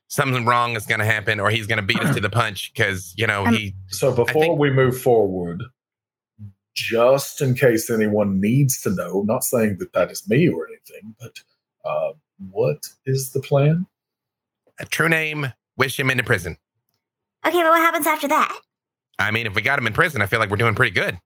something 0.09 0.45
wrong 0.47 0.75
is 0.77 0.87
going 0.87 1.01
to 1.01 1.07
happen, 1.07 1.39
or 1.41 1.51
he's 1.51 1.67
going 1.67 1.79
to 1.79 1.83
beat 1.87 2.01
us 2.01 2.15
to 2.15 2.21
the 2.21 2.31
punch. 2.31 2.73
Because 2.75 3.15
you 3.17 3.27
know 3.27 3.47
Um, 3.47 3.55
he. 3.55 3.75
So 3.89 4.11
before 4.15 4.43
think- 4.43 4.59
we 4.59 4.71
move 4.71 5.01
forward, 5.01 5.63
just 6.75 7.41
in 7.41 7.55
case 7.55 7.91
anyone 7.91 8.41
needs 8.41 8.81
to 8.83 8.91
know, 8.91 9.23
not 9.27 9.45
saying 9.45 9.79
that 9.79 9.93
that 9.93 10.11
is 10.11 10.29
me 10.29 10.49
or 10.49 10.67
anything, 10.69 11.15
but 11.21 11.33
uh, 11.85 12.13
what 12.51 12.87
is 13.07 13.33
the 13.33 13.41
plan? 13.41 13.87
A 14.79 14.85
true 14.87 15.09
name. 15.09 15.53
Wish 15.77 15.99
him 15.99 16.11
into 16.11 16.25
prison. 16.25 16.57
Okay, 17.47 17.63
but 17.63 17.69
what 17.71 17.81
happens 17.81 18.07
after 18.07 18.29
that? 18.29 18.61
I 19.19 19.31
mean, 19.31 19.47
if 19.47 19.55
we 19.55 19.63
got 19.63 19.79
him 19.79 19.87
in 19.87 19.93
prison, 19.93 20.23
I 20.23 20.27
feel 20.27 20.39
like 20.39 20.51
we're 20.51 20.57
doing 20.57 20.75
pretty 20.75 20.93
good. 20.93 21.19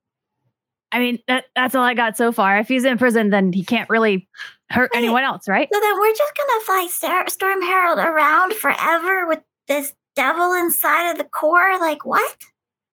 I 0.90 0.98
mean, 0.98 1.18
that, 1.26 1.46
that's 1.56 1.74
all 1.74 1.82
I 1.84 1.94
got 1.94 2.16
so 2.18 2.32
far. 2.32 2.58
If 2.58 2.68
he's 2.68 2.84
in 2.84 2.98
prison, 2.98 3.30
then 3.30 3.52
he 3.52 3.64
can't 3.64 3.88
really 3.88 4.28
hurt 4.72 4.90
Wait. 4.94 4.98
anyone 4.98 5.22
else, 5.22 5.48
right? 5.48 5.68
So 5.72 5.80
then 5.80 6.00
we're 6.00 6.14
just 6.14 6.32
gonna 6.36 6.64
fly 6.64 6.88
Star- 6.90 7.28
Storm 7.28 7.62
Herald 7.62 7.98
around 7.98 8.54
forever 8.54 9.26
with 9.26 9.40
this 9.68 9.94
devil 10.14 10.52
inside 10.52 11.12
of 11.12 11.18
the 11.18 11.24
core? 11.24 11.78
Like 11.78 12.04
what? 12.04 12.36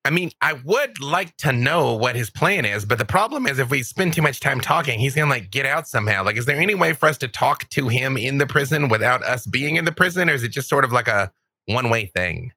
I 0.06 0.12
mean, 0.12 0.32
I 0.42 0.54
would 0.54 1.02
like 1.02 1.36
to 1.38 1.52
know 1.52 1.94
what 1.94 2.16
his 2.16 2.30
plan 2.30 2.64
is, 2.66 2.86
but 2.86 2.98
the 2.98 3.06
problem 3.06 3.46
is 3.46 3.60
if 3.60 3.70
we 3.70 3.84
spend 3.84 4.14
too 4.14 4.22
much 4.22 4.40
time 4.40 4.62
talking, 4.62 5.00
he's 5.00 5.14
gonna 5.16 5.30
like 5.30 5.52
get 5.52 5.66
out 5.66 5.88
somehow. 5.88 6.24
Like, 6.24 6.38
is 6.38 6.46
there 6.46 6.60
any 6.60 6.76
way 6.76 6.94
for 6.94 7.08
us 7.08 7.18
to 7.20 7.28
talk 7.28 7.68
to 7.70 7.90
him 7.90 8.18
in 8.18 8.38
the 8.38 8.48
prison 8.48 8.88
without 8.88 9.24
us 9.24 9.46
being 9.46 9.76
in 9.76 9.86
the 9.86 9.92
prison, 9.92 10.30
or 10.30 10.34
is 10.34 10.44
it 10.44 10.50
just 10.50 10.70
sort 10.70 10.86
of 10.86 10.92
like 10.92 11.08
a 11.08 11.32
one-way 11.66 12.06
thing? 12.08 12.52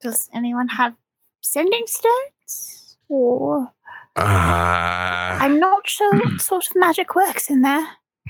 Does 0.00 0.30
anyone 0.32 0.68
have 0.68 0.94
sending 1.42 1.86
stones? 1.86 2.96
Or 3.08 3.70
Uh, 4.16 5.38
I'm 5.40 5.58
not 5.60 5.88
sure 5.88 6.12
what 6.14 6.40
sort 6.40 6.66
of 6.68 6.76
magic 6.76 7.14
works 7.14 7.48
in 7.50 7.62
there. 7.62 7.86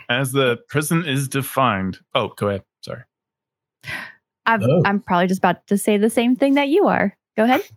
As 0.08 0.32
the 0.32 0.58
prison 0.68 1.04
is 1.04 1.28
defined. 1.28 1.98
Oh, 2.14 2.28
go 2.36 2.48
ahead. 2.48 2.64
Sorry. 2.82 3.02
I'm, 4.46 4.62
Oh. 4.62 4.82
I'm 4.84 5.00
probably 5.00 5.26
just 5.28 5.38
about 5.38 5.66
to 5.68 5.78
say 5.78 5.96
the 5.96 6.10
same 6.10 6.36
thing 6.36 6.54
that 6.54 6.68
you 6.68 6.86
are. 6.88 7.16
Go 7.36 7.44
ahead. 7.44 7.62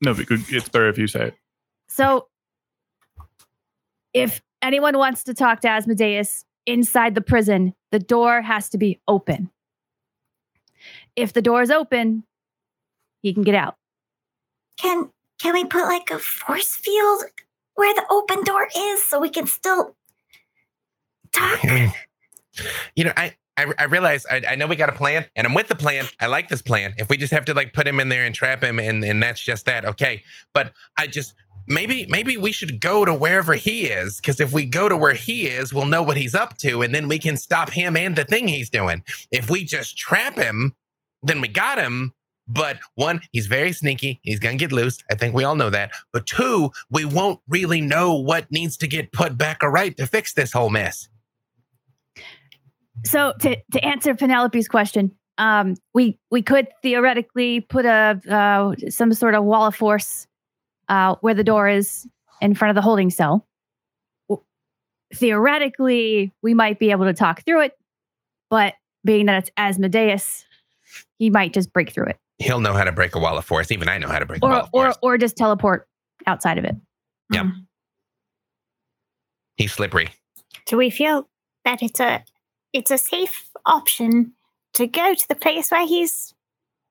No, 0.00 0.14
but 0.14 0.26
it's 0.30 0.68
better 0.68 0.88
if 0.88 0.96
you 0.96 1.08
say 1.08 1.24
it. 1.24 1.34
So, 1.88 2.28
if 4.14 4.40
anyone 4.62 4.96
wants 4.96 5.24
to 5.24 5.34
talk 5.34 5.58
to 5.62 5.68
Asmodeus 5.68 6.44
inside 6.66 7.16
the 7.16 7.20
prison, 7.20 7.74
the 7.90 7.98
door 7.98 8.40
has 8.40 8.68
to 8.68 8.78
be 8.78 9.00
open. 9.08 9.50
If 11.16 11.32
the 11.32 11.42
door 11.42 11.62
is 11.62 11.72
open, 11.72 12.22
he 13.22 13.34
can 13.34 13.42
get 13.42 13.56
out. 13.56 13.74
Can 14.80 15.10
can 15.38 15.54
we 15.54 15.64
put 15.64 15.84
like 15.84 16.10
a 16.10 16.18
force 16.18 16.74
field 16.74 17.24
where 17.74 17.94
the 17.94 18.04
open 18.10 18.44
door 18.44 18.68
is 18.76 19.08
so 19.08 19.20
we 19.20 19.30
can 19.30 19.46
still 19.46 19.96
talk? 21.32 21.62
you 22.96 23.04
know, 23.04 23.12
I. 23.16 23.34
I, 23.60 23.72
I 23.76 23.84
realize 23.86 24.24
I, 24.30 24.40
I 24.50 24.54
know 24.54 24.68
we 24.68 24.76
got 24.76 24.88
a 24.88 24.92
plan 24.92 25.26
and 25.34 25.44
I'm 25.44 25.52
with 25.52 25.66
the 25.66 25.74
plan. 25.74 26.04
I 26.20 26.26
like 26.28 26.48
this 26.48 26.62
plan. 26.62 26.94
If 26.96 27.08
we 27.08 27.16
just 27.16 27.32
have 27.32 27.44
to 27.46 27.54
like 27.54 27.72
put 27.72 27.88
him 27.88 27.98
in 27.98 28.08
there 28.08 28.24
and 28.24 28.32
trap 28.32 28.62
him 28.62 28.78
and, 28.78 29.02
and 29.02 29.20
that's 29.20 29.40
just 29.40 29.66
that, 29.66 29.84
okay. 29.84 30.22
But 30.54 30.72
I 30.96 31.08
just 31.08 31.34
maybe 31.66 32.06
maybe 32.08 32.36
we 32.36 32.52
should 32.52 32.80
go 32.80 33.04
to 33.04 33.12
wherever 33.12 33.54
he 33.54 33.86
is 33.86 34.20
because 34.20 34.38
if 34.38 34.52
we 34.52 34.64
go 34.64 34.88
to 34.88 34.96
where 34.96 35.14
he 35.14 35.48
is, 35.48 35.74
we'll 35.74 35.86
know 35.86 36.04
what 36.04 36.16
he's 36.16 36.36
up 36.36 36.56
to 36.58 36.82
and 36.82 36.94
then 36.94 37.08
we 37.08 37.18
can 37.18 37.36
stop 37.36 37.70
him 37.70 37.96
and 37.96 38.14
the 38.14 38.24
thing 38.24 38.46
he's 38.46 38.70
doing. 38.70 39.02
If 39.32 39.50
we 39.50 39.64
just 39.64 39.98
trap 39.98 40.36
him, 40.36 40.74
then 41.22 41.40
we 41.40 41.48
got 41.48 41.78
him. 41.78 42.14
But 42.48 42.78
one, 42.94 43.20
he's 43.32 43.46
very 43.46 43.72
sneaky. 43.72 44.20
He's 44.22 44.38
gonna 44.38 44.56
get 44.56 44.72
loose. 44.72 44.98
I 45.10 45.14
think 45.14 45.34
we 45.34 45.44
all 45.44 45.54
know 45.54 45.70
that. 45.70 45.92
But 46.12 46.26
two, 46.26 46.70
we 46.90 47.04
won't 47.04 47.40
really 47.48 47.80
know 47.80 48.14
what 48.14 48.50
needs 48.50 48.76
to 48.78 48.88
get 48.88 49.12
put 49.12 49.36
back 49.36 49.62
or 49.62 49.70
right 49.70 49.96
to 49.98 50.06
fix 50.06 50.32
this 50.32 50.52
whole 50.52 50.70
mess. 50.70 51.08
So, 53.04 53.32
to, 53.40 53.56
to 53.72 53.84
answer 53.84 54.14
Penelope's 54.14 54.66
question, 54.66 55.12
um, 55.38 55.76
we 55.94 56.18
we 56.30 56.42
could 56.42 56.68
theoretically 56.82 57.60
put 57.60 57.86
a 57.86 58.20
uh, 58.28 58.90
some 58.90 59.12
sort 59.12 59.34
of 59.34 59.44
wall 59.44 59.66
of 59.66 59.74
force 59.74 60.26
uh, 60.88 61.14
where 61.20 61.34
the 61.34 61.44
door 61.44 61.68
is 61.68 62.06
in 62.40 62.54
front 62.54 62.70
of 62.70 62.74
the 62.74 62.82
holding 62.82 63.10
cell. 63.10 63.46
Theoretically, 65.14 66.32
we 66.42 66.52
might 66.52 66.78
be 66.78 66.90
able 66.90 67.06
to 67.06 67.14
talk 67.14 67.44
through 67.44 67.62
it, 67.62 67.78
but 68.50 68.74
being 69.04 69.26
that 69.26 69.38
it's 69.44 69.50
Asmodeus, 69.56 70.44
he 71.18 71.30
might 71.30 71.54
just 71.54 71.72
break 71.72 71.90
through 71.90 72.06
it, 72.06 72.18
He'll 72.38 72.60
know 72.60 72.72
how 72.74 72.84
to 72.84 72.92
break 72.92 73.14
a 73.14 73.18
wall 73.18 73.36
of 73.36 73.44
force. 73.44 73.70
Even 73.72 73.88
I 73.88 73.98
know 73.98 74.08
how 74.08 74.18
to 74.18 74.26
break 74.26 74.42
a 74.42 74.46
wall 74.46 74.54
or 74.54 74.60
of 74.60 74.68
or 74.72 74.84
force. 74.84 74.98
or 75.02 75.18
just 75.18 75.36
teleport 75.36 75.88
outside 76.26 76.58
of 76.58 76.64
it. 76.64 76.76
Yep. 77.32 77.44
Mm-hmm. 77.46 77.58
He's 79.56 79.72
slippery. 79.72 80.10
Do 80.66 80.76
we 80.76 80.90
feel 80.90 81.28
that 81.64 81.82
it's 81.82 82.00
a 82.00 82.24
it's 82.72 82.90
a 82.90 82.98
safe 82.98 83.50
option 83.66 84.32
to 84.74 84.86
go 84.86 85.14
to 85.14 85.28
the 85.28 85.34
place 85.34 85.70
where 85.70 85.86
he's 85.86 86.32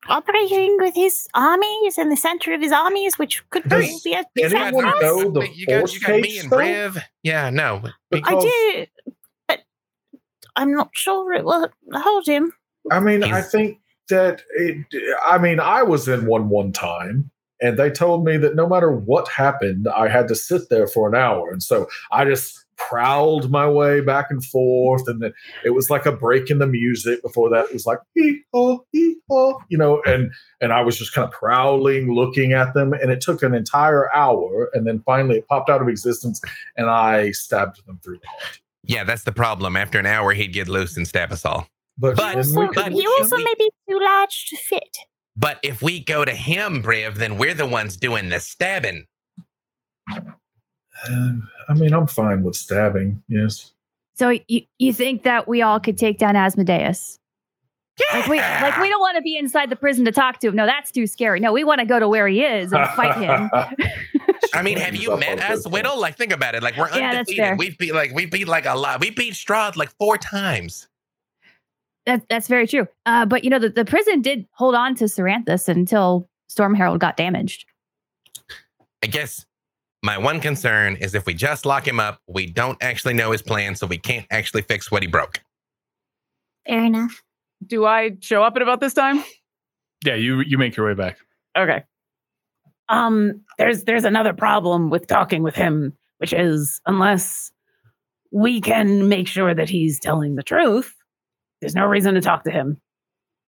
operating 0.10 0.78
with 0.80 0.96
his 0.96 1.28
armies 1.34 1.98
in 1.98 2.10
the 2.10 2.18
center 2.18 2.54
of 2.54 2.62
his 2.62 2.72
armies, 2.72 3.18
which 3.18 3.44
could 3.50 3.64
Does 3.64 4.02
be 4.04 4.14
a 4.14 4.24
anyone 4.44 4.72
threat 4.84 5.02
know 5.02 5.30
the 5.32 5.48
you 5.54 5.66
got, 5.66 5.94
you 5.94 6.00
got 6.00 6.20
me 6.22 6.40
and 6.40 6.50
though? 6.50 6.58
Briv. 6.58 7.02
Yeah, 7.24 7.50
no. 7.50 7.82
I 7.86 7.92
Because- 8.12 8.44
do, 8.44 8.86
but 9.48 9.60
I'm 10.56 10.74
not 10.74 10.90
sure 10.94 11.34
it 11.34 11.46
will 11.46 11.70
hold 11.94 12.28
him. 12.28 12.52
I 12.92 13.00
mean, 13.00 13.24
I 13.24 13.42
think 13.42 13.80
that 14.10 14.42
it, 14.56 14.86
I 15.26 15.38
mean, 15.38 15.60
I 15.60 15.84
was 15.84 16.08
in 16.08 16.26
one 16.26 16.50
one 16.50 16.72
time 16.72 17.32
and 17.62 17.78
they 17.78 17.90
told 17.90 18.24
me 18.24 18.38
that 18.38 18.56
no 18.56 18.68
matter 18.68 18.92
what 18.92 19.28
happened, 19.28 19.88
I 19.88 20.08
had 20.08 20.28
to 20.28 20.36
sit 20.36 20.70
there 20.70 20.88
for 20.88 21.08
an 21.08 21.16
hour. 21.16 21.50
And 21.50 21.64
so 21.64 21.88
I 22.12 22.26
just 22.26 22.66
prowled 22.78 23.50
my 23.50 23.68
way 23.68 24.02
back 24.02 24.28
and 24.30 24.46
forth. 24.46 25.08
And 25.08 25.34
it 25.66 25.72
was 25.72 25.90
like 25.90 26.06
a 26.06 26.12
break 26.12 26.52
in 26.52 26.60
the 26.60 26.68
music. 26.68 27.22
Before 27.24 27.50
that, 27.50 27.66
it 27.66 27.74
was 27.74 27.88
like, 27.88 27.98
hee 28.14 28.42
haw, 28.54 28.78
hee 28.92 29.16
haw, 29.30 29.58
you 29.70 29.78
know, 29.78 30.02
and, 30.06 30.32
and 30.62 30.72
I 30.72 30.82
was 30.82 30.98
just 30.98 31.14
kind 31.14 31.28
of 31.28 31.32
prowling, 31.32 32.14
looking 32.14 32.54
at 32.54 32.76
them. 32.76 32.94
And 32.94 33.12
it 33.12 33.22
took 33.22 33.42
an 33.42 33.56
entire 33.56 34.14
hour. 34.14 34.70
And 34.74 34.86
then 34.86 35.02
finally 35.06 35.38
it 35.40 35.48
popped 35.48 35.70
out 35.70 35.82
of 35.82 35.88
existence 35.88 36.40
and 36.76 36.90
I 36.90 37.32
stabbed 37.32 37.84
them 37.88 38.00
through 38.04 38.20
the 38.20 38.28
heart. 38.28 38.60
Yeah, 38.84 39.04
that's 39.04 39.24
the 39.24 39.32
problem. 39.34 39.76
After 39.76 39.98
an 40.00 40.06
hour, 40.06 40.34
he'd 40.34 40.54
get 40.54 40.70
loose 40.70 40.96
and 40.96 41.08
stab 41.08 41.32
us 41.32 41.44
all. 41.44 41.68
But, 41.98 42.16
But- 42.16 42.28
then 42.28 42.38
Also, 42.38 42.60
we 42.60 42.68
but 42.68 42.76
could- 42.86 42.94
he 42.94 43.08
also 43.08 43.36
we- 43.38 43.44
may 43.44 43.54
be 43.58 43.72
too 43.90 44.00
large 44.00 44.46
to 44.50 44.58
fit. 44.58 44.98
But 45.36 45.60
if 45.64 45.82
we 45.82 46.00
go 46.04 46.26
to 46.26 46.34
him, 46.34 46.82
Briv, 46.84 47.16
then 47.16 47.38
we're 47.38 47.54
the 47.54 47.66
ones 47.68 47.96
doing 47.98 48.30
the 48.30 48.40
stabbing. 48.40 49.06
Um, 51.10 51.48
I 51.70 51.74
mean, 51.74 51.94
I'm 51.94 52.08
fine 52.08 52.44
with 52.44 52.56
stabbing. 52.56 53.22
Yes. 53.28 53.72
So 54.16 54.40
you, 54.48 54.62
you 54.80 54.94
think 54.94 55.24
that 55.24 55.48
we 55.48 55.62
all 55.62 55.80
could 55.80 55.98
take 55.98 56.18
down 56.18 56.36
Asmodeus? 56.36 57.20
Like 58.14 58.28
we 58.28 58.38
like 58.40 58.80
we 58.80 58.90
don't 58.90 59.00
want 59.00 59.16
to 59.16 59.24
be 59.24 59.38
inside 59.38 59.72
the 59.72 59.76
prison 59.76 60.06
to 60.06 60.12
talk 60.12 60.40
to 60.40 60.48
him. 60.48 60.56
No, 60.56 60.68
that's 60.68 60.92
too 60.92 61.08
scary. 61.08 61.40
No, 61.40 61.52
we 61.52 61.64
want 61.64 61.80
to 61.80 61.86
go 61.86 62.00
to 62.00 62.08
where 62.08 62.28
he 62.28 62.44
is 62.44 62.72
and 62.72 62.88
fight 62.92 63.18
him. 63.18 63.50
I 64.54 64.62
mean, 64.62 64.78
have 64.78 64.96
you 64.96 65.16
met 65.18 65.40
on 65.44 65.52
us, 65.52 65.64
good 65.64 65.74
Whittle? 65.74 66.00
Like, 66.00 66.16
think 66.16 66.32
about 66.32 66.54
it. 66.54 66.62
Like, 66.62 66.78
we're 66.78 66.90
Yeah, 66.90 67.14
that's 67.14 67.30
undefeated. 67.30 67.44
fair. 67.44 67.56
We've 67.56 67.78
beat 67.78 67.94
like 67.96 68.12
we 68.14 68.26
beat 68.28 68.48
like 68.48 68.66
a 68.68 68.76
lot. 68.76 69.02
We 69.02 69.10
beat 69.10 69.34
Strahd 69.34 69.76
like 69.78 69.90
four 69.98 70.18
times. 70.18 70.88
That, 72.08 72.24
that's 72.30 72.48
very 72.48 72.66
true. 72.68 72.88
Uh, 73.06 73.26
but 73.26 73.44
you 73.44 73.50
know, 73.50 73.60
the, 73.60 73.70
the 73.70 73.86
prison 73.86 74.22
did 74.22 74.48
hold 74.54 74.76
on 74.76 74.96
to 74.96 75.04
Ceranthus 75.04 75.68
until 75.68 76.30
Storm 76.48 76.74
Herald 76.74 77.00
got 77.00 77.18
damaged. 77.18 77.66
I 79.04 79.08
guess 79.08 79.46
my 80.02 80.18
one 80.18 80.40
concern 80.40 80.96
is 80.96 81.14
if 81.14 81.26
we 81.26 81.34
just 81.34 81.66
lock 81.66 81.86
him 81.86 82.00
up, 82.00 82.22
we 82.26 82.46
don't 82.46 82.78
actually 82.82 83.14
know 83.14 83.32
his 83.32 83.42
plan, 83.42 83.76
so 83.76 83.86
we 83.86 83.98
can't 83.98 84.26
actually 84.32 84.62
fix 84.62 84.90
what 84.90 85.04
he 85.04 85.08
broke. 85.08 85.42
Fair 86.66 86.86
enough. 86.86 87.22
Do 87.66 87.86
I 87.86 88.12
show 88.22 88.42
up 88.42 88.56
at 88.56 88.62
about 88.62 88.80
this 88.80 88.94
time? 88.94 89.24
Yeah, 90.06 90.16
you 90.16 90.40
you 90.42 90.58
make 90.58 90.78
your 90.78 90.86
way 90.88 90.94
back. 90.94 91.18
Okay. 91.58 91.84
Um, 92.88 93.42
there's 93.58 93.84
there's 93.84 94.06
another 94.06 94.32
problem 94.32 94.90
with 94.90 95.08
talking 95.08 95.44
with 95.44 95.56
him, 95.56 95.98
which 96.20 96.32
is 96.32 96.80
unless 96.86 97.52
we 98.32 98.62
can 98.62 99.10
make 99.10 99.28
sure 99.28 99.54
that 99.54 99.70
he's 99.70 100.00
telling 100.00 100.36
the 100.36 100.44
truth, 100.44 100.94
there's 101.62 101.76
no 101.76 101.86
reason 101.86 102.14
to 102.16 102.22
talk 102.22 102.44
to 102.44 102.52
him. 102.52 102.80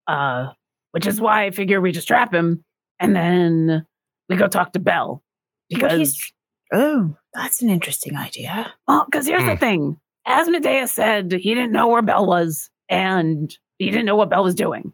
Uh, 0.07 0.53
which 0.91 1.05
is 1.05 1.19
why 1.19 1.45
I 1.45 1.51
figure 1.51 1.81
we 1.81 1.91
just 1.91 2.07
trap 2.07 2.33
him 2.33 2.63
and 2.99 3.15
then 3.15 3.85
we 4.29 4.35
go 4.37 4.47
talk 4.47 4.71
to 4.73 4.79
Bell. 4.79 5.21
Because 5.69 6.17
Oh, 6.73 7.15
that's 7.33 7.61
an 7.61 7.69
interesting 7.69 8.15
idea. 8.17 8.73
well, 8.87 9.05
because 9.05 9.27
here's 9.27 9.43
the 9.43 9.55
Hmm. 9.55 9.59
thing. 9.59 9.99
Asmodeus 10.25 10.93
said 10.93 11.31
he 11.31 11.53
didn't 11.53 11.71
know 11.71 11.87
where 11.87 12.01
Bell 12.01 12.25
was 12.25 12.69
and 12.89 13.53
he 13.79 13.89
didn't 13.89 14.05
know 14.05 14.15
what 14.15 14.29
Bell 14.29 14.43
was 14.43 14.55
doing. 14.55 14.93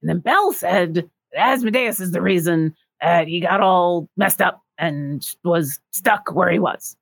And 0.00 0.08
then 0.08 0.20
Bell 0.20 0.52
said 0.52 0.94
that 0.94 1.08
Asmodeus 1.36 2.00
is 2.00 2.12
the 2.12 2.22
reason 2.22 2.74
that 3.00 3.26
he 3.28 3.40
got 3.40 3.60
all 3.60 4.08
messed 4.16 4.40
up 4.40 4.60
and 4.78 5.24
was 5.44 5.80
stuck 5.92 6.32
where 6.32 6.50
he 6.50 6.58
was. 6.58 6.96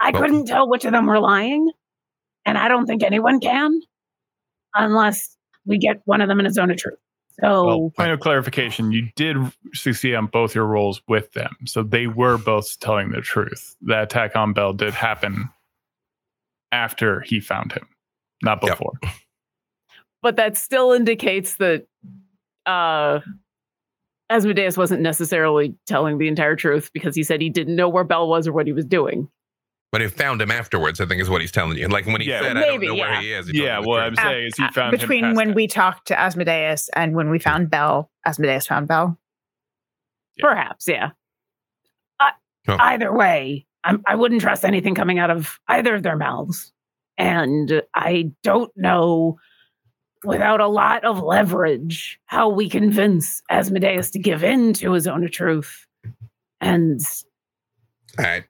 I 0.00 0.10
Well- 0.10 0.22
couldn't 0.22 0.46
tell 0.46 0.68
which 0.68 0.84
of 0.84 0.92
them 0.92 1.06
were 1.06 1.20
lying, 1.20 1.70
and 2.44 2.58
I 2.58 2.68
don't 2.68 2.86
think 2.86 3.02
anyone 3.02 3.40
can 3.40 3.80
unless 4.74 5.36
we 5.66 5.78
get 5.78 6.00
one 6.04 6.20
of 6.20 6.28
them 6.28 6.40
in 6.40 6.46
a 6.46 6.50
zone 6.50 6.70
of 6.70 6.76
truth. 6.76 6.98
So 7.40 7.66
Well, 7.66 7.90
point 7.96 8.10
of 8.12 8.20
clarification: 8.20 8.92
you 8.92 9.08
did 9.16 9.36
succeed 9.72 10.14
on 10.14 10.26
both 10.26 10.54
your 10.54 10.66
rolls 10.66 11.02
with 11.08 11.32
them, 11.32 11.56
so 11.66 11.82
they 11.82 12.06
were 12.06 12.38
both 12.38 12.78
telling 12.80 13.10
the 13.10 13.20
truth. 13.20 13.74
The 13.82 14.02
attack 14.02 14.36
on 14.36 14.52
Bell 14.52 14.72
did 14.72 14.94
happen 14.94 15.48
after 16.70 17.20
he 17.22 17.40
found 17.40 17.72
him, 17.72 17.86
not 18.42 18.60
Yep. 18.62 18.70
before. 18.78 18.92
but 20.22 20.36
that 20.36 20.56
still 20.56 20.92
indicates 20.92 21.56
that 21.56 21.86
uh 22.66 23.20
Asmodeus 24.30 24.76
wasn't 24.76 25.02
necessarily 25.02 25.74
telling 25.86 26.18
the 26.18 26.28
entire 26.28 26.56
truth 26.56 26.90
because 26.94 27.14
he 27.14 27.22
said 27.22 27.40
he 27.42 27.50
didn't 27.50 27.76
know 27.76 27.88
where 27.88 28.04
Bell 28.04 28.26
was 28.26 28.48
or 28.48 28.52
what 28.52 28.66
he 28.66 28.72
was 28.72 28.86
doing. 28.86 29.28
But 29.94 30.00
he 30.00 30.08
found 30.08 30.42
him 30.42 30.50
afterwards, 30.50 31.00
I 31.00 31.06
think 31.06 31.22
is 31.22 31.30
what 31.30 31.40
he's 31.40 31.52
telling 31.52 31.78
you. 31.78 31.86
Like 31.86 32.04
when 32.06 32.20
he 32.20 32.26
Yeah. 32.28 32.40
said, 32.40 32.56
I 32.56 32.62
don't 32.62 32.80
Maybe, 32.80 32.88
know 32.88 32.94
where 32.96 33.14
he 33.20 33.32
is. 33.32 33.46
he 33.48 33.62
Yeah, 33.62 33.76
you 33.76 33.82
the 33.84 33.88
what. 33.88 34.00
I'm 34.02 34.16
saying 34.16 34.46
is 34.48 34.56
he 34.56 34.64
Uh, 34.64 34.70
found 34.72 34.92
him 34.94 34.98
Between 34.98 35.22
past 35.22 35.36
when 35.36 35.48
that. 35.50 35.54
we 35.54 35.68
talked 35.68 36.08
to 36.08 36.18
Asmodeus 36.18 36.90
and 36.96 37.14
when 37.14 37.30
we 37.30 37.38
found 37.38 37.70
Bell, 37.70 38.10
Asmodeus 38.26 38.66
found 38.66 38.88
Bell. 38.88 39.16
Yeah. 40.34 40.46
Perhaps, 40.48 40.88
yeah. 40.88 41.10
I, 42.18 42.32
Huh. 42.66 42.76
Either 42.80 43.12
way, 43.12 43.66
I'm, 43.84 44.02
I 44.04 44.16
wouldn't 44.16 44.40
trust 44.40 44.64
anything 44.64 44.96
coming 44.96 45.20
out 45.20 45.30
of 45.30 45.60
either 45.68 45.94
of 45.94 46.02
their 46.02 46.16
mouths. 46.16 46.72
And 47.16 47.80
I 47.94 48.32
don't 48.42 48.72
know, 48.76 49.38
without 50.24 50.60
a 50.60 50.66
lot 50.66 51.04
of 51.04 51.22
leverage, 51.22 52.18
how 52.26 52.48
we 52.48 52.68
convince 52.68 53.42
Asmodeus 53.48 54.10
to 54.10 54.18
give 54.18 54.42
in 54.42 54.72
to 54.72 54.90
his 54.90 55.06
own 55.06 55.30
truth. 55.30 55.86
And 56.60 57.00
I, 58.18 58.42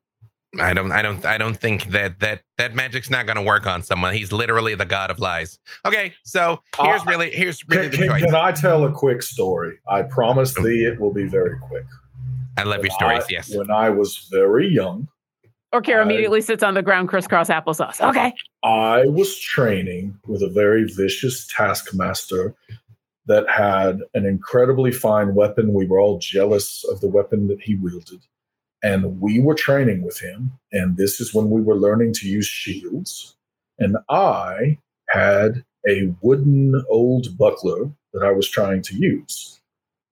I 0.60 0.72
don't, 0.74 0.92
I 0.92 1.02
don't, 1.02 1.24
I 1.24 1.38
don't 1.38 1.56
think 1.56 1.84
that 1.86 2.20
that 2.20 2.42
that 2.58 2.74
magic's 2.74 3.10
not 3.10 3.26
going 3.26 3.36
to 3.36 3.42
work 3.42 3.66
on 3.66 3.82
someone. 3.82 4.14
He's 4.14 4.32
literally 4.32 4.74
the 4.74 4.84
god 4.84 5.10
of 5.10 5.18
lies. 5.18 5.58
Okay, 5.84 6.14
so 6.24 6.60
here's 6.80 7.02
Uh, 7.02 7.04
really, 7.06 7.30
here's 7.30 7.66
really 7.68 7.90
Can, 7.90 8.00
the 8.00 8.06
choice. 8.08 8.22
can 8.24 8.34
I 8.34 8.52
tell 8.52 8.84
a 8.84 8.92
quick 8.92 9.22
story? 9.22 9.78
I 9.88 10.02
promise 10.02 10.54
thee 10.54 10.84
it 10.84 11.00
will 11.00 11.12
be 11.12 11.26
very 11.26 11.58
quick. 11.58 11.84
I 12.56 12.62
love 12.62 12.82
your 12.82 12.90
stories. 12.92 13.24
I- 13.24 13.28
yes. 13.30 13.54
When 13.54 13.70
I 13.70 13.90
was 13.90 14.28
very 14.30 14.68
young, 14.68 15.08
Orkira 15.74 15.98
I- 15.98 16.02
immediately 16.02 16.40
sits 16.40 16.62
on 16.62 16.74
the 16.74 16.82
ground 16.82 17.08
crisscross 17.08 17.48
applesauce. 17.48 18.00
Okay. 18.00 18.32
I 18.62 19.06
was 19.06 19.38
training 19.38 20.16
with 20.26 20.42
a 20.42 20.48
very 20.48 20.84
vicious 20.84 21.46
taskmaster 21.48 22.54
that 23.26 23.48
had 23.50 24.00
an 24.14 24.26
incredibly 24.26 24.92
fine 24.92 25.34
weapon. 25.34 25.72
We 25.72 25.86
were 25.86 25.98
all 25.98 26.18
jealous 26.18 26.84
of 26.90 27.00
the 27.00 27.08
weapon 27.08 27.48
that 27.48 27.60
he 27.60 27.74
wielded. 27.74 28.20
And 28.84 29.18
we 29.18 29.40
were 29.40 29.54
training 29.54 30.02
with 30.02 30.20
him. 30.20 30.52
And 30.70 30.98
this 30.98 31.18
is 31.18 31.32
when 31.32 31.48
we 31.48 31.62
were 31.62 31.74
learning 31.74 32.12
to 32.14 32.28
use 32.28 32.46
shields. 32.46 33.34
And 33.78 33.96
I 34.10 34.78
had 35.08 35.64
a 35.88 36.12
wooden 36.20 36.84
old 36.90 37.36
buckler 37.38 37.90
that 38.12 38.22
I 38.22 38.30
was 38.30 38.48
trying 38.48 38.82
to 38.82 38.94
use. 38.94 39.58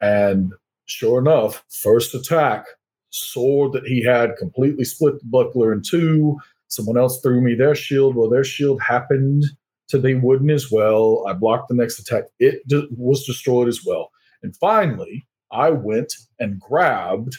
And 0.01 0.55
sure 0.87 1.21
enough, 1.21 1.63
first 1.69 2.15
attack, 2.15 2.65
sword 3.11 3.73
that 3.73 3.87
he 3.87 4.03
had 4.03 4.37
completely 4.39 4.85
split 4.85 5.19
the 5.21 5.27
buckler 5.27 5.75
in 5.75 5.83
two. 5.83 6.39
Someone 6.69 6.97
else 6.97 7.21
threw 7.21 7.43
me 7.43 7.55
their 7.55 7.75
shield. 7.75 8.17
Well, 8.17 8.31
their 8.31 8.43
shield 8.43 8.81
happened 8.81 9.45
to 9.89 9.99
be 9.99 10.15
wooden 10.15 10.49
as 10.49 10.73
well. 10.73 11.27
I 11.29 11.35
blocked 11.35 11.69
the 11.69 11.75
next 11.75 11.99
attack. 11.99 12.25
It 12.39 12.67
d- 12.67 12.89
was 12.97 13.27
destroyed 13.27 13.69
as 13.69 13.85
well. 13.85 14.11
And 14.43 14.57
finally, 14.57 15.27
I 15.53 15.69
went 15.69 16.15
and 16.41 16.59
grabbed 16.59 17.37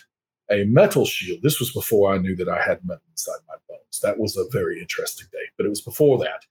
a 0.54 0.66
metal 0.66 1.06
shield. 1.06 1.42
This 1.42 1.60
was 1.60 1.72
before 1.72 2.14
I 2.14 2.18
knew 2.18 2.36
that 2.36 2.50
I 2.50 2.62
had 2.62 2.80
metal 2.86 3.04
inside 3.12 3.40
my 3.48 3.56
bones. 3.68 4.00
That 4.02 4.20
was 4.20 4.38
a 4.38 4.46
very 4.52 4.80
interesting 4.80 5.28
day, 5.32 5.46
but 5.58 5.66
it 5.66 5.70
was 5.70 5.82
before 5.82 6.18
that. 6.20 6.46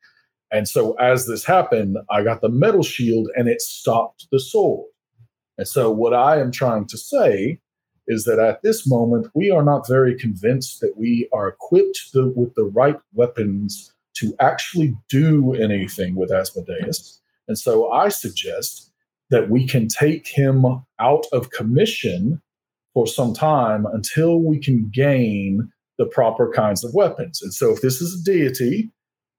And 0.50 0.68
so, 0.68 0.92
as 0.94 1.26
this 1.26 1.44
happened, 1.44 1.96
I 2.11 2.22
got 2.22 2.40
the 2.40 2.48
metal 2.48 2.82
shield 2.82 3.28
and 3.36 3.48
it 3.48 3.62
stopped 3.62 4.26
the 4.30 4.40
sword. 4.40 4.86
And 5.57 5.66
so, 5.66 5.90
what 5.90 6.12
I 6.12 6.40
am 6.40 6.50
trying 6.50 6.86
to 6.88 6.98
say 6.98 7.59
is 8.07 8.24
that 8.24 8.38
at 8.38 8.62
this 8.62 8.86
moment, 8.86 9.28
we 9.34 9.50
are 9.50 9.62
not 9.62 9.88
very 9.88 10.18
convinced 10.18 10.80
that 10.80 10.96
we 10.96 11.28
are 11.32 11.48
equipped 11.48 12.00
with 12.14 12.55
the 12.55 12.64
right 12.64 12.98
weapons 13.14 13.92
to 14.14 14.34
actually 14.40 14.96
do 15.09 15.55
anything 15.55 16.14
with 16.14 16.32
Asmodeus. 16.32 17.20
And 17.48 17.59
so 17.59 17.90
I 17.90 18.09
suggest 18.09 18.90
that 19.30 19.48
we 19.48 19.66
can 19.66 19.88
take 19.88 20.28
him 20.28 20.64
out 21.00 21.26
of 21.32 21.50
commission 21.50 22.42
for 22.95 23.07
some 23.07 23.34
time 23.34 23.86
until 23.86 24.40
we 24.40 24.59
can 24.59 24.90
gain 24.93 25.70
the 25.99 26.07
proper 26.07 26.51
kinds 26.51 26.84
of 26.84 26.95
weapons. 26.95 27.40
And 27.43 27.53
so 27.53 27.72
if 27.72 27.80
this 27.80 28.01
is 28.01 28.20
a 28.20 28.24
deity, 28.24 28.90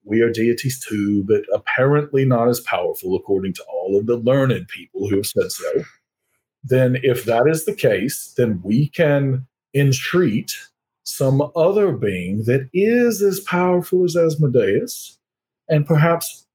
we 0.06 0.22
are 0.22 0.32
deities 0.32 0.84
too, 0.86 1.24
but 1.24 1.43
apparently 1.54 2.26
not 2.26 2.49
as 2.49 2.60
powerful 2.60 3.16
according 3.16 3.54
to 3.54 3.64
all 3.64 3.97
of 3.97 4.06
the 4.06 4.18
learned 4.18 4.68
people 4.68 5.08
who 5.08 5.18
have 5.18 5.26
said 5.26 5.51
so. 5.51 5.84
Then, 6.64 6.97
if 7.04 7.26
that 7.26 7.45
is 7.47 7.66
the 7.66 7.76
case, 7.76 8.34
then 8.38 8.62
we 8.64 8.88
can 8.89 9.45
entreat 9.74 10.51
some 11.04 11.51
other 11.56 11.91
being 11.91 12.43
that 12.45 12.70
is 12.74 13.22
as 13.22 13.41
powerful 13.41 14.06
as 14.06 14.16
Asmodeus 14.16 15.20
and 15.68 15.86
perhaps 15.86 16.47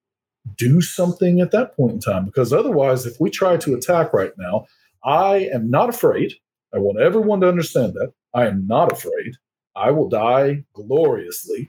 do 0.57 0.81
something 0.81 1.41
at 1.41 1.51
that 1.51 1.77
point 1.77 1.95
in 1.95 2.01
time. 2.01 2.25
Because 2.25 2.53
otherwise, 2.53 3.05
if 3.05 3.21
we 3.21 3.29
try 3.29 3.59
to 3.59 3.75
attack 3.75 4.15
right 4.15 4.33
now, 4.39 4.67
I 5.05 5.49
am 5.53 5.71
not 5.71 5.91
afraid. 5.91 6.35
I 6.75 6.79
want 6.79 7.01
everyone 7.01 7.41
to 7.41 7.49
understand 7.49 7.95
that. 7.95 8.13
I 8.35 8.47
am 8.47 8.67
not 8.67 8.93
afraid. 8.93 9.35
I 9.75 9.91
will 9.91 10.09
die 10.09 10.65
gloriously, 10.75 11.69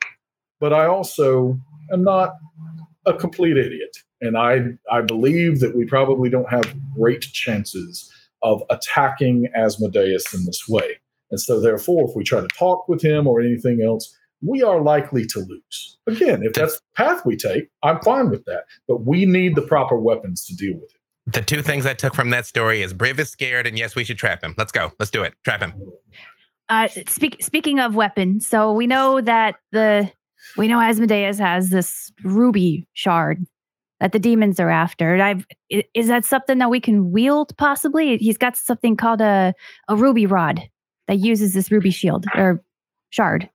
but 0.60 0.74
I 0.74 0.86
also 0.86 1.60
am 1.92 2.04
not 2.04 2.34
a 3.06 3.14
complete 3.14 3.58
idiot. 3.58 3.96
And 4.22 4.38
I, 4.38 4.74
I 4.92 5.02
believe 5.02 5.62
that 5.62 5.76
we 5.76 5.86
probably 5.86 6.30
don't 6.30 6.50
have 6.50 6.74
great 6.94 7.22
chances 7.22 8.12
of 8.42 8.62
attacking 8.70 9.48
Asmodeus 9.56 10.34
in 10.34 10.46
this 10.46 10.68
way. 10.68 11.00
And 11.32 11.40
so, 11.40 11.60
therefore, 11.60 12.10
if 12.10 12.16
we 12.16 12.24
try 12.24 12.42
to 12.42 12.48
talk 12.48 12.88
with 12.90 13.02
him 13.02 13.28
or 13.28 13.40
anything 13.40 13.82
else, 13.82 14.16
we 14.42 14.64
are 14.64 14.82
likely 14.82 15.26
to 15.28 15.40
lose. 15.40 15.98
Again, 16.08 16.44
if 16.44 16.54
that's 16.54 16.76
the 16.76 16.82
path 16.96 17.26
we 17.26 17.36
take, 17.36 17.70
I'm 17.84 18.00
fine 18.02 18.30
with 18.30 18.46
that. 18.46 18.64
But 18.88 19.06
we 19.06 19.26
need 19.26 19.56
the 19.56 19.62
proper 19.62 19.98
weapons 19.98 20.46
to 20.46 20.56
deal 20.56 20.76
with 20.76 20.92
it. 20.92 20.99
The 21.34 21.42
two 21.42 21.62
things 21.62 21.86
I 21.86 21.94
took 21.94 22.16
from 22.16 22.30
that 22.32 22.46
story 22.46 22.82
is 22.82 22.94
Briv 22.94 23.20
is 23.20 23.30
scared, 23.30 23.68
and 23.68 23.78
yes, 23.78 23.96
we 23.96 24.04
should 24.04 24.18
trap 24.18 24.44
him. 24.44 24.56
Let's 24.58 24.72
go. 24.72 24.92
Let's 25.00 25.12
do 25.12 25.24
it. 25.24 25.34
Trap 25.44 25.62
him. 25.62 25.74
Uh, 26.70 26.88
speak, 27.08 27.44
speaking 27.44 27.80
of 27.80 27.96
weapons, 27.96 28.48
so 28.48 28.72
we 28.72 28.88
know 28.88 29.22
that 29.22 29.56
the 29.72 30.12
we 30.58 30.68
know 30.68 30.80
Asmodeus 30.80 31.40
has 31.40 31.70
this 31.70 32.12
ruby 32.24 32.88
shard 32.94 33.46
that 34.00 34.12
the 34.12 34.20
demons 34.20 34.60
are 34.60 34.70
after. 34.70 35.22
I've 35.22 35.46
is 35.70 36.08
that 36.08 36.26
something 36.26 36.58
that 36.60 36.70
we 36.70 36.80
can 36.80 37.12
wield 37.12 37.56
possibly? 37.58 38.18
He's 38.18 38.38
got 38.38 38.56
something 38.56 38.96
called 38.96 39.22
a 39.22 39.54
a 39.88 39.96
ruby 39.96 40.26
rod 40.26 40.62
that 41.08 41.18
uses 41.18 41.54
this 41.54 41.72
ruby 41.72 41.92
shield 41.92 42.26
or 42.36 42.64
shard. 43.10 43.50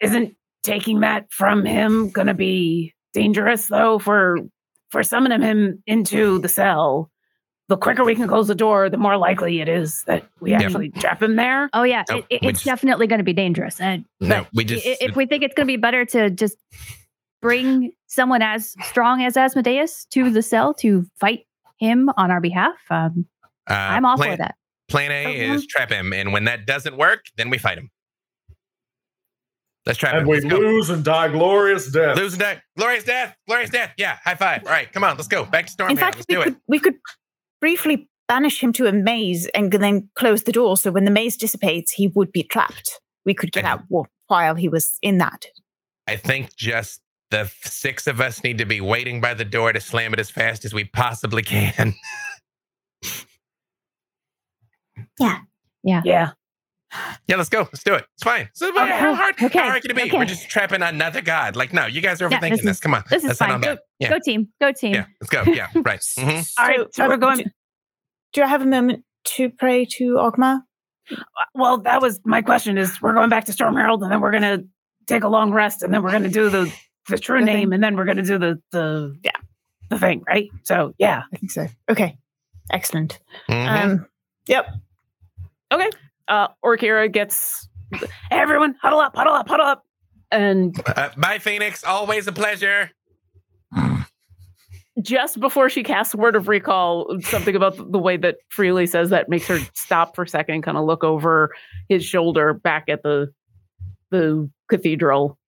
Isn't 0.00 0.36
taking 0.62 1.00
that 1.00 1.30
from 1.30 1.64
him 1.64 2.10
going 2.10 2.26
to 2.26 2.34
be 2.34 2.94
dangerous 3.12 3.68
though 3.68 3.98
for 3.98 4.38
for 4.94 5.02
summoning 5.02 5.42
him 5.42 5.82
into 5.88 6.38
the 6.38 6.48
cell? 6.48 7.10
The 7.68 7.76
quicker 7.76 8.04
we 8.04 8.14
can 8.14 8.28
close 8.28 8.46
the 8.46 8.54
door, 8.54 8.88
the 8.88 8.96
more 8.96 9.16
likely 9.16 9.60
it 9.60 9.68
is 9.68 10.04
that 10.06 10.28
we 10.40 10.52
Yeah. 10.52 10.62
actually 10.62 10.90
trap 10.90 11.20
him 11.20 11.34
there. 11.36 11.68
Oh 11.72 11.82
yeah, 11.82 12.04
No, 12.08 12.18
it, 12.18 12.26
it- 12.30 12.42
it's 12.44 12.58
just- 12.60 12.64
definitely 12.64 13.06
going 13.08 13.18
to 13.18 13.24
be 13.24 13.32
dangerous. 13.32 13.80
And 13.80 14.04
No, 14.20 14.46
we 14.54 14.64
just 14.64 14.86
i- 14.86 14.96
if 15.00 15.16
we 15.16 15.26
think 15.26 15.42
it's 15.42 15.54
going 15.54 15.66
to 15.66 15.72
be 15.72 15.76
better 15.78 16.04
to 16.04 16.30
just 16.30 16.56
bring 17.42 17.92
someone 18.06 18.42
as 18.42 18.74
strong 18.84 19.22
as 19.22 19.36
Asmodeus 19.36 20.04
to 20.10 20.30
the 20.30 20.42
cell 20.42 20.74
to 20.74 21.06
fight 21.18 21.46
him 21.78 22.08
on 22.16 22.30
our 22.30 22.40
behalf, 22.40 22.76
um, 22.90 23.26
uh, 23.68 23.72
I'm 23.74 24.04
all 24.04 24.16
plan, 24.16 24.32
for 24.32 24.36
that. 24.36 24.54
Plan 24.88 25.10
A 25.10 25.34
is 25.54 25.66
trap 25.66 25.90
him, 25.90 26.12
and 26.12 26.32
when 26.32 26.44
that 26.44 26.66
doesn't 26.66 26.96
work, 26.96 27.24
then 27.36 27.50
we 27.50 27.58
fight 27.58 27.78
him. 27.78 27.90
Let's 29.86 29.98
try. 29.98 30.16
And 30.16 30.26
we 30.26 30.36
Let's 30.36 30.46
go. 30.46 30.56
lose 30.58 30.88
and 30.90 31.04
die 31.04 31.28
glorious 31.28 31.90
death. 31.90 32.16
Lose 32.16 32.32
and 32.34 32.40
die. 32.40 32.62
Glorious 32.78 33.04
death. 33.04 33.36
Glorious 33.46 33.70
death. 33.70 33.92
Yeah. 33.98 34.18
High 34.24 34.34
five. 34.34 34.64
All 34.64 34.70
right. 34.70 34.90
Come 34.92 35.04
on. 35.04 35.16
Let's 35.16 35.28
go. 35.28 35.44
Back 35.44 35.66
to 35.66 35.72
Storm. 35.72 35.90
In 35.90 35.96
fact, 35.96 36.16
Let's 36.16 36.26
we 36.28 36.34
do 36.36 36.42
could, 36.42 36.52
it. 36.54 36.58
we 36.66 36.78
could 36.78 36.94
briefly 37.60 38.08
banish 38.26 38.62
him 38.62 38.72
to 38.74 38.86
a 38.86 38.92
maze 38.92 39.46
and 39.54 39.70
then 39.70 40.08
close 40.14 40.44
the 40.44 40.52
door. 40.52 40.76
So 40.78 40.90
when 40.90 41.04
the 41.04 41.10
maze 41.10 41.36
dissipates, 41.36 41.92
he 41.92 42.08
would 42.08 42.32
be 42.32 42.42
trapped. 42.42 42.98
We 43.26 43.34
could 43.34 43.52
get 43.52 43.64
I- 43.66 43.72
out 43.72 43.82
while 44.28 44.54
he 44.54 44.68
was 44.70 44.96
in 45.02 45.18
that. 45.18 45.44
I 46.06 46.16
think 46.16 46.54
just 46.56 47.00
the 47.30 47.50
six 47.64 48.06
of 48.06 48.20
us 48.20 48.42
need 48.42 48.58
to 48.58 48.64
be 48.66 48.80
waiting 48.80 49.20
by 49.20 49.34
the 49.34 49.44
door 49.44 49.72
to 49.72 49.80
slam 49.80 50.12
it 50.14 50.20
as 50.20 50.30
fast 50.30 50.64
as 50.64 50.72
we 50.72 50.84
possibly 50.84 51.42
can. 51.42 51.94
Yeah. 55.20 55.38
Yeah. 55.84 56.02
yeah. 56.04 56.30
Yeah, 57.26 57.36
let's 57.36 57.48
go. 57.48 57.60
Let's 57.60 57.82
do 57.82 57.94
it. 57.94 58.04
It's 58.14 58.22
fine. 58.22 58.48
So 58.54 58.68
Okay. 58.70 58.90
how 58.98 59.14
hard, 59.14 59.34
Okay. 59.42 59.58
how 59.58 59.64
hard 59.70 59.82
can 59.82 59.90
it 59.90 59.96
be? 59.96 60.02
Okay. 60.02 60.16
We're 60.18 60.24
just 60.26 60.48
trapping 60.48 60.82
another 60.82 61.20
god. 61.22 61.56
Like, 61.56 61.72
no, 61.72 61.86
you 61.86 62.00
guys 62.00 62.20
are 62.22 62.28
overthinking 62.28 62.50
this 62.50 62.62
this. 62.62 62.70
is- 62.76 62.80
Come 62.80 62.94
on. 62.94 63.04
this 63.10 63.22
is 63.22 63.28
That's 63.28 63.38
fine. 63.38 63.50
on 63.52 63.60
bad. 63.60 63.78
Yeah. 63.98 64.10
Go 64.10 64.18
team, 64.24 64.48
go 64.60 64.72
team. 64.72 64.94
Yeah. 64.94 65.06
Let's 65.20 65.30
go. 65.30 65.42
Yeah. 65.52 65.68
Right. 65.74 66.00
Mhm. 66.00 66.52
All 66.58 66.66
right, 66.66 66.94
so 66.94 67.08
we're 67.08 67.16
going- 67.16 67.38
Do, 67.38 67.44
do 68.34 68.42
I 68.42 68.46
have 68.46 68.62
a 68.62 68.66
moment 68.66 69.04
to 69.24 69.50
pray 69.50 69.84
to 69.96 70.14
Ogma? 70.14 70.60
Well, 71.54 71.78
that 71.78 72.00
was 72.00 72.20
my 72.24 72.42
question. 72.42 72.78
Is 72.78 73.00
we're 73.02 73.12
going 73.12 73.28
back 73.30 73.44
to 73.46 73.52
Storm 73.52 73.76
Herald, 73.76 74.02
and 74.02 74.10
then 74.12 74.20
we're 74.20 74.32
gonna 74.32 74.58
take 75.06 75.22
a 75.24 75.28
long 75.28 75.52
rest, 75.52 75.82
and 75.82 75.92
then 75.92 76.02
we're 76.02 76.12
gonna 76.12 76.28
do 76.30 76.48
the 76.48 76.72
the 77.08 77.18
true 77.18 77.40
The 77.40 77.44
name, 77.44 77.68
thing. 77.68 77.74
and 77.74 77.84
then 77.84 77.96
we're 77.96 78.06
gonna 78.06 78.22
do 78.22 78.38
the 78.38 78.58
the 78.72 79.14
yeah 79.22 79.32
the 79.90 79.98
thing, 79.98 80.22
right? 80.26 80.48
So 80.62 80.94
yeah, 80.98 81.24
I 81.32 81.36
think 81.36 81.50
so. 81.50 81.66
Okay. 81.90 82.16
Excellent. 82.72 83.18
Mhm. 83.50 83.84
Um, 83.84 84.06
yep. 84.48 84.66
okay. 85.70 85.90
Uh, 86.28 86.48
Orkira 86.64 87.10
gets 87.10 87.68
everyone 88.30 88.74
huddle 88.80 89.00
up, 89.00 89.14
huddle 89.14 89.34
up, 89.34 89.48
huddle 89.48 89.66
up, 89.66 89.84
and 90.30 90.78
Uh, 90.86 91.10
bye, 91.16 91.38
Phoenix. 91.38 91.84
Always 91.84 92.26
a 92.26 92.32
pleasure. 92.32 92.90
just 95.02 95.40
before 95.40 95.68
she 95.68 95.82
casts 95.82 96.14
word 96.14 96.36
of 96.36 96.48
recall, 96.48 97.18
something 97.20 97.54
about 97.56 97.76
the 97.92 97.98
way 97.98 98.16
that 98.16 98.36
Freely 98.48 98.86
says 98.86 99.10
that 99.10 99.28
makes 99.28 99.46
her 99.48 99.58
stop 99.74 100.14
for 100.14 100.22
a 100.22 100.28
second, 100.28 100.62
kind 100.62 100.78
of 100.78 100.84
look 100.84 101.04
over 101.04 101.50
his 101.88 102.04
shoulder 102.04 102.54
back 102.54 102.84
at 102.88 103.02
the 103.02 103.32
the 104.10 104.48
cathedral. 104.68 105.38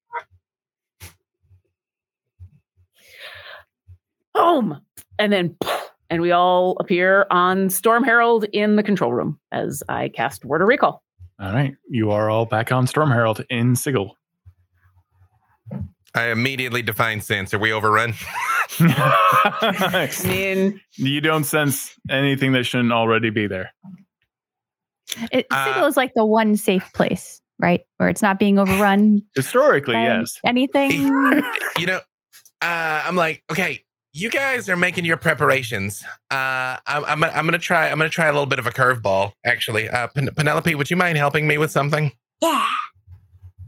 Home, 4.35 4.81
and 5.19 5.33
then 5.33 5.57
and 6.11 6.23
we 6.23 6.33
all 6.33 6.77
appear 6.79 7.27
on 7.31 7.71
Storm 7.71 8.05
Herald 8.05 8.45
in 8.53 8.77
the 8.77 8.83
control 8.83 9.13
room 9.13 9.39
as 9.53 9.83
I 9.89 10.09
cast 10.09 10.45
word 10.45 10.63
of 10.63 10.69
recall. 10.69 11.03
All 11.41 11.53
right. 11.53 11.75
You 11.89 12.11
are 12.13 12.31
all 12.31 12.47
back 12.47 12.73
on 12.73 12.87
Storm 12.87 13.11
Herald 13.11 13.45
in 13.51 13.77
Sigil. 13.77 14.17
I 16.15 16.29
immediately 16.29 16.81
divine 16.81 17.21
sense. 17.21 17.53
Are 17.53 17.59
we 17.59 17.73
overrun? 17.73 18.15
I 18.81 20.11
mean, 20.25 20.81
you 20.95 21.21
don't 21.21 21.45
sense 21.45 21.95
anything 22.09 22.53
that 22.53 22.65
shouldn't 22.65 22.93
already 22.93 23.29
be 23.29 23.47
there. 23.47 23.75
It, 25.31 25.47
Uh, 25.51 25.67
Sigil 25.67 25.87
is 25.87 25.97
like 25.97 26.13
the 26.15 26.25
one 26.25 26.57
safe 26.57 26.91
place, 26.95 27.43
right, 27.59 27.83
where 27.99 28.09
it's 28.09 28.23
not 28.23 28.39
being 28.39 28.59
overrun. 28.59 29.23
Historically, 29.35 29.95
yes. 29.95 30.41
Anything? 30.45 30.91
you 31.79 31.87
know, 31.87 32.01
uh, 32.63 33.03
I'm 33.05 33.17
like, 33.17 33.43
okay, 33.51 33.85
you 34.17 34.31
guys 34.31 34.69
are 34.69 34.77
making 34.77 35.05
your 35.05 35.19
preparations. 35.19 36.03
Uh, 36.31 36.77
I'm, 36.87 37.05
I'm, 37.05 37.25
I'm 37.25 37.45
gonna 37.45 37.59
try. 37.59 37.89
I'm 37.91 37.99
gonna 37.99 38.09
try 38.09 38.27
a 38.27 38.33
little 38.33 38.47
bit 38.47 38.59
of 38.59 38.67
a 38.67 38.71
curveball. 38.71 39.33
Actually, 39.45 39.89
uh, 39.91 40.09
Pen- 40.09 40.31
Penelope, 40.35 40.75
would 40.75 40.91
you 40.91 40.97
mind 40.97 41.19
helping 41.19 41.47
me 41.47 41.59
with 41.59 41.71
something? 41.71 42.13
Yeah. 42.41 42.67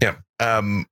Yeah. 0.02 0.16
Um, 0.40 0.86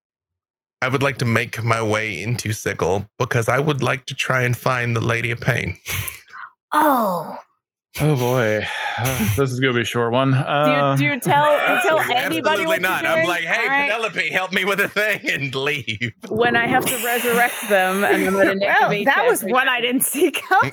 I 0.82 0.88
would 0.88 1.02
like 1.02 1.16
to 1.18 1.24
make 1.24 1.62
my 1.64 1.82
way 1.82 2.22
into 2.22 2.52
Sigil 2.52 3.09
because 3.18 3.48
I 3.48 3.59
would 3.59 3.82
like 3.82 4.04
to 4.07 4.14
try 4.14 4.42
and 4.42 4.54
find 4.54 4.94
the 4.94 5.00
Lady 5.00 5.30
of 5.30 5.40
Pain. 5.40 5.78
Oh. 6.72 7.38
Oh 7.99 8.14
boy, 8.16 8.66
this 9.36 9.51
is 9.51 9.59
gonna 9.61 9.72
be 9.72 9.80
a 9.80 9.84
short 9.84 10.12
one. 10.12 10.32
do 10.32 10.36
Uh, 10.38 10.92
you, 10.92 10.99
do 10.99 11.05
you 11.14 11.20
tell 11.20 11.44
do 11.66 11.72
you 11.72 11.80
tell 11.82 11.99
anybody 12.01 12.62
Absolutely 12.62 12.66
what 12.66 12.82
not. 12.82 13.03
you're 13.05 13.12
I'm 13.12 13.26
like, 13.26 13.44
hey, 13.44 13.62
All 13.62 13.66
right. 13.68 13.90
Penelope, 13.90 14.30
help 14.30 14.53
me 14.53 14.64
with 14.64 14.80
a 14.80 14.88
thing 14.88 15.20
and 15.30 15.55
leave. 15.55 16.12
when 16.28 16.57
I 16.57 16.66
have 16.66 16.84
to 16.84 16.97
resurrect 17.05 17.68
them 17.68 18.05
and 18.05 18.26
I'm 18.26 18.32
going 18.34 18.61
to 18.61 18.66
Well, 18.66 19.05
that 19.05 19.26
was 19.26 19.42
one 19.42 19.68
I 19.68 19.80
didn't 19.80 20.03
see 20.03 20.30
coming. 20.49 20.72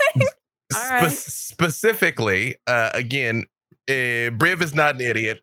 Spe- 0.71 0.89
right. 0.89 1.11
specifically, 1.11 2.55
uh, 2.67 2.89
again, 2.93 3.45
uh, 3.89 4.31
Briv 4.35 4.61
is 4.61 4.73
not 4.73 4.95
an 4.95 5.01
idiot. 5.01 5.39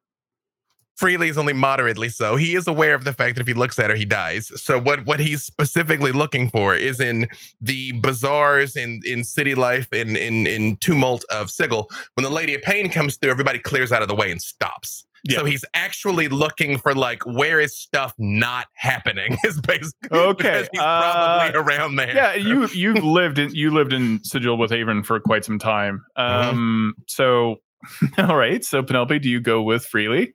Freely 1.01 1.30
is 1.30 1.38
only 1.38 1.55
moderately 1.55 2.11
so. 2.11 2.36
He 2.36 2.55
is 2.55 2.68
aware 2.68 2.94
of 2.94 3.05
the 3.05 3.14
fact 3.14 3.34
that 3.36 3.40
if 3.40 3.46
he 3.46 3.55
looks 3.55 3.78
at 3.78 3.88
her, 3.88 3.96
he 3.96 4.05
dies. 4.05 4.53
So 4.61 4.78
what 4.78 5.07
what 5.07 5.18
he's 5.18 5.42
specifically 5.42 6.12
looking 6.12 6.51
for 6.51 6.74
is 6.74 7.01
in 7.01 7.26
the 7.59 7.92
bazaars 8.01 8.76
in 8.76 9.01
in 9.07 9.24
city 9.24 9.55
life 9.55 9.90
in 9.94 10.14
in 10.14 10.46
in 10.46 10.76
tumult 10.76 11.24
of 11.30 11.51
Sigil. 11.51 11.88
When 12.14 12.24
the 12.24 12.30
Lady 12.30 12.55
of 12.55 12.61
Pain 12.61 12.90
comes 12.90 13.16
through, 13.16 13.30
everybody 13.30 13.59
clears 13.59 13.92
out 13.92 14.03
of 14.03 14.09
the 14.09 14.14
way 14.14 14.30
and 14.30 14.42
stops. 14.42 15.07
So 15.30 15.46
he's 15.46 15.64
actually 15.72 16.28
looking 16.28 16.76
for 16.76 16.94
like 16.94 17.24
where 17.24 17.61
is 17.61 17.74
stuff 17.74 18.12
not 18.18 18.66
happening? 18.74 19.38
Is 19.44 19.59
basically 19.59 20.18
Okay, 20.18 20.66
he's 20.70 20.80
uh, 20.80 21.01
probably 21.01 21.61
around 21.61 21.96
there. 21.96 22.14
yeah, 22.14 22.34
you 22.34 22.66
you 22.68 22.92
lived 22.94 23.38
in 23.38 23.55
you 23.55 23.70
lived 23.70 23.94
in 23.94 24.22
Sigil 24.22 24.59
with 24.59 24.70
Haven 24.70 25.03
for 25.03 25.18
quite 25.18 25.46
some 25.46 25.59
time. 25.59 26.05
Mm-hmm. 26.18 26.48
Um, 26.51 26.94
so 27.07 27.57
all 28.18 28.36
right. 28.36 28.62
So 28.62 28.82
Penelope, 28.82 29.18
do 29.18 29.30
you 29.30 29.40
go 29.40 29.62
with 29.62 29.86
Freely? 29.86 30.34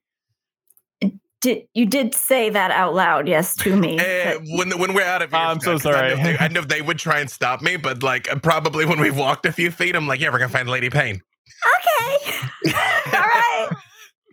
Did 1.45 1.67
you 1.75 1.85
did 1.85 2.15
say 2.15 2.49
that 2.49 2.71
out 2.71 2.95
loud? 2.95 3.27
Yes, 3.27 3.55
to 3.57 3.75
me. 3.75 3.99
Uh, 4.05 4.39
when 4.57 4.71
when 4.79 4.93
we're 4.95 5.03
out 5.05 5.21
of 5.21 5.29
here, 5.29 5.39
I'm 5.39 5.59
so 5.59 5.77
Scott, 5.77 5.93
'cause 5.93 6.01
I 6.01 6.09
know, 6.09 6.15
sorry. 6.15 6.33
they, 6.33 6.37
I 6.39 6.47
know 6.51 6.61
they 6.61 6.81
would 6.81 6.97
try 6.97 7.19
and 7.19 7.29
stop 7.29 7.61
me, 7.61 7.77
but 7.77 8.01
like 8.01 8.31
uh, 8.31 8.39
probably 8.39 8.85
when 8.85 8.99
we've 8.99 9.15
walked 9.15 9.45
a 9.45 9.51
few 9.51 9.69
feet, 9.69 9.95
I'm 9.95 10.07
like, 10.07 10.19
yeah, 10.19 10.31
we're 10.31 10.39
gonna 10.39 10.49
find 10.49 10.67
Lady 10.67 10.89
Pain. 10.89 11.21
Okay. 11.77 12.37
All 12.73 13.21
right. 13.21 13.69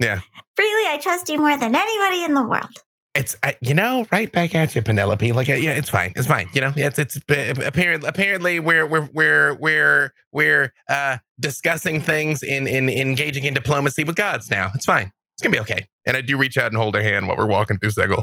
Yeah. 0.01 0.21
Freely, 0.57 0.89
I 0.89 0.99
trust 1.03 1.29
you 1.29 1.39
more 1.39 1.57
than 1.59 1.75
anybody 1.75 2.25
in 2.25 2.33
the 2.33 2.43
world. 2.43 2.71
It's 3.15 3.37
uh, 3.43 3.53
you 3.61 3.75
know 3.75 4.07
right 4.11 4.33
back 4.33 4.55
at 4.55 4.75
you, 4.75 4.81
Penelope. 4.81 5.33
Like 5.33 5.51
uh, 5.51 5.55
yeah, 5.55 5.73
it's 5.73 5.91
fine, 5.91 6.15
it's 6.17 6.27
fine. 6.27 6.49
You 6.55 6.63
know, 6.63 6.73
it's 6.75 6.99
it's 6.99 7.17
apparently 7.29 8.09
apparently 8.09 8.59
we're 8.59 8.87
we're 8.87 9.09
we're 9.13 9.55
we're 9.57 10.15
we're 10.33 10.73
uh 10.89 11.19
discussing 11.39 12.01
things 12.01 12.43
in 12.43 12.67
in 12.67 12.89
engaging 12.89 13.45
in 13.45 13.53
diplomacy 13.53 14.05
with 14.05 14.17
gods 14.17 14.51
now. 14.51 14.71
It's 14.75 14.87
fine. 14.87 15.13
It's 15.35 15.43
gonna 15.43 15.53
be 15.53 15.61
okay. 15.61 15.87
And 16.07 16.17
I 16.17 16.21
do 16.21 16.37
reach 16.37 16.59
out 16.59 16.67
and 16.67 16.77
hold 16.77 16.95
her 16.95 17.03
hand 17.03 17.29
while 17.29 17.37
we're 17.37 17.47
walking 17.47 17.79
through 17.79 17.91
Sigil. 17.91 18.23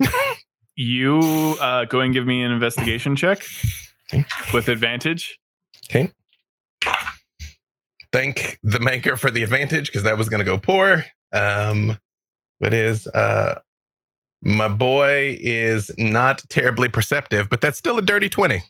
You 0.80 1.56
uh, 1.60 1.86
go 1.86 1.98
and 1.98 2.14
give 2.14 2.24
me 2.24 2.40
an 2.44 2.52
investigation 2.52 3.16
check 3.16 3.42
with 4.54 4.68
advantage. 4.68 5.36
Okay. 5.90 6.12
Thank 8.12 8.60
the 8.62 8.78
maker 8.78 9.16
for 9.16 9.28
the 9.28 9.42
advantage 9.42 9.88
because 9.88 10.04
that 10.04 10.16
was 10.16 10.28
gonna 10.28 10.44
go 10.44 10.56
poor. 10.56 11.04
Um, 11.32 11.98
but 12.60 12.72
is 12.72 13.08
uh, 13.08 13.58
my 14.40 14.68
boy 14.68 15.36
is 15.40 15.90
not 15.98 16.44
terribly 16.48 16.88
perceptive, 16.88 17.50
but 17.50 17.60
that's 17.60 17.76
still 17.76 17.98
a 17.98 18.02
dirty 18.02 18.28
twenty. 18.28 18.62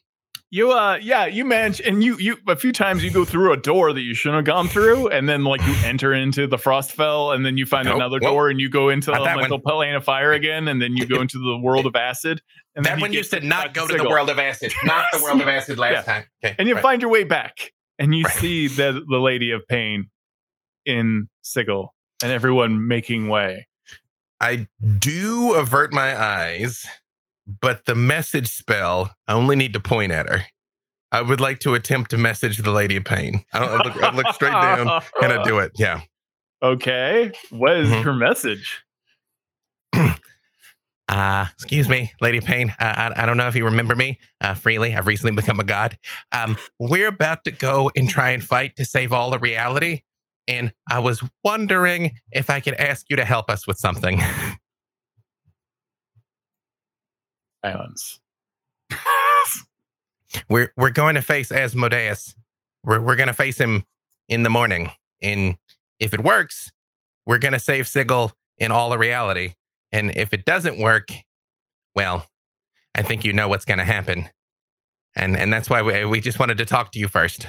You 0.51 0.73
uh 0.73 0.99
yeah, 1.03 1.27
you 1.27 1.45
manage 1.45 1.79
and 1.83 2.03
you 2.03 2.17
you 2.19 2.39
a 2.49 2.57
few 2.57 2.73
times 2.73 3.05
you 3.05 3.11
go 3.11 3.27
through 3.27 3.53
a 3.53 3.57
door 3.59 3.93
that 3.93 4.01
you 4.01 4.15
shouldn't 4.15 4.37
have 4.37 4.45
gone 4.47 4.67
through, 4.67 5.09
and 5.09 5.29
then 5.29 5.45
like 5.45 5.61
you 5.67 5.75
enter 5.85 6.15
into 6.15 6.47
the 6.47 6.57
Frostfell, 6.57 7.35
and 7.35 7.45
then 7.45 7.59
you 7.59 7.67
find 7.67 7.85
Nope, 7.87 7.97
another 7.97 8.19
nope. 8.19 8.31
door 8.33 8.49
and 8.49 8.59
you 8.59 8.71
go 8.71 8.89
into 8.89 9.11
the 9.11 9.19
Not 9.19 9.25
that 9.25 9.31
elemental 9.33 9.59
plane 9.61 9.95
of 9.95 10.05
fire 10.05 10.33
again, 10.33 10.67
and 10.67 10.81
then 10.81 10.97
you 10.97 11.07
go 11.07 11.21
into 11.21 11.39
the 11.39 11.59
world 11.59 11.85
of 11.87 11.95
acid. 11.97 12.41
And 12.75 12.87
that 12.87 12.93
then 12.93 13.01
one 13.01 13.13
you 13.13 13.23
said 13.25 13.43
back 13.43 13.49
not 13.49 13.75
go 13.75 13.87
to 13.87 13.95
the 13.99 14.09
world 14.09 14.31
of 14.31 14.39
acid, 14.39 14.73
not 14.85 15.05
the 15.13 15.23
world 15.23 15.43
of 15.43 15.49
acid 15.49 15.79
last 15.79 15.93
Yeah. 16.07 16.13
time. 16.15 16.25
Okay, 16.43 16.55
And 16.59 16.67
you 16.67 16.75
right. 16.77 16.83
find 16.83 17.03
your 17.03 17.11
way 17.11 17.25
back, 17.25 17.73
and 17.99 18.15
you 18.15 18.25
Right. 18.25 18.33
see 18.33 18.69
the 18.69 19.05
the 19.07 19.19
Lady 19.19 19.51
of 19.51 19.69
Pain 19.69 20.09
in 20.87 21.29
Sigil, 21.43 21.95
and 22.23 22.33
everyone 22.33 22.89
making 22.89 23.29
way. 23.29 23.67
I 24.41 24.67
do 24.99 25.53
avert 25.55 25.93
my 25.93 26.19
eyes, 26.19 26.87
but 27.61 27.85
the 27.87 27.95
message 27.95 28.49
spell, 28.49 29.15
I 29.27 29.33
only 29.33 29.57
need 29.57 29.73
to 29.73 29.81
point 29.81 30.13
at 30.13 30.29
her. 30.29 30.45
I 31.11 31.23
would 31.23 31.41
like 31.41 31.61
to 31.61 31.75
attempt 31.75 32.11
to 32.11 32.19
message 32.19 32.59
the 32.59 32.71
Lady 32.71 32.97
of 32.97 33.05
Pain. 33.05 33.43
I 33.53 33.59
don't 33.61 33.71
I 33.81 33.85
look, 33.85 34.03
I 34.03 34.15
look 34.15 34.35
straight 34.35 34.53
down 34.53 34.91
and 35.23 35.33
I 35.33 35.43
do 35.43 35.59
it. 35.59 35.73
Yeah. 35.77 36.01
Okay, 36.61 37.31
what 37.51 37.77
is 37.77 37.89
Mhm. 37.89 38.03
your 38.05 38.15
message? 38.15 38.83
Uh, 41.09 41.47
excuse 41.55 41.89
me, 41.89 42.13
Lady 42.21 42.37
of 42.39 42.45
Pain. 42.45 42.69
Uh, 42.79 43.11
I, 43.17 43.23
I 43.23 43.27
don't 43.27 43.39
know 43.39 43.49
if 43.49 43.55
you 43.57 43.65
remember 43.65 43.97
me 43.97 44.19
uh, 44.43 44.53
freely. 44.53 44.95
I've 44.95 45.07
recently 45.07 45.35
become 45.35 45.59
a 45.59 45.65
god. 45.65 45.97
Um, 46.33 46.59
we're 46.79 47.09
about 47.09 47.45
to 47.45 47.51
go 47.51 47.91
and 47.97 48.11
try 48.11 48.31
and 48.31 48.45
fight 48.45 48.77
to 48.77 48.85
save 48.85 49.11
all 49.13 49.33
of 49.33 49.41
reality. 49.41 50.03
And 50.49 50.71
I 50.91 50.99
was 50.99 51.23
wondering 51.43 52.13
if 52.33 52.51
I 52.51 52.61
could 52.61 52.75
ask 52.75 53.07
you 53.09 53.17
to 53.17 53.25
help 53.25 53.49
us 53.51 53.67
with 53.67 53.79
something. 53.79 54.21
Silence. 57.73 58.21
we're 60.49 60.73
we're 60.77 60.91
going 60.91 61.15
to 61.17 61.23
face 61.23 61.53
Asmodeus. 61.53 62.35
We're 62.85 63.01
we're 63.01 63.17
going 63.17 63.29
to 63.29 63.35
face 63.35 63.59
him 63.59 63.85
in 64.29 64.43
the 64.43 64.51
morning. 64.51 64.91
And 65.23 65.57
if 66.01 66.15
it 66.15 66.23
works, 66.23 66.71
we're 67.27 67.39
going 67.39 67.53
to 67.53 67.61
save 67.61 67.89
Sigil 67.89 68.33
in 68.59 68.73
all 68.73 68.93
of 68.93 69.01
reality. 69.01 69.55
And 69.93 70.17
if 70.17 70.33
it 70.33 70.45
doesn't 70.45 70.79
work, 70.79 71.09
well, 71.95 72.27
I 72.95 73.03
think 73.03 73.25
you 73.25 73.33
know 73.33 73.49
what's 73.49 73.65
going 73.65 73.79
to 73.79 73.85
happen. 73.85 74.29
And 75.15 75.37
and 75.37 75.53
that's 75.53 75.69
why 75.69 75.83
we, 75.83 76.05
we 76.05 76.21
just 76.21 76.39
wanted 76.39 76.59
to 76.59 76.65
talk 76.65 76.93
to 76.93 76.99
you 76.99 77.09
first. 77.09 77.47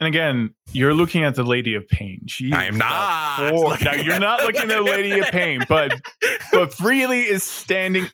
And 0.00 0.08
again, 0.08 0.54
you're 0.72 0.94
looking 0.94 1.24
at 1.24 1.34
the 1.34 1.44
Lady 1.44 1.74
of 1.74 1.86
Pain. 1.86 2.22
She 2.26 2.52
I 2.52 2.64
am 2.64 2.78
not. 2.78 3.52
now 3.82 3.92
you're 3.92 4.18
not 4.18 4.42
looking 4.44 4.62
at 4.62 4.68
the 4.68 4.82
Lady 4.82 5.18
of 5.18 5.26
Pain, 5.26 5.60
but 5.68 6.00
but 6.52 6.72
freely 6.72 7.20
is 7.20 7.42
standing, 7.42 8.08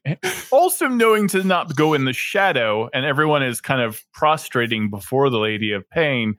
also 0.50 0.88
knowing 0.88 1.28
to 1.28 1.44
not 1.44 1.76
go 1.76 1.94
in 1.94 2.04
the 2.04 2.12
shadow, 2.12 2.90
and 2.92 3.06
everyone 3.06 3.44
is 3.44 3.60
kind 3.60 3.80
of 3.80 4.02
prostrating 4.12 4.90
before 4.90 5.30
the 5.30 5.38
Lady 5.38 5.70
of 5.70 5.88
Pain. 5.88 6.38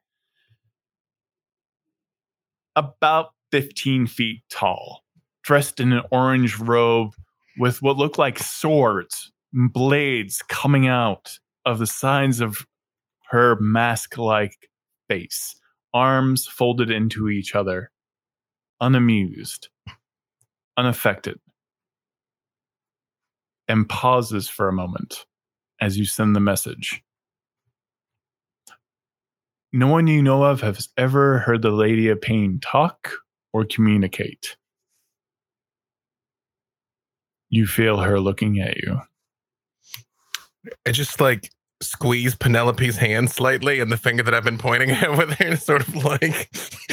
About 2.76 3.30
15 3.54 4.06
feet 4.06 4.42
tall, 4.50 5.06
dressed 5.44 5.80
in 5.80 5.94
an 5.94 6.04
orange 6.12 6.60
robe 6.60 7.14
with 7.58 7.82
what 7.82 7.96
look 7.96 8.18
like 8.18 8.38
swords, 8.38 9.32
and 9.54 9.72
blades 9.72 10.44
coming 10.50 10.88
out 10.88 11.40
of 11.66 11.80
the 11.80 11.88
sides 11.88 12.42
of 12.42 12.68
her 13.30 13.58
mask 13.62 14.18
like 14.18 14.70
face, 15.08 15.56
arms 15.94 16.48
folded 16.48 16.92
into 16.92 17.30
each 17.30 17.56
other, 17.56 17.92
unamused, 18.82 19.70
unaffected, 20.78 21.40
and 23.68 23.88
pauses 23.90 24.48
for 24.48 24.68
a 24.68 24.74
moment 24.74 25.26
as 25.82 25.98
you 25.98 26.06
send 26.06 26.36
the 26.36 26.40
message. 26.40 27.04
No 29.74 29.88
one 29.88 30.08
you 30.08 30.24
know 30.24 30.44
of 30.44 30.62
has 30.62 30.90
ever 30.98 31.40
heard 31.40 31.62
the 31.62 31.72
Lady 31.72 32.08
of 32.08 32.22
Pain 32.22 32.60
talk 32.62 33.12
or 33.54 33.66
communicate. 33.66 34.56
You 37.50 37.68
feel 37.68 37.98
her 37.98 38.20
looking 38.20 38.60
at 38.60 38.78
you. 38.78 39.00
I 40.86 40.92
just 40.92 41.22
like 41.22 41.52
squeeze 41.82 42.36
Penelope's 42.36 42.98
hand 42.98 43.30
slightly 43.30 43.80
and 43.80 43.92
the 43.92 43.98
finger 43.98 44.24
that 44.24 44.34
I've 44.34 44.44
been 44.44 44.58
pointing 44.58 44.92
at 44.92 45.18
with 45.18 45.32
her 45.34 45.46
and 45.46 45.60
sort 45.60 45.88
of 45.88 45.96
like 45.96 46.50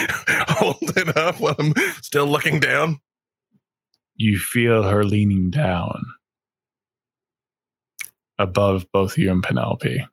hold 0.49 0.97
it 0.97 1.17
up 1.17 1.41
while 1.41 1.57
I'm 1.59 1.75
still 2.03 2.27
looking 2.27 2.61
down. 2.61 3.01
You 4.17 4.39
feel 4.39 4.85
her 4.85 5.05
leaning 5.05 5.51
down 5.51 6.05
above 8.39 8.87
both 8.93 9.19
you 9.19 9.31
and 9.31 9.43
Penelope. 9.43 10.07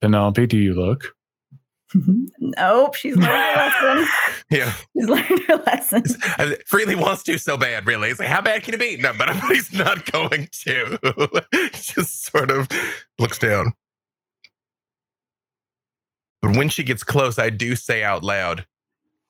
Penelope, 0.00 0.46
do 0.46 0.58
you 0.58 0.74
look? 0.74 1.14
Nope, 2.38 2.94
she's 2.94 3.16
learned 3.16 3.26
her 3.32 3.56
lesson. 3.56 4.08
Yeah. 4.50 4.72
She's 4.94 5.08
learned 5.08 5.42
her 5.48 5.56
lesson. 5.66 6.02
I- 6.22 6.56
Freely 6.66 6.94
wants 6.94 7.22
to 7.24 7.38
so 7.38 7.56
bad, 7.56 7.86
really. 7.86 8.10
It's 8.10 8.20
like, 8.20 8.28
how 8.28 8.40
bad 8.42 8.62
can 8.62 8.74
it 8.74 8.80
be? 8.80 8.96
No, 8.98 9.12
but 9.16 9.34
he's 9.48 9.72
not 9.72 10.10
going 10.12 10.48
to. 10.64 11.42
Just 11.72 12.24
sort 12.26 12.50
of 12.50 12.68
looks 13.18 13.38
down. 13.38 13.72
But 16.42 16.56
when 16.56 16.68
she 16.68 16.82
gets 16.82 17.02
close, 17.04 17.38
I 17.38 17.50
do 17.50 17.76
say 17.76 18.02
out 18.02 18.22
loud, 18.24 18.66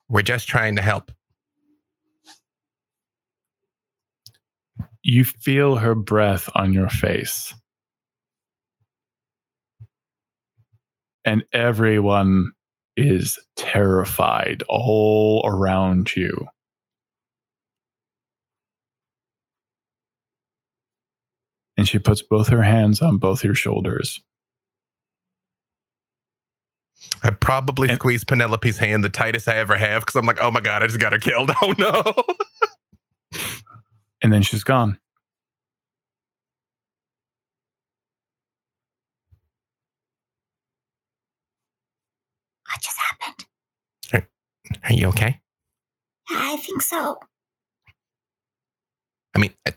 We're 0.08 0.22
just 0.22 0.48
trying 0.48 0.76
to 0.76 0.82
help. 0.82 1.12
You 5.04 5.24
feel 5.24 5.76
her 5.76 5.94
breath 5.94 6.48
on 6.54 6.72
your 6.72 6.88
face. 6.88 7.54
And 11.25 11.45
everyone 11.53 12.53
is 12.97 13.39
terrified 13.57 14.62
all 14.68 15.43
around 15.47 16.14
you. 16.16 16.47
And 21.77 21.89
she 21.89 21.99
puts 21.99 22.23
both 22.23 22.49
her 22.49 22.62
hands 22.62 23.01
on 23.01 23.18
both 23.18 23.45
your 23.45 23.55
shoulders. 23.55 24.20
I 27.23 27.31
probably 27.31 27.89
And- 27.89 27.99
squeeze 27.99 28.25
Penelope's 28.25 28.79
hand 28.79 29.03
the 29.05 29.09
tightest 29.09 29.49
I 29.49 29.57
ever 29.57 29.77
have 29.77 30.03
because 30.03 30.16
I'm 30.16 30.27
like, 30.27 30.39
oh 30.41 30.51
my 30.51 30.61
God, 30.61 30.83
I 30.83 30.87
just 30.87 31.01
got 31.01 31.12
her 31.12 31.18
killed. 31.18 31.51
Oh 31.62 31.75
no. 31.79 32.03
And 34.23 34.33
then 34.33 34.43
she's 34.43 34.62
gone. 34.62 34.99
What 42.73 42.83
just 42.83 42.99
happened? 42.99 43.47
Are 44.85 44.93
you 44.93 45.09
okay? 45.09 45.41
Yeah, 46.31 46.39
I 46.41 46.57
think 46.57 46.81
so. 46.83 47.18
I 49.35 49.39
mean, 49.39 49.53
I, 49.66 49.75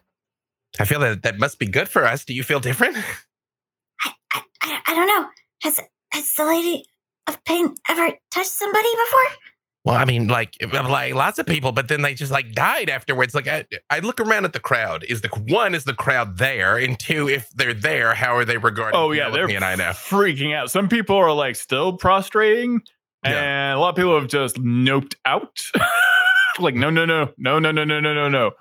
I 0.80 0.86
feel 0.86 1.00
that 1.02 1.24
that 1.24 1.39
must 1.39 1.60
be 1.60 1.66
good 1.66 1.89
for 1.89 2.06
us. 2.06 2.24
Do 2.24 2.34
you 2.34 2.43
feel 2.43 2.60
different? 2.60 2.98
I, 4.06 4.12
I, 4.34 4.41
I, 4.62 4.80
I 4.88 4.96
don't 4.96 5.08
know. 5.08 5.28
Has 5.64 5.80
has 6.12 6.34
the 6.36 6.46
lady 6.46 6.86
of 7.28 7.43
pain 7.43 7.76
ever 7.89 8.12
touched 8.32 8.52
somebody 8.52 8.89
before? 8.91 9.55
Well, 9.86 9.95
I 9.95 10.03
mean, 10.05 10.27
like, 10.27 10.55
like 10.73 11.13
lots 11.13 11.38
of 11.38 11.45
people, 11.45 11.71
but 11.71 11.88
then 11.88 12.01
they 12.01 12.15
just 12.15 12.31
like 12.31 12.53
died 12.53 12.89
afterwards. 12.89 13.36
Like, 13.36 13.47
I, 13.47 13.65
I 13.91 13.99
look 13.99 14.19
around 14.19 14.43
at 14.45 14.53
the 14.53 14.59
crowd. 14.59 15.03
Is 15.07 15.21
the 15.21 15.27
one 15.47 15.75
is 15.75 15.83
the 15.83 15.93
crowd 15.93 16.38
there, 16.39 16.77
and 16.77 16.97
two, 16.97 17.29
if 17.29 17.47
they're 17.51 17.73
there, 17.75 18.15
how 18.15 18.36
are 18.36 18.45
they 18.45 18.57
regarding? 18.57 18.99
Oh 18.99 19.11
yeah, 19.11 19.29
they're 19.29 19.47
Penelope 19.47 19.55
and 19.55 19.63
I 19.63 19.75
know. 19.75 19.91
freaking 19.91 20.55
out. 20.55 20.71
Some 20.71 20.89
people 20.89 21.15
are 21.15 21.31
like 21.31 21.55
still 21.55 21.93
prostrating, 21.93 22.81
Yeah. 23.23 23.39
and 23.71 23.77
a 23.77 23.79
lot 23.79 23.89
of 23.89 23.95
people 23.95 24.19
have 24.19 24.27
just 24.27 24.55
noped 24.55 25.13
out. 25.25 25.61
like 26.59 26.73
no, 26.73 26.89
no, 26.89 27.05
no, 27.05 27.31
no, 27.38 27.59
no, 27.59 27.71
no, 27.71 27.83
no, 27.83 27.99
no, 27.99 28.13
no, 28.27 28.51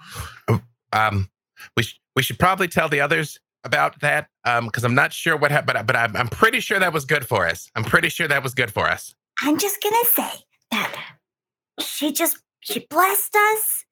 no. 0.48 0.60
Um, 0.92 1.30
we 1.76 1.84
sh- 1.84 2.00
we 2.16 2.22
should 2.22 2.38
probably 2.38 2.68
tell 2.68 2.88
the 2.90 3.00
others 3.00 3.38
about 3.64 3.98
that. 4.00 4.28
Um, 4.44 4.66
because 4.66 4.84
I'm 4.84 4.94
not 4.94 5.12
sure 5.14 5.36
what 5.38 5.50
happened, 5.50 5.78
but, 5.78 5.86
but 5.86 5.96
I'm 5.96 6.14
I'm 6.16 6.28
pretty 6.28 6.60
sure 6.60 6.78
that 6.78 6.92
was 6.92 7.06
good 7.06 7.26
for 7.26 7.46
us. 7.48 7.70
I'm 7.74 7.84
pretty 7.84 8.10
sure 8.10 8.28
that 8.28 8.42
was 8.42 8.52
good 8.54 8.70
for 8.70 8.86
us. 8.88 9.14
I'm 9.40 9.56
just 9.58 9.82
gonna 9.82 10.04
say 10.04 10.30
that 10.70 10.94
she 11.80 12.12
just 12.12 12.38
she 12.60 12.86
blessed 12.90 13.34
us 13.36 13.84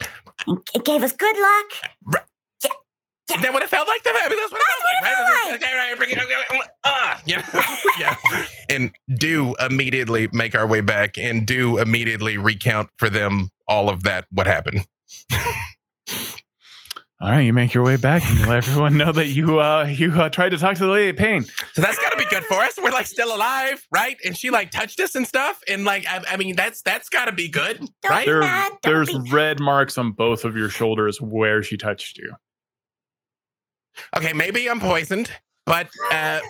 and 0.46 0.58
g- 0.74 0.80
gave 0.84 1.02
us 1.02 1.12
good 1.12 1.36
luck. 1.36 1.66
Right. 2.04 2.22
Yeah, 2.64 3.36
Is 3.36 3.42
that 3.42 3.52
what 3.52 3.62
it 3.62 3.68
felt 3.68 3.88
like? 3.88 4.00
I 4.06 4.28
mean, 4.28 4.38
that's 4.38 4.52
what 4.52 4.60
it 4.60 4.66
felt 4.66 4.82
like, 4.84 5.02
right? 5.02 5.54
Okay, 5.54 5.76
right, 5.76 5.98
bring 5.98 6.10
it- 6.10 6.18
okay, 6.18 6.60
ah, 6.84 7.20
yeah, 7.26 7.76
yeah. 7.98 8.16
And 8.70 8.90
do 9.18 9.54
immediately 9.60 10.28
make 10.32 10.54
our 10.54 10.66
way 10.66 10.80
back 10.80 11.18
and 11.18 11.46
do 11.46 11.78
immediately 11.78 12.38
recount 12.38 12.88
for 12.98 13.10
them 13.10 13.50
all 13.68 13.88
of 13.90 14.02
that, 14.04 14.26
what 14.30 14.46
happened. 14.46 14.86
All 17.22 17.30
right, 17.30 17.42
you 17.42 17.52
make 17.52 17.72
your 17.72 17.84
way 17.84 17.94
back 17.94 18.28
and 18.28 18.40
you 18.40 18.46
let 18.46 18.66
everyone 18.66 18.96
know 18.96 19.12
that 19.12 19.28
you 19.28 19.60
uh 19.60 19.86
you 19.86 20.10
uh, 20.10 20.28
tried 20.28 20.48
to 20.48 20.58
talk 20.58 20.74
to 20.74 20.84
the 20.84 20.90
lady 20.90 21.10
of 21.10 21.16
pain. 21.16 21.44
So 21.72 21.80
that's 21.80 21.96
got 21.96 22.10
to 22.10 22.16
be 22.16 22.24
good 22.24 22.42
for 22.42 22.54
us. 22.54 22.76
We're 22.82 22.90
like 22.90 23.06
still 23.06 23.32
alive, 23.32 23.86
right? 23.92 24.16
And 24.24 24.36
she 24.36 24.50
like 24.50 24.72
touched 24.72 24.98
us 24.98 25.14
and 25.14 25.24
stuff. 25.24 25.60
And 25.68 25.84
like, 25.84 26.04
I, 26.08 26.24
I 26.30 26.36
mean, 26.36 26.56
that's 26.56 26.82
that's 26.82 27.08
got 27.08 27.26
to 27.26 27.32
be 27.32 27.48
good, 27.48 27.88
right? 28.10 28.26
There, 28.26 28.40
mad. 28.40 28.72
There's 28.82 29.08
be- 29.08 29.30
red 29.30 29.60
marks 29.60 29.96
on 29.98 30.10
both 30.10 30.44
of 30.44 30.56
your 30.56 30.68
shoulders 30.68 31.20
where 31.20 31.62
she 31.62 31.76
touched 31.76 32.18
you. 32.18 32.34
Okay, 34.16 34.32
maybe 34.32 34.68
I'm 34.68 34.80
poisoned, 34.80 35.30
but 35.64 35.90
uh, 36.10 36.40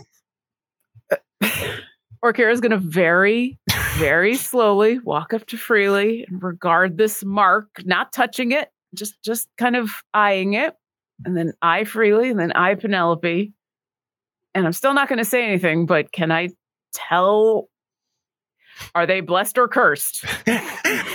Orkira's 2.24 2.60
going 2.62 2.70
to 2.70 2.78
very, 2.78 3.58
very 3.96 4.36
slowly 4.36 5.00
walk 5.00 5.34
up 5.34 5.44
to 5.48 5.58
Freely 5.58 6.24
and 6.26 6.42
regard 6.42 6.96
this 6.96 7.22
mark, 7.22 7.68
not 7.84 8.10
touching 8.14 8.52
it, 8.52 8.70
just 8.94 9.22
just 9.22 9.48
kind 9.58 9.76
of 9.76 9.90
eyeing 10.14 10.54
it, 10.54 10.74
and 11.24 11.36
then 11.36 11.52
I 11.62 11.84
Freely, 11.84 12.30
and 12.30 12.38
then 12.38 12.52
I 12.52 12.74
Penelope. 12.74 13.52
And 14.54 14.66
I'm 14.66 14.72
still 14.72 14.92
not 14.92 15.08
going 15.08 15.18
to 15.18 15.24
say 15.24 15.44
anything, 15.44 15.86
but 15.86 16.12
can 16.12 16.30
I 16.30 16.50
tell? 16.92 17.68
Are 18.94 19.06
they 19.06 19.20
blessed 19.20 19.58
or 19.58 19.68
cursed? 19.68 20.24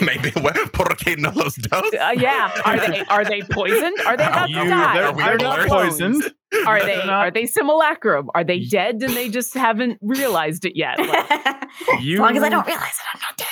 maybe 0.02 0.32
what 0.42 0.56
porque 0.74 1.16
no 1.18 1.32
los 1.36 1.56
dos? 1.56 1.94
Uh, 1.94 2.14
yeah. 2.18 2.52
Are 2.66 2.78
they 2.80 3.04
are 3.06 3.26
they 3.26 3.42
poisoned? 3.44 3.96
Are 4.06 4.18
they 4.18 4.24
about 4.28 4.50
You, 4.50 4.64
to 4.64 4.70
die? 4.70 4.94
they're, 4.94 5.04
Are 5.08 5.14
we 5.14 5.24
they're 5.24 5.38
blurred? 5.38 5.68
not 5.68 5.68
poisoned. 5.70 6.24
Are 6.66 6.80
They're 6.80 6.88
they 7.02 7.06
not- 7.06 7.10
are 7.28 7.32
they 7.32 7.46
simulacrum? 7.46 8.30
Are 8.34 8.44
they 8.44 8.60
dead 8.62 9.02
and 9.04 9.14
they 9.14 9.30
just 9.30 9.54
haven't 9.54 9.98
realized 10.02 10.66
it 10.66 10.76
yet? 10.78 10.98
Like, 10.98 11.64
You, 12.02 12.16
as 12.16 12.20
long 12.22 12.38
as 12.38 12.44
I 12.44 12.50
don't 12.50 12.66
realize 12.66 12.84
it, 12.84 13.06
I'm 13.14 13.20
not 13.22 13.38
dead. 13.38 13.48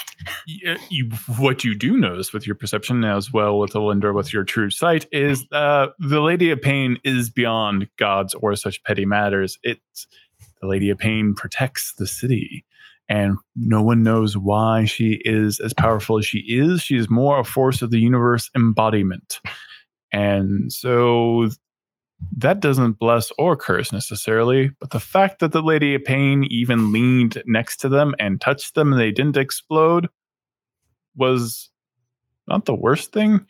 y- 0.48 0.78
you, 0.90 1.10
what 1.38 1.64
you 1.66 1.76
do 1.76 1.98
notice 1.98 2.32
with 2.32 2.48
your 2.48 2.56
perception 2.56 3.04
as 3.04 3.34
well 3.34 3.60
with 3.60 3.74
Alindra 3.74 4.14
with 4.16 4.32
your 4.34 4.44
true 4.46 4.70
sight 4.70 5.06
is 5.12 5.46
uh, 5.52 5.88
the 6.00 6.22
Lady 6.22 6.52
of 6.52 6.62
Pain 6.62 6.98
is 7.04 7.30
beyond 7.30 7.88
gods 7.98 8.34
or 8.36 8.56
such 8.56 8.82
petty 8.84 9.06
matters. 9.06 9.60
It's 9.62 10.08
the 10.62 10.68
Lady 10.68 10.90
of 10.90 10.98
Pain 10.98 11.34
protects 11.36 11.94
the 11.98 12.08
city, 12.08 12.64
and 13.08 13.38
no 13.56 13.82
one 13.82 14.04
knows 14.04 14.36
why 14.38 14.86
she 14.86 15.22
is 15.26 15.60
as 15.60 15.74
powerful 15.74 16.18
as 16.18 16.26
she 16.26 16.40
is. 16.40 16.82
She 16.82 16.98
is 16.98 17.10
more 17.10 17.40
a 17.40 17.44
force 17.44 17.82
of 17.82 17.92
the 17.92 18.00
universe 18.00 18.50
embodiment, 18.56 19.40
and 20.12 20.72
so 20.72 21.50
that 22.38 22.60
doesn't 22.62 22.94
bless 22.98 23.32
or 23.38 23.56
curse 23.56 23.92
necessarily, 23.92 24.72
but 24.80 24.92
the 24.92 25.00
fact 25.00 25.40
that 25.40 25.52
the 25.52 25.62
Lady 25.62 25.96
of 25.96 26.04
Pain 26.04 26.46
even 26.50 26.92
leaned 26.92 27.42
next 27.46 27.78
to 27.78 27.90
them 27.90 28.16
and 28.20 28.40
touched 28.40 28.74
them 28.76 28.92
and 28.94 29.00
they 29.00 29.12
didn't 29.12 29.38
explode 29.38 30.08
was 31.16 31.70
not 32.48 32.66
the 32.66 32.74
worst 32.74 33.12
thing. 33.12 33.46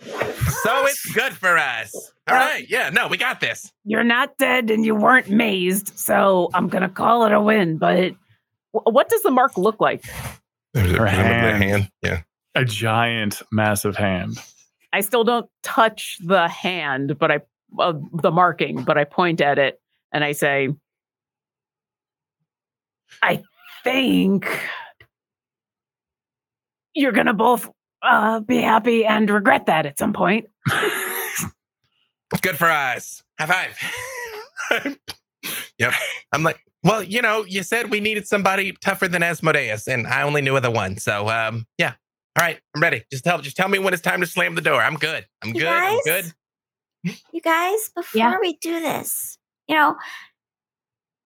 So 0.00 0.86
it's 0.86 1.12
good 1.12 1.32
for 1.32 1.56
us. 1.56 1.94
All 2.28 2.36
right, 2.36 2.68
yeah, 2.68 2.90
no, 2.90 3.08
we 3.08 3.16
got 3.16 3.40
this. 3.40 3.72
you're 3.84 4.04
not 4.04 4.36
dead 4.36 4.70
and 4.70 4.84
you 4.84 4.94
weren't 4.94 5.30
mazed, 5.30 5.96
so 5.98 6.50
I'm 6.54 6.68
gonna 6.68 6.88
call 6.88 7.24
it 7.24 7.32
a 7.32 7.40
win. 7.40 7.78
But 7.78 8.12
wh- 8.12 8.16
what 8.84 9.08
does 9.08 9.22
the 9.22 9.30
mark 9.30 9.56
look 9.56 9.80
like? 9.80 10.04
There's 10.74 10.92
Her 10.92 11.06
hand. 11.06 11.90
Yeah. 12.02 12.22
A 12.54 12.64
giant, 12.64 13.42
massive 13.50 13.96
hand. 13.96 14.38
I 14.92 15.00
still 15.00 15.24
don't 15.24 15.48
touch 15.62 16.18
the 16.24 16.48
hand, 16.48 17.18
but 17.18 17.30
I 17.30 17.40
uh, 17.78 17.94
the 18.12 18.30
marking, 18.30 18.82
but 18.82 18.96
I 18.96 19.04
point 19.04 19.40
at 19.40 19.58
it 19.58 19.80
and 20.12 20.24
I 20.24 20.32
say, 20.32 20.68
I 23.22 23.42
think 23.84 24.46
you're 26.94 27.12
gonna 27.12 27.34
both 27.34 27.68
uh, 28.02 28.40
be 28.40 28.58
happy 28.58 29.04
and 29.04 29.28
regret 29.28 29.66
that 29.66 29.86
at 29.86 29.98
some 29.98 30.12
point. 30.12 30.48
Good 32.42 32.56
for 32.56 32.70
us. 32.70 33.22
High 33.38 33.68
five. 34.70 34.96
yep. 35.78 35.92
I'm 36.32 36.42
like, 36.42 36.60
well, 36.86 37.02
you 37.02 37.20
know, 37.20 37.44
you 37.44 37.64
said 37.64 37.90
we 37.90 38.00
needed 38.00 38.28
somebody 38.28 38.72
tougher 38.80 39.08
than 39.08 39.22
Asmodeus, 39.22 39.88
and 39.88 40.06
I 40.06 40.22
only 40.22 40.40
knew 40.40 40.56
of 40.56 40.62
the 40.62 40.70
one. 40.70 40.98
So, 40.98 41.28
um, 41.28 41.66
yeah. 41.78 41.94
All 42.38 42.44
right, 42.44 42.60
I'm 42.74 42.82
ready. 42.82 43.02
Just 43.10 43.24
tell, 43.24 43.40
just 43.40 43.56
tell 43.56 43.68
me 43.68 43.78
when 43.80 43.92
it's 43.92 44.02
time 44.02 44.20
to 44.20 44.26
slam 44.26 44.54
the 44.54 44.60
door. 44.60 44.80
I'm 44.82 44.96
good. 44.96 45.26
I'm 45.42 45.50
You 45.54 45.60
good. 45.62 45.68
I'm 45.68 46.00
good. 46.04 46.32
You 47.32 47.40
guys, 47.40 47.90
before 47.94 48.18
Yeah. 48.18 48.36
we 48.40 48.54
do 48.58 48.80
this, 48.80 49.38
you 49.68 49.74
know, 49.74 49.96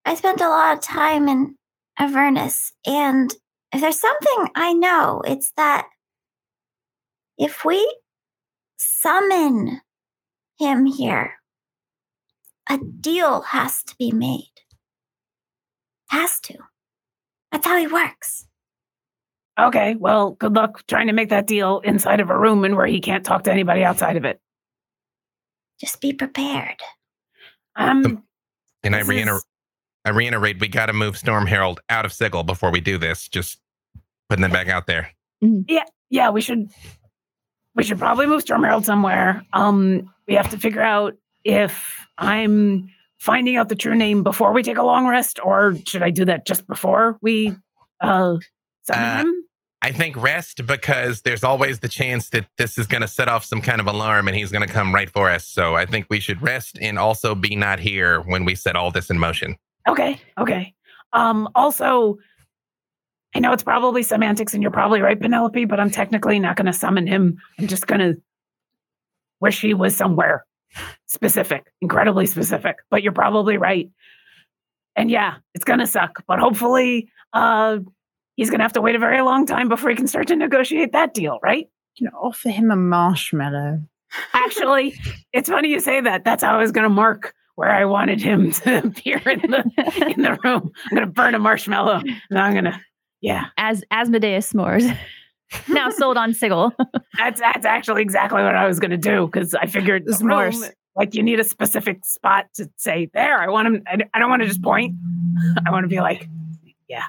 I 0.05 0.15
spent 0.15 0.41
a 0.41 0.49
lot 0.49 0.77
of 0.77 0.83
time 0.83 1.27
in 1.27 1.55
Avernus, 1.99 2.73
and 2.85 3.33
if 3.73 3.81
there's 3.81 3.99
something 3.99 4.49
I 4.55 4.73
know, 4.73 5.21
it's 5.25 5.51
that 5.57 5.87
if 7.37 7.65
we 7.65 7.97
summon 8.77 9.81
him 10.59 10.85
here, 10.85 11.35
a 12.69 12.77
deal 12.79 13.41
has 13.41 13.83
to 13.83 13.95
be 13.97 14.11
made. 14.11 14.51
Has 16.09 16.39
to. 16.41 16.57
That's 17.51 17.65
how 17.65 17.77
he 17.77 17.87
works. 17.87 18.45
Okay, 19.59 19.95
well, 19.95 20.31
good 20.31 20.53
luck 20.53 20.85
trying 20.87 21.07
to 21.07 21.13
make 21.13 21.29
that 21.29 21.47
deal 21.47 21.79
inside 21.79 22.19
of 22.19 22.29
a 22.29 22.37
room 22.37 22.63
and 22.63 22.75
where 22.75 22.85
he 22.85 22.99
can't 22.99 23.25
talk 23.25 23.43
to 23.45 23.51
anybody 23.51 23.83
outside 23.83 24.15
of 24.15 24.23
it. 24.25 24.39
Just 25.79 25.99
be 25.99 26.13
prepared. 26.13 26.79
Um, 27.75 28.23
And 28.83 28.95
I 28.95 28.99
This 28.99 29.07
reiterate, 29.07 29.35
is- 29.37 29.45
I 30.05 30.09
reiterate, 30.11 30.59
we 30.59 30.67
got 30.67 30.85
to 30.85 30.93
move 30.93 31.17
Storm 31.17 31.47
Herald 31.47 31.79
out 31.89 32.05
of 32.05 32.13
Sigil 32.13 32.43
before 32.43 32.71
we 32.71 32.79
do 32.79 32.97
this. 32.97 33.27
Just 33.27 33.59
putting 34.29 34.41
them 34.43 34.51
back 34.51 34.67
out 34.69 34.85
there. 34.87 35.11
Yeah, 35.41 35.83
yeah, 36.09 36.29
we 36.29 36.41
should 36.41 36.69
we 37.75 37.83
should 37.83 37.99
probably 37.99 38.25
move 38.25 38.41
Storm 38.41 38.63
Herald 38.63 38.85
somewhere. 38.85 39.45
Um, 39.53 40.11
we 40.27 40.33
have 40.35 40.49
to 40.51 40.57
figure 40.57 40.81
out 40.81 41.15
if 41.43 42.07
I'm 42.17 42.89
finding 43.20 43.55
out 43.55 43.70
the 43.70 43.76
true 43.76 43.95
name 43.95 44.24
before 44.24 44.53
we 44.53 44.63
take 44.63 44.78
a 44.78 44.84
long 44.84 45.07
rest, 45.07 45.39
or 45.43 45.76
should 45.88 46.03
I 46.03 46.09
do 46.11 46.26
that 46.26 46.45
just 46.45 46.68
before 46.68 47.18
we 47.22 47.55
uh 48.01 48.38
summon 48.84 49.03
Uh, 49.03 49.18
him? 49.20 49.43
I 49.84 49.91
think 49.91 50.18
rest 50.18 50.65
because 50.65 51.22
there's 51.22 51.43
always 51.43 51.80
the 51.80 51.88
chance 51.88 52.30
that 52.30 52.47
this 52.57 52.78
is 52.78 52.88
going 52.88 53.01
to 53.01 53.07
set 53.07 53.28
off 53.28 53.45
some 53.45 53.61
kind 53.61 53.80
of 53.80 53.86
alarm 53.88 54.28
and 54.28 54.36
he's 54.36 54.51
going 54.51 54.68
to 54.68 54.74
come 54.74 54.93
right 54.93 55.09
for 55.09 55.30
us. 55.30 55.47
So 55.47 55.76
I 55.76 55.86
think 55.86 56.07
we 56.09 56.20
should 56.20 56.41
rest 56.41 56.80
and 56.82 56.97
also 56.97 57.36
be 57.36 57.55
not 57.55 57.80
here 57.80 58.22
when 58.22 58.43
we 58.43 58.55
set 58.55 58.76
all 58.76 58.89
this 58.89 59.11
in 59.11 59.20
motion. 59.20 59.55
Okay, 59.88 60.20
okay. 60.39 60.74
Um, 61.13 61.47
also, 61.53 62.18
I 63.36 63.39
know 63.39 63.53
it's 63.53 63.63
probably 63.63 64.01
semantics, 64.01 64.53
and 64.53 64.63
you're 64.63 64.72
probably 64.72 64.99
right, 65.01 65.20
Penelope, 65.20 65.65
but 65.65 65.80
I'm 65.80 65.91
technically 65.91 66.39
not 66.39 66.55
going 66.55 66.65
to 66.65 66.74
summon 66.74 67.05
him. 67.05 67.38
I'm 67.59 67.68
just 67.68 67.86
going 67.86 68.01
to 68.01 68.22
wish 69.39 69.61
he 69.61 69.74
was 69.76 69.95
somewhere 69.95 70.43
specific, 71.05 71.71
incredibly 71.82 72.25
specific. 72.25 72.78
But 72.89 73.03
you're 73.03 73.13
probably 73.13 73.57
right. 73.57 73.89
And 74.95 75.11
yeah, 75.11 75.36
it's 75.53 75.65
going 75.65 75.80
to 75.80 75.88
suck, 75.88 76.23
but 76.28 76.39
hopefully, 76.39 77.09
uh, 77.34 77.78
he's 78.36 78.49
going 78.49 78.59
to 78.59 78.63
have 78.63 78.73
to 78.73 78.82
wait 78.82 78.95
a 78.95 78.99
very 78.99 79.21
long 79.21 79.45
time 79.45 79.69
before 79.69 79.89
he 79.89 79.95
can 79.95 80.07
start 80.07 80.28
to 80.28 80.36
negotiate 80.36 80.93
that 80.93 81.13
deal, 81.13 81.39
right? 81.43 81.67
You 81.97 82.05
know, 82.05 82.17
offer 82.17 82.49
him 82.49 82.71
a 82.71 82.75
marshmallow. 82.75 83.82
Actually, 84.34 84.95
it's 85.34 85.49
funny 85.49 85.69
you 85.69 85.80
say 85.80 86.01
that. 86.01 86.23
That's 86.23 86.43
how 86.43 86.57
I 86.57 86.61
was 86.61 86.71
going 86.71 86.84
to 86.84 86.89
mark 86.89 87.34
where 87.55 87.71
I 87.71 87.86
wanted 87.86 88.21
him 88.21 88.51
to 88.63 88.86
appear 88.86 89.17
in 89.17 89.51
the 89.51 90.13
in 90.15 90.21
the 90.21 90.38
room. 90.43 90.71
I'm 90.86 90.95
going 90.95 91.07
to 91.07 91.11
burn 91.11 91.36
a 91.36 91.39
marshmallow, 91.39 92.01
and 92.30 92.39
I'm 92.39 92.53
going 92.53 92.65
to, 92.65 92.80
yeah. 93.21 93.45
As 93.57 93.84
Asmodeus 93.91 94.53
s'mores. 94.53 94.95
Now 95.69 95.89
sold 95.89 96.17
on 96.17 96.33
Sigil. 96.33 96.73
That's 97.17 97.39
that's 97.39 97.65
actually 97.65 98.01
exactly 98.03 98.43
what 98.43 98.55
I 98.55 98.67
was 98.67 98.79
going 98.79 98.91
to 98.91 98.97
do 98.97 99.27
because 99.27 99.53
I 99.55 99.65
figured 99.65 100.05
the 100.05 100.11
room, 100.21 100.51
S'mores. 100.51 100.71
like 100.95 101.15
you 101.15 101.23
need 101.23 101.39
a 101.39 101.43
specific 101.43 102.05
spot 102.05 102.45
to 102.55 102.69
say 102.75 103.09
there. 103.13 103.39
I 103.39 103.49
want 103.49 103.73
to. 103.73 103.91
I, 103.91 103.97
I 104.13 104.19
don't 104.19 104.29
want 104.29 104.43
to 104.43 104.47
just 104.47 104.61
point. 104.61 104.95
I 105.65 105.71
want 105.71 105.83
to 105.83 105.87
be 105.87 105.99
like, 105.99 106.29
yeah. 106.87 107.05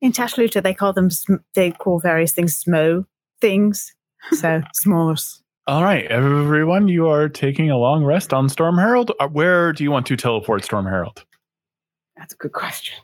In 0.00 0.12
Tashluta, 0.12 0.62
they 0.62 0.72
call 0.72 0.94
them, 0.94 1.10
they 1.54 1.72
call 1.72 2.00
various 2.00 2.32
things 2.32 2.62
smo 2.62 3.04
things. 3.40 3.94
So, 4.32 4.62
s'mores. 4.86 5.40
All 5.66 5.82
right, 5.84 6.06
everyone, 6.06 6.88
you 6.88 7.06
are 7.06 7.28
taking 7.28 7.70
a 7.70 7.76
long 7.76 8.02
rest 8.02 8.32
on 8.32 8.48
Storm 8.48 8.78
Herald. 8.78 9.12
Uh, 9.20 9.28
Where 9.28 9.72
do 9.72 9.84
you 9.84 9.90
want 9.90 10.06
to 10.06 10.16
teleport 10.16 10.64
Storm 10.64 10.86
Herald? 10.86 11.24
that's 12.16 12.34
a 12.34 12.36
good 12.36 12.52
question. 12.52 12.96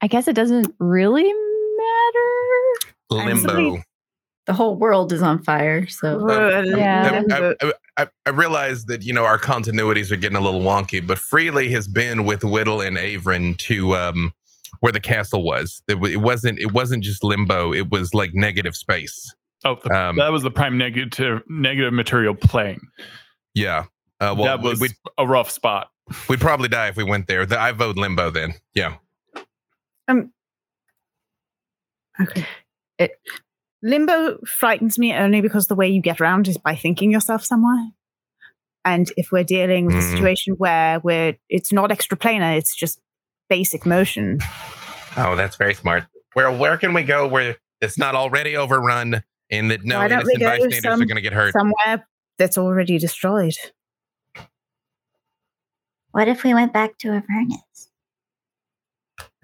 I 0.00 0.06
guess 0.06 0.28
it 0.28 0.34
doesn't 0.34 0.74
really 0.78 1.24
matter. 1.24 1.53
Limbo. 3.10 3.36
somebody- 3.48 3.84
The 4.46 4.52
whole 4.52 4.76
world 4.76 5.12
is 5.12 5.22
on 5.22 5.42
fire. 5.42 5.86
So 5.86 6.28
Yeah. 6.64 7.22
I, 7.30 7.54
I, 7.62 7.72
I, 7.96 8.06
I 8.26 8.30
realize 8.30 8.84
that 8.86 9.02
you 9.02 9.12
know 9.12 9.24
our 9.24 9.38
continuities 9.38 10.10
are 10.10 10.16
getting 10.16 10.36
a 10.36 10.40
little 10.40 10.60
wonky, 10.62 11.04
but 11.06 11.18
Freely 11.18 11.70
has 11.70 11.88
been 11.88 12.24
with 12.24 12.44
Whittle 12.44 12.80
and 12.80 12.96
Avron 12.96 13.56
to 13.58 13.94
um, 13.96 14.32
where 14.80 14.92
the 14.92 15.00
castle 15.00 15.42
was. 15.42 15.82
It, 15.88 15.96
it 16.04 16.16
wasn't. 16.18 16.58
It 16.58 16.72
wasn't 16.72 17.04
just 17.04 17.22
limbo. 17.24 17.72
It 17.72 17.90
was 17.90 18.12
like 18.12 18.34
negative 18.34 18.76
space. 18.76 19.34
Oh, 19.64 19.78
the, 19.82 19.94
Um, 19.96 20.16
that 20.16 20.30
was 20.32 20.42
the 20.42 20.50
prime 20.50 20.76
negative 20.76 21.40
negative 21.48 21.92
material 21.94 22.34
plane. 22.34 22.80
Yeah. 23.54 23.84
Uh, 24.20 24.34
well, 24.36 24.44
that 24.44 24.60
was 24.60 24.80
we'd, 24.80 24.92
a 25.16 25.26
rough 25.26 25.50
spot. 25.50 25.88
we'd 26.28 26.40
probably 26.40 26.68
die 26.68 26.88
if 26.88 26.96
we 26.96 27.04
went 27.04 27.26
there. 27.28 27.46
The, 27.46 27.58
I 27.58 27.72
vote 27.72 27.96
limbo 27.96 28.30
then. 28.30 28.54
Yeah. 28.74 28.96
Um. 30.08 30.32
Okay. 32.20 32.44
It, 32.98 33.12
limbo 33.82 34.38
frightens 34.46 34.98
me 34.98 35.12
only 35.14 35.40
because 35.40 35.66
the 35.66 35.74
way 35.74 35.88
you 35.88 36.00
get 36.00 36.20
around 36.20 36.48
is 36.48 36.58
by 36.58 36.74
thinking 36.76 37.10
yourself 37.10 37.44
somewhere. 37.44 37.90
And 38.84 39.10
if 39.16 39.32
we're 39.32 39.44
dealing 39.44 39.86
with 39.86 39.96
a 39.96 39.98
Mm. 39.98 40.12
situation 40.12 40.54
where 40.58 41.00
we're 41.00 41.36
it's 41.48 41.72
not 41.72 41.90
extraplanar, 41.90 42.56
it's 42.56 42.74
just 42.76 43.00
basic 43.48 43.84
motion. 43.86 44.38
Oh, 45.16 45.34
that's 45.36 45.56
very 45.56 45.74
smart. 45.74 46.04
Where 46.34 46.50
where 46.52 46.76
can 46.76 46.92
we 46.94 47.02
go 47.02 47.26
where 47.26 47.56
it's 47.80 47.96
not 47.98 48.14
already 48.14 48.56
overrun 48.56 49.22
and 49.50 49.70
that 49.70 49.84
no 49.84 50.06
don't 50.08 50.24
we 50.26 50.34
innocent 50.34 50.40
go 50.40 50.46
bystanders 50.48 50.82
some- 50.82 51.02
are 51.02 51.06
going 51.06 51.16
to 51.16 51.22
get 51.22 51.32
hurt? 51.32 51.52
Somewhere 51.52 52.06
that's 52.38 52.58
already 52.58 52.98
destroyed. 52.98 53.54
What 56.12 56.28
if 56.28 56.44
we 56.44 56.54
went 56.54 56.72
back 56.72 56.98
to 56.98 57.08
Avernus? 57.08 57.88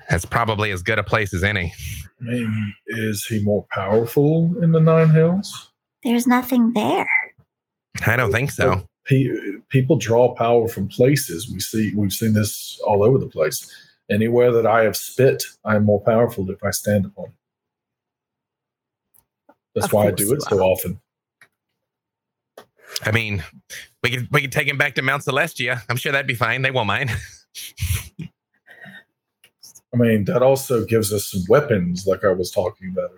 That's 0.09 0.25
probably 0.25 0.71
as 0.71 0.83
good 0.83 0.99
a 0.99 1.03
place 1.05 1.33
as 1.35 1.43
any. 1.45 1.73
I 2.21 2.25
mean, 2.25 2.75
is 2.87 3.25
he 3.25 3.43
more 3.43 3.67
powerful 3.71 4.55
in 4.63 4.73
the 4.73 4.81
Nine 4.81 5.09
Hells? 5.09 5.71
There's 6.05 6.27
nothing 6.27 6.73
there. 6.73 7.09
I 8.07 8.17
don't 8.17 8.33
think 8.33 8.51
so. 8.51 8.87
Pe- 9.05 9.29
people 9.69 9.97
draw 9.97 10.35
power 10.35 10.69
from 10.69 10.89
places. 10.89 11.51
We 11.51 11.61
see 11.61 11.93
we've 11.95 12.13
seen 12.13 12.35
this 12.35 12.81
all 12.87 13.03
over 13.03 13.19
the 13.19 13.27
place. 13.27 13.75
Anywhere 14.11 14.53
that 14.53 14.67
I 14.67 14.85
have 14.85 14.97
spit, 14.97 15.45
I 15.65 15.77
am 15.77 15.85
more 15.85 16.01
powerful 16.01 16.51
if 16.51 16.63
I 16.65 16.71
stand 16.71 17.07
upon 17.07 17.27
it. 17.27 17.33
That's 19.75 19.87
Of 19.87 19.93
why 19.93 20.09
I 20.09 20.11
do 20.11 20.33
it 20.33 20.43
so 20.43 20.61
often. 20.61 21.01
I 23.03 23.13
mean, 23.13 23.43
we 24.03 24.11
could 24.11 24.29
we 24.31 24.43
could 24.43 24.53
take 24.53 24.69
him 24.69 24.79
back 24.79 24.95
to 24.97 25.03
Mount 25.03 25.23
Celestia. 25.23 25.83
I'm 25.89 25.97
sure 25.97 26.13
that'd 26.13 26.27
be 26.27 26.35
fine. 26.35 26.63
They 26.63 26.71
won't 26.71 26.87
mind. 26.87 27.11
I 29.93 29.97
mean, 29.97 30.25
that 30.27 30.43
also 30.43 30.85
gives 30.85 31.13
us 31.13 31.27
some 31.31 31.43
weapons, 31.49 32.07
like 32.07 32.25
I 32.25 32.33
was 32.33 32.51
talking 32.51 32.91
about. 32.93 33.11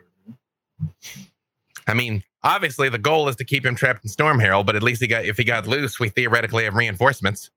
I 1.87 1.95
mean, 1.95 2.25
obviously 2.43 2.89
the 2.89 2.99
goal 2.99 3.29
is 3.29 3.37
to 3.37 3.45
keep 3.45 3.65
him 3.65 3.75
trapped 3.75 4.05
in 4.05 4.09
Storm 4.09 4.39
Herald, 4.39 4.67
but 4.67 4.77
at 4.77 4.83
least 4.83 5.01
he 5.03 5.07
got 5.07 5.25
if 5.25 5.37
he 5.37 5.45
got 5.45 5.67
loose, 5.67 6.01
we 6.01 6.09
theoretically 6.09 6.65
have 6.65 6.75
reinforcements. 6.75 7.51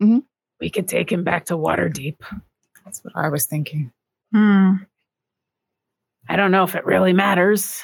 We 0.00 0.70
could 0.70 0.88
take 0.88 1.10
him 1.10 1.24
back 1.24 1.46
to 1.46 1.54
Waterdeep. 1.54 2.16
That's 2.84 3.02
what 3.04 3.14
I 3.16 3.28
was 3.28 3.46
thinking. 3.46 3.92
Hmm. 4.32 4.74
I 6.28 6.36
don't 6.36 6.52
know 6.52 6.62
if 6.64 6.74
it 6.74 6.84
really 6.86 7.12
matters, 7.12 7.82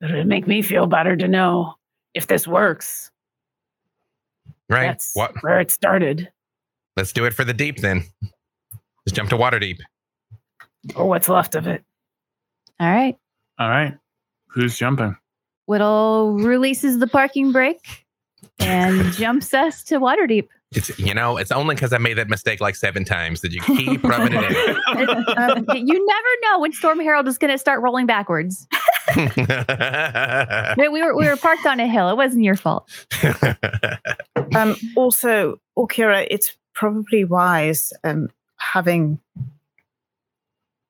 but 0.00 0.10
it'd 0.10 0.26
make 0.26 0.46
me 0.46 0.62
feel 0.62 0.86
better 0.86 1.16
to 1.16 1.26
know 1.26 1.74
if 2.14 2.26
this 2.26 2.46
works. 2.46 3.10
Right? 4.68 4.86
That's 4.86 5.10
What? 5.14 5.34
where 5.42 5.58
it 5.60 5.70
started, 5.70 6.30
Let's 6.96 7.12
do 7.12 7.24
it 7.26 7.32
for 7.34 7.44
the 7.44 7.54
deep 7.54 7.78
then. 7.78 8.02
Let's 9.08 9.16
jump 9.16 9.30
to 9.30 9.36
Waterdeep. 9.38 9.78
or 10.94 11.08
what's 11.08 11.30
left 11.30 11.54
of 11.54 11.66
it. 11.66 11.82
All 12.78 12.90
right. 12.90 13.16
All 13.58 13.70
right. 13.70 13.96
Who's 14.48 14.76
jumping? 14.76 15.16
Whittle 15.64 16.34
releases 16.34 16.98
the 16.98 17.06
parking 17.06 17.50
brake 17.50 18.04
and 18.58 19.10
jumps 19.14 19.54
us 19.54 19.82
to 19.84 19.98
Waterdeep. 19.98 20.48
It's 20.72 20.98
you 20.98 21.14
know, 21.14 21.38
it's 21.38 21.50
only 21.50 21.74
because 21.74 21.94
I 21.94 21.98
made 21.98 22.18
that 22.18 22.28
mistake 22.28 22.60
like 22.60 22.76
seven 22.76 23.06
times 23.06 23.40
that 23.40 23.50
you 23.52 23.62
keep 23.62 24.04
rubbing 24.04 24.34
it 24.34 24.76
Um, 25.38 25.64
you 25.74 26.06
never 26.06 26.28
know 26.42 26.58
when 26.60 26.72
Storm 26.74 27.00
Herald 27.00 27.26
is 27.28 27.38
going 27.38 27.50
to 27.50 27.56
start 27.56 27.80
rolling 27.80 28.04
backwards. 28.04 28.66
in. 29.16 29.30
We 30.76 30.88
we 30.90 31.02
were 31.02 31.16
we 31.16 31.26
were 31.26 31.36
parked 31.36 31.64
on 31.64 31.80
a 31.80 31.88
hill. 31.88 32.10
It 32.10 32.18
wasn't 32.18 32.44
your 32.44 32.56
fault. 32.56 32.90
Um, 34.54 34.76
also, 34.96 35.56
Orkira, 35.78 36.26
it's 36.30 36.58
probably 36.74 37.24
wise 37.24 37.90
um, 38.04 38.28
having 38.58 39.20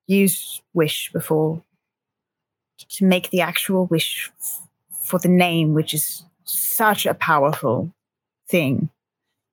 used 0.07 0.63
wish 0.75 1.11
before 1.13 1.63
to 2.89 3.05
make 3.05 3.31
the 3.31 3.41
actual 3.41 3.87
wish 3.87 4.31
f- 4.41 4.63
for 4.91 5.19
the 5.19 5.29
name, 5.29 5.75
which 5.75 5.95
is 5.95 6.25
such 6.45 7.07
a 7.07 7.15
powerful 7.15 7.93
thing, 8.49 8.89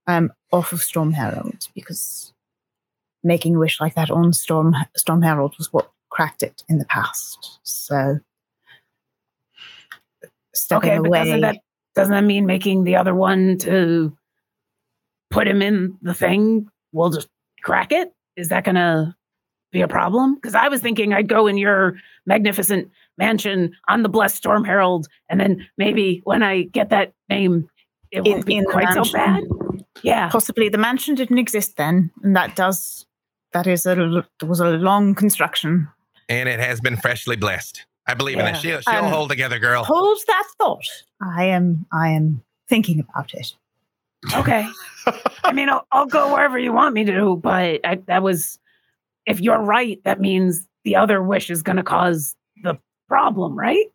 um, 0.07 0.31
off 0.51 0.71
of 0.71 0.81
Storm 0.81 1.11
Herald, 1.11 1.67
because 1.75 2.33
making 3.23 3.55
a 3.55 3.59
wish 3.59 3.81
like 3.81 3.95
that 3.95 4.11
on 4.11 4.31
Storm 4.31 4.75
Storm 4.95 5.21
Herald 5.21 5.55
was 5.57 5.73
what 5.73 5.91
cracked 6.09 6.43
it 6.43 6.63
in 6.69 6.77
the 6.77 6.85
past. 6.85 7.59
So 7.63 8.19
stepping 10.53 10.91
okay, 10.91 11.07
away. 11.07 11.19
doesn't 11.25 11.41
that 11.41 11.57
doesn't 11.95 12.13
that 12.13 12.23
mean 12.23 12.45
making 12.45 12.83
the 12.83 12.95
other 12.95 13.15
one 13.15 13.57
to 13.59 14.15
put 15.29 15.47
him 15.47 15.61
in 15.61 15.97
the 16.01 16.13
thing? 16.13 16.69
We'll 16.91 17.09
just 17.09 17.27
crack 17.65 17.91
it. 17.91 18.13
Is 18.37 18.47
that 18.49 18.63
gonna 18.63 19.15
be 19.73 19.81
a 19.81 19.87
problem? 19.89 20.35
Because 20.35 20.55
I 20.55 20.69
was 20.69 20.79
thinking 20.79 21.11
I'd 21.13 21.27
go 21.27 21.47
in 21.47 21.57
your 21.57 21.97
magnificent 22.25 22.89
mansion 23.17 23.73
on 23.89 24.03
the 24.03 24.09
blessed 24.09 24.37
Storm 24.37 24.63
Herald, 24.63 25.07
and 25.29 25.39
then 25.39 25.67
maybe 25.77 26.21
when 26.23 26.43
I 26.43 26.63
get 26.63 26.89
that 26.91 27.13
name, 27.29 27.67
it 28.11 28.25
In- 28.25 28.31
won't 28.33 28.45
be 28.45 28.55
in 28.55 28.65
quite 28.65 28.93
so 28.93 29.03
bad. 29.11 29.43
Yeah. 30.03 30.29
possibly 30.29 30.69
the 30.69 30.77
mansion 30.77 31.15
didn't 31.15 31.37
exist 31.37 31.77
then 31.77 32.11
and 32.21 32.35
that 32.35 32.55
does 32.55 33.05
that 33.53 33.65
is 33.65 33.85
a 33.85 33.91
l- 33.95 34.23
there 34.39 34.49
was 34.49 34.59
a 34.59 34.71
long 34.71 35.15
construction 35.15 35.87
and 36.27 36.49
it 36.49 36.59
has 36.59 36.81
been 36.81 36.97
freshly 36.97 37.35
blessed. 37.37 37.85
I 38.05 38.13
believe 38.13 38.37
in 38.37 38.45
Yeah. 38.45 38.51
that. 38.51 38.61
She'll, 38.61 38.81
she'll 38.81 39.05
Um, 39.05 39.11
hold 39.11 39.29
together, 39.29 39.57
girl. 39.57 39.83
hold 39.85 40.19
that 40.27 40.43
thought 40.57 40.85
i 41.21 41.45
am 41.45 41.85
i 41.93 42.09
am 42.09 42.43
thinking 42.67 42.99
about 42.99 43.33
it 43.33 43.53
Okay. 44.33 44.67
I 45.43 45.51
mean, 45.53 45.69
I'll, 45.69 45.85
I'll 45.91 46.07
go 46.07 46.33
wherever 46.33 46.57
you 46.57 46.73
want 46.73 46.95
me 46.95 47.05
to, 47.05 47.37
but 47.37 47.79
I, 47.83 47.99
that 48.07 48.23
was, 48.23 48.59
if 49.25 49.39
you're 49.39 49.61
right, 49.61 49.99
that 50.03 50.19
means 50.19 50.67
the 50.83 50.95
other 50.95 51.21
wish 51.21 51.49
is 51.49 51.61
going 51.61 51.77
to 51.77 51.83
cause 51.83 52.35
the 52.63 52.77
problem, 53.07 53.57
right? 53.57 53.85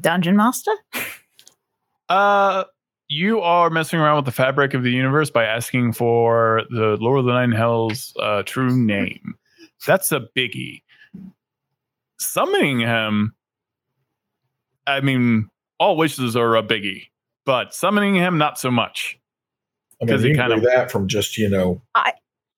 dungeon 0.00 0.36
master 0.36 0.72
Uh, 2.08 2.64
you 3.08 3.40
are 3.40 3.70
messing 3.70 3.98
around 3.98 4.16
with 4.16 4.24
the 4.26 4.32
fabric 4.32 4.74
of 4.74 4.82
the 4.82 4.90
universe 4.90 5.30
by 5.30 5.44
asking 5.44 5.92
for 5.92 6.62
the 6.70 6.98
Lord 7.00 7.20
of 7.20 7.24
the 7.24 7.32
Nine 7.32 7.52
Hells' 7.52 8.12
uh, 8.20 8.42
true 8.44 8.76
name. 8.84 9.34
That's 9.86 10.12
a 10.12 10.20
biggie. 10.36 10.82
Summoning 12.18 12.80
him, 12.80 13.34
I 14.86 15.00
mean, 15.00 15.48
all 15.80 15.96
wishes 15.96 16.36
are 16.36 16.56
a 16.56 16.62
biggie, 16.62 17.04
but 17.46 17.72
summoning 17.72 18.14
him, 18.16 18.36
not 18.36 18.58
so 18.58 18.70
much. 18.70 19.18
I 20.04 20.06
mean, 20.06 20.16
'Cause 20.16 20.22
he 20.22 20.28
you 20.30 20.34
can 20.34 20.48
kind 20.50 20.60
do 20.62 20.66
of- 20.66 20.72
that 20.74 20.90
from 20.90 21.08
just 21.08 21.36
you 21.38 21.48
know 21.48 21.80
I 21.94 22.12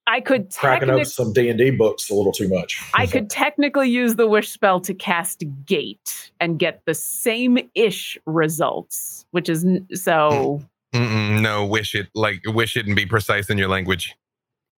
I 0.08 0.20
could 0.20 0.52
cracking 0.54 0.88
technic- 0.88 1.06
up 1.06 1.12
some 1.12 1.32
D 1.32 1.48
and 1.48 1.58
D 1.58 1.70
books 1.70 2.08
a 2.10 2.14
little 2.14 2.30
too 2.32 2.48
much. 2.48 2.80
I 2.94 3.06
could 3.06 3.28
technically 3.28 3.88
use 3.90 4.14
the 4.14 4.28
wish 4.28 4.50
spell 4.50 4.80
to 4.80 4.94
cast 4.94 5.42
gate 5.64 6.30
and 6.38 6.58
get 6.60 6.82
the 6.86 6.94
same 6.94 7.58
ish 7.74 8.16
results, 8.24 9.26
which 9.32 9.48
is 9.48 9.64
n- 9.64 9.86
so 9.94 10.62
Mm-mm, 10.94 11.40
no, 11.42 11.66
wish 11.66 11.94
it 11.94 12.06
like 12.14 12.40
wish 12.46 12.76
it 12.76 12.86
and 12.86 12.94
be 12.94 13.04
precise 13.06 13.50
in 13.50 13.58
your 13.58 13.68
language. 13.68 14.14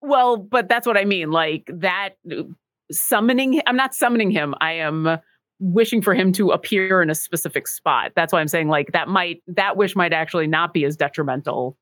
well, 0.00 0.36
but 0.38 0.68
that's 0.68 0.86
what 0.86 0.96
I 0.96 1.04
mean. 1.04 1.30
Like 1.30 1.68
that 1.74 2.10
summoning, 2.90 3.60
I'm 3.66 3.76
not 3.76 3.94
summoning 3.94 4.30
him. 4.30 4.54
I 4.60 4.72
am 4.72 5.18
wishing 5.60 6.00
for 6.00 6.14
him 6.14 6.32
to 6.32 6.50
appear 6.52 7.02
in 7.02 7.10
a 7.10 7.14
specific 7.14 7.66
spot. 7.68 8.12
That's 8.14 8.32
why 8.32 8.40
I'm 8.40 8.48
saying 8.48 8.68
like 8.68 8.92
that 8.92 9.08
might 9.08 9.42
that 9.48 9.76
wish 9.76 9.94
might 9.96 10.12
actually 10.12 10.46
not 10.46 10.72
be 10.72 10.84
as 10.84 10.96
detrimental. 10.96 11.76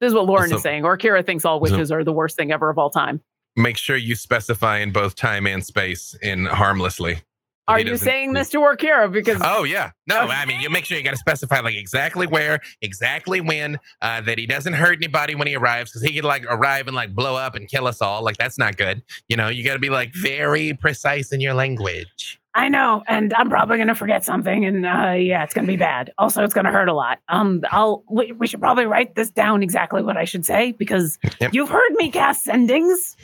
This 0.00 0.08
is 0.08 0.14
what 0.14 0.26
Lauren 0.26 0.52
is 0.52 0.62
saying, 0.62 0.84
Orkira 0.84 1.24
thinks 1.24 1.44
all 1.44 1.64
So- 1.66 1.94
are 1.94 2.04
the 2.04 2.12
worst 2.12 2.36
thing 2.36 2.52
ever 2.52 2.70
of 2.70 2.78
all 2.78 2.90
time. 2.90 3.20
Make 3.56 3.76
sure 3.76 3.96
you 3.96 4.14
specify 4.14 4.78
in 4.78 4.92
both 4.92 5.16
time 5.16 5.46
and 5.46 5.64
space 5.64 6.16
in 6.22 6.44
harmlessly. 6.46 7.22
Are 7.66 7.80
you 7.80 7.98
saying 7.98 8.32
this 8.32 8.48
to 8.50 8.58
Orkira? 8.58 9.12
Because 9.12 9.42
Oh 9.44 9.64
yeah, 9.64 9.90
no. 10.06 10.20
I 10.20 10.46
mean, 10.46 10.60
you 10.60 10.70
make 10.70 10.86
sure 10.86 10.96
you 10.96 11.04
got 11.04 11.10
to 11.10 11.16
specify 11.18 11.60
like 11.60 11.74
exactly 11.74 12.26
where, 12.26 12.60
exactly 12.80 13.42
when, 13.42 13.78
uh, 14.00 14.22
that 14.22 14.38
he 14.38 14.46
doesn't 14.46 14.72
hurt 14.72 14.96
anybody 14.96 15.34
when 15.34 15.46
he 15.46 15.54
arrives, 15.54 15.90
because 15.90 16.02
he 16.02 16.14
could 16.14 16.24
like 16.24 16.46
arrive 16.48 16.86
and 16.86 16.96
like 16.96 17.14
blow 17.14 17.36
up 17.36 17.54
and 17.54 17.68
kill 17.68 17.86
us 17.86 18.00
all. 18.00 18.22
Like 18.22 18.38
that's 18.38 18.58
not 18.58 18.78
good. 18.78 19.02
You 19.28 19.36
know, 19.36 19.48
you 19.48 19.64
got 19.64 19.74
to 19.74 19.78
be 19.78 19.90
like 19.90 20.14
very 20.14 20.72
precise 20.72 21.30
in 21.30 21.42
your 21.42 21.52
language. 21.52 22.40
I 22.58 22.68
know, 22.68 23.04
and 23.06 23.32
I'm 23.34 23.48
probably 23.48 23.78
gonna 23.78 23.94
forget 23.94 24.24
something, 24.24 24.64
and 24.64 24.84
uh, 24.84 25.12
yeah, 25.12 25.44
it's 25.44 25.54
gonna 25.54 25.66
be 25.68 25.76
bad. 25.76 26.12
Also, 26.18 26.42
it's 26.42 26.52
gonna 26.52 26.72
hurt 26.72 26.88
a 26.88 26.92
lot. 26.92 27.20
Um, 27.28 27.62
I'll 27.70 28.02
we, 28.10 28.32
we 28.32 28.46
should 28.48 28.58
probably 28.60 28.84
write 28.84 29.14
this 29.14 29.30
down 29.30 29.62
exactly 29.62 30.02
what 30.02 30.16
I 30.16 30.24
should 30.24 30.44
say 30.44 30.72
because 30.72 31.18
Yep. 31.40 31.54
you've 31.54 31.68
heard 31.68 31.92
me 31.92 32.10
cast 32.10 32.46
sendings. 32.46 33.14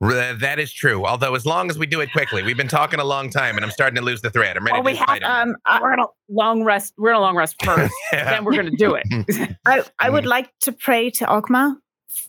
That 0.00 0.58
is 0.58 0.72
true. 0.72 1.06
Although, 1.06 1.34
as 1.34 1.46
long 1.46 1.70
as 1.70 1.78
we 1.78 1.86
do 1.86 2.00
it 2.00 2.12
quickly, 2.12 2.42
we've 2.42 2.56
been 2.56 2.68
talking 2.68 3.00
a 3.00 3.04
long 3.04 3.30
time, 3.30 3.56
and 3.56 3.64
I'm 3.64 3.70
starting 3.70 3.96
to 3.96 4.02
lose 4.02 4.20
the 4.20 4.30
thread. 4.30 4.56
I'm 4.58 4.64
ready 4.64 4.78
to 4.78 4.82
we 4.82 4.94
have- 4.96 5.06
fight 5.06 5.22
um 5.22 5.56
I, 5.64 5.80
We're 5.80 5.96
gonna 5.96 6.08
long 6.28 6.62
rest. 6.62 6.92
We're 6.98 7.12
gonna 7.12 7.20
long 7.20 7.36
rest 7.36 7.56
first, 7.64 7.94
Yeah. 8.12 8.30
then 8.30 8.44
we're 8.44 8.56
gonna 8.56 8.70
do 8.76 8.94
it. 8.94 9.56
I, 9.66 9.82
I 9.98 10.10
would 10.10 10.26
like 10.26 10.50
to 10.60 10.72
pray 10.72 11.10
to 11.12 11.24
ogma 11.24 11.76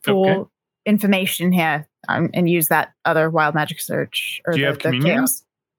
for 0.04 0.30
Okay. 0.30 0.50
information 0.86 1.52
here 1.52 1.88
um, 2.08 2.30
and 2.34 2.50
use 2.50 2.68
that 2.68 2.94
other 3.06 3.30
wild 3.30 3.54
magic 3.54 3.82
search 3.82 4.42
or 4.46 4.54
Do 4.54 4.60
you 4.60 4.66
the, 4.66 4.70
have 4.72 4.78
the 4.78 4.84
communion? 4.84 5.26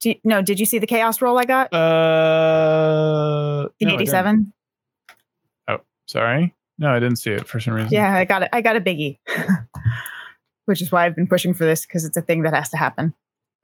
Chaos 0.02 0.14
you- 0.16 0.20
no 0.24 0.42
did 0.42 0.58
you 0.60 0.66
see 0.66 0.78
the 0.78 0.86
chaos 0.86 1.20
roll 1.22 1.38
i 1.38 1.44
got 1.44 1.72
Uh, 1.72 3.68
in 3.80 3.88
no, 3.88 3.94
I 3.94 3.96
didn't. 3.98 4.08
87 4.08 4.52
Sorry. 6.06 6.54
No, 6.78 6.90
I 6.90 6.98
didn't 6.98 7.16
see 7.16 7.30
it 7.30 7.48
for 7.48 7.58
some 7.58 7.72
reason. 7.74 7.90
Yeah, 7.90 8.12
I 8.14 8.24
got 8.26 8.42
it. 8.42 8.50
I 8.52 8.60
got 8.60 8.76
a 8.76 8.80
biggie, 8.82 9.18
which 10.66 10.82
is 10.82 10.92
why 10.92 11.06
I've 11.06 11.16
been 11.16 11.26
pushing 11.28 11.54
for 11.54 11.64
this 11.64 11.86
because 11.86 12.04
it's 12.04 12.16
a 12.18 12.20
thing 12.20 12.42
that 12.42 12.52
has 12.52 12.68
to 12.70 12.76
happen. 12.76 13.14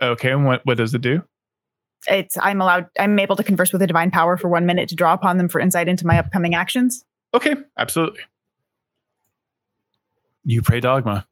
Okay, 0.01 0.31
and 0.31 0.47
what 0.47 0.65
what 0.65 0.79
does 0.79 0.95
it 0.95 1.03
do? 1.03 1.23
It's 2.07 2.39
I'm 2.39 2.63
allowed. 2.63 2.87
I'm 2.99 3.19
able 3.19 3.37
to 3.37 3.43
converse 3.43 3.71
with 3.73 3.83
a 3.83 3.87
divine 3.87 4.11
power 4.11 4.39
for 4.39 4.49
one 4.49 4.65
minute 4.65 4.89
to 4.91 4.95
draw 4.95 5.13
upon 5.13 5.37
them 5.37 5.49
for 5.51 5.61
insight 5.61 5.89
into 5.89 6.07
my 6.07 6.19
upcoming 6.19 6.55
actions. 6.55 7.05
Okay, 7.35 7.55
absolutely. 7.77 8.21
You 10.45 10.63
pray 10.63 10.81
dogma. 10.81 11.27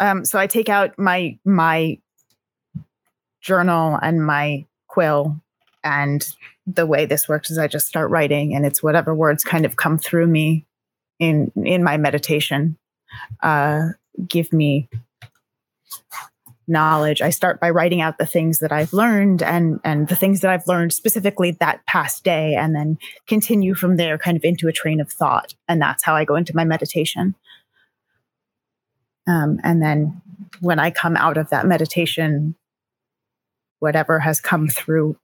Um, 0.00 0.24
so 0.24 0.38
I 0.38 0.46
take 0.46 0.68
out 0.68 0.98
my 0.98 1.38
my 1.44 1.98
journal 3.40 3.98
and 4.00 4.24
my 4.24 4.66
quill, 4.88 5.40
and 5.84 6.26
the 6.66 6.86
way 6.86 7.06
this 7.06 7.28
works 7.28 7.50
is 7.50 7.58
I 7.58 7.68
just 7.68 7.86
start 7.86 8.10
writing, 8.10 8.54
and 8.54 8.64
it's 8.66 8.82
whatever 8.82 9.14
words 9.14 9.44
kind 9.44 9.64
of 9.64 9.76
come 9.76 9.98
through 9.98 10.26
me 10.26 10.66
in 11.18 11.52
in 11.64 11.82
my 11.84 11.96
meditation. 11.96 12.76
Uh, 13.42 13.88
give 14.28 14.52
me 14.52 14.88
knowledge. 16.68 17.20
I 17.20 17.30
start 17.30 17.60
by 17.60 17.70
writing 17.70 18.00
out 18.00 18.18
the 18.18 18.26
things 18.26 18.60
that 18.60 18.72
I've 18.72 18.92
learned 18.92 19.42
and 19.42 19.80
and 19.84 20.08
the 20.08 20.16
things 20.16 20.40
that 20.40 20.50
I've 20.50 20.66
learned 20.66 20.92
specifically 20.92 21.52
that 21.60 21.84
past 21.86 22.24
day, 22.24 22.54
and 22.54 22.74
then 22.74 22.98
continue 23.26 23.74
from 23.74 23.96
there, 23.96 24.18
kind 24.18 24.36
of 24.36 24.44
into 24.44 24.68
a 24.68 24.72
train 24.72 25.00
of 25.00 25.10
thought, 25.10 25.54
and 25.68 25.80
that's 25.80 26.04
how 26.04 26.14
I 26.14 26.24
go 26.24 26.36
into 26.36 26.56
my 26.56 26.64
meditation. 26.64 27.34
Um, 29.26 29.60
and 29.62 29.82
then 29.82 30.20
when 30.60 30.78
I 30.78 30.90
come 30.90 31.16
out 31.16 31.36
of 31.36 31.50
that 31.50 31.66
meditation, 31.66 32.54
whatever 33.78 34.18
has 34.18 34.40
come 34.40 34.68
through 34.68 35.16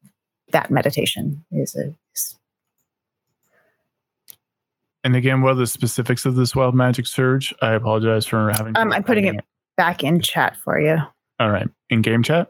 that 0.53 0.71
meditation 0.71 1.45
is 1.53 1.75
a 1.77 1.95
is 2.15 2.37
And 5.05 5.15
again, 5.15 5.43
what 5.43 5.53
are 5.53 5.57
the 5.57 5.67
specifics 5.67 6.27
of 6.27 6.35
this 6.35 6.55
wild 6.57 6.75
magic 6.75 7.07
surge? 7.07 7.55
I 7.63 7.73
apologize 7.73 8.27
for 8.27 8.51
having. 8.51 8.77
Um, 8.77 8.93
I'm 8.93 9.05
putting 9.05 9.27
it 9.27 9.45
back 9.77 10.03
in 10.03 10.21
chat 10.21 10.57
for 10.57 10.81
you. 10.81 10.99
All 11.41 11.51
right, 11.51 11.69
in 11.91 12.03
game 12.03 12.23
chat. 12.23 12.49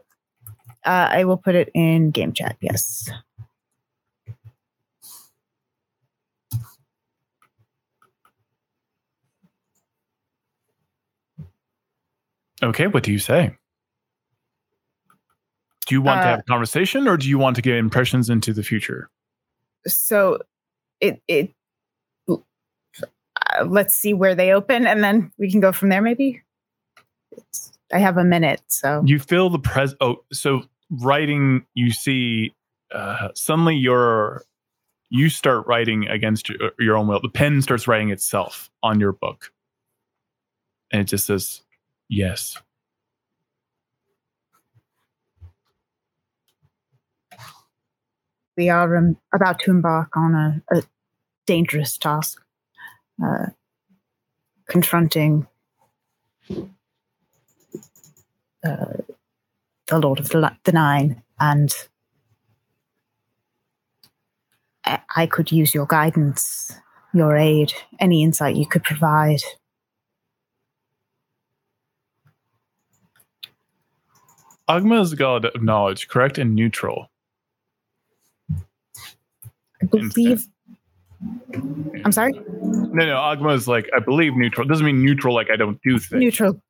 Uh, 0.85 1.07
I 1.11 1.25
will 1.25 1.37
put 1.37 1.55
it 1.55 1.69
in 1.73 2.11
game 2.11 2.33
chat. 2.33 2.57
Yes. 2.61 3.09
Okay, 12.61 12.87
what 12.87 13.03
do 13.03 13.11
you 13.11 13.19
say? 13.19 13.55
Do 15.87 15.95
you 15.95 16.01
want 16.01 16.21
to 16.21 16.27
Uh, 16.27 16.31
have 16.31 16.39
a 16.39 16.43
conversation, 16.43 17.07
or 17.07 17.17
do 17.17 17.27
you 17.27 17.37
want 17.37 17.55
to 17.55 17.61
get 17.61 17.75
impressions 17.75 18.29
into 18.29 18.53
the 18.53 18.63
future? 18.63 19.09
So 19.87 20.39
it 20.99 21.21
it 21.27 21.53
uh, 22.29 23.65
let's 23.65 23.95
see 23.95 24.13
where 24.13 24.35
they 24.35 24.51
open, 24.51 24.85
and 24.85 25.03
then 25.03 25.31
we 25.37 25.49
can 25.49 25.61
go 25.61 25.71
from 25.71 25.89
there. 25.89 26.01
Maybe. 26.01 26.43
It's, 27.31 27.71
I 27.93 27.99
have 27.99 28.17
a 28.17 28.23
minute, 28.23 28.61
so 28.67 29.01
You 29.05 29.19
feel 29.19 29.49
the 29.49 29.59
pres. 29.59 29.95
Oh, 30.01 30.17
so 30.31 30.63
writing, 30.91 31.65
you 31.73 31.91
see, 31.91 32.53
uh, 32.93 33.29
suddenly 33.33 33.75
you're 33.75 34.43
you 35.09 35.29
start 35.29 35.65
writing 35.65 36.07
against 36.07 36.49
your, 36.49 36.71
your 36.77 36.97
own 36.97 37.07
will. 37.07 37.19
The 37.21 37.29
pen 37.29 37.61
starts 37.61 37.87
writing 37.87 38.09
itself 38.11 38.69
on 38.83 38.99
your 38.99 39.13
book, 39.13 39.51
and 40.91 41.01
it 41.01 41.05
just 41.05 41.25
says, 41.25 41.63
"Yes." 42.09 42.57
we 48.59 48.67
are 48.67 48.97
um, 48.97 49.15
about 49.33 49.57
to 49.57 49.71
embark 49.71 50.17
on 50.17 50.35
a, 50.35 50.61
a 50.77 50.83
dangerous 51.47 51.97
task, 51.97 52.41
uh, 53.23 53.45
confronting 54.67 55.47
uh, 58.65 58.97
the 59.87 59.99
Lord 59.99 60.19
of 60.19 60.27
the, 60.27 60.51
the 60.65 60.73
Nine, 60.73 61.23
and 61.39 61.73
I, 64.83 64.99
I 65.15 65.25
could 65.25 65.53
use 65.53 65.73
your 65.73 65.85
guidance, 65.85 66.73
your 67.13 67.37
aid, 67.37 67.71
any 67.97 68.23
insight 68.23 68.57
you 68.57 68.65
could 68.65 68.83
provide. 68.83 69.39
Ogma 74.69 75.01
is 75.01 75.09
the 75.09 75.15
god 75.15 75.45
of 75.45 75.63
knowledge, 75.63 76.07
correct, 76.09 76.37
and 76.37 76.53
neutral. 76.53 77.09
I 79.81 79.85
believe. 79.89 80.45
I'm 82.05 82.11
sorry. 82.11 82.33
No, 82.33 83.05
no, 83.05 83.15
Ogma 83.15 83.55
is 83.55 83.67
like 83.67 83.89
I 83.95 83.99
believe 83.99 84.35
neutral. 84.35 84.67
Doesn't 84.67 84.85
mean 84.85 85.03
neutral 85.03 85.33
like 85.33 85.49
I 85.49 85.55
don't 85.55 85.81
do 85.81 85.97
things. 85.97 86.19
Neutral. 86.19 86.61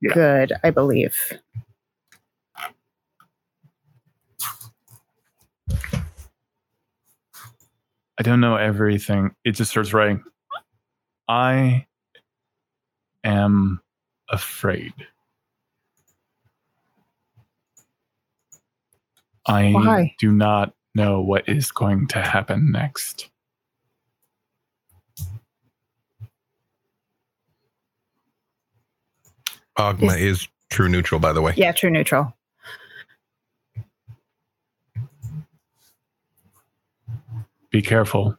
Yeah. 0.00 0.14
Good, 0.14 0.52
I 0.64 0.70
believe. 0.70 1.16
I 8.18 8.22
don't 8.22 8.40
know 8.40 8.56
everything. 8.56 9.34
It 9.44 9.52
just 9.52 9.70
starts 9.70 9.92
writing. 9.92 10.22
I 11.28 11.86
am 13.24 13.80
afraid. 14.28 14.92
I 19.46 19.72
Why? 19.72 20.14
do 20.18 20.32
not 20.32 20.74
know 20.94 21.20
what 21.20 21.48
is 21.48 21.70
going 21.70 22.06
to 22.08 22.20
happen 22.20 22.70
next. 22.70 23.28
Ogma 29.78 30.18
is 30.20 30.48
true 30.70 30.88
neutral, 30.88 31.18
by 31.18 31.32
the 31.32 31.40
way. 31.40 31.54
Yeah, 31.56 31.72
true 31.72 31.90
neutral. 31.90 32.36
Be 37.70 37.80
careful. 37.80 38.36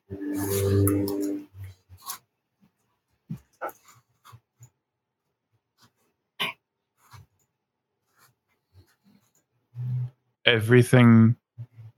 Everything 10.45 11.35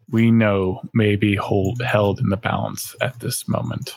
we 0.09 0.29
know 0.31 0.81
may 0.93 1.15
be 1.15 1.35
hold, 1.35 1.81
held 1.81 2.19
in 2.19 2.29
the 2.29 2.37
balance 2.37 2.95
at 3.01 3.19
this 3.19 3.47
moment. 3.47 3.93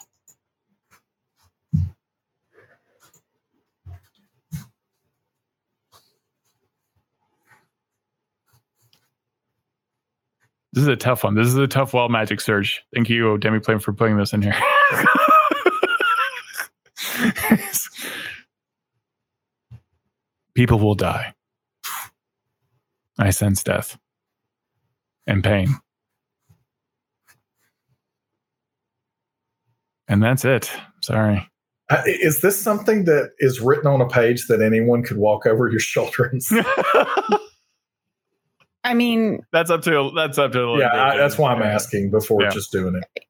This 10.73 10.83
is 10.83 10.89
a 10.89 10.97
tough 10.97 11.25
one. 11.25 11.35
This 11.35 11.49
is 11.49 11.57
a 11.57 11.67
tough 11.67 11.93
wild 11.93 12.13
magic 12.13 12.41
surge. 12.41 12.83
Thank 12.95 13.11
you, 13.11 13.37
Demiplane, 13.39 13.83
for 13.83 13.93
putting 13.93 14.17
this 14.17 14.33
in 14.33 14.43
here. 14.43 14.55
People 20.55 20.79
will 20.79 20.95
die. 20.95 21.35
I 23.19 23.31
sense 23.31 23.65
death 23.65 23.99
and 25.29 25.45
pain. 25.45 25.69
And 30.09 30.23
that's 30.23 30.45
it. 30.45 30.71
Sorry. 31.03 31.47
Uh, 31.91 32.03
Is 32.07 32.41
this 32.41 32.61
something 32.61 33.05
that 33.05 33.31
is 33.39 33.61
written 33.61 33.87
on 33.87 34.01
a 34.01 34.09
page 34.09 34.47
that 34.49 34.61
anyone 34.61 35.03
could 35.03 35.17
walk 35.19 35.47
over 35.47 35.69
your 35.69 35.81
shoulder 35.81 36.25
and 36.25 36.43
see? 36.45 36.61
I 38.85 38.95
mean, 38.95 39.41
that's 39.53 39.71
up 39.71 39.83
to 39.83 40.11
that's 40.15 40.39
up 40.39 40.53
to 40.53 40.77
yeah, 40.79 40.89
I, 40.93 41.17
that's 41.17 41.37
why 41.39 41.53
I'm 41.53 41.63
asking 41.63 42.11
before 42.11 42.43
Yeah. 42.43 42.51
just 42.51 42.73
doing 42.73 42.95
it. 42.95 43.25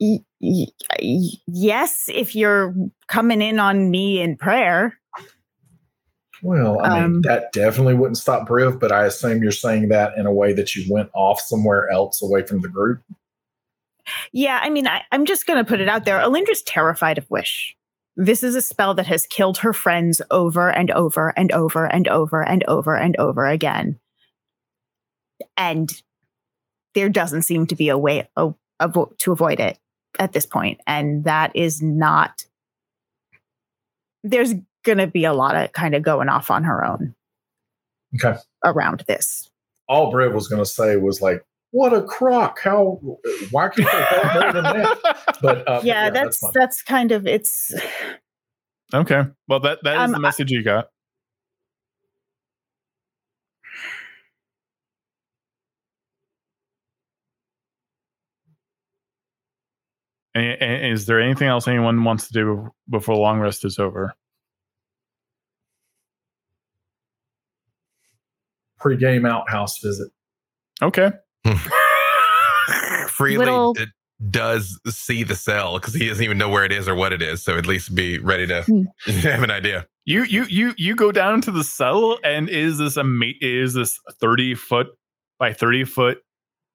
y- 0.00 0.20
y- 0.40 0.66
y- 1.00 1.38
yes, 1.46 2.04
if 2.12 2.34
you're 2.34 2.74
coming 3.08 3.42
in 3.42 3.58
on 3.58 3.90
me 3.90 4.20
in 4.20 4.36
prayer, 4.36 4.98
Well, 6.42 6.80
I 6.82 6.94
mean, 6.94 7.04
Um, 7.04 7.22
that 7.22 7.52
definitely 7.52 7.94
wouldn't 7.94 8.18
stop 8.18 8.48
Briv, 8.48 8.80
but 8.80 8.92
I 8.92 9.04
assume 9.04 9.42
you're 9.42 9.52
saying 9.52 9.88
that 9.88 10.16
in 10.16 10.26
a 10.26 10.32
way 10.32 10.52
that 10.54 10.74
you 10.74 10.90
went 10.92 11.10
off 11.14 11.40
somewhere 11.40 11.90
else 11.90 12.22
away 12.22 12.42
from 12.44 12.60
the 12.62 12.68
group. 12.68 13.02
yeah, 14.32 14.58
I 14.62 14.70
mean, 14.70 14.86
I, 14.86 15.02
I'm 15.12 15.26
just 15.26 15.46
going 15.46 15.62
to 15.62 15.68
put 15.68 15.80
it 15.80 15.88
out 15.88 16.04
there. 16.04 16.18
Alindra's 16.18 16.62
terrified 16.62 17.18
of 17.18 17.30
Wish. 17.30 17.76
This 18.16 18.42
is 18.42 18.54
a 18.54 18.62
spell 18.62 18.94
that 18.94 19.06
has 19.06 19.26
killed 19.26 19.58
her 19.58 19.72
friends 19.72 20.20
over 20.30 20.68
and 20.70 20.90
over 20.90 21.32
and 21.38 21.52
over 21.52 21.86
and 21.86 22.08
over 22.08 22.42
and 22.42 22.64
over 22.66 22.96
and 22.96 23.16
over 23.18 23.46
again. 23.46 23.98
And 25.56 25.90
there 26.94 27.08
doesn't 27.08 27.42
seem 27.42 27.66
to 27.68 27.76
be 27.76 27.88
a 27.88 27.96
way 27.98 28.28
a, 28.36 28.50
avo- 28.80 29.16
to 29.18 29.32
avoid 29.32 29.60
it 29.60 29.78
at 30.18 30.32
this 30.32 30.44
point. 30.44 30.80
And 30.86 31.24
that 31.24 31.54
is 31.54 31.80
not, 31.80 32.44
there's 34.24 34.54
going 34.84 34.98
to 34.98 35.06
be 35.06 35.24
a 35.24 35.32
lot 35.32 35.54
of 35.56 35.72
kind 35.72 35.94
of 35.94 36.02
going 36.02 36.28
off 36.28 36.50
on 36.50 36.64
her 36.64 36.84
own 36.84 37.14
Okay. 38.16 38.38
around 38.64 39.04
this. 39.06 39.48
All 39.88 40.12
Briv 40.12 40.32
was 40.34 40.48
going 40.48 40.62
to 40.62 40.68
say 40.68 40.96
was 40.96 41.20
like, 41.20 41.44
what 41.72 41.92
a 41.92 42.02
crock! 42.02 42.58
How 42.60 42.98
why 43.52 43.68
can't 43.68 43.76
they 43.90 44.04
help 44.04 44.34
more 44.34 44.52
than 44.52 44.64
that? 44.64 44.98
But 45.42 45.68
uh, 45.68 45.80
yeah, 45.84 46.08
but 46.10 46.14
that's 46.14 46.38
fine. 46.38 46.50
that's 46.54 46.82
kind 46.82 47.12
of 47.12 47.26
it's. 47.26 47.72
Okay. 48.92 49.22
Well, 49.48 49.60
that 49.60 49.78
that 49.84 49.94
is 49.94 50.00
Um, 50.02 50.10
the 50.12 50.16
I- 50.18 50.20
message 50.20 50.50
you 50.50 50.62
got. 50.64 50.88
And, 60.34 60.62
and 60.62 60.92
is 60.92 61.06
there 61.06 61.20
anything 61.20 61.48
else 61.48 61.66
anyone 61.66 62.04
wants 62.04 62.28
to 62.28 62.32
do 62.32 62.68
before 62.88 63.16
long 63.16 63.40
rest 63.40 63.64
is 63.64 63.78
over? 63.78 64.14
Pre-game 68.80 69.26
outhouse 69.26 69.78
visit. 69.78 70.08
Okay. 70.82 71.10
Freely 73.08 73.38
Little- 73.44 73.74
d- 73.74 73.86
does 74.30 74.78
see 74.88 75.22
the 75.22 75.34
cell 75.34 75.78
because 75.78 75.94
he 75.94 76.06
doesn't 76.08 76.22
even 76.24 76.36
know 76.38 76.48
where 76.48 76.64
it 76.64 76.72
is 76.72 76.86
or 76.88 76.94
what 76.94 77.12
it 77.12 77.22
is. 77.22 77.42
So 77.42 77.56
at 77.56 77.66
least 77.66 77.94
be 77.94 78.18
ready 78.18 78.46
to 78.46 78.62
Hmm. 78.62 78.82
have 79.20 79.42
an 79.42 79.50
idea. 79.50 79.86
You 80.04 80.24
you 80.24 80.44
you 80.44 80.74
you 80.76 80.94
go 80.94 81.10
down 81.12 81.40
to 81.42 81.50
the 81.50 81.64
cell 81.64 82.18
and 82.24 82.48
is 82.48 82.78
this 82.78 82.96
a 82.96 83.04
is 83.40 83.74
this 83.74 83.98
thirty 84.20 84.54
foot 84.54 84.88
by 85.38 85.52
thirty 85.52 85.84
foot 85.84 86.18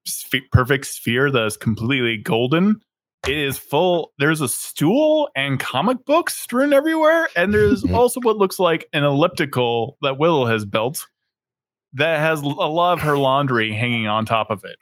sphe- 0.08 0.48
perfect 0.52 0.86
sphere 0.86 1.30
that 1.30 1.44
is 1.46 1.56
completely 1.56 2.16
golden. 2.16 2.80
It 3.26 3.36
is 3.36 3.58
full. 3.58 4.12
There's 4.18 4.40
a 4.40 4.48
stool 4.48 5.28
and 5.34 5.58
comic 5.58 6.04
books 6.04 6.36
strewn 6.36 6.72
everywhere, 6.72 7.28
and 7.36 7.52
there's 7.52 7.84
also 7.92 8.20
what 8.20 8.36
looks 8.36 8.58
like 8.58 8.88
an 8.92 9.04
elliptical 9.04 9.98
that 10.02 10.18
Willow 10.18 10.46
has 10.46 10.64
built 10.64 11.06
that 11.94 12.18
has 12.20 12.40
a 12.42 12.46
lot 12.46 12.94
of 12.94 13.00
her 13.00 13.16
laundry 13.18 13.72
hanging 13.72 14.06
on 14.06 14.24
top 14.26 14.50
of 14.50 14.64
it. 14.64 14.76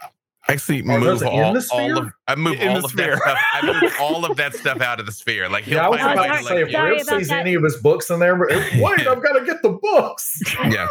Actually, 0.46 0.82
Oh, 0.82 0.98
move 0.98 1.04
those 1.04 1.22
are 1.22 1.32
in 1.32 1.44
all, 1.44 1.52
the 1.54 1.68
all 1.72 1.98
of 1.98 2.12
I 2.28 2.34
move 2.34 2.60
In 2.60 2.68
all 2.68 2.74
the 2.80 2.84
of 2.84 2.90
sphere. 2.90 3.16
that 3.16 3.22
stuff. 3.22 3.38
I 3.54 3.72
move 3.82 3.94
all 4.00 4.24
of 4.26 4.36
that 4.36 4.54
stuff 4.54 4.80
out 4.82 5.00
of 5.00 5.06
the 5.06 5.12
sphere. 5.12 5.48
Like 5.48 5.64
he'll 5.64 5.76
Yeah, 5.78 5.86
I 5.86 5.88
was 5.88 6.00
find 6.00 6.18
a 6.18 6.20
Oh, 6.20 6.22
way 6.22 6.28
about 6.28 6.36
to 6.36 6.42
to 6.42 6.48
say 6.48 6.54
like, 6.56 6.64
if 6.66 6.70
yeah, 6.72 6.82
Rip 6.82 7.00
sees 7.00 7.28
that. 7.30 7.40
any 7.40 7.54
of 7.54 7.62
his 7.62 7.76
books 7.78 8.10
in 8.10 8.18
there, 8.20 8.36
wait, 8.38 9.06
I've 9.06 9.22
got 9.22 9.38
to 9.38 9.44
get 9.46 9.62
the 9.62 9.70
books. 9.80 10.38
yeah, 10.64 10.86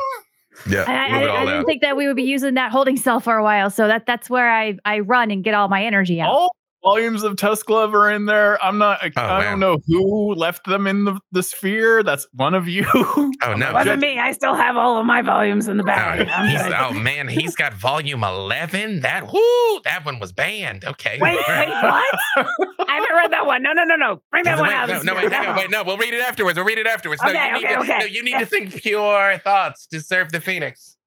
yeah, 0.68 0.86
I, 0.88 0.94
I, 0.94 1.18
I 1.18 1.46
didn't 1.46 1.60
out. 1.60 1.66
think 1.68 1.82
that 1.82 1.96
we 1.96 2.08
would 2.08 2.16
be 2.16 2.24
using 2.24 2.56
that 2.56 2.72
holding 2.72 2.98
cell 2.98 3.20
for 3.20 3.38
a 3.38 3.44
while, 3.44 3.70
so 3.70 3.88
that 3.88 4.06
that's 4.08 4.28
where 4.30 4.50
I 4.50 4.78
I 4.86 5.00
run 5.02 5.30
and 5.30 5.44
get 5.44 5.54
all 5.54 5.68
my 5.68 5.84
energy 5.86 6.20
out. 6.20 6.30
All 6.30 6.56
volumes 6.84 7.24
of 7.24 7.36
Tusk 7.38 7.66
Glove 7.66 7.94
are 7.96 8.12
in 8.12 8.26
there. 8.26 8.64
I'm 8.64 8.78
not. 8.78 9.02
I, 9.02 9.12
Oh, 9.16 9.22
I 9.22 9.44
don't 9.44 9.60
know 9.60 9.78
who 9.88 10.34
left 10.36 10.66
them 10.66 10.86
in 10.88 11.06
the, 11.06 11.20
the 11.32 11.42
sphere. 11.44 12.04
That's 12.04 12.28
one 12.34 12.54
of 12.54 12.68
you. 12.68 12.86
Oh 12.94 13.32
no, 13.58 13.74
Wasn't 13.74 14.00
me. 14.02 14.20
I 14.20 14.32
still 14.34 14.54
have 14.56 14.76
all 14.78 14.98
of 14.98 15.06
my 15.06 15.22
volumes 15.22 15.68
in 15.68 15.78
the 15.78 15.84
Oh, 15.84 15.88
bag. 15.88 16.28
I'm 16.28 16.48
he's- 16.50 16.64
good. 16.64 16.74
oh 16.74 16.94
man, 16.94 17.28
he's 17.28 17.56
got 17.56 17.74
volume 17.74 18.24
eleven. 18.24 19.02
That 19.02 19.32
whoo, 19.32 19.82
that 19.84 20.02
one 20.06 20.20
was 20.20 20.32
banned. 20.34 20.86
Okay. 20.86 21.18
Wait, 21.22 21.38
wait, 21.48 21.68
what? 21.70 22.20
I 22.36 22.96
haven't 22.96 23.16
read 23.16 23.32
that 23.32 23.46
one. 23.46 23.64
No, 23.64 23.72
no, 23.74 23.84
no, 23.84 23.96
no. 23.96 24.22
Bring 24.32 24.44
that 24.46 24.56
No, 24.56 24.62
one 24.62 24.70
wait, 24.70 24.76
out. 24.76 24.90
no, 24.90 25.02
no, 25.02 25.16
wait, 25.16 25.32
hang 25.32 25.48
on, 25.48 25.56
wait, 25.56 25.70
no, 25.72 25.84
we'll 25.84 25.98
read 25.98 26.14
it 26.14 26.22
afterwards. 26.22 26.58
We'll 26.58 26.66
read 26.66 26.78
it 26.78 26.88
afterwards. 26.88 27.22
No, 27.24 27.30
Okay, 27.30 27.52
need 27.54 27.66
okay, 27.66 27.94
to. 27.94 28.00
No, 28.00 28.06
you 28.06 28.24
need 28.24 28.40
to 28.40 28.46
think 28.46 28.76
pure 28.82 29.38
thoughts 29.44 29.88
to 29.88 30.02
serve 30.02 30.32
the 30.32 30.42
phoenix. 30.42 30.98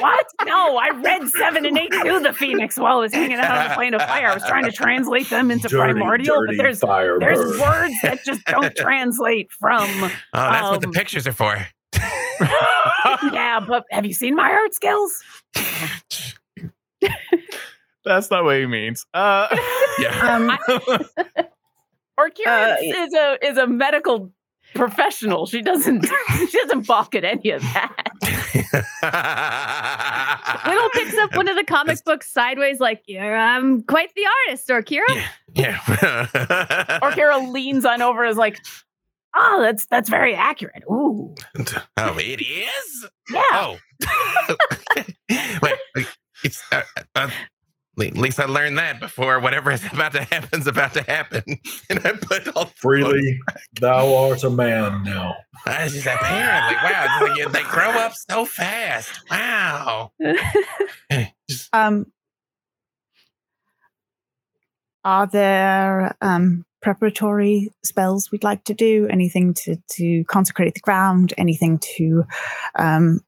What? 0.00 0.26
No, 0.46 0.76
I 0.78 0.90
read 1.02 1.28
seven 1.28 1.64
and 1.66 1.76
eight 1.78 1.90
to 1.92 2.20
the 2.20 2.32
Phoenix 2.32 2.76
while 2.76 2.98
I 2.98 3.00
was 3.00 3.12
hanging 3.12 3.36
out 3.38 3.56
on 3.58 3.68
the 3.68 3.74
plane 3.74 3.94
of 3.94 4.02
fire. 4.02 4.28
I 4.28 4.34
was 4.34 4.42
trying 4.44 4.64
to 4.64 4.72
translate 4.72 5.28
them 5.30 5.50
into 5.50 5.68
Dirty, 5.68 5.92
primordial, 5.92 6.40
dirty 6.40 6.56
but 6.56 6.62
there's 6.62 6.80
Firebird. 6.80 7.20
there's 7.22 7.60
words 7.60 7.94
that 8.02 8.20
just 8.24 8.44
don't 8.46 8.74
translate 8.76 9.50
from. 9.52 9.82
Oh, 9.88 10.10
that's 10.32 10.62
what 10.70 10.80
the 10.80 10.86
Um, 10.88 10.92
pictures 10.92 11.26
are 11.26 11.32
for. 11.32 11.56
Yeah, 13.32 13.60
but 13.66 13.84
have 13.90 14.04
you 14.06 14.12
seen 14.14 14.34
my 14.34 14.50
art 14.50 14.74
skills? 14.74 15.22
That's 18.04 18.30
not 18.30 18.44
what 18.44 18.58
he 18.58 18.66
means. 18.66 19.06
Uh, 19.14 19.48
Yeah. 19.98 20.34
Um, 20.36 20.58
Orcurance 22.18 22.46
Uh, 22.46 22.76
is 22.80 23.14
a 23.14 23.38
is 23.46 23.58
a 23.58 23.66
medical 23.66 24.32
professional. 24.74 25.46
She 25.46 25.62
doesn't 25.62 26.04
she 26.50 26.58
doesn't 26.58 26.86
balk 26.86 27.14
at 27.14 27.24
any 27.24 27.50
of 27.50 27.62
that. 27.62 28.08
Willow 30.66 30.88
picks 30.92 31.16
up 31.18 31.36
one 31.36 31.48
of 31.48 31.56
the 31.56 31.64
comic 31.64 32.02
books 32.04 32.32
sideways, 32.32 32.80
like, 32.80 33.02
yeah, 33.06 33.56
I'm 33.56 33.82
quite 33.82 34.14
the 34.14 34.24
artist, 34.46 34.68
Orkira. 34.68 35.22
Yeah. 35.54 35.76
Orkira 37.02 37.52
leans 37.52 37.84
on 37.84 38.02
over 38.02 38.24
is 38.24 38.36
like, 38.36 38.58
oh, 39.34 39.60
that's 39.60 39.86
that's 39.86 40.08
very 40.08 40.34
accurate. 40.34 40.82
Ooh. 40.90 41.34
oh, 41.96 42.18
it 42.18 42.40
is. 42.40 43.06
Yeah. 43.30 43.42
Oh. 43.52 43.78
wait, 45.62 45.74
wait, 45.94 46.06
it's. 46.44 46.62
Uh, 46.72 46.82
uh, 47.14 47.30
at 47.98 48.16
least 48.16 48.40
I 48.40 48.46
learned 48.46 48.78
that 48.78 49.00
before 49.00 49.38
whatever 49.40 49.70
is 49.70 49.84
about 49.92 50.12
to 50.12 50.22
happen 50.22 50.60
is 50.60 50.66
about 50.66 50.94
to 50.94 51.02
happen, 51.02 51.44
and 51.90 52.00
I 52.04 52.12
put 52.12 52.48
all 52.56 52.66
Freely, 52.76 53.38
thou 53.80 54.14
art 54.14 54.42
a 54.44 54.50
man 54.50 55.04
now. 55.04 55.34
I 55.66 55.88
just 55.88 56.06
apparently 56.06 56.76
wow, 56.76 57.06
it's 57.20 57.28
like, 57.28 57.38
yeah, 57.38 57.48
they 57.48 57.62
grow 57.64 57.90
up 57.90 58.12
so 58.30 58.44
fast. 58.44 59.20
Wow. 59.30 60.12
Um, 61.74 62.06
are 65.04 65.26
there 65.26 66.16
um, 66.22 66.64
preparatory 66.80 67.70
spells 67.84 68.30
we'd 68.30 68.44
like 68.44 68.64
to 68.64 68.74
do? 68.74 69.06
Anything 69.10 69.52
to 69.54 69.76
to 69.92 70.24
consecrate 70.24 70.74
the 70.74 70.80
ground? 70.80 71.34
Anything 71.36 71.78
to 71.96 72.24
um, 72.78 73.20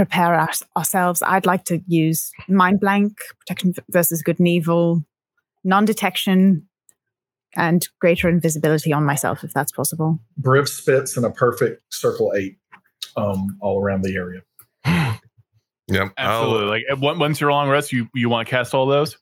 prepare 0.00 0.34
us, 0.40 0.62
ourselves? 0.78 1.22
I'd 1.26 1.44
like 1.44 1.64
to 1.66 1.82
use 1.86 2.30
mind 2.48 2.80
blank, 2.80 3.18
protection 3.40 3.74
versus 3.90 4.22
good 4.22 4.38
and 4.38 4.48
evil, 4.48 5.04
non 5.62 5.84
detection, 5.84 6.66
and 7.54 7.86
greater 8.00 8.26
invisibility 8.28 8.94
on 8.94 9.04
myself 9.04 9.44
if 9.44 9.52
that's 9.52 9.72
possible. 9.72 10.18
Briv 10.40 10.68
spits 10.68 11.18
in 11.18 11.24
a 11.24 11.30
perfect 11.30 11.82
circle 11.92 12.32
eight 12.34 12.56
um, 13.16 13.58
all 13.60 13.82
around 13.82 14.02
the 14.02 14.14
area. 14.16 14.40
Yep. 15.92 16.12
absolutely. 16.18 16.66
Like 16.68 16.82
uh, 16.88 17.04
on- 17.08 17.18
once 17.18 17.40
you're 17.40 17.50
long 17.50 17.68
rest, 17.68 17.90
you 17.92 18.06
you 18.14 18.28
want 18.28 18.46
to 18.46 18.50
cast 18.50 18.74
all 18.74 18.86
those. 18.86 19.18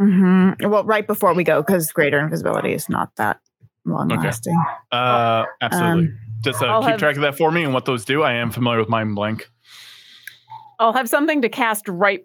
hmm 0.00 0.50
Well, 0.60 0.84
right 0.84 1.04
before 1.04 1.34
we 1.34 1.42
go, 1.42 1.60
because 1.60 1.90
greater 1.90 2.20
invisibility 2.20 2.72
is 2.72 2.88
not 2.88 3.10
that 3.16 3.40
long 3.84 4.12
Okay. 4.12 4.22
lasting. 4.22 4.64
Uh, 4.92 5.42
absolutely. 5.60 6.04
Um, 6.06 6.18
Just 6.44 6.62
uh, 6.62 6.78
keep 6.82 6.90
have- 6.90 6.98
track 7.00 7.16
of 7.16 7.22
that 7.22 7.36
for 7.36 7.50
me 7.50 7.64
and 7.64 7.74
what 7.74 7.84
those 7.84 8.04
do. 8.04 8.22
I 8.22 8.34
am 8.34 8.52
familiar 8.52 8.78
with 8.78 8.88
mind 8.88 9.16
blank. 9.16 9.50
I'll 10.78 10.92
have 10.92 11.08
something 11.08 11.42
to 11.42 11.48
cast 11.48 11.88
right 11.88 12.24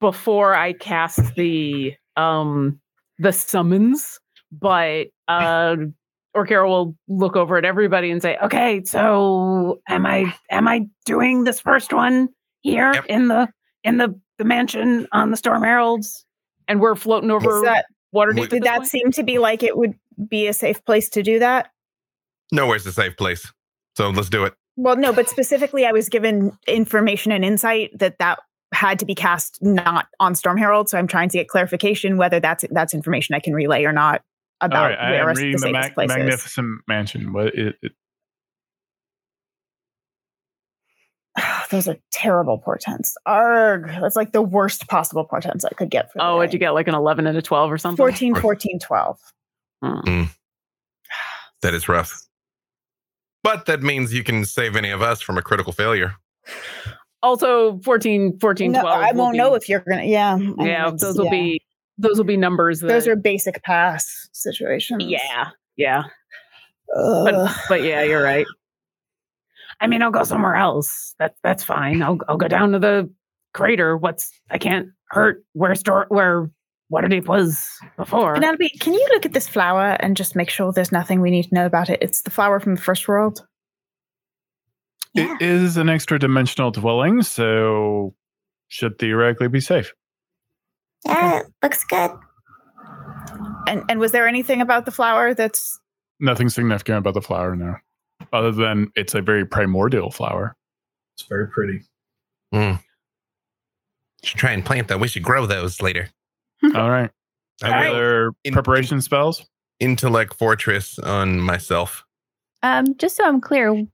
before 0.00 0.54
I 0.54 0.72
cast 0.74 1.34
the 1.36 1.94
um 2.16 2.80
the 3.18 3.32
summons, 3.32 4.18
but 4.52 5.06
uh 5.28 5.76
Orkira 6.36 6.68
will 6.68 6.94
look 7.08 7.34
over 7.34 7.56
at 7.56 7.64
everybody 7.64 8.10
and 8.10 8.20
say, 8.20 8.36
"Okay, 8.42 8.82
so 8.84 9.80
am 9.88 10.04
I 10.04 10.34
am 10.50 10.68
I 10.68 10.86
doing 11.06 11.44
this 11.44 11.60
first 11.60 11.92
one 11.94 12.28
here 12.60 12.92
Yep. 12.92 13.06
in 13.08 13.28
the 13.28 13.48
in 13.84 13.96
the 13.96 14.14
the 14.38 14.44
mansion 14.44 15.06
on 15.12 15.30
the 15.30 15.36
Storm 15.36 15.62
Heralds?" 15.62 16.24
And 16.68 16.80
we're 16.80 16.94
floating 16.96 17.30
over 17.30 17.60
that, 17.62 17.86
Waterdeep. 18.14 18.34
Wait, 18.34 18.44
at 18.44 18.50
did 18.50 18.62
that 18.64 18.78
point? 18.78 18.88
seem 18.88 19.10
to 19.12 19.22
be 19.22 19.38
like 19.38 19.62
it 19.62 19.76
would 19.78 19.94
be 20.28 20.46
a 20.46 20.52
safe 20.52 20.84
place 20.84 21.08
to 21.10 21.22
do 21.22 21.38
that? 21.38 21.70
Nowhere's 22.52 22.84
a 22.86 22.92
safe 22.92 23.16
place, 23.16 23.50
so 23.96 24.10
let's 24.10 24.28
do 24.28 24.44
it. 24.44 24.52
Well, 24.76 24.96
no, 24.96 25.12
but 25.12 25.28
specifically, 25.28 25.86
I 25.86 25.92
was 25.92 26.08
given 26.08 26.56
information 26.66 27.32
and 27.32 27.44
insight 27.44 27.98
that 27.98 28.18
that 28.18 28.40
had 28.72 28.98
to 28.98 29.06
be 29.06 29.14
cast 29.14 29.58
not 29.62 30.06
on 30.20 30.34
Storm 30.34 30.58
Herald. 30.58 30.88
So 30.88 30.98
I'm 30.98 31.06
trying 31.06 31.28
to 31.30 31.38
get 31.38 31.48
clarification 31.48 32.16
whether 32.16 32.40
that's 32.40 32.64
that's 32.70 32.92
information 32.94 33.34
I 33.34 33.40
can 33.40 33.54
relay 33.54 33.84
or 33.84 33.92
not 33.92 34.22
All 34.60 34.66
about 34.66 34.90
right, 34.90 34.98
I 34.98 35.14
am 35.16 35.28
the 35.28 35.34
reading 35.34 35.52
the 35.52 35.58
safest 35.58 35.72
mag- 35.72 35.94
place 35.94 36.10
is. 36.10 36.16
magnificent 36.16 36.80
mansion. 36.86 37.32
What 37.32 37.54
it, 37.54 37.76
it, 37.80 37.92
Those 41.70 41.88
are 41.88 41.96
terrible 42.12 42.58
portents. 42.58 43.16
Arg, 43.24 43.86
that's 43.88 44.16
like 44.16 44.32
the 44.32 44.42
worst 44.42 44.88
possible 44.88 45.24
portents 45.24 45.64
I 45.64 45.70
could 45.70 45.90
get 45.90 46.12
for 46.12 46.20
Oh, 46.20 46.36
what'd 46.36 46.52
you 46.52 46.58
get? 46.58 46.70
Like 46.70 46.88
an 46.88 46.94
11 46.94 47.26
and 47.26 47.36
a 47.38 47.42
12 47.42 47.72
or 47.72 47.78
something? 47.78 47.96
14, 47.96 48.34
14, 48.34 48.78
12. 48.78 49.18
Hmm. 49.82 50.22
That 51.62 51.74
is 51.74 51.88
rough. 51.88 52.25
But 53.46 53.66
that 53.66 53.82
means 53.82 54.12
you 54.12 54.24
can 54.24 54.44
save 54.44 54.74
any 54.74 54.90
of 54.90 55.02
us 55.02 55.20
from 55.20 55.38
a 55.38 55.42
critical 55.42 55.72
failure. 55.72 56.14
Also 57.22 57.78
14, 57.84 58.38
14, 58.40 58.72
No, 58.72 58.80
12. 58.82 59.00
I 59.00 59.12
will 59.12 59.18
won't 59.18 59.32
be- 59.34 59.38
know 59.38 59.54
if 59.54 59.68
you're 59.68 59.84
gonna. 59.88 60.04
Yeah, 60.04 60.34
I 60.58 60.64
Yeah, 60.66 60.82
it's- 60.86 61.00
those 61.00 61.16
will 61.18 61.26
yeah. 61.26 61.30
be 61.30 61.62
those 61.98 62.18
will 62.18 62.24
be 62.24 62.36
numbers 62.36 62.80
that 62.80 62.88
Those 62.88 63.06
are 63.08 63.16
basic 63.16 63.62
pass 63.62 64.28
situations. 64.32 65.04
Yeah, 65.04 65.48
yeah. 65.76 66.02
Ugh. 66.96 67.24
But 67.24 67.56
but 67.68 67.82
yeah, 67.82 68.02
you're 68.02 68.22
right. 68.22 68.46
I 69.80 69.86
mean, 69.86 70.02
I'll 70.02 70.10
go 70.10 70.24
somewhere 70.24 70.56
else. 70.56 71.14
That's 71.18 71.38
that's 71.42 71.62
fine. 71.64 72.02
I'll 72.02 72.18
I'll 72.28 72.36
go 72.36 72.48
down 72.48 72.72
to 72.72 72.78
the 72.78 73.10
crater. 73.54 73.96
What's 73.96 74.30
I 74.50 74.58
can't 74.58 74.88
hurt 75.10 75.44
where 75.52 75.74
store 75.74 76.06
where 76.08 76.50
Waterdeep 76.92 77.26
was 77.26 77.66
before. 77.96 78.34
Penelope, 78.34 78.68
can 78.80 78.92
you 78.92 79.06
look 79.12 79.26
at 79.26 79.32
this 79.32 79.48
flower 79.48 79.96
and 80.00 80.16
just 80.16 80.36
make 80.36 80.50
sure 80.50 80.72
there's 80.72 80.92
nothing 80.92 81.20
we 81.20 81.30
need 81.30 81.44
to 81.44 81.54
know 81.54 81.66
about 81.66 81.90
it? 81.90 81.98
It's 82.00 82.22
the 82.22 82.30
flower 82.30 82.60
from 82.60 82.76
the 82.76 82.80
first 82.80 83.08
world. 83.08 83.44
it 85.14 85.42
is 85.42 85.76
an 85.76 85.88
extra 85.88 86.18
dimensional 86.18 86.70
dwelling, 86.70 87.22
so 87.22 88.14
should 88.68 88.98
theoretically 88.98 89.48
be 89.48 89.60
safe. 89.60 89.92
Yeah, 91.04 91.40
it 91.40 91.46
looks 91.62 91.84
good. 91.84 92.12
And 93.66 93.82
and 93.88 93.98
was 93.98 94.12
there 94.12 94.28
anything 94.28 94.60
about 94.60 94.84
the 94.84 94.92
flower 94.92 95.34
that's 95.34 95.78
Nothing 96.18 96.48
significant 96.48 96.98
about 96.98 97.14
the 97.14 97.20
flower 97.20 97.54
now, 97.56 97.76
other 98.32 98.50
than 98.50 98.90
it's 98.96 99.14
a 99.14 99.20
very 99.20 99.44
primordial 99.44 100.10
flower. 100.10 100.56
It's 101.16 101.26
very 101.28 101.48
pretty. 101.48 101.82
Mm. 102.54 102.80
Should 104.22 104.38
try 104.38 104.52
and 104.52 104.64
plant 104.64 104.88
them. 104.88 105.00
We 105.00 105.08
should 105.08 105.22
grow 105.22 105.46
those 105.46 105.82
later. 105.82 106.08
All 106.74 106.90
right. 106.90 107.10
Any 107.64 107.88
will 107.90 107.94
other 107.96 108.32
in- 108.44 108.52
preparation 108.52 109.00
spells? 109.00 109.44
intellect 109.78 110.32
fortress 110.38 110.98
on 110.98 111.38
myself. 111.40 112.04
Um, 112.62 112.96
just 112.96 113.16
so 113.16 113.24
I'm 113.26 113.40
clear, 113.42 113.84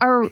are 0.00 0.30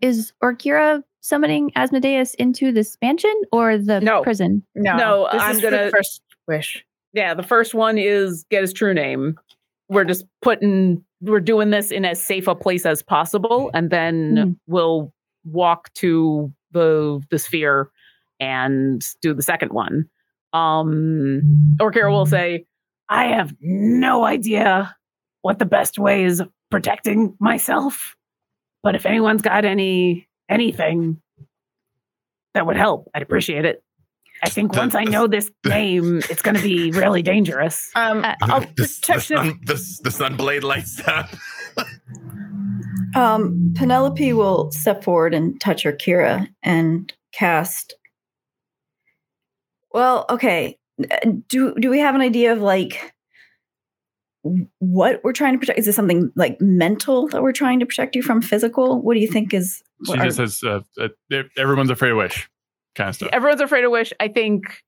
is 0.00 0.32
Orkira 0.42 1.02
summoning 1.20 1.70
Asmodeus 1.76 2.34
into 2.34 2.72
this 2.72 2.98
mansion 3.00 3.34
or 3.52 3.78
the 3.78 4.00
No. 4.00 4.22
prison? 4.22 4.62
no? 4.74 4.96
No, 4.96 5.28
this 5.32 5.40
I'm 5.42 5.56
is 5.56 5.62
gonna- 5.62 5.84
the 5.86 5.90
first 5.90 6.22
wish. 6.48 6.84
Yeah, 7.12 7.34
the 7.34 7.42
first 7.44 7.74
one 7.74 7.96
is 7.98 8.44
get 8.50 8.62
his 8.62 8.72
true 8.72 8.92
name. 8.92 9.36
We're 9.88 10.04
just 10.04 10.24
putting 10.42 11.04
we're 11.20 11.40
doing 11.40 11.70
this 11.70 11.90
in 11.90 12.04
as 12.04 12.22
safe 12.22 12.46
a 12.48 12.54
place 12.54 12.84
as 12.84 13.00
possible, 13.02 13.70
and 13.72 13.88
then 13.90 14.36
Hmm. 14.36 14.52
we'll 14.66 15.12
walk 15.44 15.90
to 15.94 16.52
the 16.72 17.22
the 17.30 17.38
sphere 17.38 17.88
and 18.40 19.02
do 19.22 19.32
the 19.32 19.42
second 19.42 19.72
one. 19.72 20.06
Um 20.54 21.76
Orkira 21.80 22.10
will 22.10 22.26
say, 22.26 22.64
I 23.08 23.26
have 23.26 23.54
no 23.60 24.24
idea 24.24 24.96
what 25.42 25.58
the 25.58 25.66
best 25.66 25.98
way 25.98 26.24
is 26.24 26.40
of 26.40 26.48
protecting 26.70 27.34
myself. 27.40 28.14
But 28.82 28.94
if 28.94 29.04
anyone's 29.04 29.42
got 29.42 29.64
any 29.64 30.28
anything 30.48 31.20
that 32.54 32.66
would 32.66 32.76
help, 32.76 33.10
I'd 33.14 33.22
appreciate 33.22 33.64
it. 33.64 33.82
I 34.42 34.48
think 34.48 34.72
The- 34.72 34.78
once 34.78 34.94
I 34.94 35.04
know 35.04 35.26
this 35.26 35.50
name, 35.66 36.18
it's 36.30 36.42
going 36.42 36.56
to 36.56 36.62
be 36.62 36.90
really 36.92 37.22
dangerous. 37.22 37.90
Um, 37.94 38.24
Uh, 38.24 38.34
I'll 38.42 38.60
the, 38.60 38.66
the, 38.76 38.82
protect 39.00 39.30
him. 39.30 39.36
sun, 39.38 39.60
the, 39.66 40.00
the 40.04 40.10
sun 40.10 40.36
blade 40.36 40.62
lights 40.64 41.00
up. 41.06 41.28
Um, 43.16 43.72
Penelope 43.76 44.32
will 44.32 44.70
step 44.72 45.04
forward 45.04 45.34
and 45.34 45.60
touch 45.60 45.84
Orkira 45.84 46.48
and 46.62 47.12
cast. 47.32 47.94
Well, 49.94 50.26
okay. 50.28 50.76
Uh, 51.10 51.30
Do 51.48 51.74
do 51.80 51.88
we 51.88 52.00
have 52.00 52.14
an 52.14 52.20
idea 52.20 52.52
of 52.52 52.60
like 52.60 53.14
what 54.78 55.20
we're 55.24 55.32
trying 55.32 55.54
to 55.54 55.58
protect? 55.58 55.78
Is 55.78 55.86
this 55.86 55.96
something 55.96 56.30
like 56.36 56.60
mental 56.60 57.28
that 57.28 57.42
we're 57.42 57.52
trying 57.52 57.80
to 57.80 57.86
protect 57.86 58.14
you 58.14 58.22
from? 58.22 58.42
Physical? 58.42 59.00
What 59.00 59.14
do 59.14 59.20
you 59.20 59.28
think 59.28 59.54
is? 59.54 59.82
She 60.04 60.10
what 60.10 60.20
are- 60.20 60.30
says 60.30 60.60
uh, 60.62 60.80
uh, 61.00 61.42
everyone's 61.56 61.90
afraid 61.90 62.10
of 62.10 62.18
wish, 62.18 62.50
kind 62.94 63.08
of 63.08 63.14
stuff. 63.16 63.30
Everyone's 63.32 63.60
afraid 63.62 63.84
of 63.84 63.92
wish. 63.92 64.12
I 64.20 64.28
think 64.28 64.82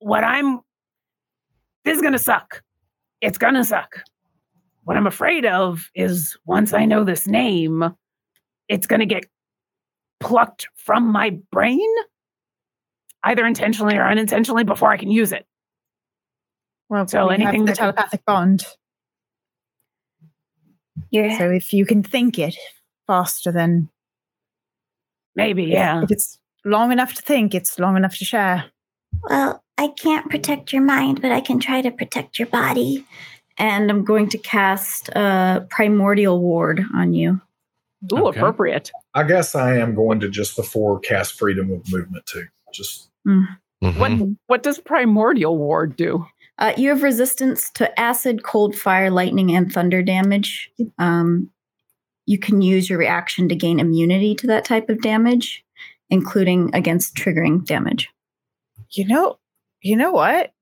what 0.00 0.24
I'm 0.24 0.60
this 1.84 1.96
is 1.96 2.02
going 2.02 2.12
to 2.12 2.18
suck. 2.18 2.62
It's 3.20 3.38
going 3.38 3.54
to 3.54 3.64
suck. 3.64 4.02
What 4.84 4.96
I'm 4.96 5.06
afraid 5.06 5.46
of 5.46 5.88
is 5.94 6.36
once 6.46 6.72
I 6.72 6.84
know 6.84 7.04
this 7.04 7.26
name, 7.26 7.94
it's 8.68 8.86
going 8.86 9.00
to 9.00 9.06
get 9.06 9.24
plucked 10.20 10.68
from 10.76 11.10
my 11.10 11.38
brain, 11.52 11.88
either 13.24 13.44
intentionally 13.46 13.96
or 13.96 14.04
unintentionally, 14.06 14.64
before 14.64 14.90
I 14.90 14.96
can 14.96 15.10
use 15.10 15.32
it. 15.32 15.46
Well, 16.88 17.06
So 17.08 17.26
we 17.28 17.32
have 17.34 17.40
anything 17.42 17.64
the 17.64 17.72
that 17.72 17.76
could- 17.76 17.80
telepathic 17.80 18.24
bond. 18.24 18.64
You're 21.10 21.30
So 21.36 21.50
if 21.50 21.72
you 21.72 21.86
can 21.86 22.02
think 22.02 22.38
it 22.38 22.56
faster 23.06 23.52
than 23.52 23.88
Maybe, 25.34 25.64
yeah. 25.64 26.02
if 26.02 26.10
it's 26.10 26.38
long 26.64 26.90
enough 26.90 27.14
to 27.14 27.22
think, 27.22 27.54
it's 27.54 27.78
long 27.78 27.96
enough 27.96 28.16
to 28.18 28.24
share. 28.24 28.64
well, 29.28 29.62
I 29.78 29.88
can't 29.88 30.28
protect 30.28 30.72
your 30.72 30.82
mind, 30.82 31.22
but 31.22 31.30
I 31.30 31.40
can 31.40 31.60
try 31.60 31.80
to 31.82 31.90
protect 31.90 32.38
your 32.38 32.48
body. 32.48 33.04
and 33.60 33.90
I'm 33.90 34.04
going 34.04 34.28
to 34.28 34.38
cast 34.38 35.08
a 35.16 35.66
primordial 35.68 36.40
ward 36.40 36.80
on 36.94 37.12
you. 37.12 37.40
Ooh, 38.12 38.26
Okay. 38.28 38.38
appropriate. 38.38 38.92
I 39.14 39.24
guess 39.24 39.56
I 39.56 39.78
am 39.78 39.96
going 39.96 40.20
to 40.20 40.28
just 40.28 40.54
before 40.54 41.00
cast 41.00 41.36
freedom 41.36 41.72
of 41.72 41.90
movement 41.90 42.24
too. 42.26 42.46
Just 42.72 43.10
What 43.24 44.10
Mhm. 44.10 44.36
what 44.46 44.62
does 44.62 44.78
primordial 44.78 45.56
ward 45.56 45.96
do? 45.96 46.26
Uh, 46.58 46.72
you 46.76 46.88
have 46.88 47.02
resistance 47.04 47.70
to 47.70 47.98
acid, 48.00 48.42
cold, 48.42 48.74
fire, 48.74 49.10
lightning, 49.10 49.54
and 49.54 49.72
thunder 49.72 50.02
damage. 50.02 50.70
Um, 50.98 51.50
you 52.26 52.38
can 52.38 52.60
use 52.60 52.90
your 52.90 52.98
reaction 52.98 53.48
to 53.48 53.54
gain 53.54 53.78
immunity 53.78 54.34
to 54.34 54.46
that 54.48 54.64
type 54.64 54.88
of 54.88 55.00
damage, 55.00 55.64
including 56.10 56.74
against 56.74 57.14
triggering 57.14 57.64
damage. 57.64 58.08
You 58.90 59.06
know, 59.06 59.38
you 59.82 59.94
know 59.94 60.10
what? 60.10 60.52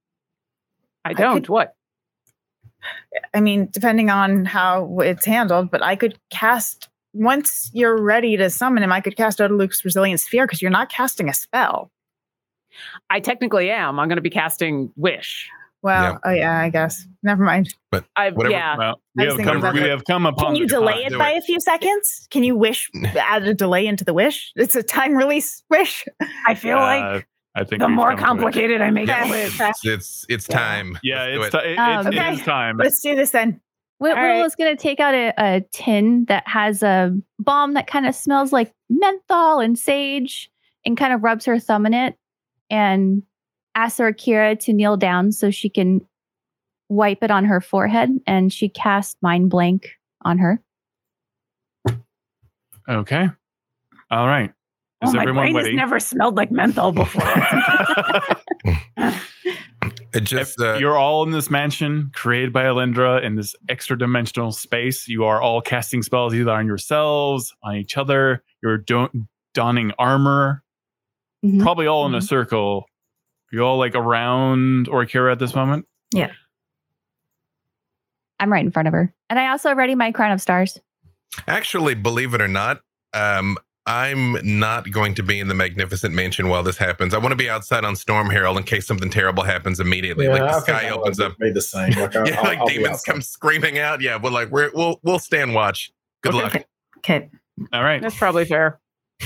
I 1.05 1.15
don't. 1.15 1.37
could- 1.37 1.49
what? 1.49 1.75
I 3.35 3.41
mean, 3.41 3.69
depending 3.73 4.11
on 4.11 4.45
how 4.45 4.99
it's 5.01 5.25
handled, 5.25 5.71
but 5.71 5.83
I 5.83 5.97
could 5.97 6.19
cast 6.31 6.89
once 7.15 7.71
you're 7.73 8.01
ready 8.01 8.37
to 8.37 8.51
summon 8.51 8.83
him. 8.83 8.93
I 8.93 9.01
could 9.01 9.17
cast 9.17 9.41
Otiluke's 9.41 9.85
resilient 9.85 10.21
sphere 10.21 10.47
because 10.47 10.61
you're 10.61 10.71
not 10.71 10.91
casting 10.91 11.29
a 11.31 11.35
spell. 11.35 11.91
I 13.11 13.21
technically 13.21 13.71
am. 13.71 13.99
I'm 14.01 14.09
going 14.09 14.17
to 14.17 14.23
be 14.23 14.31
casting 14.31 14.93
wish. 14.97 15.49
Well, 15.83 16.13
Yeah. 16.15 16.19
oh 16.25 16.31
yeah, 16.35 16.59
I 16.59 16.69
guess. 16.71 17.07
Never 17.23 17.45
mind. 17.45 17.75
I 18.17 18.31
Whatever- 18.31 18.51
yeah. 18.51 18.77
Well, 18.77 19.01
I 19.19 19.23
we 19.23 19.25
was 19.25 19.33
have, 19.33 19.37
thinking 19.45 19.61
come, 19.63 19.75
we 19.75 19.81
have 19.89 20.05
come 20.05 20.27
upon. 20.27 20.47
Can 20.47 20.57
you 20.57 20.67
delay 20.67 21.05
it 21.05 21.17
by 21.17 21.33
it. 21.33 21.39
a 21.39 21.41
few 21.43 21.61
seconds? 21.61 22.27
Can 22.31 22.43
you 22.45 22.57
wish 22.57 22.91
add 23.17 23.47
a 23.47 23.55
delay 23.55 23.87
into 23.87 24.05
the 24.05 24.15
wish? 24.15 24.53
It's 24.57 24.75
a 24.75 24.83
time 24.83 25.15
release 25.15 25.63
wish. 25.71 26.05
I 26.47 26.55
feel 26.55 26.77
like 26.77 27.03
Uh, 27.03 27.21
I 27.55 27.65
think 27.65 27.81
the 27.83 27.89
more 27.89 28.09
come 28.09 28.17
to 28.17 28.23
it. 28.23 28.27
complicated 28.27 28.81
I 28.81 28.91
make 28.91 29.07
Yeah. 29.09 29.27
it 29.27 29.31
with, 29.31 29.61
It's 29.61 29.85
it's, 29.85 30.27
it's 30.29 30.47
time. 30.49 30.99
Yeah, 31.03 31.25
it's, 31.25 31.51
do 31.51 31.59
ti- 31.61 31.67
it, 31.69 31.79
Um, 31.79 32.07
Okay. 32.09 32.33
is 32.33 32.41
time. 32.43 32.79
Let's 32.79 33.01
do 33.01 33.15
this 33.15 33.31
then. 33.31 33.61
Whit- 33.99 34.17
All 34.17 34.23
Whittle 34.23 34.39
right. 34.41 34.47
is 34.47 34.55
going 34.57 34.77
to 34.77 34.83
take 34.83 34.99
out 35.01 35.15
a, 35.15 35.33
a 35.39 35.61
tin 35.73 36.25
that 36.27 36.47
has 36.49 36.83
a 36.83 37.17
bomb 37.39 37.75
that 37.75 37.87
kind 37.87 38.07
of 38.07 38.15
smells 38.15 38.53
like 38.53 38.75
menthol 38.91 39.61
and 39.61 39.79
sage 39.79 40.51
and 40.85 40.97
kind 40.99 41.13
of 41.15 41.23
rubs 41.23 41.45
her 41.47 41.59
thumb 41.59 41.87
in 41.87 41.95
it 41.95 42.15
and 42.71 43.23
asks 43.75 44.01
Orkira 44.01 44.59
to 44.61 44.73
kneel 44.73 44.97
down 44.97 45.33
so 45.33 45.51
she 45.51 45.69
can 45.69 46.01
wipe 46.89 47.23
it 47.23 47.31
on 47.31 47.45
her 47.45 47.61
forehead. 47.61 48.11
And 48.27 48.53
she 48.53 48.69
casts 48.69 49.17
Mind 49.23 49.51
Blank 49.51 49.91
on 50.23 50.39
her. 50.39 50.61
Okay. 52.89 53.29
All 54.11 54.27
right. 54.27 54.53
oh, 55.03 55.09
Is 55.09 55.15
my 55.15 55.23
everyone 55.23 55.45
brain 55.47 55.57
ready? 55.57 55.71
has 55.71 55.77
never 55.77 55.99
smelled 56.01 56.37
like 56.37 56.51
menthol 56.51 56.93
before. 56.93 57.23
It 60.15 60.25
just 60.25 60.59
uh, 60.61 60.75
You're 60.79 60.97
all 60.97 61.25
in 61.25 61.31
this 61.31 61.51
mansion 61.51 62.11
created 62.15 62.51
by 62.51 62.65
Alindra 62.65 63.23
in 63.23 63.35
this 63.35 63.55
extra 63.69 63.99
dimensional 63.99 64.51
space. 64.51 65.07
You 65.07 65.25
are 65.25 65.43
all 65.43 65.61
casting 65.61 66.03
spells 66.03 66.35
either 66.35 66.51
on 66.53 66.67
yourselves, 66.67 67.55
on 67.63 67.77
each 67.77 67.99
other. 67.99 68.43
You're 68.63 68.79
don- 68.79 69.29
donning 69.53 69.93
armor, 69.99 70.63
Mhm. 71.45 71.61
probably 71.63 71.87
all 71.87 72.07
in 72.07 72.15
a 72.15 72.23
circle. 72.23 72.87
You 73.53 73.63
all 73.65 73.79
like 73.79 73.95
around 73.95 74.87
Orkira 74.89 75.33
at 75.33 75.39
this 75.39 75.55
moment? 75.55 75.87
Yeah. 76.13 76.33
I'm 78.41 78.53
right 78.53 78.65
in 78.65 78.71
front 78.71 78.89
of 78.89 78.93
her. 78.95 79.13
And 79.31 79.39
I 79.39 79.51
also 79.51 79.75
ready 79.75 79.95
my 79.95 80.13
crown 80.13 80.33
of 80.33 80.41
stars. 80.41 80.79
actually, 81.49 81.95
believe 81.95 82.35
it 82.35 82.41
or 82.41 82.49
not, 82.49 82.81
um, 83.15 83.57
I'm 83.87 84.37
not 84.59 84.91
going 84.91 85.15
to 85.15 85.23
be 85.23 85.39
in 85.39 85.49
the 85.49 85.55
magnificent 85.55 86.13
mansion 86.15 86.49
while 86.49 86.63
this 86.63 86.77
happens. 86.77 87.15
I 87.15 87.19
want 87.19 87.31
to 87.33 87.37
be 87.37 87.49
outside 87.49 87.85
on 87.85 87.95
Storm 87.95 88.29
Herald 88.31 88.57
in 88.57 88.65
case 88.65 88.87
something 88.87 89.11
terrible 89.11 89.43
happens 89.45 89.79
immediately. 89.79 90.27
like 90.29 90.41
I 90.43 90.47
the 90.47 90.53
think 90.55 90.65
sky 90.79 90.89
I'll 90.89 91.01
opens 91.01 91.21
up. 91.21 91.39
Be 91.39 91.51
the 91.53 91.61
same. 91.63 91.93
Like, 91.93 92.17
I, 92.17 92.25
Yeah, 92.27 92.37
I'll- 92.39 92.45
like 92.45 92.59
I'll 92.59 92.67
demons 92.67 93.03
come 93.03 93.23
screaming 93.23 93.79
out. 93.79 94.01
Yeah, 94.01 94.19
we're 94.21 94.31
like 94.31 94.51
we're 94.51 94.71
we'll 94.75 94.99
we'll 95.05 95.19
stand 95.21 95.55
watch. 95.55 95.93
Good 96.23 96.35
Okay. 96.35 96.43
luck. 96.43 96.67
Okay. 96.99 97.31
All 97.73 97.83
right. 97.85 98.03
That's 98.03 98.17
probably 98.17 98.45
fair. 98.45 98.81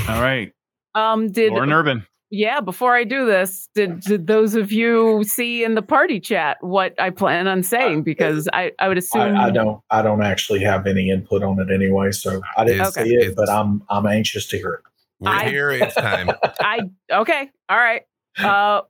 All 0.08 0.20
right. 0.20 0.52
Um, 0.94 1.30
did 1.30 1.52
Lauren 1.52 1.72
Urban. 1.72 2.06
yeah? 2.30 2.60
Before 2.60 2.94
I 2.96 3.04
do 3.04 3.26
this, 3.26 3.68
did, 3.74 4.00
did 4.00 4.26
those 4.26 4.54
of 4.54 4.72
you 4.72 5.22
see 5.24 5.62
in 5.64 5.74
the 5.74 5.82
party 5.82 6.18
chat 6.20 6.56
what 6.60 6.98
I 7.00 7.10
plan 7.10 7.46
on 7.46 7.62
saying? 7.62 8.02
Because 8.02 8.48
I, 8.52 8.72
I 8.78 8.88
would 8.88 8.98
assume 8.98 9.36
I, 9.36 9.44
I 9.46 9.50
don't. 9.50 9.80
I 9.90 10.02
don't 10.02 10.22
actually 10.22 10.60
have 10.60 10.86
any 10.86 11.10
input 11.10 11.42
on 11.42 11.60
it 11.60 11.72
anyway, 11.72 12.10
so 12.12 12.40
I 12.56 12.64
didn't 12.64 12.80
It's- 12.86 12.94
see 12.94 13.14
it. 13.14 13.36
But 13.36 13.48
I'm 13.48 13.82
I'm 13.88 14.06
anxious 14.06 14.46
to 14.48 14.56
hear 14.56 14.74
it. 14.74 14.80
We're 15.20 15.30
I- 15.30 15.48
here. 15.48 15.70
It's 15.70 15.94
time. 15.94 16.30
I 16.60 16.80
okay, 17.12 17.50
all 17.68 17.78
right. 17.78 18.02
Uh 18.38 18.82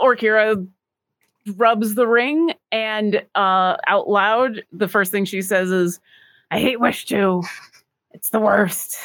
Orkira 0.00 0.66
rubs 1.56 1.94
the 1.94 2.06
ring 2.06 2.52
and 2.72 3.16
uh 3.34 3.76
out 3.86 4.08
loud, 4.08 4.62
the 4.72 4.88
first 4.88 5.10
thing 5.12 5.24
she 5.24 5.42
says 5.42 5.70
is, 5.70 6.00
I 6.50 6.58
hate 6.58 6.80
Wish 6.80 7.04
2. 7.06 7.42
It's 8.12 8.30
the 8.30 8.40
worst. 8.40 8.96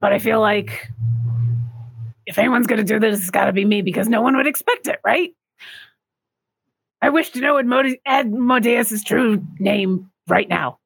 But 0.00 0.12
I 0.12 0.18
feel 0.18 0.40
like 0.40 0.88
if 2.26 2.38
anyone's 2.38 2.66
gonna 2.66 2.84
do 2.84 2.98
this, 3.00 3.20
it's 3.20 3.30
gotta 3.30 3.52
be 3.52 3.64
me 3.64 3.82
because 3.82 4.08
no 4.08 4.22
one 4.22 4.36
would 4.36 4.46
expect 4.46 4.86
it, 4.86 5.00
right? 5.04 5.30
I 7.00 7.10
wish 7.10 7.30
to 7.30 7.40
know 7.40 7.54
Admode- 7.54 8.00
Admodeus' 8.06 9.02
true 9.04 9.44
name 9.58 10.10
right 10.28 10.48
now. 10.48 10.78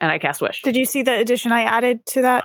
And 0.00 0.10
I 0.10 0.18
cast 0.18 0.40
Wish. 0.42 0.62
Did 0.62 0.76
you 0.76 0.84
see 0.84 1.02
the 1.02 1.14
addition 1.18 1.50
I 1.52 1.62
added 1.62 2.04
to 2.06 2.22
that? 2.22 2.44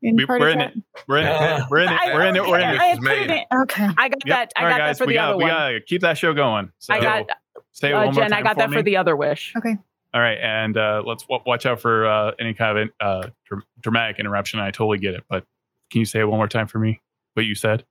In 0.00 0.14
We, 0.16 0.26
party 0.26 0.42
we're 0.44 0.48
in 0.50 0.58
chat? 0.58 0.76
it. 0.76 0.82
We're 1.08 1.18
in 1.18 1.26
it. 1.26 1.66
We're 1.70 1.78
in 1.80 1.88
it. 1.88 2.14
We're 2.14 2.22
in 2.26 2.36
it. 2.36 2.42
We're 2.46 2.58
in 2.60 2.68
it. 2.70 2.78
had 2.78 2.90
This 2.92 2.92
is 2.92 2.98
put 3.08 3.18
it 3.18 3.26
made. 3.28 3.46
Okay. 3.62 3.88
I 3.98 4.08
got 4.08 4.18
that. 4.26 4.52
I 4.56 4.60
All 4.60 4.66
right, 4.66 4.72
got 4.72 4.78
guys, 4.78 4.98
that 4.98 5.04
for 5.04 5.06
we 5.08 5.12
the 5.14 5.18
got 5.18 5.28
other 5.30 5.36
we 5.38 5.42
one. 5.44 5.50
gotta 5.52 5.80
keep 5.80 6.02
that 6.02 6.18
show 6.18 6.32
going. 6.34 6.70
So 6.78 6.94
I 6.94 7.00
got 7.00 7.26
say 7.72 7.92
uh, 7.92 7.96
one 8.04 8.14
more 8.14 8.22
Jen. 8.22 8.30
time 8.30 8.38
I 8.38 8.42
got 8.42 8.58
that 8.58 8.70
me. 8.70 8.76
for 8.76 8.82
the 8.82 8.96
other 8.96 9.16
wish. 9.16 9.52
Okay. 9.56 9.76
All 10.16 10.22
right, 10.22 10.38
and 10.40 10.78
uh, 10.78 11.02
let's 11.04 11.24
w- 11.24 11.42
watch 11.44 11.66
out 11.66 11.78
for 11.78 12.06
uh, 12.06 12.32
any 12.40 12.54
kind 12.54 12.78
of 12.78 12.88
uh, 13.00 13.28
dr- 13.44 13.64
dramatic 13.82 14.18
interruption. 14.18 14.58
I 14.58 14.70
totally 14.70 14.96
get 14.96 15.12
it, 15.12 15.24
but 15.28 15.44
can 15.90 15.98
you 15.98 16.06
say 16.06 16.20
it 16.20 16.24
one 16.24 16.38
more 16.38 16.48
time 16.48 16.66
for 16.66 16.78
me? 16.78 17.02
What 17.34 17.44
you 17.44 17.54
said? 17.54 17.84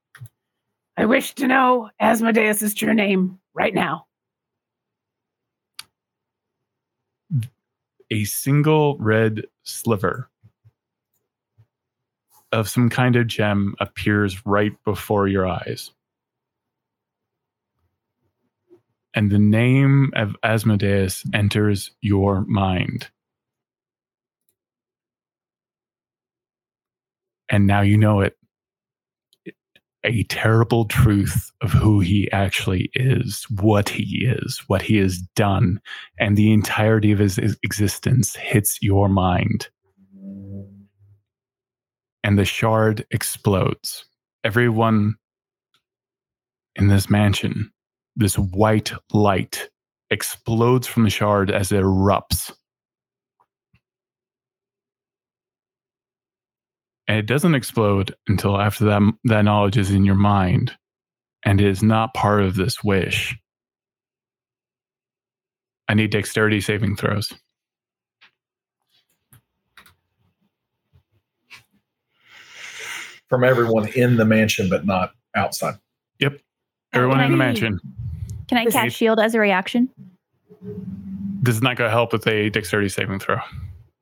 I 0.96 1.06
wish 1.06 1.36
to 1.36 1.46
know 1.46 1.88
Asmodeus' 2.00 2.74
true 2.74 2.94
name 2.94 3.38
right 3.54 3.72
now. 3.72 4.06
A 8.10 8.24
single 8.24 8.98
red 8.98 9.44
sliver 9.62 10.28
of 12.50 12.68
some 12.68 12.90
kind 12.90 13.14
of 13.14 13.28
gem 13.28 13.76
appears 13.78 14.44
right 14.44 14.72
before 14.84 15.28
your 15.28 15.46
eyes. 15.46 15.92
And 19.16 19.30
the 19.30 19.38
name 19.38 20.12
of 20.14 20.36
Asmodeus 20.44 21.24
enters 21.32 21.90
your 22.02 22.44
mind. 22.44 23.08
And 27.48 27.66
now 27.66 27.80
you 27.80 27.96
know 27.96 28.20
it. 28.20 28.36
A 30.04 30.22
terrible 30.24 30.84
truth 30.84 31.50
of 31.62 31.72
who 31.72 32.00
he 32.00 32.30
actually 32.30 32.90
is, 32.92 33.44
what 33.58 33.88
he 33.88 34.26
is, 34.26 34.62
what 34.66 34.82
he 34.82 34.98
has 34.98 35.18
done, 35.34 35.80
and 36.20 36.36
the 36.36 36.52
entirety 36.52 37.10
of 37.10 37.18
his 37.18 37.38
existence 37.38 38.36
hits 38.36 38.78
your 38.82 39.08
mind. 39.08 39.68
And 42.22 42.38
the 42.38 42.44
shard 42.44 43.06
explodes. 43.10 44.04
Everyone 44.44 45.16
in 46.76 46.88
this 46.88 47.08
mansion, 47.08 47.72
this 48.16 48.38
white 48.38 48.92
light 49.12 49.68
explodes 50.10 50.86
from 50.86 51.04
the 51.04 51.10
shard 51.10 51.50
as 51.50 51.70
it 51.72 51.82
erupts. 51.82 52.52
And 57.08 57.18
it 57.18 57.26
doesn't 57.26 57.54
explode 57.54 58.14
until 58.26 58.60
after 58.60 58.84
that, 58.86 59.02
that 59.24 59.42
knowledge 59.42 59.76
is 59.76 59.90
in 59.90 60.04
your 60.04 60.16
mind 60.16 60.72
and 61.44 61.60
is 61.60 61.82
not 61.82 62.14
part 62.14 62.42
of 62.42 62.56
this 62.56 62.82
wish. 62.82 63.36
I 65.88 65.94
need 65.94 66.10
dexterity 66.10 66.60
saving 66.60 66.96
throws. 66.96 67.32
From 73.28 73.44
everyone 73.44 73.88
in 73.88 74.16
the 74.16 74.24
mansion, 74.24 74.68
but 74.68 74.86
not 74.86 75.12
outside. 75.34 75.76
Yep. 76.18 76.40
Everyone 76.92 77.20
in 77.20 77.30
the 77.30 77.36
Hey. 77.36 77.44
mansion. 77.44 77.80
Can 78.48 78.58
I 78.58 78.64
This 78.64 78.74
cast 78.74 78.96
shield 78.96 79.18
as 79.18 79.34
a 79.34 79.40
reaction? 79.40 79.88
This 81.42 81.56
is 81.56 81.62
not 81.62 81.76
going 81.76 81.88
to 81.88 81.92
help 81.92 82.12
with 82.12 82.26
a 82.26 82.50
dexterity 82.50 82.88
saving 82.88 83.18
throw. 83.18 83.38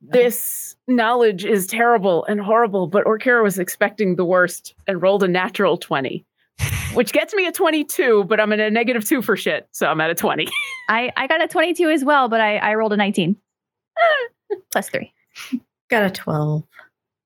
This 0.00 0.76
knowledge 0.86 1.44
is 1.44 1.66
terrible 1.66 2.24
and 2.26 2.40
horrible, 2.40 2.86
but 2.86 3.04
Orkira 3.04 3.42
was 3.42 3.58
expecting 3.58 4.16
the 4.16 4.24
worst 4.24 4.74
and 4.86 5.00
rolled 5.00 5.22
a 5.22 5.28
natural 5.28 5.78
20, 5.78 6.24
which 6.92 7.12
gets 7.12 7.32
me 7.32 7.46
a 7.46 7.52
22, 7.52 8.24
but 8.24 8.38
I'm 8.38 8.52
at 8.52 8.60
a 8.60 8.70
negative 8.70 9.04
two 9.04 9.22
for 9.22 9.36
shit. 9.36 9.66
So 9.72 9.86
I'm 9.86 10.00
at 10.00 10.10
a 10.10 10.14
20. 10.14 10.46
I, 10.88 11.10
I 11.16 11.26
got 11.26 11.42
a 11.42 11.48
22 11.48 11.88
as 11.88 12.04
well, 12.04 12.28
but 12.28 12.40
I, 12.40 12.58
I 12.58 12.74
rolled 12.74 12.92
a 12.92 12.96
19. 12.96 13.36
Plus 14.72 14.88
three. 14.88 15.12
Got 15.88 16.04
a 16.04 16.10
12. 16.10 16.64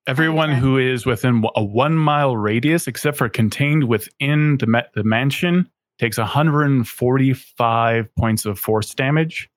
Everyone 0.07 0.51
who 0.51 0.77
is 0.77 1.05
within 1.05 1.43
a 1.55 1.63
one 1.63 1.95
mile 1.95 2.35
radius, 2.35 2.87
except 2.87 3.17
for 3.17 3.29
contained 3.29 3.83
within 3.83 4.57
the, 4.57 4.65
ma- 4.65 4.81
the 4.95 5.03
mansion, 5.03 5.69
takes 5.99 6.17
145 6.17 8.15
points 8.15 8.45
of 8.45 8.57
force 8.57 8.93
damage. 8.93 9.49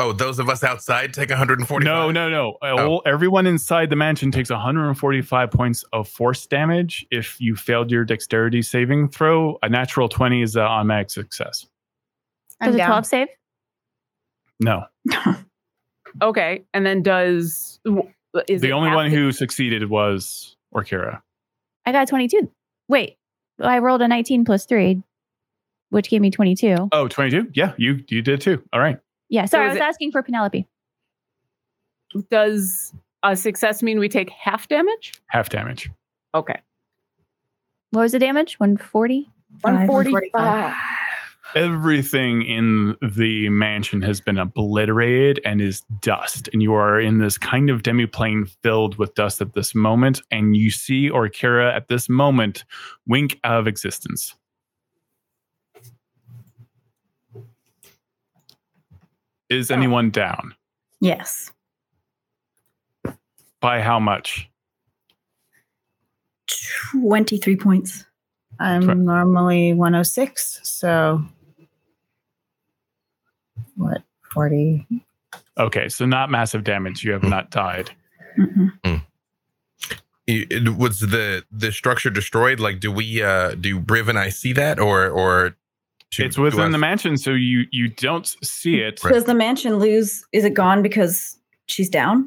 Oh, 0.00 0.12
those 0.12 0.38
of 0.38 0.48
us 0.48 0.62
outside 0.62 1.12
take 1.12 1.28
140. 1.30 1.84
No, 1.84 2.10
no, 2.12 2.28
no. 2.30 2.56
Oh. 2.62 2.86
All- 2.88 3.02
Everyone 3.04 3.46
inside 3.48 3.90
the 3.90 3.96
mansion 3.96 4.30
takes 4.30 4.48
145 4.48 5.50
points 5.50 5.84
of 5.92 6.08
force 6.08 6.46
damage. 6.46 7.04
If 7.10 7.40
you 7.40 7.56
failed 7.56 7.90
your 7.90 8.04
dexterity 8.04 8.62
saving 8.62 9.08
throw, 9.08 9.58
a 9.62 9.68
natural 9.68 10.08
20 10.08 10.42
is 10.42 10.54
an 10.54 10.62
automatic 10.62 11.10
success. 11.10 11.66
I'm 12.60 12.72
Does 12.72 12.80
a 12.80 12.86
12 12.86 13.06
save? 13.06 13.28
No. 14.60 14.84
okay. 16.22 16.64
And 16.72 16.86
then 16.86 17.02
does. 17.02 17.80
Is 18.46 18.60
the 18.60 18.68
it 18.68 18.72
only 18.72 18.90
one 18.90 19.10
the- 19.10 19.16
who 19.16 19.32
succeeded 19.32 19.90
was 19.90 20.56
Orkira. 20.72 21.20
I 21.86 21.92
got 21.92 22.06
22. 22.06 22.48
Wait, 22.88 23.16
I 23.60 23.78
rolled 23.78 24.02
a 24.02 24.08
19 24.08 24.44
plus 24.44 24.64
three, 24.66 25.02
which 25.90 26.10
gave 26.10 26.20
me 26.20 26.30
22. 26.30 26.88
Oh, 26.92 27.08
22? 27.08 27.50
Yeah, 27.54 27.72
you 27.78 28.04
you 28.08 28.22
did 28.22 28.40
too. 28.40 28.62
All 28.72 28.80
right. 28.80 28.98
Yeah, 29.28 29.44
sorry, 29.46 29.66
I 29.66 29.68
was 29.68 29.76
it- 29.76 29.82
asking 29.82 30.12
for 30.12 30.22
Penelope. 30.22 30.66
Does 32.30 32.94
a 33.22 33.36
success 33.36 33.82
mean 33.82 33.98
we 33.98 34.08
take 34.08 34.30
half 34.30 34.68
damage? 34.68 35.12
Half 35.28 35.50
damage. 35.50 35.90
Okay. 36.34 36.58
What 37.90 38.02
was 38.02 38.12
the 38.12 38.18
damage? 38.18 38.58
140? 38.58 39.28
145. 39.62 40.74
Everything 41.54 42.42
in 42.42 42.94
the 43.00 43.48
mansion 43.48 44.02
has 44.02 44.20
been 44.20 44.36
obliterated 44.36 45.40
and 45.46 45.62
is 45.62 45.80
dust. 46.02 46.48
And 46.52 46.62
you 46.62 46.74
are 46.74 47.00
in 47.00 47.18
this 47.18 47.38
kind 47.38 47.70
of 47.70 47.82
demiplane 47.82 48.50
filled 48.62 48.96
with 48.98 49.14
dust 49.14 49.40
at 49.40 49.54
this 49.54 49.74
moment. 49.74 50.20
And 50.30 50.54
you 50.56 50.70
see 50.70 51.08
Orkira 51.08 51.74
at 51.74 51.88
this 51.88 52.08
moment 52.08 52.64
wink 53.06 53.40
out 53.44 53.60
of 53.60 53.66
existence. 53.66 54.34
Is 59.50 59.70
anyone 59.70 60.10
down? 60.10 60.54
Yes. 61.00 61.50
By 63.60 63.80
how 63.80 63.98
much? 63.98 64.48
23 66.92 67.56
points. 67.56 68.04
I'm 68.60 68.82
Try- 68.82 68.94
normally 68.94 69.72
106, 69.72 70.60
so 70.62 71.22
what? 73.76 74.02
40. 74.32 74.86
Okay, 75.58 75.88
so 75.88 76.04
not 76.06 76.30
massive 76.30 76.64
damage. 76.64 77.04
You 77.04 77.12
have 77.12 77.22
not 77.22 77.50
died. 77.50 77.90
Mm-mm. 78.38 78.72
You- 80.26 80.46
it- 80.50 80.76
Was 80.76 81.00
the 81.00 81.44
the 81.50 81.72
structure 81.72 82.10
destroyed? 82.10 82.60
Like, 82.60 82.80
do 82.80 82.92
we 82.92 83.22
uh 83.22 83.52
do 83.54 83.80
Briv 83.80 84.08
and 84.08 84.18
I 84.18 84.28
see 84.28 84.52
that, 84.52 84.78
or 84.78 85.08
or 85.08 85.56
to- 86.12 86.24
it's 86.24 86.38
within 86.38 86.60
us? 86.66 86.72
the 86.72 86.78
mansion, 86.78 87.16
so 87.16 87.30
you 87.32 87.64
you 87.70 87.88
don't 87.88 88.26
see 88.42 88.76
it. 88.80 89.02
Right. 89.04 89.12
Does 89.14 89.24
the 89.24 89.34
mansion 89.34 89.76
lose? 89.76 90.24
Is 90.32 90.44
it 90.44 90.54
gone 90.54 90.82
because 90.82 91.36
she's 91.66 91.88
down? 91.90 92.26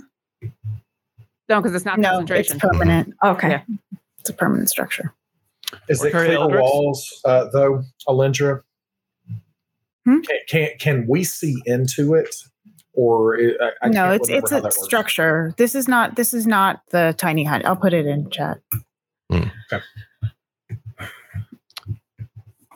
No, 1.50 1.60
because 1.62 1.76
it's 1.76 1.86
not 1.86 2.00
No, 2.00 2.24
it's 2.30 2.54
permanent. 2.56 3.14
Okay. 3.24 3.50
Yeah. 3.50 3.64
It's 4.20 4.30
a 4.30 4.34
permanent 4.34 4.70
structure. 4.70 5.14
Is 5.90 6.04
it 6.04 6.14
Orkira 6.14 6.26
clear 6.26 6.38
Eldrix? 6.38 6.62
walls, 6.62 7.22
uh, 7.26 7.46
though, 7.52 7.82
Alindra? 8.08 8.62
Hmm? 10.06 10.20
Can, 10.20 10.38
can 10.48 10.70
can 10.80 11.08
we 11.08 11.24
see 11.24 11.56
into 11.66 12.14
it, 12.16 12.36
or 12.94 13.36
it, 13.36 13.58
I, 13.62 13.86
I 13.86 13.90
no, 13.90 14.12
it's 14.12 14.30
it's 14.30 14.52
a 14.52 14.56
that 14.56 14.64
works. 14.64 14.84
structure. 14.84 15.54
This 15.58 15.76
is 15.76 15.88
not 15.88 16.16
this 16.16 16.34
is 16.34 16.48
not 16.48 16.82
the 16.90 17.14
tiny 17.18 17.44
hut. 17.44 17.66
I'll 17.66 17.76
put 17.76 17.94
it 17.94 18.06
in 18.06 18.30
chat. 18.30 18.60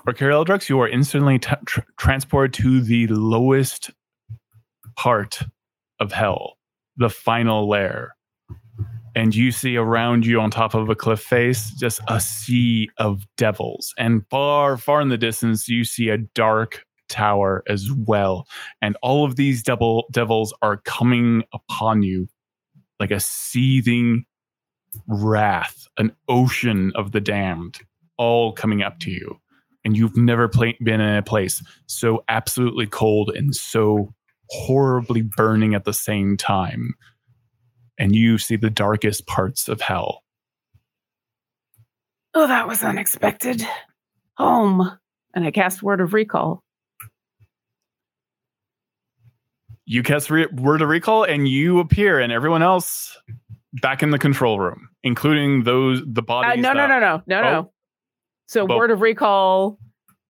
For 0.06 0.14
Carol 0.14 0.44
drugs, 0.44 0.70
you 0.70 0.80
are 0.82 0.88
instantly 0.88 1.40
t- 1.40 1.50
tr- 1.66 1.80
transported 1.98 2.54
to 2.62 2.80
the 2.80 3.08
lowest 3.08 3.90
part 4.96 5.42
of 6.00 6.12
hell, 6.12 6.60
the 6.96 7.10
final 7.10 7.68
lair. 7.68 8.16
And 9.16 9.34
you 9.34 9.52
see 9.52 9.78
around 9.78 10.28
you 10.28 10.40
on 10.40 10.52
top 10.52 10.76
of 10.76 10.90
a 10.90 10.96
cliff 10.96 11.22
face 11.22 11.72
just 11.72 12.02
a 12.08 12.20
sea 12.20 12.88
of 13.00 13.26
devils. 13.36 13.96
And 13.98 14.24
far, 14.30 14.78
far 14.78 15.02
in 15.02 15.10
the 15.10 15.18
distance, 15.18 15.68
you 15.68 15.84
see 15.84 16.10
a 16.10 16.20
dark 16.20 16.86
tower 17.10 17.64
as 17.68 17.92
well. 17.92 18.46
And 18.84 18.96
all 19.02 19.26
of 19.26 19.38
these 19.38 19.64
devil 19.64 20.06
devils 20.12 20.54
are 20.62 20.78
coming 20.78 21.46
upon 21.52 22.04
you 22.04 22.28
like 23.00 23.10
a 23.10 23.20
seething 23.20 24.24
wrath, 25.08 25.88
an 25.98 26.16
ocean 26.28 26.92
of 26.94 27.12
the 27.12 27.22
damned, 27.22 27.80
all 28.20 28.54
coming 28.54 28.84
up 28.84 29.00
to 29.00 29.10
you 29.10 29.40
and 29.86 29.96
you've 29.96 30.18
never 30.18 30.48
pla 30.50 30.72
been 30.84 31.00
in 31.00 31.16
a 31.16 31.22
place 31.24 31.64
so 31.86 32.24
absolutely 32.28 32.88
cold 32.88 33.32
and 33.36 33.56
so 33.56 34.14
horribly 34.50 35.22
burning 35.22 35.74
at 35.76 35.86
the 35.86 35.94
same 35.94 36.36
time. 36.36 36.94
And 37.98 38.14
you 38.14 38.38
see 38.38 38.58
the 38.58 38.70
darkest 38.70 39.26
parts 39.28 39.70
of 39.70 39.80
hell. 39.80 40.24
Oh, 42.34 42.48
that 42.48 42.68
was 42.68 42.84
unexpected. 42.84 43.66
Home. 44.38 44.92
And 45.34 45.46
I 45.46 45.52
cast 45.52 45.82
Word 45.82 46.02
of 46.02 46.14
Recall. 46.14 46.62
You 49.86 50.02
cast 50.04 50.30
re- 50.32 50.48
word 50.48 50.82
of 50.82 50.90
recall 50.90 51.24
and 51.24 51.48
you 51.48 51.80
appear, 51.80 52.20
and 52.20 52.32
everyone 52.34 52.64
else 52.64 53.18
back 53.82 54.02
in 54.02 54.10
the 54.10 54.18
control 54.18 54.60
room, 54.60 54.90
including 55.04 55.64
those 55.64 56.02
the 56.06 56.22
Uh, 56.22 56.26
bodies. 56.26 56.62
no, 56.64 56.74
no, 56.74 56.88
that- 56.88 57.00
no, 57.00 57.00
no, 57.00 57.24
no, 57.28 57.48
Oh. 57.48 57.52
no. 57.62 57.72
So 58.48 58.66
word 58.66 58.92
of 58.92 59.02
recall. 59.02 59.80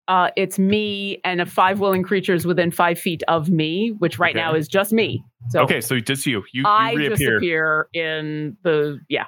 Uh, 0.07 0.28
it's 0.36 0.59
me 0.59 1.19
and 1.24 1.41
a 1.41 1.47
five 1.47 1.81
willing 1.81 2.03
creatures 2.03 2.45
within 2.47 2.70
five 2.70 2.99
feet 2.99 3.23
of 3.27 3.49
me, 3.49 3.95
which 4.01 4.19
right 4.19 4.36
Okay. 4.36 4.45
now 4.45 4.55
is 4.55 4.69
just 4.69 4.93
me. 4.93 5.24
So 5.49 5.61
Okay, 5.62 5.81
so 5.81 5.99
just 5.99 6.27
you. 6.27 6.39
You, 6.53 6.62
you 6.62 6.65
I 6.66 6.93
reappear. 6.93 7.16
disappear 7.39 7.89
in 7.95 8.57
the 8.62 9.01
yeah 9.09 9.24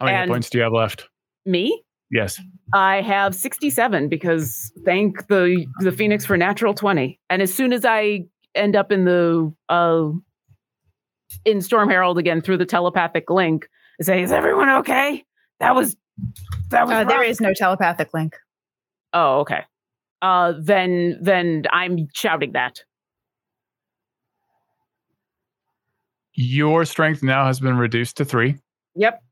How 0.00 0.06
many 0.06 0.16
and- 0.16 0.30
points 0.30 0.50
do 0.50 0.58
you 0.58 0.64
have 0.64 0.72
left? 0.72 1.08
me. 1.46 1.82
Yes. 2.10 2.40
I 2.72 3.00
have 3.02 3.34
67 3.34 4.08
because 4.08 4.72
thank 4.84 5.26
the 5.28 5.66
the 5.80 5.92
Phoenix 5.92 6.24
for 6.24 6.36
natural 6.36 6.72
20. 6.74 7.18
And 7.30 7.42
as 7.42 7.52
soon 7.52 7.72
as 7.72 7.84
I 7.84 8.26
end 8.54 8.76
up 8.76 8.90
in 8.92 9.04
the 9.04 9.52
uh 9.68 10.10
in 11.44 11.60
Storm 11.60 11.88
Herald 11.88 12.18
again 12.18 12.40
through 12.40 12.58
the 12.58 12.66
telepathic 12.66 13.28
link, 13.30 13.68
I 14.00 14.04
say, 14.04 14.22
"Is 14.22 14.32
everyone 14.32 14.68
okay?" 14.70 15.24
That 15.60 15.74
was 15.74 15.96
that 16.70 16.86
was 16.86 16.94
Uh, 16.96 17.04
there 17.04 17.20
rough." 17.20 17.28
is 17.28 17.40
no 17.40 17.52
telepathic 17.54 18.12
link. 18.14 18.36
Oh, 19.12 19.40
okay. 19.40 19.62
Uh 20.22 20.54
then 20.60 21.18
then 21.22 21.64
I'm 21.72 22.08
shouting 22.14 22.52
that. 22.52 22.82
Your 26.34 26.84
strength 26.84 27.22
now 27.22 27.46
has 27.46 27.60
been 27.60 27.76
reduced 27.76 28.16
to 28.16 28.24
three 28.24 28.56
Yep. 28.96 29.22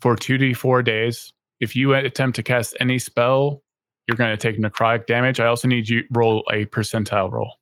for 0.00 0.16
two 0.16 0.36
to 0.38 0.54
four 0.54 0.82
days. 0.82 1.32
If 1.60 1.74
you 1.76 1.94
attempt 1.94 2.36
to 2.36 2.42
cast 2.42 2.76
any 2.80 2.98
spell, 2.98 3.62
you're 4.06 4.16
going 4.18 4.36
to 4.36 4.36
take 4.36 4.58
necrotic 4.60 5.06
damage. 5.06 5.40
I 5.40 5.46
also 5.46 5.66
need 5.66 5.88
you 5.88 6.04
roll 6.10 6.44
a 6.52 6.66
percentile 6.66 7.30
roll. 7.30 7.54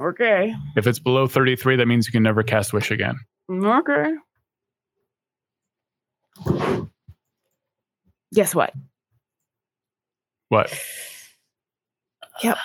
Okay. 0.00 0.54
If 0.76 0.86
it's 0.86 0.98
below 0.98 1.26
33, 1.26 1.76
that 1.76 1.86
means 1.86 2.06
you 2.06 2.12
can 2.12 2.22
never 2.22 2.42
cast 2.42 2.72
Wish 2.72 2.90
again. 2.90 3.18
Okay. 3.50 4.14
Guess 8.34 8.54
what? 8.54 8.72
What? 10.48 10.72
Yep. 12.42 12.58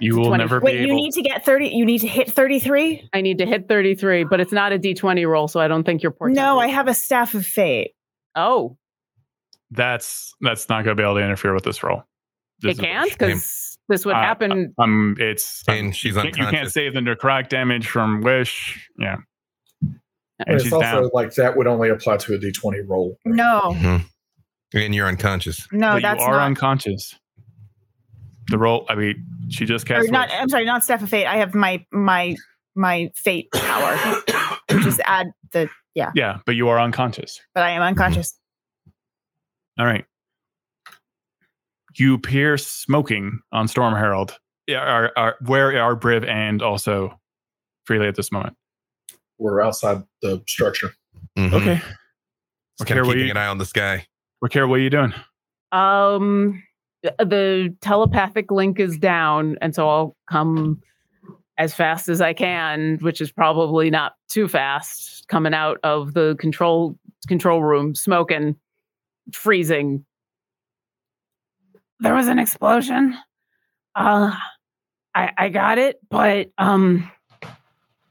You 0.00 0.16
will 0.16 0.26
20. 0.26 0.38
never 0.44 0.60
Wait, 0.60 0.72
be 0.74 0.78
you 0.78 0.84
able. 0.88 0.96
need 0.96 1.12
to 1.14 1.22
get 1.22 1.44
30. 1.44 1.68
You 1.70 1.84
need 1.84 1.98
to 2.00 2.06
hit 2.08 2.30
33? 2.30 3.08
I 3.12 3.20
need 3.20 3.38
to 3.38 3.46
hit 3.46 3.66
33, 3.66 4.24
but 4.24 4.38
it's 4.40 4.52
not 4.52 4.72
a 4.72 4.78
d20 4.78 5.26
roll, 5.28 5.48
so 5.48 5.58
I 5.58 5.66
don't 5.66 5.82
think 5.84 6.02
you're 6.02 6.12
portent. 6.12 6.36
No, 6.36 6.58
I 6.60 6.68
have 6.68 6.86
a 6.86 6.94
staff 6.94 7.34
of 7.34 7.44
fate. 7.44 7.92
Oh, 8.36 8.76
that's 9.72 10.34
that's 10.40 10.68
not 10.68 10.84
going 10.84 10.96
to 10.96 11.00
be 11.00 11.04
able 11.04 11.16
to 11.16 11.24
interfere 11.24 11.52
with 11.52 11.64
this 11.64 11.82
roll. 11.82 12.04
This 12.60 12.78
it 12.78 12.80
is- 12.82 12.86
can't 12.86 13.10
because 13.10 13.78
this 13.88 14.04
would 14.06 14.14
Uh, 14.14 14.20
happen. 14.20 14.72
Um, 14.78 15.16
it's 15.18 15.64
And 15.66 15.94
she's 15.96 16.14
you 16.14 16.22
can't- 16.22 16.36
you 16.36 16.46
can't 16.46 16.70
save 16.70 16.94
the 16.94 17.00
necrotic 17.00 17.48
damage 17.48 17.88
from 17.88 18.20
Wish. 18.20 18.88
Yeah, 18.98 19.16
But 20.38 20.48
and 20.48 20.54
it's 20.56 20.64
she's 20.64 20.72
also 20.72 20.84
down. 20.84 21.10
like 21.12 21.34
that 21.34 21.56
would 21.56 21.66
only 21.66 21.88
apply 21.88 22.16
to 22.18 22.34
a 22.34 22.38
d20 22.38 22.82
roll. 22.88 23.16
No, 23.24 23.72
Mhm. 23.74 24.04
And 24.74 24.94
you're 24.94 25.08
unconscious. 25.08 25.66
no, 25.72 25.94
but 25.94 26.02
that's 26.02 26.20
you 26.20 26.26
are 26.26 26.36
not. 26.36 26.46
unconscious. 26.46 27.14
The 28.48 28.58
roll. 28.58 28.86
I 28.88 28.94
mean, 28.94 29.26
she 29.50 29.64
just 29.66 29.84
or 29.90 29.94
cast. 29.96 30.10
not 30.10 30.30
I'm 30.32 30.48
sorry, 30.48 30.64
not 30.64 30.84
staff 30.84 31.02
of 31.02 31.08
fate. 31.10 31.26
I 31.26 31.36
have 31.38 31.54
my 31.54 31.84
my 31.92 32.36
my 32.74 33.10
fate 33.16 33.48
power. 33.52 34.22
Just 34.70 35.00
add 35.04 35.28
the 35.52 35.68
yeah, 35.94 36.12
Yeah, 36.14 36.38
but 36.46 36.54
you 36.54 36.68
are 36.68 36.78
unconscious. 36.78 37.40
but 37.54 37.64
I 37.64 37.70
am 37.70 37.82
unconscious. 37.82 38.38
All 39.78 39.86
right. 39.86 40.04
You 41.96 42.14
appear 42.14 42.56
smoking 42.58 43.40
on 43.50 43.66
Storm 43.66 43.94
Herald. 43.94 44.38
Yeah, 44.66 44.80
are, 44.80 45.10
are, 45.16 45.36
where 45.46 45.80
are 45.82 45.96
Briv 45.96 46.26
and 46.28 46.62
also 46.62 47.18
Freely 47.86 48.06
at 48.06 48.14
this 48.14 48.30
moment? 48.30 48.56
We're 49.38 49.60
outside 49.60 50.02
the 50.22 50.42
structure. 50.46 50.90
Mhm. 51.36 51.52
Okay. 51.52 51.74
Just 51.76 52.82
Okay, 52.82 52.88
kind 52.90 53.00
of 53.00 53.06
what 53.06 53.14
keeping 53.14 53.26
you- 53.26 53.30
an 53.32 53.36
eye 53.36 53.46
on 53.46 53.58
the 53.58 53.64
sky. 53.66 54.06
Orkira, 54.44 54.68
what 54.68 54.78
are 54.78 54.82
you 54.82 54.90
doing? 54.90 55.12
Um, 55.72 56.62
the 57.02 57.74
telepathic 57.80 58.50
link 58.50 58.78
is 58.80 58.98
down, 58.98 59.56
and 59.60 59.74
so 59.74 59.88
I'll 59.88 60.16
come 60.30 60.80
as 61.58 61.74
fast 61.74 62.08
as 62.08 62.20
I 62.20 62.32
can, 62.34 62.98
which 63.00 63.20
is 63.20 63.32
probably 63.32 63.90
not 63.90 64.14
too 64.28 64.46
fast. 64.48 65.26
Coming 65.28 65.54
out 65.54 65.78
of 65.82 66.14
the 66.14 66.36
control 66.38 66.96
control 67.26 67.62
room, 67.62 67.94
smoking, 67.94 68.56
freezing. 69.34 70.04
There 72.00 72.14
was 72.14 72.28
an 72.28 72.38
explosion. 72.38 73.16
Uh, 73.94 74.34
I 75.14 75.32
I 75.36 75.48
got 75.48 75.78
it, 75.78 75.98
but 76.08 76.50
um, 76.58 77.10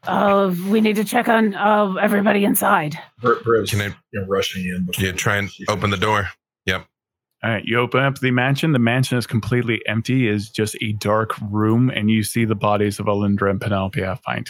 uh, 0.07 0.53
we 0.69 0.81
need 0.81 0.95
to 0.95 1.03
check 1.03 1.27
on 1.29 1.53
uh 1.55 1.93
everybody 1.95 2.45
inside. 2.45 2.97
Br- 3.21 3.33
Briv's 3.43 3.71
Can 3.71 3.81
I- 3.81 3.95
you 4.11 4.21
know, 4.21 4.25
rushing 4.27 4.65
in. 4.65 4.85
before 4.85 5.05
Yeah, 5.05 5.11
try 5.11 5.37
and 5.37 5.49
open 5.69 5.89
the 5.89 5.97
door. 5.97 6.29
Yep. 6.65 6.85
All 7.43 7.49
right, 7.51 7.63
you 7.65 7.77
open 7.79 8.01
up 8.03 8.19
the 8.19 8.31
mansion. 8.31 8.71
The 8.71 8.79
mansion 8.79 9.17
is 9.17 9.27
completely 9.27 9.81
empty, 9.87 10.27
is 10.27 10.49
just 10.49 10.75
a 10.81 10.93
dark 10.93 11.33
room, 11.51 11.89
and 11.91 12.09
you 12.09 12.23
see 12.23 12.45
the 12.45 12.55
bodies 12.55 12.99
of 12.99 13.05
Alindra 13.05 13.51
and 13.51 13.61
Penelope 13.61 13.99
Halfpint. 13.99 14.49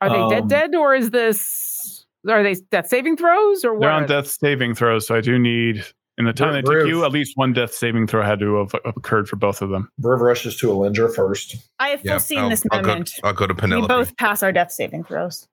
Are 0.00 0.08
they 0.10 0.16
Um, 0.16 0.30
dead 0.30 0.48
dead 0.48 0.74
or 0.74 0.94
is 0.94 1.10
this 1.10 2.04
are 2.28 2.42
they 2.42 2.54
death 2.70 2.88
saving 2.88 3.16
throws 3.16 3.64
or 3.64 3.74
what? 3.74 3.80
They're 3.82 3.90
are 3.90 4.02
on 4.02 4.06
death 4.08 4.26
saving 4.26 4.74
throws, 4.74 5.06
so 5.06 5.14
I 5.14 5.20
do 5.20 5.38
need, 5.38 5.84
in 6.18 6.24
the 6.26 6.32
time 6.32 6.50
Br- 6.50 6.54
that 6.54 6.64
took 6.64 6.74
Briv- 6.84 6.88
you, 6.88 7.04
at 7.04 7.12
least 7.12 7.32
one 7.36 7.52
death 7.52 7.74
saving 7.74 8.06
throw 8.06 8.22
had 8.24 8.38
to 8.40 8.56
have 8.56 8.72
have 8.84 8.94
occurred 8.96 9.28
for 9.28 9.36
both 9.36 9.62
of 9.62 9.70
them. 9.70 9.88
Briv 10.00 10.20
rushes 10.20 10.56
to 10.58 10.68
Alindra 10.68 11.14
first. 11.14 11.56
I 11.78 11.88
have 11.88 12.04
Yeah, 12.04 12.12
foreseen 12.12 12.38
I'll, 12.38 12.50
this 12.50 12.64
I'll 12.70 12.82
go, 12.82 12.88
moment. 12.88 13.12
I'll 13.24 13.32
go 13.32 13.46
to 13.46 13.54
Penelope. 13.54 13.92
we 13.92 13.98
both 14.00 14.16
pass 14.16 14.42
our 14.42 14.52
death 14.52 14.72
saving 14.72 15.04
throws. 15.04 15.46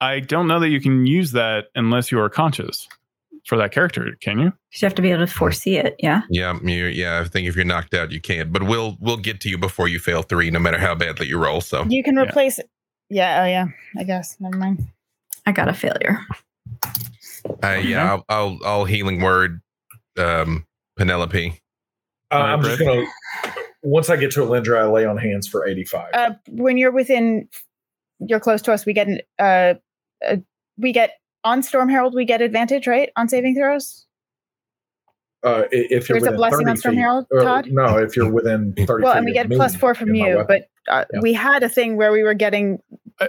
I 0.00 0.20
don't 0.20 0.46
know 0.48 0.60
that 0.60 0.68
you 0.68 0.80
can 0.80 1.06
use 1.06 1.32
that 1.32 1.66
unless 1.74 2.12
you 2.12 2.20
are 2.20 2.28
conscious 2.28 2.86
for 3.46 3.56
that 3.58 3.72
character, 3.72 4.14
can 4.20 4.38
you? 4.38 4.44
You 4.46 4.52
have 4.82 4.94
to 4.96 5.02
be 5.02 5.10
able 5.10 5.26
to 5.26 5.32
foresee 5.32 5.76
it. 5.76 5.94
Yeah. 5.98 6.22
Yeah, 6.30 6.58
you, 6.62 6.84
yeah. 6.86 7.20
I 7.20 7.24
think 7.28 7.48
if 7.48 7.56
you're 7.56 7.64
knocked 7.64 7.94
out, 7.94 8.12
you 8.12 8.20
can't. 8.20 8.52
But 8.52 8.64
we'll 8.64 8.96
we'll 9.00 9.16
get 9.16 9.40
to 9.42 9.48
you 9.48 9.56
before 9.58 9.88
you 9.88 9.98
fail 9.98 10.22
three, 10.22 10.50
no 10.50 10.58
matter 10.58 10.78
how 10.78 10.94
badly 10.94 11.26
you 11.26 11.38
roll. 11.38 11.60
So 11.60 11.84
You 11.88 12.02
can 12.04 12.14
Yeah. 12.16 12.22
replace 12.24 12.58
it. 12.58 12.68
Yeah, 13.10 13.42
oh 13.42 13.46
yeah. 13.46 13.66
I 13.96 14.04
guess. 14.04 14.36
Never 14.38 14.56
mind. 14.56 14.86
I 15.46 15.52
got 15.52 15.68
a 15.68 15.72
failure. 15.72 16.20
uh, 17.64 17.68
yeah, 17.82 18.12
I'll, 18.12 18.24
I'll 18.28 18.58
I'll 18.64 18.84
healing 18.84 19.20
word, 19.22 19.60
um, 20.18 20.66
Penelope. 20.96 21.60
Uh, 22.30 22.34
I'm 22.34 22.62
just 22.62 22.78
gonna. 22.78 23.04
Once 23.82 24.10
I 24.10 24.16
get 24.16 24.32
to 24.32 24.40
Alindra, 24.40 24.78
I 24.82 24.86
lay 24.86 25.06
on 25.06 25.16
hands 25.16 25.46
for 25.46 25.66
85. 25.66 26.10
Uh 26.12 26.30
when 26.48 26.76
you're 26.76 26.90
within 26.90 27.48
you're 28.18 28.40
close 28.40 28.60
to 28.62 28.72
us, 28.72 28.84
we 28.84 28.92
get 28.92 29.06
an 29.06 29.20
uh, 29.38 29.74
uh 30.26 30.36
we 30.76 30.92
get 30.92 31.12
on 31.44 31.62
Storm 31.62 31.88
Herald 31.88 32.14
we 32.14 32.24
get 32.24 32.42
advantage, 32.42 32.86
right? 32.86 33.10
On 33.16 33.28
saving 33.28 33.54
throws? 33.54 34.04
Uh, 35.44 35.62
if 35.70 36.08
you're 36.08 36.18
There's 36.20 36.32
a 36.32 36.36
blessing 36.36 36.68
on 36.68 36.76
Storm 36.76 36.96
feet- 36.96 37.00
Herald, 37.00 37.26
or- 37.30 37.42
Todd? 37.42 37.68
No, 37.70 37.96
if 37.98 38.16
you're 38.16 38.30
within 38.30 38.74
30 38.76 39.04
Well, 39.04 39.12
feet 39.12 39.16
and 39.18 39.24
we 39.26 39.38
of 39.38 39.48
get 39.48 39.56
plus 39.56 39.76
four 39.76 39.94
from 39.94 40.12
you, 40.12 40.44
but 40.48 40.68
uh, 40.88 41.04
Yeah. 41.14 41.20
we 41.20 41.32
had 41.32 41.62
a 41.62 41.68
thing 41.68 41.96
where 41.96 42.10
we 42.10 42.24
were 42.24 42.34
getting 42.34 42.80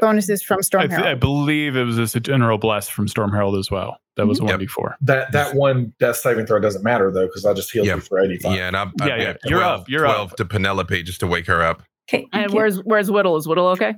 bonuses 0.01 0.41
from 0.43 0.61
Storm 0.61 0.83
I, 0.83 0.87
th- 0.87 0.99
I 1.01 1.13
believe 1.15 1.75
it 1.75 1.83
was 1.83 1.95
just 1.95 2.15
a 2.15 2.19
general 2.19 2.57
blast 2.57 2.91
from 2.91 3.07
Storm 3.07 3.31
Herald 3.31 3.55
as 3.57 3.71
well. 3.71 3.97
That 4.17 4.27
was 4.27 4.39
a 4.39 4.43
Yep. 4.43 4.49
one 4.51 4.59
before. 4.59 4.97
that 5.01 5.31
that 5.31 5.55
one 5.55 5.93
death 5.99 6.17
saving 6.17 6.45
throw 6.45 6.59
doesn't 6.59 6.83
matter 6.83 7.09
though 7.11 7.25
because 7.27 7.45
I 7.45 7.53
just 7.53 7.71
healed 7.71 7.87
Yeah. 7.87 7.95
you 7.95 8.01
for 8.01 8.19
85. 8.19 8.55
Yeah, 8.55 8.67
and 8.67 8.75
I, 8.77 8.85
Yeah, 9.05 9.15
yeah. 9.17 9.33
You're 9.45 9.63
up, 9.63 9.87
you're 9.89 10.05
up. 10.05 10.35
to 10.35 10.45
Penelope 10.45 11.01
just 11.03 11.19
to 11.21 11.27
wake 11.27 11.47
her 11.47 11.61
up. 11.63 11.81
Okay. 12.09 12.25
And 12.33 12.51
where's 12.53 12.77
where's 12.83 13.09
Whittle? 13.09 13.37
Is 13.37 13.47
Whittle 13.47 13.67
okay? 13.69 13.95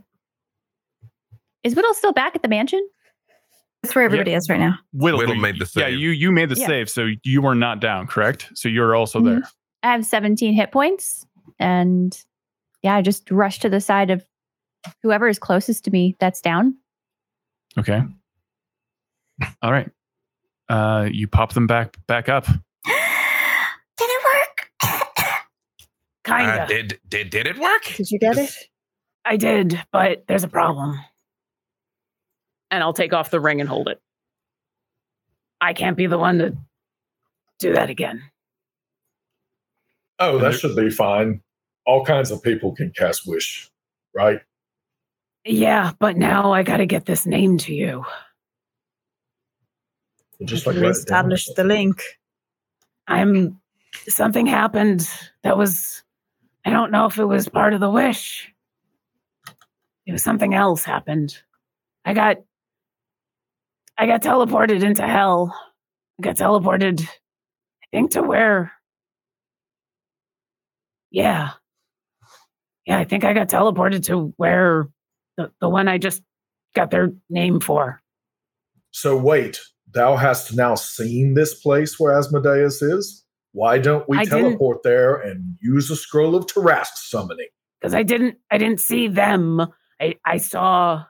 Is 1.64 1.76
Whittle 1.76 1.94
still 1.94 2.14
back 2.14 2.36
at 2.36 2.42
the 2.42 2.48
mansion? 2.48 2.86
That's 3.84 3.96
where 3.96 4.06
everybody 4.06 4.34
is 4.34 4.48
right 4.50 4.60
now. 4.60 4.78
Whittle, 4.94 5.20
Whittle 5.20 5.36
made 5.36 5.60
the 5.60 5.66
save. 5.66 5.82
Yeah, 5.82 5.88
you 5.88 6.10
you 6.10 6.32
made 6.32 6.50
the 6.50 6.56
Yeah. 6.56 6.68
save, 6.68 6.90
so 6.90 7.08
you 7.24 7.42
were 7.42 7.56
not 7.56 7.80
down, 7.80 8.08
correct? 8.08 8.50
So 8.54 8.70
you're 8.70 8.96
also 8.96 9.20
Mhm. 9.20 9.26
there. 9.26 9.42
I 9.84 9.92
have 9.94 10.06
17 10.06 10.54
hit 10.54 10.72
points. 10.72 11.26
And 11.60 12.16
yeah, 12.84 12.96
I 12.96 13.02
just 13.02 13.30
rushed 13.32 13.64
to 13.64 13.70
the 13.70 13.82
side 13.82 14.12
of 14.12 14.24
whoever 15.04 15.28
is 15.28 15.40
closest 15.40 15.86
to 15.86 15.92
me 15.92 16.16
that's 16.20 16.42
down. 16.42 16.76
Okay. 17.78 18.02
All 19.62 19.72
right. 19.72 19.90
Uh, 20.70 21.10
you 21.12 21.28
pop 21.28 21.54
them 21.54 21.68
back 21.68 21.98
back 22.08 22.30
up. 22.30 22.46
Did 22.46 22.56
it 24.00 24.24
work? 24.24 24.92
Kinda. 26.24 26.64
Uh, 26.64 26.66
did 26.66 27.00
did 27.08 27.30
did 27.30 27.48
it 27.48 27.58
work? 27.58 27.84
Did 27.96 28.12
you 28.12 28.20
get 28.20 28.38
it? 28.38 28.54
I 29.26 29.38
did, 29.38 29.82
but 29.92 30.24
there's 30.28 30.44
a 30.44 30.48
problem. 30.48 31.00
And 32.70 32.84
I'll 32.84 32.94
take 32.94 33.14
off 33.14 33.30
the 33.30 33.40
ring 33.40 33.60
and 33.60 33.70
hold 33.70 33.90
it. 33.90 34.02
I 35.60 35.74
can't 35.74 35.98
be 35.98 36.08
the 36.08 36.18
one 36.18 36.40
to 36.40 36.58
do 37.60 37.74
that 37.74 37.90
again. 37.90 38.24
Oh, 40.20 40.40
that 40.40 40.54
should 40.54 40.76
be 40.76 40.90
fine. 40.90 41.42
All 41.86 42.06
kinds 42.06 42.32
of 42.32 42.42
people 42.42 42.74
can 42.74 42.92
cast 42.92 43.28
wish, 43.28 43.70
right? 44.16 44.42
Yeah, 45.44 45.92
but 46.00 46.18
now 46.18 46.52
I 46.54 46.64
got 46.64 46.78
to 46.78 46.86
get 46.86 47.06
this 47.06 47.26
name 47.26 47.58
to 47.60 47.74
you. 47.74 48.06
Just 50.44 50.66
We 50.66 50.74
like 50.74 50.82
write 50.82 50.90
it 50.90 50.98
establish 50.98 51.48
the 51.56 51.64
link. 51.64 52.02
I'm 53.08 53.60
something 54.08 54.46
happened 54.46 55.08
that 55.44 55.58
was 55.58 56.04
I 56.66 56.70
don't 56.70 56.92
know 56.92 57.06
if 57.06 57.18
it 57.18 57.26
was 57.26 57.50
part 57.50 57.74
of 57.74 57.80
the 57.80 57.90
wish. 57.90 58.52
it 60.06 60.12
was 60.12 60.24
something 60.24 60.54
else 60.54 60.84
happened. 60.84 61.38
I 62.06 62.14
got 62.14 62.38
I 63.98 64.08
got 64.08 64.22
teleported 64.24 64.84
into 64.84 65.06
hell. 65.06 65.56
I 66.20 66.24
got 66.24 66.38
teleported, 66.38 67.02
I 67.04 67.86
think, 67.92 68.12
to 68.12 68.24
where. 68.24 68.72
Yeah. 71.12 71.52
Yeah, 72.86 72.98
I 72.98 73.04
think 73.04 73.24
I 73.24 73.34
got 73.34 73.50
teleported 73.50 74.06
to 74.06 74.34
where 74.38 74.88
the, 75.38 75.52
the 75.62 75.70
one 75.70 75.88
I 75.88 75.98
just 75.98 76.22
got 76.76 76.92
their 76.92 77.12
name 77.30 77.60
for. 77.60 78.02
So 78.92 79.16
wait, 79.18 79.60
thou 79.92 80.16
hast 80.18 80.56
now 80.56 80.76
seen 80.76 81.34
this 81.34 81.54
place 81.54 82.00
where 82.00 82.18
Asmodeus 82.18 82.82
is? 82.82 83.26
Why 83.54 83.78
don't 83.80 84.08
we 84.08 84.18
I 84.18 84.26
teleport 84.26 84.84
there 84.84 85.16
and 85.16 85.56
use 85.62 85.90
the 85.90 85.96
scroll 85.96 86.36
of 86.36 86.46
Tarrasque 86.46 86.96
summoning? 86.98 87.48
Because 87.80 87.94
I 87.94 88.04
didn't 88.04 88.38
I 88.50 88.58
didn't 88.58 88.80
see 88.80 89.08
them. 89.08 89.62
I, 90.00 90.16
I 90.26 90.38
saw 90.38 91.04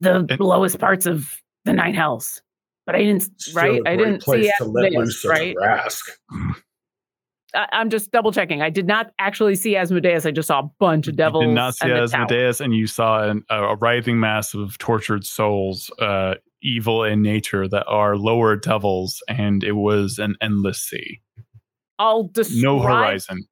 the 0.00 0.26
And- 0.28 0.40
lowest 0.40 0.78
parts 0.78 1.06
of 1.06 1.28
the 1.64 1.72
nine 1.72 1.94
hells. 1.94 2.42
But 2.84 2.94
I 2.94 2.98
didn't 2.98 3.40
Still 3.40 3.54
right? 3.54 3.80
a 3.84 3.88
I 3.90 3.96
great 3.96 4.04
didn't 4.04 4.22
place 4.22 4.44
see 4.46 4.52
to 4.58 4.64
let 4.64 4.86
Asmodeus, 4.86 4.98
loose 5.04 5.24
a 5.24 5.28
right? 5.28 5.56
Tarrasque. 5.56 6.10
I, 7.56 7.66
I'm 7.72 7.90
just 7.90 8.12
double 8.12 8.30
checking. 8.32 8.62
I 8.62 8.70
did 8.70 8.86
not 8.86 9.12
actually 9.18 9.54
see 9.56 9.76
Asmodeus. 9.76 10.26
I 10.26 10.30
just 10.30 10.48
saw 10.48 10.60
a 10.60 10.70
bunch 10.78 11.08
of 11.08 11.16
devils. 11.16 11.42
You 11.42 11.48
did 11.48 11.54
not 11.54 11.74
see 11.74 11.90
and. 11.90 11.98
Asmodeus, 11.98 12.60
and 12.60 12.74
you 12.74 12.86
saw 12.86 13.28
an, 13.28 13.42
a, 13.50 13.62
a 13.62 13.76
writhing 13.76 14.20
mass 14.20 14.54
of 14.54 14.78
tortured 14.78 15.24
souls, 15.24 15.90
uh, 15.98 16.34
evil 16.62 17.02
in 17.02 17.22
nature, 17.22 17.66
that 17.66 17.86
are 17.86 18.16
lower 18.16 18.56
devils, 18.56 19.22
and 19.28 19.64
it 19.64 19.72
was 19.72 20.18
an 20.18 20.36
endless 20.40 20.80
sea. 20.80 21.20
I'll 21.98 22.28
describe. 22.28 22.62
No 22.62 22.80
horizon. 22.80 23.46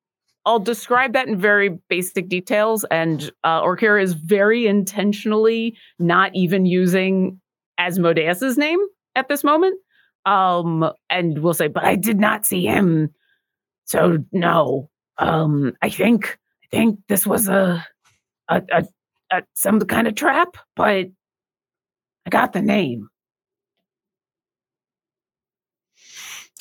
I'll 0.47 0.61
describe 0.61 1.15
that 1.15 1.27
in 1.27 1.39
very 1.39 1.71
basic 1.89 2.29
details. 2.29 2.85
And 2.91 3.31
uh, 3.45 3.63
Orkira 3.63 4.03
is 4.03 4.13
very 4.13 4.67
intentionally 4.67 5.75
not 5.99 6.35
even 6.35 6.67
using 6.67 7.41
Asmodeus's 7.79 8.59
name 8.59 8.79
at 9.15 9.29
this 9.29 9.43
moment. 9.43 9.81
Um, 10.27 10.91
and 11.09 11.39
we'll 11.39 11.55
say, 11.55 11.69
but 11.69 11.85
I 11.85 11.97
did 11.97 12.19
not 12.19 12.45
see 12.45 12.67
him. 12.67 13.09
So 13.85 14.19
no. 14.33 14.91
Um, 15.19 15.75
I 15.83 15.91
think 15.91 16.39
I 16.65 16.77
think 16.77 17.01
this 17.09 17.27
was 17.27 17.49
a 17.49 17.85
a, 18.49 18.63
a, 18.73 18.85
a 19.31 19.43
some 19.55 19.81
kind 19.81 20.07
of 20.07 20.15
trap, 20.15 20.57
but 20.77 21.07
I 22.27 22.31
got 22.31 22.53
the 22.53 22.63
name. 22.63 23.09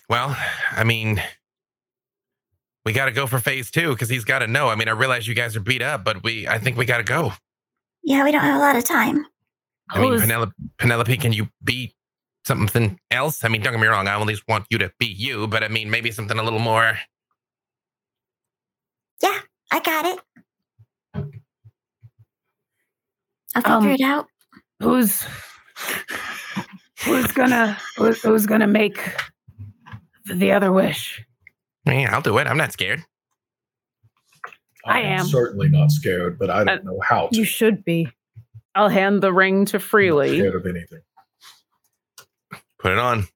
Well, 0.09 0.37
I 0.71 0.83
mean, 0.83 1.21
we 2.85 2.93
got 2.93 3.05
to 3.05 3.11
go 3.11 3.25
for 3.25 3.39
phase 3.39 3.71
two 3.71 3.89
because 3.89 4.09
he's 4.09 4.25
got 4.25 4.39
to 4.39 4.47
know. 4.47 4.67
I 4.67 4.75
mean, 4.75 4.87
I 4.87 4.91
realize 4.91 5.27
you 5.27 5.33
guys 5.33 5.55
are 5.55 5.61
beat 5.61 5.81
up, 5.81 6.03
but 6.03 6.23
we, 6.23 6.47
I 6.47 6.59
think 6.59 6.77
we 6.77 6.85
got 6.85 6.97
to 6.97 7.03
go. 7.03 7.33
Yeah, 8.03 8.23
we 8.23 8.31
don't 8.31 8.41
have 8.41 8.57
a 8.57 8.59
lot 8.59 8.75
of 8.75 8.83
time. 8.83 9.25
I 9.89 10.01
mean, 10.01 10.19
Penelope, 10.19 10.51
Penelope, 10.77 11.17
can 11.17 11.33
you 11.33 11.47
be 11.63 11.95
something 12.45 12.99
else? 13.11 13.43
I 13.43 13.47
mean, 13.47 13.61
don't 13.61 13.73
get 13.73 13.79
me 13.79 13.87
wrong. 13.87 14.07
I 14.07 14.13
always 14.13 14.45
want 14.47 14.65
you 14.69 14.77
to 14.79 14.91
be 14.99 15.05
you, 15.05 15.47
but 15.47 15.63
I 15.63 15.67
mean, 15.67 15.89
maybe 15.89 16.11
something 16.11 16.37
a 16.37 16.43
little 16.43 16.59
more. 16.59 16.97
I 19.25 19.79
got 19.79 20.05
it. 20.05 20.19
I'll 23.55 23.81
figure 23.81 23.89
Um, 23.89 23.95
it 23.95 24.01
out. 24.01 24.27
who's 24.79 25.25
who's 27.03 27.31
gonna 27.31 27.77
who's, 27.97 28.21
who's 28.21 28.45
gonna 28.45 28.67
make 28.67 28.97
the 30.25 30.51
other 30.51 30.71
wish 30.71 31.23
Yeah, 31.85 32.13
I'll 32.15 32.21
do 32.21 32.37
it. 32.37 32.47
I'm 32.47 32.57
not 32.57 32.71
scared. 32.71 33.03
I 34.85 35.01
I'm 35.01 35.25
certainly 35.25 35.69
not 35.69 35.91
scared, 35.91 36.37
but 36.37 36.49
I 36.49 36.63
don't 36.65 36.79
Uh, 36.79 36.91
know 36.91 36.99
how 37.03 37.27
to. 37.27 37.37
You 37.37 37.45
should 37.45 37.83
be. 37.85 38.09
i'll 38.75 38.89
hand 38.89 39.21
the 39.21 39.31
ring 39.33 39.65
to 39.65 39.77
I'm 39.77 39.81
not 39.81 39.87
freely 39.89 40.39
scared 40.39 40.55
of 40.55 40.65
anything. 40.65 41.01
Put 42.79 42.91
it 42.91 42.97
on. 42.99 43.27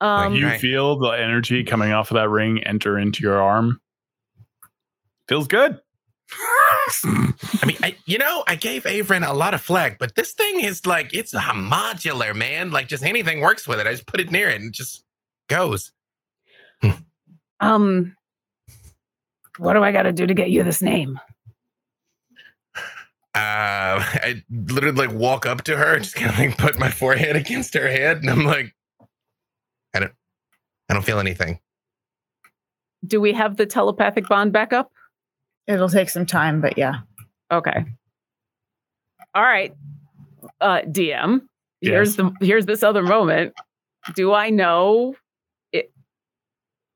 um 0.00 0.34
you 0.34 0.46
Right. 0.46 0.60
feel 0.60 0.96
the 0.98 1.08
energy 1.10 1.64
coming 1.64 1.92
off 1.92 2.10
of 2.10 2.14
that 2.16 2.28
ring 2.28 2.62
enter 2.64 2.98
into 2.98 3.22
your 3.22 3.40
arm. 3.42 3.80
Feels 5.28 5.46
good. 5.46 5.80
I 7.04 7.66
mean, 7.66 7.76
I, 7.82 7.96
you 8.06 8.18
know, 8.18 8.44
I 8.46 8.54
gave 8.54 8.84
Avrin 8.84 9.26
a 9.26 9.32
lot 9.32 9.54
of 9.54 9.60
flack, 9.62 9.98
but 9.98 10.14
this 10.14 10.32
thing 10.32 10.60
is 10.60 10.84
like, 10.86 11.14
it's 11.14 11.32
a 11.34 11.38
modular, 11.38 12.34
man. 12.34 12.70
Like, 12.70 12.88
just 12.88 13.02
anything 13.02 13.40
works 13.40 13.66
with 13.66 13.78
it. 13.80 13.86
I 13.86 13.92
just 13.92 14.06
put 14.06 14.20
it 14.20 14.30
near 14.30 14.48
it 14.48 14.56
and 14.56 14.66
it 14.66 14.74
just 14.74 15.04
goes. 15.48 15.92
um 17.60 18.14
what 19.58 19.72
do 19.72 19.82
i 19.82 19.90
gotta 19.90 20.12
do 20.12 20.26
to 20.26 20.34
get 20.34 20.50
you 20.50 20.62
this 20.62 20.80
name 20.82 21.18
Uh, 23.34 23.34
I 23.34 24.42
literally 24.50 24.96
like 25.06 25.12
walk 25.16 25.44
up 25.46 25.62
to 25.64 25.76
her 25.76 25.94
and 25.94 26.04
just 26.04 26.16
kind 26.16 26.30
of 26.30 26.38
like 26.38 26.56
put 26.58 26.78
my 26.78 26.90
forehead 26.90 27.36
against 27.36 27.74
her 27.74 27.86
head, 27.88 28.18
and 28.18 28.30
I'm 28.30 28.44
like, 28.44 28.74
I 29.94 30.00
don't, 30.00 30.12
I 30.88 30.94
don't 30.94 31.04
feel 31.04 31.18
anything. 31.20 31.60
do 33.06 33.20
we 33.20 33.32
have 33.32 33.56
the 33.56 33.66
telepathic 33.66 34.28
bond 34.28 34.52
back 34.52 34.72
up 34.72 34.90
It'll 35.68 35.88
take 35.88 36.10
some 36.10 36.26
time, 36.26 36.60
but 36.60 36.76
yeah. 36.76 37.00
okay. 37.52 37.84
All 39.34 39.42
right. 39.42 39.74
Uh 40.60 40.80
dm 40.80 41.42
here's 41.80 42.16
the 42.16 42.32
here's 42.40 42.66
this 42.66 42.82
other 42.82 43.02
moment. 43.02 43.54
Do 44.14 44.32
i 44.32 44.50
know 44.50 45.14
it 45.72 45.92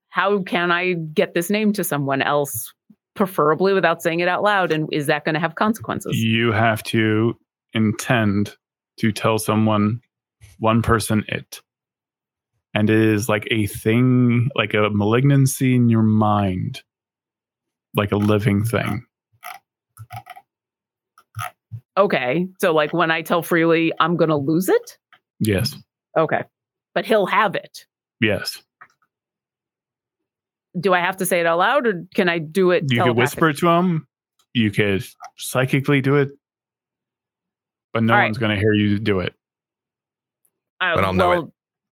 how 0.08 0.42
can 0.42 0.70
i 0.70 0.94
get 0.94 1.34
this 1.34 1.50
name 1.50 1.72
to 1.74 1.84
someone 1.84 2.22
else 2.22 2.72
preferably 3.14 3.72
without 3.72 4.02
saying 4.02 4.20
it 4.20 4.28
out 4.28 4.42
loud? 4.42 4.72
And 4.72 4.88
is 4.92 5.06
that 5.06 5.24
going 5.24 5.34
to 5.34 5.40
have 5.40 5.54
consequences? 5.54 6.16
You 6.18 6.52
have 6.52 6.82
to 6.84 7.36
intend 7.72 8.56
to 9.00 9.12
tell 9.12 9.38
someone, 9.38 10.00
one 10.58 10.82
person, 10.82 11.24
it. 11.28 11.60
And 12.74 12.88
it 12.88 12.98
is 12.98 13.28
like 13.28 13.46
a 13.50 13.66
thing, 13.66 14.48
like 14.54 14.74
a 14.74 14.88
malignancy 14.90 15.74
in 15.74 15.88
your 15.88 16.02
mind, 16.02 16.82
like 17.94 18.12
a 18.12 18.16
living 18.16 18.64
thing. 18.64 19.04
okay 21.96 22.46
so 22.60 22.72
like 22.72 22.92
when 22.94 23.10
i 23.10 23.20
tell 23.20 23.42
freely 23.42 23.92
i'm 24.00 24.16
going 24.16 24.30
to 24.30 24.36
lose 24.36 24.68
it 24.70 24.98
Yes. 25.40 25.74
okay 26.16 26.42
but 26.94 27.04
he'll 27.04 27.26
have 27.26 27.54
it 27.54 27.84
Yes. 28.20 28.62
do 30.80 30.94
i 30.94 31.00
have 31.00 31.18
to 31.18 31.26
say 31.26 31.40
it 31.40 31.46
out 31.46 31.58
loud 31.58 31.86
or 31.86 32.06
can 32.14 32.28
i 32.30 32.38
do 32.38 32.70
it 32.70 32.84
You 32.90 33.02
could 33.02 33.16
whisper 33.16 33.50
it 33.50 33.58
to 33.58 33.68
him. 33.68 34.06
You 34.54 34.70
could 34.70 35.04
psychically 35.36 36.00
do 36.02 36.16
it, 36.16 36.28
but 37.94 38.02
no 38.02 38.12
All 38.14 38.18
right. 38.18 38.24
one's 38.26 38.36
going 38.38 38.54
to 38.54 38.60
hear 38.60 38.72
you 38.74 38.98
do 38.98 39.20
it. 39.20 39.34
Uh, 40.80 40.94
But 40.94 41.04
I'll 41.04 41.12
know 41.14 41.32
it. 41.32 41.44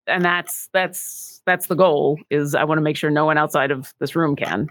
and 0.07 0.23
that's 0.25 0.69
that's 0.73 1.41
that's 1.45 1.67
the 1.67 1.75
goal 1.75 2.19
is 2.29 2.55
i 2.55 2.63
want 2.65 2.77
to 2.77 2.81
make 2.81 2.95
sure 2.97 3.09
no 3.09 3.25
one 3.25 3.37
outside 3.37 3.71
of 3.71 3.93
this 3.99 4.15
room 4.15 4.35
can 4.35 4.67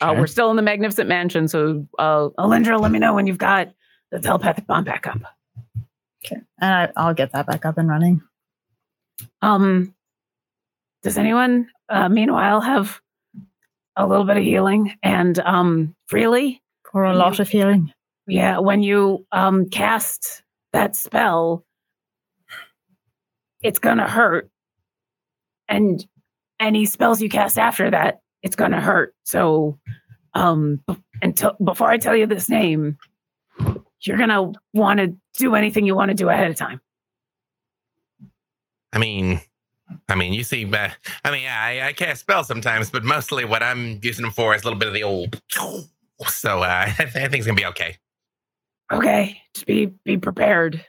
uh, 0.00 0.14
we're 0.16 0.26
still 0.26 0.50
in 0.50 0.56
the 0.56 0.62
magnificent 0.62 1.08
mansion 1.08 1.48
so 1.48 1.86
uh 1.98 2.28
alindra 2.38 2.78
let 2.80 2.90
me 2.90 2.98
know 2.98 3.14
when 3.14 3.26
you've 3.26 3.38
got 3.38 3.72
the 4.10 4.18
telepathic 4.18 4.66
bomb 4.66 4.84
back 4.84 5.06
up 5.06 5.18
Okay. 6.24 6.40
And 6.58 6.72
I, 6.74 6.92
I'll 6.96 7.12
get 7.14 7.32
that 7.32 7.46
back 7.46 7.64
up 7.66 7.76
and 7.78 7.88
running. 7.88 8.22
um 9.42 9.94
does 11.02 11.18
anyone 11.18 11.68
uh 11.88 12.08
meanwhile 12.08 12.60
have 12.60 13.00
a 13.96 14.06
little 14.06 14.24
bit 14.24 14.36
of 14.38 14.42
healing 14.42 14.94
and 15.02 15.38
um 15.40 15.94
freely 16.06 16.62
For 16.90 17.04
a 17.04 17.12
You- 17.12 17.18
lot 17.18 17.40
of 17.40 17.48
healing. 17.48 17.92
yeah 18.26 18.58
when 18.58 18.82
you 18.82 19.26
um 19.32 19.68
cast 19.70 20.42
that 20.72 20.96
spell 20.96 21.64
it's 23.62 23.78
gonna 23.78 24.08
hurt 24.08 24.50
and 25.68 26.04
any 26.60 26.84
spells 26.86 27.20
you 27.22 27.28
cast 27.28 27.58
after 27.58 27.90
that 27.90 28.20
it's 28.44 28.54
gonna 28.54 28.80
hurt 28.80 29.14
so 29.24 29.76
um 30.34 30.80
until 31.22 31.56
before 31.64 31.90
i 31.90 31.98
tell 31.98 32.14
you 32.14 32.26
this 32.26 32.48
name 32.48 32.96
you're 34.02 34.18
gonna 34.18 34.52
want 34.72 35.00
to 35.00 35.16
do 35.36 35.56
anything 35.56 35.84
you 35.84 35.96
want 35.96 36.10
to 36.10 36.14
do 36.14 36.28
ahead 36.28 36.50
of 36.50 36.56
time 36.56 36.80
I 38.94 38.98
mean, 38.98 39.40
I 40.08 40.14
mean, 40.14 40.32
you 40.32 40.44
see, 40.44 40.64
uh, 40.72 40.88
I 41.24 41.30
mean, 41.32 41.48
I, 41.48 41.88
I 41.88 41.92
cast 41.92 42.20
spells 42.20 42.46
sometimes, 42.46 42.90
but 42.90 43.02
mostly 43.02 43.44
what 43.44 43.62
I'm 43.62 43.98
using 44.02 44.22
them 44.22 44.30
for 44.30 44.54
is 44.54 44.62
a 44.62 44.66
little 44.66 44.78
bit 44.78 44.88
of 44.88 44.94
the 44.94 45.02
old. 45.02 45.42
So 46.28 46.62
uh, 46.62 46.86
I, 46.86 46.94
th- 46.96 47.16
I 47.16 47.28
think 47.28 47.34
it's 47.34 47.46
gonna 47.46 47.56
be 47.56 47.66
okay. 47.66 47.96
okay 48.92 49.42
just 49.54 49.66
be 49.66 49.86
be 50.04 50.16
prepared 50.16 50.84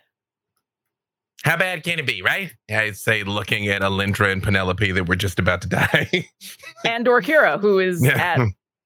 How 1.46 1.56
bad 1.58 1.84
can 1.84 2.00
it 2.00 2.08
be, 2.08 2.24
right? 2.24 2.52
I'd 2.72 2.98
say 2.98 3.24
looking 3.24 3.68
at 3.68 3.84
Alindra 3.84 4.32
and 4.32 4.42
Penelope 4.42 4.92
that 4.92 5.08
were 5.08 5.16
just 5.16 5.38
about 5.38 5.62
to 5.62 5.70
die. 5.70 6.28
and 6.86 7.06
Dorkira, 7.06 7.60
who 7.62 7.78
is 7.78 8.04
Yeah. 8.04 8.18
at 8.18 8.40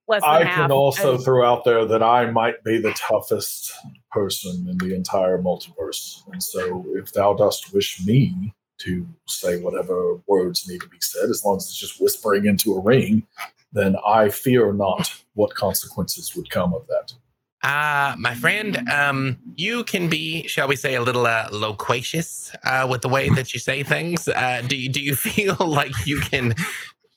less 0.10 0.22
than 0.23 0.30
I 0.30 0.44
half 0.44 0.56
can 0.57 0.72
also 0.72 1.15
and- 1.15 1.23
throw 1.23 1.45
out 1.49 1.64
there 1.64 1.86
that 1.86 2.03
I 2.03 2.30
might 2.30 2.61
be 2.65 2.77
the 2.81 2.91
toughest 2.91 3.72
person 4.11 4.68
in 4.69 4.77
the 4.77 4.94
entire 4.94 5.41
multiverse. 5.41 6.22
And 6.34 6.44
so 6.44 6.86
if 6.95 7.14
thou 7.14 7.34
dost 7.34 7.73
wish 7.73 8.06
me 8.06 8.53
to 8.80 9.07
say 9.26 9.61
whatever 9.61 10.15
words 10.27 10.68
need 10.68 10.81
to 10.81 10.90
be 10.90 10.98
said, 10.99 11.30
as 11.30 11.44
long 11.45 11.57
as 11.57 11.64
it's 11.64 11.77
just 11.77 12.02
whispering 12.02 12.45
into 12.45 12.76
a 12.76 12.81
ring, 12.81 13.26
then 13.72 13.95
I 14.06 14.30
fear 14.30 14.73
not 14.73 15.14
what 15.34 15.56
consequences 15.56 16.36
would 16.36 16.49
come 16.49 16.73
of 16.73 16.88
that. 16.88 17.14
Uh, 17.61 18.15
my 18.18 18.34
friend, 18.36 18.90
um, 18.90 19.38
you 19.56 19.84
can 19.84 20.07
be, 20.10 20.48
shall 20.48 20.68
we 20.68 20.76
say, 20.77 20.95
a 20.95 21.02
little 21.02 21.26
uh, 21.26 21.48
loquacious 21.52 22.52
uh, 22.64 22.88
with 22.90 23.02
the 23.02 23.10
way 23.10 23.30
that 23.30 23.53
you 23.53 23.60
say 23.60 23.84
things. 23.84 24.27
Uh, 24.30 24.61
do 24.65 24.77
you 24.77 24.90
do 24.90 25.02
you 25.02 25.15
feel 25.27 25.56
like 25.60 25.91
you 26.06 26.19
can 26.22 26.56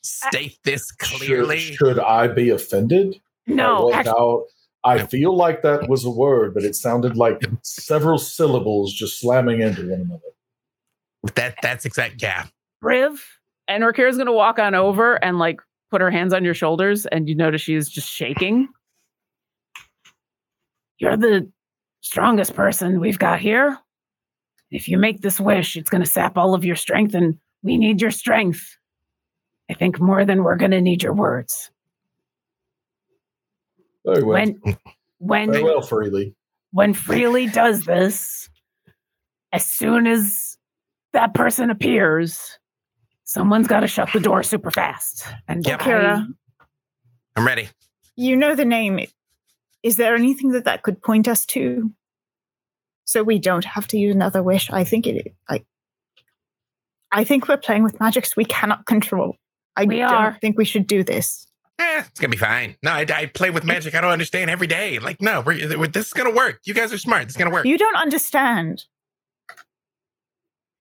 state 0.02 0.58
this 0.64 0.90
clearly? 0.90 1.58
Should, 1.58 1.76
should 1.76 1.98
I 2.00 2.26
be 2.26 2.50
offended? 2.50 3.20
No, 3.46 3.86
What 3.86 3.94
actually, 3.94 4.12
now? 4.18 4.44
I 4.84 5.06
feel 5.06 5.36
like 5.36 5.62
that 5.62 5.88
was 5.88 6.04
a 6.04 6.10
word, 6.10 6.54
but 6.54 6.64
it 6.64 6.74
sounded 6.74 7.16
like 7.16 7.40
several 7.62 8.18
syllables 8.18 8.92
just 8.92 9.20
slamming 9.20 9.60
into 9.60 9.88
one 9.88 10.00
another. 10.00 11.34
That 11.36 11.54
that's 11.62 11.84
exact. 11.84 12.20
Yeah. 12.20 12.46
Briv. 12.82 13.18
And 13.68 13.84
Orkira's 13.84 14.18
gonna 14.18 14.32
walk 14.32 14.58
on 14.58 14.74
over 14.74 15.22
and 15.24 15.38
like 15.38 15.60
put 15.90 16.00
her 16.00 16.10
hands 16.10 16.34
on 16.34 16.44
your 16.44 16.54
shoulders, 16.54 17.06
and 17.06 17.28
you 17.28 17.36
notice 17.36 17.60
she's 17.60 17.88
just 17.88 18.08
shaking. 18.10 18.68
You're 21.02 21.16
the 21.16 21.50
strongest 22.00 22.54
person 22.54 23.00
we've 23.00 23.18
got 23.18 23.40
here. 23.40 23.76
If 24.70 24.86
you 24.88 24.98
make 24.98 25.20
this 25.20 25.40
wish, 25.40 25.76
it's 25.76 25.90
gonna 25.90 26.06
sap 26.06 26.38
all 26.38 26.54
of 26.54 26.64
your 26.64 26.76
strength, 26.76 27.12
and 27.14 27.36
we 27.64 27.76
need 27.76 28.00
your 28.00 28.12
strength. 28.12 28.76
I 29.68 29.74
think 29.74 29.98
more 29.98 30.24
than 30.24 30.44
we're 30.44 30.54
gonna 30.54 30.80
need 30.80 31.02
your 31.02 31.12
words. 31.12 31.72
Very 34.06 34.22
well. 34.22 34.34
When 34.34 34.60
when 35.18 35.50
Very 35.50 35.64
well, 35.64 35.82
freely. 35.82 36.36
when 36.70 36.94
Freely 36.94 37.48
does 37.48 37.84
this, 37.84 38.48
as 39.52 39.64
soon 39.64 40.06
as 40.06 40.56
that 41.14 41.34
person 41.34 41.68
appears, 41.68 42.60
someone's 43.24 43.66
got 43.66 43.80
to 43.80 43.88
shut 43.88 44.08
the 44.12 44.20
door 44.20 44.44
super 44.44 44.70
fast. 44.70 45.26
And 45.48 45.66
Yep. 45.66 45.80
Kira, 45.80 46.26
I'm 47.34 47.44
ready. 47.46 47.70
you 48.14 48.36
know 48.36 48.54
the 48.54 48.64
name. 48.64 49.00
Is 49.82 49.96
there 49.96 50.14
anything 50.14 50.52
that 50.52 50.64
that 50.64 50.82
could 50.82 51.02
point 51.02 51.26
us 51.28 51.44
to? 51.46 51.90
So 53.04 53.22
we 53.22 53.38
don't 53.38 53.64
have 53.64 53.88
to 53.88 53.98
use 53.98 54.14
another 54.14 54.42
wish. 54.42 54.70
I 54.70 54.84
think 54.84 55.06
it. 55.06 55.34
I. 55.48 55.64
I 57.10 57.24
think 57.24 57.46
we're 57.48 57.58
playing 57.58 57.82
with 57.82 58.00
magics 58.00 58.36
we 58.36 58.44
cannot 58.44 58.86
control. 58.86 59.36
I 59.76 59.84
We 59.84 59.98
don't 59.98 60.10
are. 60.12 60.38
think 60.40 60.56
we 60.56 60.64
should 60.64 60.86
do 60.86 61.04
this. 61.04 61.46
Eh, 61.78 62.02
it's 62.06 62.20
gonna 62.20 62.30
be 62.30 62.36
fine. 62.38 62.76
No, 62.82 62.90
I, 62.92 63.04
I 63.12 63.26
play 63.26 63.50
with 63.50 63.64
magic. 63.64 63.94
I 63.94 64.00
don't 64.00 64.12
understand 64.12 64.50
every 64.50 64.66
day. 64.66 64.98
Like, 64.98 65.20
no, 65.20 65.40
we're, 65.40 65.58
we're- 65.76 65.88
this 65.88 66.06
is 66.06 66.12
gonna 66.12 66.30
work. 66.34 66.60
You 66.64 66.72
guys 66.74 66.92
are 66.92 66.98
smart. 66.98 67.24
It's 67.24 67.36
gonna 67.36 67.50
work. 67.50 67.66
You 67.66 67.76
don't 67.76 67.96
understand. 67.96 68.84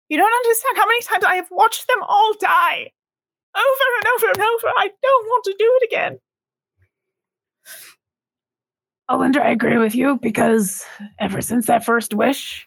You 0.09 0.17
don't 0.17 0.33
understand 0.33 0.77
how 0.77 0.85
many 0.87 1.01
times 1.01 1.23
I 1.23 1.35
have 1.35 1.47
watched 1.51 1.87
them 1.87 1.99
all 2.07 2.33
die. 2.39 2.91
Over 3.55 3.85
and 3.97 4.07
over 4.15 4.27
and 4.27 4.41
over. 4.41 4.67
I 4.77 4.89
don't 5.01 5.25
want 5.27 5.43
to 5.45 5.55
do 5.57 5.79
it 5.81 5.87
again. 5.91 6.19
Alindra, 9.11 9.41
I 9.41 9.51
agree 9.51 9.77
with 9.77 9.93
you 9.93 10.17
because 10.21 10.85
ever 11.19 11.41
since 11.41 11.65
that 11.65 11.83
first 11.83 12.13
wish, 12.13 12.65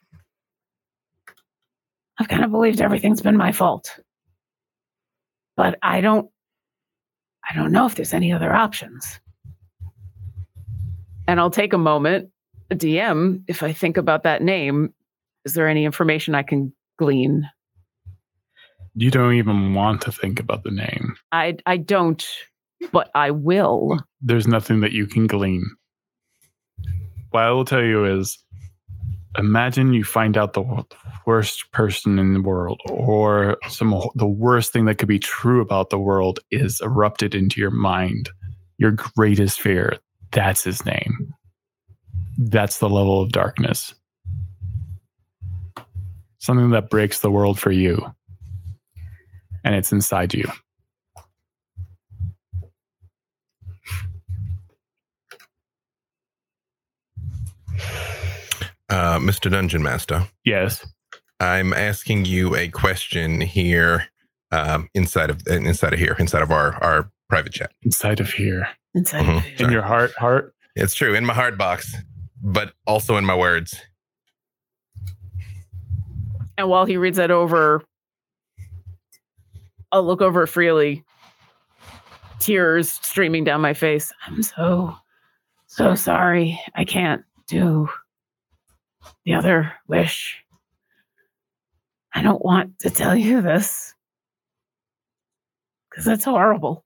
I've 2.19 2.29
kind 2.29 2.45
of 2.45 2.51
believed 2.51 2.83
everything's 2.83 3.23
been 3.23 3.39
my 3.39 3.51
fault. 3.51 3.99
But 5.57 5.79
I 5.83 6.03
don't 6.03 6.29
I 7.49 7.55
don't 7.55 7.73
know 7.73 7.87
if 7.87 7.95
there's 7.95 8.13
any 8.13 8.31
other 8.31 8.53
options. 8.53 9.21
And 11.27 11.41
I'll 11.41 11.51
take 11.51 11.73
a 11.73 11.79
moment, 11.79 12.31
DM, 12.71 13.43
if 13.49 13.63
I 13.63 13.73
think 13.73 13.97
about 13.97 14.25
that 14.25 14.43
name, 14.43 14.93
is 15.47 15.55
there 15.55 15.69
any 15.69 15.87
information 15.87 16.35
I 16.35 16.43
can 16.43 16.75
glean? 16.99 17.49
You 18.95 19.11
don't 19.11 19.35
even 19.35 19.73
want 19.73 20.03
to 20.03 20.13
think 20.13 20.41
about 20.41 20.63
the 20.63 20.71
name. 20.71 21.17
I 21.33 21.57
I 21.65 21.79
don't, 21.79 22.23
but 22.93 23.11
I 23.15 23.31
will. 23.31 23.99
There's 24.21 24.47
nothing 24.47 24.81
that 24.81 24.93
you 24.93 25.07
can 25.07 25.27
glean. 25.27 25.65
What 27.35 27.43
I 27.43 27.51
will 27.51 27.65
tell 27.65 27.83
you 27.83 28.05
is 28.05 28.39
imagine 29.37 29.93
you 29.93 30.05
find 30.05 30.39
out 30.39 30.53
the 30.53 30.85
worst 31.27 31.73
person 31.73 32.17
in 32.21 32.33
the 32.33 32.41
world 32.41 32.81
or 32.89 33.57
some 33.67 34.01
the 34.15 34.25
worst 34.25 34.73
thing 34.73 34.85
that 34.85 34.99
could 34.99 35.09
be 35.09 35.19
true 35.19 35.61
about 35.61 35.91
the 35.91 35.99
world 35.99 36.39
is 36.53 36.81
erupted 36.81 37.35
into 37.35 37.61
your 37.61 37.73
mind. 37.73 38.31
Your 38.79 38.93
greatest 38.93 39.61
fear, 39.61 39.99
that's 40.31 40.63
his 40.63 40.87
name. 40.87 41.35
That's 42.39 42.79
the 42.79 42.89
level 42.89 43.21
of 43.21 43.33
darkness. 43.33 43.97
Something 46.39 46.71
that 46.71 46.89
breaks 46.89 47.19
the 47.19 47.33
world 47.33 47.59
for 47.59 47.73
you. 47.73 48.15
And 49.65 49.75
it's 49.75 49.91
inside 49.91 50.35
you. 50.35 50.49
Uh, 58.89 59.19
Mr. 59.19 59.51
Dungeon 59.51 59.83
Master, 59.83 60.29
Yes. 60.45 60.87
I'm 61.41 61.73
asking 61.73 62.27
you 62.27 62.55
a 62.55 62.69
question 62.69 63.41
here, 63.41 64.07
um, 64.53 64.89
inside 64.95 65.31
of 65.31 65.43
inside 65.49 65.93
of 65.93 65.99
here, 65.99 66.15
inside 66.19 66.43
of 66.43 66.51
our 66.53 66.75
our 66.83 67.11
private 67.29 67.53
chat. 67.53 67.73
Inside 67.83 68.21
of 68.21 68.31
here. 68.31 68.69
Inside 68.95 69.25
Mhm. 69.25 69.37
of 69.39 69.47
it. 69.47 69.61
In 69.61 69.71
your 69.73 69.83
heart, 69.83 70.13
heart. 70.17 70.55
It's 70.77 70.95
true 70.95 71.15
in 71.15 71.25
my 71.27 71.35
heart 71.35 71.59
box, 71.59 71.95
but 72.43 72.73
also 72.87 73.17
in 73.17 73.25
my 73.25 73.35
words. 73.35 73.75
And 76.57 76.69
while 76.69 76.85
he 76.85 76.97
reads 76.97 77.17
that 77.17 77.31
over, 77.33 77.83
I'll 79.91 80.05
look 80.05 80.23
over 80.23 80.47
freely, 80.47 81.05
tears 82.39 82.93
streaming 82.93 83.43
down 83.45 83.61
my 83.61 83.75
face. 83.75 84.13
I'm 84.27 84.43
so, 84.43 84.97
so 85.67 85.95
sorry. 85.97 86.61
I 86.77 86.85
can't 86.85 87.25
do 87.47 87.89
the 89.25 89.35
other 89.35 89.73
wish. 89.89 90.39
I 92.15 92.23
don't 92.23 92.45
want 92.45 92.79
to 92.81 92.91
tell 92.91 93.17
you 93.17 93.43
this 93.43 93.95
because 95.91 96.05
that's 96.05 96.25
horrible. 96.25 96.85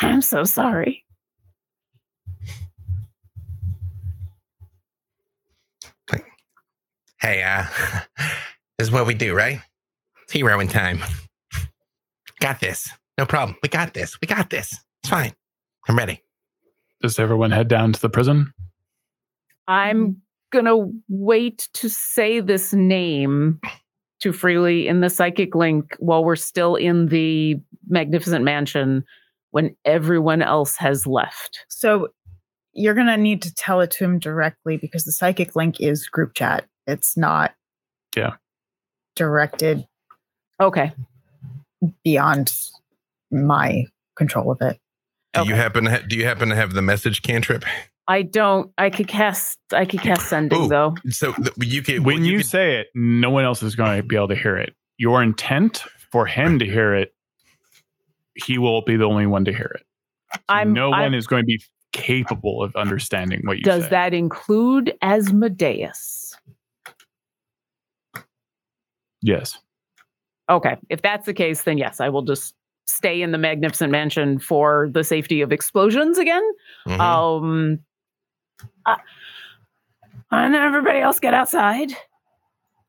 I'm 0.00 0.22
so 0.22 0.44
sorry. 0.44 1.04
Hey, 7.20 7.42
uh, 7.42 7.66
this 8.78 8.88
is 8.88 8.90
what 8.90 9.06
we 9.06 9.12
do, 9.12 9.34
right? 9.34 9.60
It's 10.22 10.32
heroing 10.32 10.70
time. 10.70 11.00
Got 12.40 12.60
this. 12.60 12.88
No 13.20 13.26
problem. 13.26 13.54
We 13.62 13.68
got 13.68 13.92
this. 13.92 14.18
We 14.22 14.26
got 14.26 14.48
this. 14.48 14.72
It's 15.02 15.10
fine. 15.10 15.34
I'm 15.86 15.94
ready. 15.98 16.22
Does 17.02 17.18
everyone 17.18 17.50
head 17.50 17.68
down 17.68 17.92
to 17.92 18.00
the 18.00 18.08
prison? 18.08 18.50
I'm 19.68 20.22
gonna 20.50 20.86
wait 21.10 21.68
to 21.74 21.90
say 21.90 22.40
this 22.40 22.72
name 22.72 23.60
to 24.20 24.32
freely 24.32 24.88
in 24.88 25.02
the 25.02 25.10
psychic 25.10 25.54
link 25.54 25.94
while 25.98 26.24
we're 26.24 26.34
still 26.34 26.76
in 26.76 27.08
the 27.08 27.56
magnificent 27.88 28.42
mansion 28.42 29.04
when 29.50 29.76
everyone 29.84 30.40
else 30.40 30.78
has 30.78 31.06
left. 31.06 31.66
So 31.68 32.08
you're 32.72 32.94
going 32.94 33.06
to 33.06 33.16
need 33.18 33.42
to 33.42 33.54
tell 33.54 33.80
it 33.82 33.90
to 33.92 34.04
him 34.04 34.18
directly 34.18 34.76
because 34.78 35.04
the 35.04 35.12
psychic 35.12 35.56
link 35.56 35.78
is 35.80 36.06
group 36.06 36.34
chat. 36.34 36.66
It's 36.86 37.16
not 37.18 37.54
Yeah. 38.16 38.36
directed 39.16 39.86
Okay. 40.60 40.92
beyond 42.04 42.54
my 43.30 43.84
control 44.16 44.50
of 44.50 44.58
it. 44.60 44.78
Do 45.34 45.40
Okay. 45.40 45.50
you 45.50 45.54
happen 45.54 45.84
to 45.84 45.90
ha- 45.90 46.02
do 46.08 46.16
you 46.16 46.24
happen 46.24 46.48
to 46.48 46.56
have 46.56 46.72
the 46.72 46.82
message 46.82 47.22
cantrip? 47.22 47.64
I 48.08 48.22
don't 48.22 48.72
I 48.78 48.90
could 48.90 49.06
cast 49.08 49.58
I 49.72 49.84
could 49.84 50.00
cast 50.00 50.28
sending 50.28 50.62
Ooh. 50.64 50.68
though. 50.68 50.94
So 51.10 51.32
th- 51.34 51.50
you 51.58 51.82
can 51.82 52.02
When 52.02 52.24
you 52.24 52.38
could- 52.38 52.46
say 52.46 52.80
it, 52.80 52.88
no 52.94 53.30
one 53.30 53.44
else 53.44 53.62
is 53.62 53.76
going 53.76 53.96
to 53.96 54.02
be 54.02 54.16
able 54.16 54.28
to 54.28 54.34
hear 54.34 54.56
it. 54.56 54.74
Your 54.98 55.22
intent 55.22 55.84
for 56.10 56.26
him 56.26 56.58
to 56.58 56.64
hear 56.66 56.94
it, 56.94 57.14
he 58.34 58.58
will 58.58 58.82
be 58.82 58.96
the 58.96 59.04
only 59.04 59.26
one 59.26 59.44
to 59.44 59.52
hear 59.52 59.70
it. 59.78 59.86
So 60.34 60.40
I'm 60.48 60.72
no 60.72 60.90
I'm- 60.92 61.02
one 61.02 61.14
is 61.14 61.26
going 61.28 61.42
to 61.42 61.46
be 61.46 61.62
capable 61.92 62.62
of 62.62 62.74
understanding 62.76 63.42
what 63.44 63.58
you 63.58 63.62
Does 63.62 63.84
say. 63.84 63.90
that 63.90 64.14
include 64.14 64.92
Asmodeus? 65.02 66.36
Yes. 69.22 69.58
Okay. 70.48 70.76
If 70.88 71.02
that's 71.02 71.26
the 71.26 71.34
case, 71.34 71.62
then 71.62 71.78
yes, 71.78 72.00
I 72.00 72.08
will 72.08 72.22
just 72.22 72.54
stay 72.96 73.22
in 73.22 73.32
the 73.32 73.38
magnificent 73.38 73.90
mansion 73.92 74.38
for 74.38 74.88
the 74.92 75.04
safety 75.04 75.40
of 75.40 75.52
explosions 75.52 76.18
again. 76.18 76.42
Mhm. 76.86 77.00
Um, 77.00 77.78
uh, 78.86 78.96
and 80.30 80.54
everybody 80.54 80.98
else 81.00 81.18
get 81.20 81.34
outside, 81.34 81.90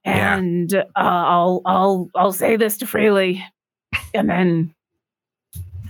Yeah. 0.05 0.37
and 0.37 0.73
uh, 0.73 0.83
I'll 0.95 1.61
I'll 1.65 2.09
I'll 2.15 2.31
say 2.33 2.55
this 2.55 2.77
to 2.77 2.85
Freely, 2.87 3.43
and 4.13 4.29
then 4.29 4.73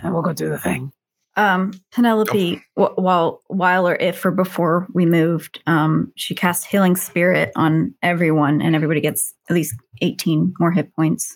and 0.01 0.13
we'll 0.13 0.21
go 0.23 0.33
do 0.33 0.49
the 0.49 0.57
thing. 0.59 0.91
Um, 1.37 1.71
Penelope, 1.93 2.61
wh- 2.75 2.97
while 2.97 3.41
while 3.47 3.87
or 3.87 3.95
if 3.95 4.23
or 4.25 4.31
before 4.31 4.87
we 4.93 5.05
moved, 5.05 5.61
um, 5.67 6.11
she 6.15 6.35
cast 6.35 6.65
healing 6.65 6.95
spirit 6.95 7.51
on 7.55 7.93
everyone, 8.01 8.61
and 8.61 8.75
everybody 8.75 8.99
gets 9.01 9.33
at 9.49 9.53
least 9.55 9.75
eighteen 10.01 10.53
more 10.59 10.71
hit 10.71 10.93
points. 10.95 11.33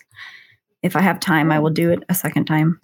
If 0.86 0.96
I 0.96 1.00
have 1.00 1.18
time, 1.18 1.50
I 1.50 1.58
will 1.58 1.70
do 1.70 1.90
it 1.90 2.04
a 2.08 2.14
second 2.14 2.46
time. 2.46 2.80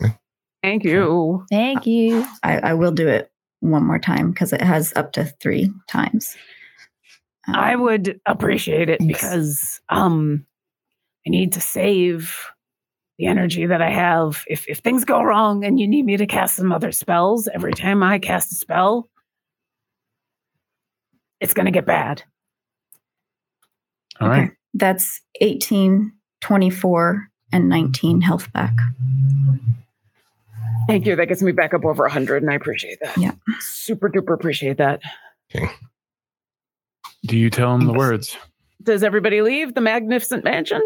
Thank 0.62 0.84
you. 0.84 1.44
Thank 1.50 1.86
you. 1.86 2.26
I, 2.42 2.58
I 2.58 2.74
will 2.74 2.92
do 2.92 3.08
it 3.08 3.30
one 3.60 3.84
more 3.84 3.98
time 3.98 4.32
because 4.32 4.52
it 4.52 4.60
has 4.60 4.92
up 4.96 5.12
to 5.12 5.24
three 5.40 5.72
times. 5.88 6.36
Um, 7.46 7.54
I 7.54 7.76
would 7.76 8.20
appreciate 8.26 8.88
it 8.88 9.00
because 9.06 9.80
um 9.88 10.44
I 11.26 11.30
need 11.30 11.52
to 11.52 11.60
save 11.60 12.36
the 13.18 13.26
energy 13.26 13.66
that 13.66 13.80
I 13.80 13.90
have. 13.90 14.44
If 14.48 14.68
if 14.68 14.78
things 14.78 15.04
go 15.04 15.22
wrong 15.22 15.64
and 15.64 15.78
you 15.78 15.86
need 15.86 16.04
me 16.04 16.16
to 16.16 16.26
cast 16.26 16.56
some 16.56 16.72
other 16.72 16.90
spells, 16.90 17.48
every 17.54 17.72
time 17.72 18.02
I 18.02 18.18
cast 18.18 18.50
a 18.50 18.56
spell, 18.56 19.08
it's 21.40 21.54
gonna 21.54 21.70
get 21.70 21.86
bad. 21.86 22.24
All 24.20 24.28
right. 24.28 24.50
That's 24.74 25.20
18, 25.40 26.12
24, 26.40 27.28
and 27.52 27.68
19 27.68 28.20
health 28.20 28.52
back. 28.52 28.74
Thank 30.88 31.06
you. 31.06 31.14
That 31.14 31.26
gets 31.26 31.42
me 31.42 31.52
back 31.52 31.74
up 31.74 31.84
over 31.84 32.02
100, 32.04 32.42
and 32.42 32.50
I 32.50 32.54
appreciate 32.54 32.98
that. 33.02 33.16
Yeah. 33.16 33.32
Super 33.60 34.08
duper 34.08 34.34
appreciate 34.34 34.78
that. 34.78 35.00
Do 37.24 37.36
you 37.38 37.50
tell 37.50 37.74
him 37.74 37.86
the 37.86 37.92
words? 37.92 38.36
Does 38.82 39.04
everybody 39.04 39.42
leave 39.42 39.74
the 39.74 39.80
magnificent 39.80 40.42
mansion? 40.42 40.82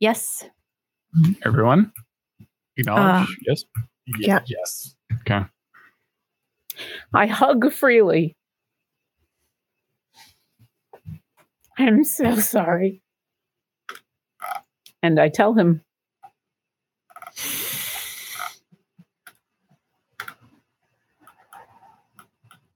Yes. 0.00 0.44
Everyone? 1.44 1.92
Acknowledge? 2.76 3.28
Uh, 3.28 3.32
yes. 3.46 3.64
Yeah. 4.20 4.40
Yes. 4.46 4.94
Okay. 5.20 5.44
I 7.12 7.26
hug 7.26 7.72
freely. 7.72 8.36
I'm 11.76 12.04
so 12.04 12.36
sorry. 12.36 13.02
And 15.02 15.20
I 15.20 15.28
tell 15.28 15.54
him, 15.54 15.82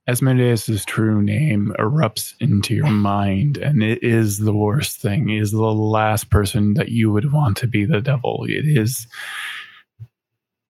Asmodeus' 0.05 0.83
true 0.83 1.21
name 1.21 1.73
erupts 1.79 2.33
into 2.41 2.75
your 2.75 2.89
mind, 2.89 3.57
and 3.57 3.81
it 3.81 4.03
is 4.03 4.39
the 4.39 4.53
worst 4.53 5.01
thing. 5.01 5.29
It 5.29 5.41
is 5.41 5.51
the 5.51 5.61
last 5.61 6.29
person 6.29 6.73
that 6.73 6.89
you 6.89 7.09
would 7.11 7.31
want 7.31 7.55
to 7.57 7.67
be 7.67 7.85
the 7.85 8.01
devil. 8.01 8.45
It 8.47 8.65
is, 8.65 9.07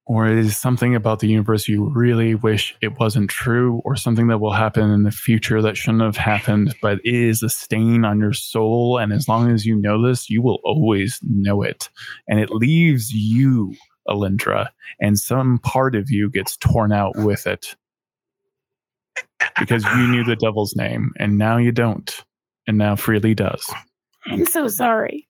or 0.06 0.28
is 0.28 0.58
something 0.58 0.96
about 0.96 1.20
the 1.20 1.28
universe 1.28 1.68
you 1.68 1.90
really 1.94 2.36
wish 2.36 2.76
it 2.82 3.00
wasn't 3.00 3.30
true, 3.30 3.82
or 3.86 3.96
something 3.96 4.28
that 4.28 4.40
will 4.40 4.52
happen 4.52 4.90
in 4.90 5.04
the 5.04 5.12
future 5.12 5.62
that 5.62 5.78
shouldn't 5.78 6.04
have 6.04 6.18
happened, 6.18 6.76
but 6.82 7.00
is 7.04 7.42
a 7.42 7.50
stain 7.50 8.04
on 8.04 8.20
your 8.20 8.34
soul. 8.34 8.98
And 8.98 9.14
as 9.14 9.28
long 9.28 9.50
as 9.50 9.66
you 9.66 9.76
know 9.76 10.06
this, 10.06 10.30
you 10.30 10.42
will 10.42 10.60
always 10.64 11.20
know 11.24 11.62
it. 11.62 11.90
And 12.28 12.40
it 12.40 12.50
leaves 12.50 13.12
you, 13.14 13.76
Alindra, 14.10 14.70
and 15.00 15.18
some 15.18 15.60
part 15.60 15.96
of 15.96 16.10
you 16.10 16.30
gets 16.30 16.58
torn 16.58 16.92
out 16.92 17.16
with 17.18 17.48
it 17.48 17.76
because 19.60 19.84
you 19.84 20.08
knew 20.08 20.24
the 20.24 20.36
devil's 20.36 20.76
name 20.76 21.12
and 21.20 21.38
now 21.38 21.58
you 21.58 21.72
don't 21.72 22.24
and 22.66 22.78
now 22.78 22.96
freely 22.96 23.36
does 23.36 23.70
I'm 24.26 24.46
so 24.46 24.68
sorry. 24.68 25.28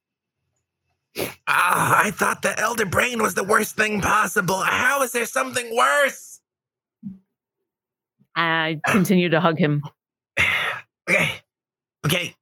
Ah, 1.47 2.01
I 2.03 2.11
thought 2.11 2.41
the 2.41 2.57
elder 2.59 2.85
brain 2.85 3.21
was 3.21 3.35
the 3.35 3.43
worst 3.43 3.75
thing 3.75 4.01
possible. 4.01 4.61
How 4.61 5.01
is 5.03 5.11
there 5.11 5.25
something 5.25 5.75
worse? 5.75 6.39
I 8.35 8.79
continue 8.87 9.29
to 9.29 9.39
hug 9.39 9.57
him. 9.59 9.83
Okay. 11.09 11.31
Okay. 12.05 12.35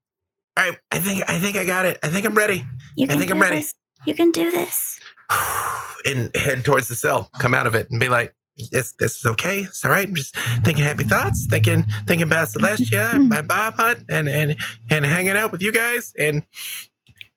All 0.56 0.70
right. 0.70 0.78
I 0.92 1.00
think 1.00 1.28
I 1.28 1.40
think 1.40 1.58
I 1.58 1.66
got 1.66 1.88
it. 1.88 1.98
I 2.04 2.10
think 2.10 2.28
I'm 2.28 2.36
ready. 2.36 2.64
You 2.96 3.06
I 3.06 3.08
can 3.08 3.18
think 3.18 3.32
I'm 3.32 3.42
ready. 3.42 3.56
this. 3.56 3.74
You 4.06 4.14
can 4.14 4.30
do 4.30 4.52
this. 4.52 5.00
and 6.06 6.30
head 6.36 6.64
towards 6.64 6.88
the 6.88 6.94
cell. 6.96 7.32
Come 7.40 7.56
out 7.56 7.66
of 7.66 7.74
it 7.74 7.90
and 7.90 8.00
be 8.00 8.08
like, 8.08 8.36
"This 8.72 8.94
this 9.00 9.18
is 9.18 9.26
okay. 9.26 9.62
It's 9.62 9.84
all 9.84 9.90
right. 9.90 10.08
I'm 10.08 10.14
just 10.14 10.36
thinking 10.64 10.84
happy 10.84 11.06
thoughts. 11.06 11.48
Thinking 11.50 11.86
thinking 12.06 12.28
about 12.28 12.50
Celestia, 12.50 13.16
and 13.16 13.30
my 13.30 13.42
Bob 13.42 13.74
Hunt, 13.78 14.04
and 14.10 14.30
and 14.30 14.56
and 14.92 15.06
hanging 15.06 15.32
out 15.36 15.52
with 15.52 15.64
you 15.64 15.72
guys, 15.72 16.14
and 16.20 16.44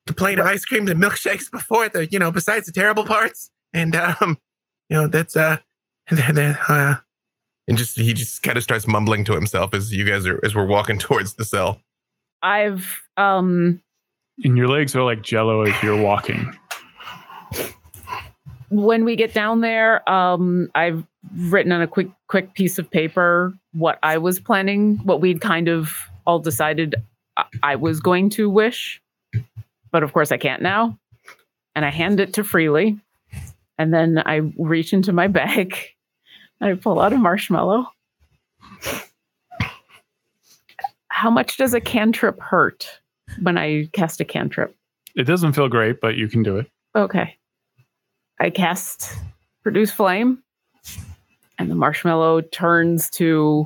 complaining 0.07 0.39
of 0.39 0.45
ice 0.45 0.65
creams 0.65 0.89
and 0.89 1.01
milkshakes 1.01 1.49
before 1.51 1.89
the 1.89 2.07
you 2.11 2.19
know 2.19 2.31
besides 2.31 2.65
the 2.65 2.71
terrible 2.71 3.05
parts. 3.05 3.49
And 3.73 3.95
um, 3.95 4.37
you 4.89 4.97
know 4.97 5.07
that's 5.07 5.35
uh, 5.35 5.57
and 6.09 6.19
then 6.19 6.57
uh, 6.67 6.95
and 7.67 7.77
just 7.77 7.97
he 7.97 8.13
just 8.13 8.43
kind 8.43 8.57
of 8.57 8.63
starts 8.63 8.87
mumbling 8.87 9.25
to 9.25 9.33
himself 9.33 9.73
as 9.73 9.93
you 9.93 10.05
guys 10.05 10.25
are 10.25 10.39
as 10.43 10.55
we're 10.55 10.65
walking 10.65 10.99
towards 10.99 11.33
the 11.33 11.45
cell. 11.45 11.79
I've 12.41 13.01
um 13.17 13.81
and 14.43 14.57
your 14.57 14.67
legs 14.67 14.95
are 14.95 15.03
like 15.03 15.21
jello 15.21 15.61
as 15.61 15.81
you're 15.81 16.01
walking 16.01 16.53
when 18.69 19.05
we 19.05 19.15
get 19.15 19.33
down 19.33 19.61
there, 19.61 20.07
um, 20.09 20.69
I've 20.75 21.05
written 21.35 21.71
on 21.71 21.81
a 21.81 21.87
quick 21.87 22.09
quick 22.27 22.53
piece 22.55 22.77
of 22.79 22.89
paper 22.89 23.53
what 23.73 23.99
I 24.03 24.17
was 24.17 24.39
planning, 24.39 24.97
what 25.03 25.21
we'd 25.21 25.39
kind 25.41 25.67
of 25.67 25.95
all 26.25 26.39
decided 26.39 26.95
I- 27.37 27.45
I 27.63 27.75
was 27.75 27.99
going 27.99 28.29
to 28.31 28.49
wish, 28.49 29.01
but 29.95 30.03
of 30.03 30.11
course 30.11 30.33
I 30.33 30.37
can't 30.37 30.61
now. 30.61 30.99
And 31.73 31.85
I 31.85 31.89
hand 31.89 32.19
it 32.19 32.33
to 32.33 32.43
Freely, 32.43 32.99
and 33.77 33.93
then 33.93 34.21
I 34.25 34.41
reach 34.57 34.91
into 34.91 35.13
my 35.13 35.27
bag. 35.27 35.77
I 36.61 36.73
pull 36.73 36.99
out 36.99 37.13
a 37.13 37.17
marshmallow. 37.17 37.87
How 41.07 41.29
much 41.29 41.55
does 41.55 41.73
a 41.73 41.79
cantrip 41.79 42.41
hurt 42.41 42.99
when 43.41 43.57
I 43.57 43.85
cast 43.93 44.19
a 44.19 44.25
cantrip? 44.25 44.75
it 45.15 45.23
doesn't 45.23 45.53
feel 45.53 45.69
great 45.69 46.01
but 46.01 46.17
you 46.17 46.27
can 46.27 46.43
do 46.43 46.57
it 46.57 46.67
Okay. 46.95 47.37
I 48.39 48.49
cast 48.49 49.17
produce 49.63 49.91
flame, 49.91 50.41
and 51.59 51.69
the 51.69 51.75
marshmallow 51.75 52.41
turns 52.41 53.09
to 53.11 53.65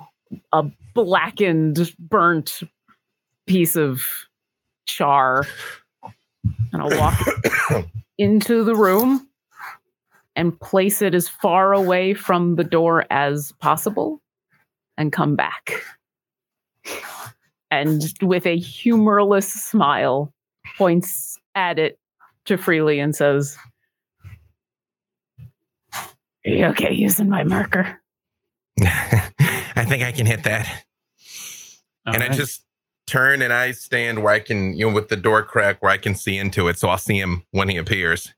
a 0.52 0.64
blackened, 0.94 1.94
burnt 2.00 2.62
piece 3.46 3.76
of 3.76 4.04
char. 4.88 5.46
And 6.44 6.82
I'll 6.82 6.98
walk 6.98 7.20
into 8.18 8.64
the 8.64 8.76
room 8.76 9.28
and 10.36 10.60
place 10.60 11.02
it 11.02 11.14
as 11.14 11.28
far 11.28 11.74
away 11.74 12.14
from 12.14 12.56
the 12.56 12.64
door 12.64 13.06
as 13.10 13.52
possible 13.60 14.22
and 14.98 15.12
come 15.12 15.36
back. 15.36 15.84
And 17.72 18.02
with 18.22 18.46
a 18.46 18.58
humorless 18.58 19.52
smile, 19.52 20.34
points 20.78 21.38
at 21.56 21.78
it 21.78 22.00
to 22.46 22.58
Freely 22.58 23.00
and 23.00 23.16
says, 23.16 23.58
Are 25.94 26.52
you 26.52 26.66
okay 26.68 26.94
using 26.94 27.30
my 27.30 27.44
marker? 27.44 28.02
I 28.82 29.86
think 29.88 30.04
I 30.04 30.12
can 30.12 30.26
hit 30.26 30.44
that. 30.44 30.86
All 32.08 32.14
and 32.14 32.24
I 32.24 32.30
just 32.30 32.64
turn 33.10 33.42
and 33.42 33.52
I 33.52 33.72
stand 33.72 34.24
where 34.24 34.34
I 34.34 34.40
can, 34.40 34.74
you 34.78 34.88
know, 34.88 34.94
with 34.94 35.10
the 35.10 35.18
door 35.18 35.44
crack 35.44 35.82
where 35.82 35.92
I 35.92 35.98
can 35.98 36.16
see 36.16 36.38
into 36.38 36.68
it. 36.68 36.78
So 36.80 36.88
I'll 36.90 36.98
see 36.98 37.18
him 37.20 37.44
when 37.52 37.68
he 37.70 37.78
appears. 37.78 38.34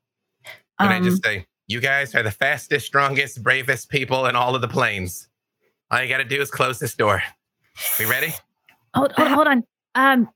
And 0.79 0.89
I 0.89 0.97
Um, 0.97 1.03
just 1.03 1.23
say, 1.23 1.45
You 1.67 1.79
guys 1.79 2.15
are 2.15 2.23
the 2.23 2.31
fastest, 2.31 2.85
strongest, 2.85 3.43
bravest 3.43 3.89
people 3.89 4.25
in 4.25 4.35
all 4.35 4.55
of 4.55 4.61
the 4.61 4.67
planes. 4.67 5.29
All 5.91 6.01
you 6.01 6.09
got 6.09 6.17
to 6.17 6.23
do 6.25 6.41
is 6.41 6.49
close 6.49 6.79
this 6.79 6.95
door. 6.95 7.21
We 7.99 8.05
ready? 8.05 8.33
Hold, 8.95 9.11
hold, 9.13 9.27
hold 9.29 9.47
on. 9.47 9.63
Um, 9.95 10.29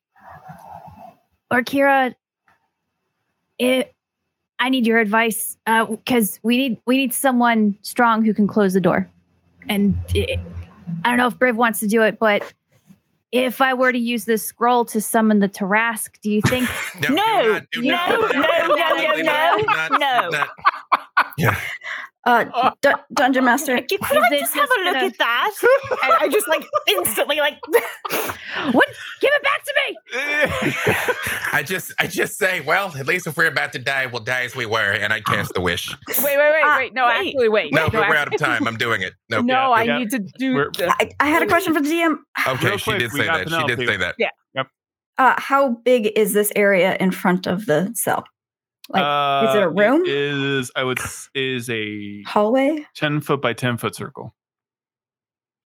Orkira, 1.52 2.14
it, 3.60 3.94
I 4.60 4.70
need 4.70 4.86
your 4.88 5.00
advice 5.00 5.58
because 5.66 6.40
we 6.44 6.58
need 6.58 6.78
we 6.86 6.98
need 6.98 7.14
someone 7.14 7.78
strong 7.82 8.24
who 8.24 8.34
can 8.34 8.48
close 8.48 8.74
the 8.74 8.82
door. 8.82 9.10
And 9.68 9.98
it, 10.14 10.40
I 11.04 11.10
don't 11.10 11.18
know 11.18 11.28
if 11.28 11.38
Briv 11.38 11.56
wants 11.56 11.80
to 11.82 11.88
do 11.88 12.02
it, 12.04 12.20
but 12.20 12.54
if 13.32 13.60
I 13.62 13.74
were 13.74 13.92
to 13.92 13.98
use 13.98 14.26
this 14.26 14.44
scroll 14.44 14.86
to 14.86 15.02
summon 15.02 15.40
the 15.40 15.50
Tarrasque, 15.50 16.20
do 16.22 16.30
you 16.32 16.42
think? 16.42 16.70
do 17.02 17.14
No, 17.14 17.24
not- 17.54 17.64
do 17.72 17.82
no, 17.82 17.90
not- 17.96 18.10
no, 18.10 18.18
no, 18.18 18.76
no, 18.76 18.78
absolutely 18.78 19.24
not, 19.24 19.58
no, 19.58 19.58
do 19.58 19.66
not- 19.66 19.92
no. 19.92 20.30
do 20.32 20.38
not. 20.38 20.50
Yeah. 21.38 21.60
Uh, 22.28 22.72
D- 22.82 22.90
Dungeon 23.14 23.46
Master, 23.46 23.76
Could 23.78 24.02
I 24.02 24.40
just 24.40 24.56
have 24.56 24.68
a 24.80 24.84
look 24.84 24.94
gonna- 24.96 25.06
at 25.08 25.18
that? 25.20 25.52
and 26.04 26.14
I 26.22 26.28
just 26.28 26.48
like 26.48 26.66
instantly 26.88 27.38
like 27.38 27.60
what? 28.72 28.88
Give 29.22 29.30
it 29.32 29.44
back 29.44 29.64
to 29.64 29.74
me! 29.88 29.98
I 31.54 31.62
just, 31.64 31.94
I 32.00 32.08
just 32.08 32.38
say, 32.38 32.62
well, 32.62 32.92
at 32.98 33.06
least 33.06 33.28
if 33.28 33.38
we're 33.38 33.46
about 33.48 33.74
to 33.74 33.80
die, 33.80 34.08
we'll 34.08 34.24
die 34.24 34.44
as 34.44 34.56
we 34.56 34.66
were, 34.66 34.92
and 34.94 35.14
I 35.14 35.22
cast 35.22 35.54
the 35.54 35.62
wish. 35.62 35.96
Wait, 36.08 36.18
wait, 36.24 36.38
wait, 36.38 36.62
Ah, 36.66 36.76
wait. 36.78 36.94
No, 36.96 37.06
wait. 37.08 37.28
actually, 37.28 37.50
wait. 37.50 37.72
No, 37.74 37.84
wait, 37.84 37.92
but 37.94 38.10
we're 38.10 38.16
out 38.16 38.34
of 38.34 38.40
time. 38.40 38.68
I'm 38.68 38.78
doing 38.78 39.02
it. 39.04 39.14
No, 39.30 39.42
No, 39.42 39.54
Yeah, 39.54 39.70
I 39.70 39.84
yeah. 39.84 39.98
need 40.00 40.10
to 40.12 40.20
do 40.40 40.70
I, 40.80 41.12
I 41.20 41.28
had 41.28 41.44
a 41.44 41.48
question 41.48 41.74
for 41.76 41.82
the 41.82 41.90
DM. 41.90 42.16
Okay, 42.48 42.68
Real 42.70 42.78
she 42.78 42.84
quick, 42.92 43.00
did 43.00 43.12
say 43.12 43.26
that. 43.28 43.50
She 43.50 43.56
did 43.68 43.78
Penelope. 43.78 43.86
say 43.86 43.98
that. 43.98 44.16
Yeah. 44.18 44.30
Yep. 44.56 44.68
Uh, 45.18 45.34
how 45.38 45.70
big 45.86 46.12
is 46.18 46.34
this 46.34 46.52
area 46.56 46.98
in 47.00 47.12
front 47.12 47.46
of 47.48 47.68
the 47.68 47.92
cell? 47.94 48.26
Like, 48.90 49.02
is 49.50 49.56
it 49.56 49.64
a 49.64 49.68
Uh, 49.68 49.70
room? 49.70 50.04
is 50.06 50.72
I 50.76 50.84
would 50.84 51.00
is 51.36 51.70
a 51.70 52.24
Hallway? 52.24 52.86
ten 52.96 53.22
foot 53.22 53.42
by 53.42 53.54
ten 53.54 53.78
foot 53.78 53.96
circle, 53.96 54.36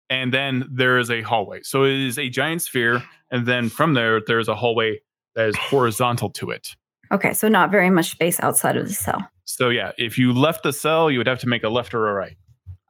and 0.09 0.33
then 0.33 0.67
there 0.71 0.97
is 0.97 1.11
a 1.11 1.21
hallway. 1.21 1.61
So 1.63 1.83
it 1.83 1.93
is 1.99 2.17
a 2.17 2.29
giant 2.29 2.61
sphere, 2.61 3.03
and 3.31 3.45
then 3.45 3.69
from 3.69 3.93
there 3.93 4.21
there 4.25 4.39
is 4.39 4.47
a 4.47 4.55
hallway 4.55 5.01
that 5.35 5.49
is 5.49 5.55
horizontal 5.57 6.29
to 6.31 6.49
it. 6.49 6.75
Okay, 7.11 7.33
so 7.33 7.47
not 7.47 7.71
very 7.71 7.89
much 7.89 8.11
space 8.11 8.39
outside 8.41 8.77
of 8.77 8.87
the 8.87 8.93
cell. 8.93 9.27
So 9.45 9.69
yeah, 9.69 9.91
if 9.97 10.17
you 10.17 10.31
left 10.33 10.63
the 10.63 10.71
cell, 10.73 11.09
you 11.09 11.17
would 11.17 11.27
have 11.27 11.39
to 11.39 11.47
make 11.49 11.63
a 11.63 11.69
left 11.69 11.93
or 11.93 12.07
a 12.07 12.13
right. 12.13 12.37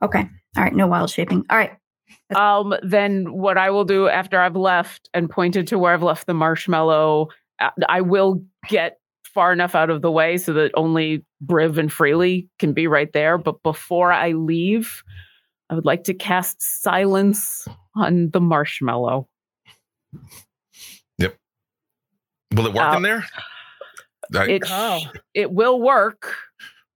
Okay. 0.04 0.28
All 0.58 0.64
right. 0.64 0.74
No 0.76 0.88
wild 0.88 1.10
shaping. 1.10 1.46
All 1.50 1.58
right. 1.58 1.72
Um, 2.36 2.74
then 2.84 3.32
what 3.34 3.58
I 3.58 3.70
will 3.70 3.86
do 3.86 4.08
after 4.10 4.40
I've 4.40 4.56
left 4.56 5.10
and 5.14 5.30
pointed 5.30 5.68
to 5.68 5.80
where 5.80 5.94
I've 5.94 6.04
left 6.04 6.26
the 6.28 6.34
marshmallow, 6.34 7.28
uh, 7.60 7.70
I 7.88 8.02
will 8.02 8.44
get 8.68 9.00
far 9.40 9.53
enough 9.53 9.74
out 9.74 9.90
of 9.90 10.02
the 10.02 10.11
way 10.11 10.36
so 10.38 10.52
that 10.52 10.70
only 10.74 11.24
Briv 11.41 11.78
and 11.78 11.90
Freely 11.90 12.49
can 12.60 12.74
be 12.74 12.88
right 12.88 13.10
there. 13.14 13.38
But 13.38 13.64
before 13.64 14.11
I 14.11 14.34
leave, 14.34 15.02
I 15.70 15.76
would 15.76 15.86
like 15.86 16.03
to 16.06 16.14
cast 16.14 16.61
silence 16.61 17.66
on 17.95 18.32
the 18.32 18.41
marshmallow. 18.41 19.30
Yep. 21.20 21.38
Will 22.53 22.68
it 22.68 22.74
work 22.74 22.91
Uh, 22.94 22.98
in 22.98 23.03
there? 23.03 23.24
I- 24.36 24.49
It 24.49 24.64
it 25.34 25.52
will 25.53 25.82
work 25.82 26.36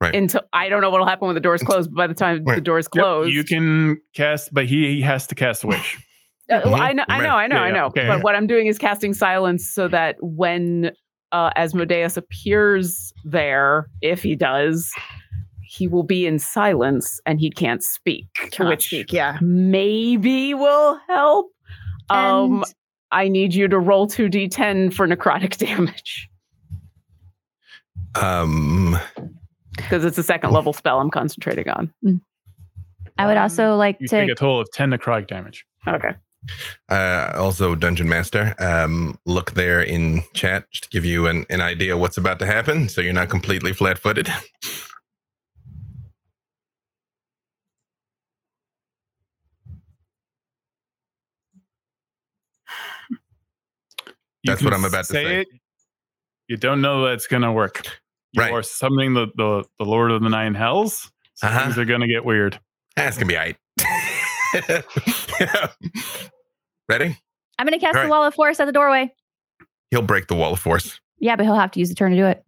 Right. 0.01 0.13
until 0.13 0.41
I 0.51 0.67
don't 0.67 0.81
know 0.81 0.89
what'll 0.89 1.07
happen 1.07 1.27
when 1.27 1.35
the 1.35 1.39
doors 1.39 1.63
close. 1.63 1.87
But 1.87 1.95
by 1.95 2.07
the 2.07 2.13
time 2.13 2.39
the 2.43 2.51
Right. 2.51 2.61
doors 2.63 2.89
Yep, 2.93 3.27
you 3.27 3.45
can 3.45 4.01
cast, 4.13 4.53
but 4.53 4.65
he, 4.65 4.95
he 4.95 5.01
has 5.01 5.27
to 5.27 5.35
cast 5.35 5.63
a 5.63 5.67
wish. 5.67 5.97
Uh, 6.51 6.59
well. 6.65 6.75
I 6.75 6.91
know, 6.91 7.05
I 7.07 7.21
know, 7.21 7.29
I 7.35 7.47
know, 7.47 7.55
Yeah, 7.55 7.61
I 7.61 7.71
know. 7.71 7.85
okay. 7.85 8.05
But 8.05 8.21
what 8.21 8.35
I'm 8.35 8.47
doing 8.47 8.67
is 8.67 8.77
casting 8.77 9.13
silence 9.13 9.65
so 9.65 9.87
that 9.87 10.17
when 10.19 10.91
uh, 11.33 11.49
Asmodeus 11.55 12.15
appears 12.15 13.11
there, 13.25 13.89
if 14.01 14.23
he 14.23 14.35
does, 14.35 14.89
he 15.63 15.87
will 15.87 16.03
be 16.03 16.25
in 16.25 16.39
silence 16.39 17.19
and 17.25 17.39
he 17.39 17.49
can't 17.49 17.83
speak, 17.83 18.27
Cannot 18.51 18.69
which 18.69 18.85
speak, 18.85 19.11
yeah. 19.11 19.37
maybe 19.41 20.53
will 20.53 20.99
help. 21.09 21.47
Um, 22.09 22.63
I 23.11 23.27
need 23.27 23.53
you 23.53 23.67
to 23.67 23.79
roll 23.79 24.07
two 24.07 24.29
d10 24.29 24.93
for 24.93 25.07
necrotic 25.07 25.57
damage 25.65 26.29
um, 28.15 28.97
because 29.75 30.05
it's 30.05 30.17
a 30.17 30.23
second 30.23 30.51
level 30.51 30.73
spell 30.73 30.99
I'm 30.99 31.09
concentrating 31.09 31.67
on. 31.69 31.91
I 33.17 33.25
would 33.27 33.37
also 33.37 33.75
like 33.75 33.97
You 33.99 34.07
to. 34.07 34.21
take 34.21 34.29
a 34.29 34.35
total 34.35 34.59
of 34.61 34.67
10 34.73 34.91
necrotic 34.91 35.27
damage. 35.27 35.65
Okay. 35.87 36.13
Uh, 36.89 37.31
also, 37.35 37.75
Dungeon 37.75 38.09
Master, 38.09 38.55
um, 38.59 39.17
look 39.25 39.51
there 39.51 39.81
in 39.81 40.23
chat 40.33 40.65
to 40.81 40.89
give 40.89 41.05
you 41.05 41.27
an, 41.27 41.45
an 41.49 41.61
idea 41.61 41.97
what's 41.97 42.17
about 42.17 42.39
to 42.39 42.45
happen 42.45 42.89
so 42.89 43.01
you're 43.01 43.13
not 43.13 43.29
completely 43.29 43.73
flat 43.73 43.97
footed. 43.97 44.29
That's 54.45 54.61
what 54.63 54.73
I'm 54.73 54.83
about 54.85 55.05
to 55.05 55.13
say. 55.13 55.41
it. 55.41 55.47
You 56.47 56.57
don't 56.57 56.81
know 56.81 57.05
that 57.05 57.13
it's 57.13 57.27
going 57.27 57.43
to 57.43 57.51
work. 57.51 57.85
You 58.33 58.41
Right. 58.41 58.51
are 58.51 58.63
summoning 58.63 59.13
the, 59.13 59.27
the, 59.35 59.63
the 59.79 59.85
Lord 59.85 60.11
of 60.11 60.21
the 60.21 60.29
Nine 60.29 60.53
Hells. 60.55 61.09
So 61.35 61.47
Uh-huh. 61.47 61.63
things 61.65 61.77
are 61.77 61.85
going 61.85 62.01
to 62.01 62.07
get 62.07 62.25
weird. 62.25 62.59
That's 62.95 63.17
going 63.17 63.27
to 63.29 63.33
be 63.33 63.37
all 63.37 63.43
right. 63.43 63.57
Ready? 66.89 67.17
I'm 67.57 67.65
going 67.67 67.77
to 67.79 67.83
cast 67.83 67.95
All 67.95 68.01
the 68.03 68.09
right. 68.09 68.09
wall 68.09 68.23
of 68.25 68.33
force 68.33 68.59
at 68.59 68.65
the 68.65 68.71
doorway. 68.71 69.13
He'll 69.91 70.01
break 70.01 70.27
the 70.27 70.35
wall 70.35 70.53
of 70.53 70.59
force. 70.59 70.99
Yeah, 71.19 71.35
but 71.35 71.45
he'll 71.45 71.55
have 71.55 71.71
to 71.71 71.79
use 71.79 71.91
a 71.91 71.95
turn 71.95 72.11
to 72.11 72.17
do 72.17 72.25
it. 72.25 72.43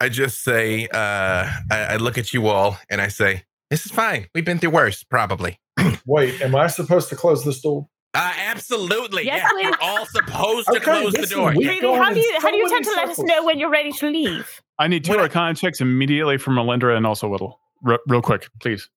I 0.00 0.08
just 0.08 0.42
say, 0.44 0.86
uh, 0.88 0.96
I, 0.98 1.56
I 1.90 1.96
look 1.96 2.18
at 2.18 2.32
you 2.32 2.46
all 2.48 2.78
and 2.90 3.00
I 3.00 3.08
say, 3.08 3.44
this 3.70 3.86
is 3.86 3.92
fine. 3.92 4.26
We've 4.34 4.44
been 4.44 4.58
through 4.58 4.70
worse, 4.70 5.02
probably. 5.02 5.58
Wait, 6.06 6.40
am 6.42 6.54
I 6.54 6.66
supposed 6.68 7.08
to 7.08 7.16
close 7.16 7.44
this 7.44 7.60
door? 7.60 7.88
Uh, 8.12 8.32
absolutely. 8.46 9.24
Yes, 9.24 9.40
yeah, 9.42 9.48
please. 9.50 9.62
you're 9.64 9.80
all 9.80 10.06
supposed 10.06 10.66
to 10.68 10.76
Okay, 10.76 10.84
close 10.84 11.12
the 11.14 11.26
door. 11.26 11.52
we- 11.56 11.66
Really, 11.66 11.96
how 11.98 12.12
do 12.12 12.20
you 12.20 12.38
how 12.40 12.50
do 12.50 12.56
you 12.56 12.68
so 12.68 12.74
tend 12.74 12.84
to 12.84 12.90
let 12.92 13.08
us 13.08 13.18
know 13.18 13.44
when 13.44 13.58
you're 13.58 13.70
ready 13.70 13.90
to 13.90 14.08
leave? 14.08 14.62
I 14.78 14.86
need 14.86 15.04
two 15.04 15.12
What 15.12 15.20
I- 15.20 15.22
arcana 15.24 15.54
checks 15.54 15.80
immediately 15.80 16.36
from 16.38 16.54
Melindra 16.54 16.96
and 16.96 17.06
also 17.06 17.26
Whittle. 17.28 17.58
R- 17.84 17.98
real 18.06 18.22
quick, 18.22 18.48
please. 18.60 18.88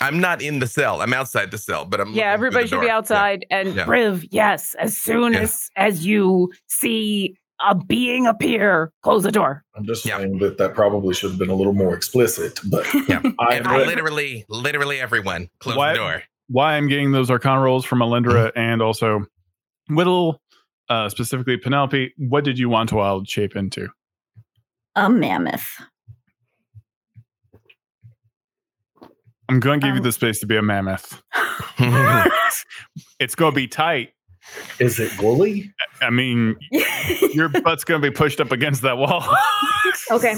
I'm 0.00 0.20
not 0.20 0.42
in 0.42 0.58
the 0.58 0.66
cell. 0.66 1.00
I'm 1.02 1.12
outside 1.12 1.50
the 1.50 1.58
cell, 1.58 1.84
but 1.84 2.00
I'm 2.00 2.12
Yeah, 2.12 2.32
everybody 2.32 2.64
the 2.64 2.68
should 2.68 2.76
be 2.76 2.86
door. 2.86 2.86
Yeah. 2.86 2.96
outside. 2.96 3.46
And 3.50 3.74
Yeah. 3.74 3.84
Briv, 3.84 4.26
yes, 4.30 4.74
as 4.78 4.96
soon 4.96 5.32
Yeah. 5.34 5.40
as 5.40 5.68
as 5.76 6.04
you 6.06 6.52
see 6.68 7.36
a 7.60 7.74
being 7.74 8.26
appear, 8.26 8.92
close 9.02 9.24
the 9.24 9.32
door. 9.32 9.64
I'm 9.76 9.84
just 9.84 10.04
Yeah. 10.04 10.18
saying 10.18 10.38
that 10.38 10.58
that 10.58 10.74
probably 10.74 11.12
should 11.14 11.30
have 11.30 11.38
been 11.38 11.50
a 11.50 11.54
little 11.54 11.72
more 11.74 11.94
explicit, 11.94 12.60
but 12.70 12.86
Yeah. 13.08 13.20
I 13.40 13.56
And 13.56 13.66
am 13.66 13.86
literally, 13.86 14.44
literally 14.48 15.00
everyone 15.00 15.48
close 15.60 15.76
Why- 15.76 15.92
the 15.92 15.98
door. 15.98 16.22
Why 16.50 16.74
I'm 16.76 16.88
getting 16.88 17.12
those 17.12 17.30
arcana 17.30 17.60
rolls 17.60 17.84
from 17.84 17.98
Melindra 17.98 18.48
Mm-hmm. 18.48 18.58
and 18.58 18.80
also 18.82 19.26
Whittle, 19.90 20.40
uh, 20.88 21.08
specifically 21.10 21.56
Penelope, 21.58 22.14
what 22.16 22.42
did 22.44 22.58
you 22.58 22.68
want 22.68 22.88
to 22.90 22.94
wild 22.96 23.28
shape 23.28 23.54
into? 23.56 23.88
A 24.96 25.10
mammoth. 25.10 25.66
I'm 29.48 29.60
going 29.60 29.80
to 29.80 29.86
give 29.86 29.94
you 29.94 30.00
Um, 30.00 30.04
the 30.04 30.12
space 30.12 30.40
to 30.40 30.46
be 30.46 30.56
a 30.56 30.62
mammoth. 30.62 31.22
It's 33.20 33.34
going 33.34 33.52
to 33.52 33.56
be 33.56 33.66
tight. 33.66 34.10
Is 34.78 34.98
it 34.98 35.10
woolly? 35.20 35.72
I 36.00 36.10
mean, 36.10 36.56
your 37.32 37.48
butt's 37.48 37.84
going 37.84 38.00
to 38.00 38.10
be 38.10 38.14
pushed 38.14 38.40
up 38.40 38.52
against 38.52 38.82
that 38.82 38.96
wall. 38.96 39.24
okay. 40.10 40.34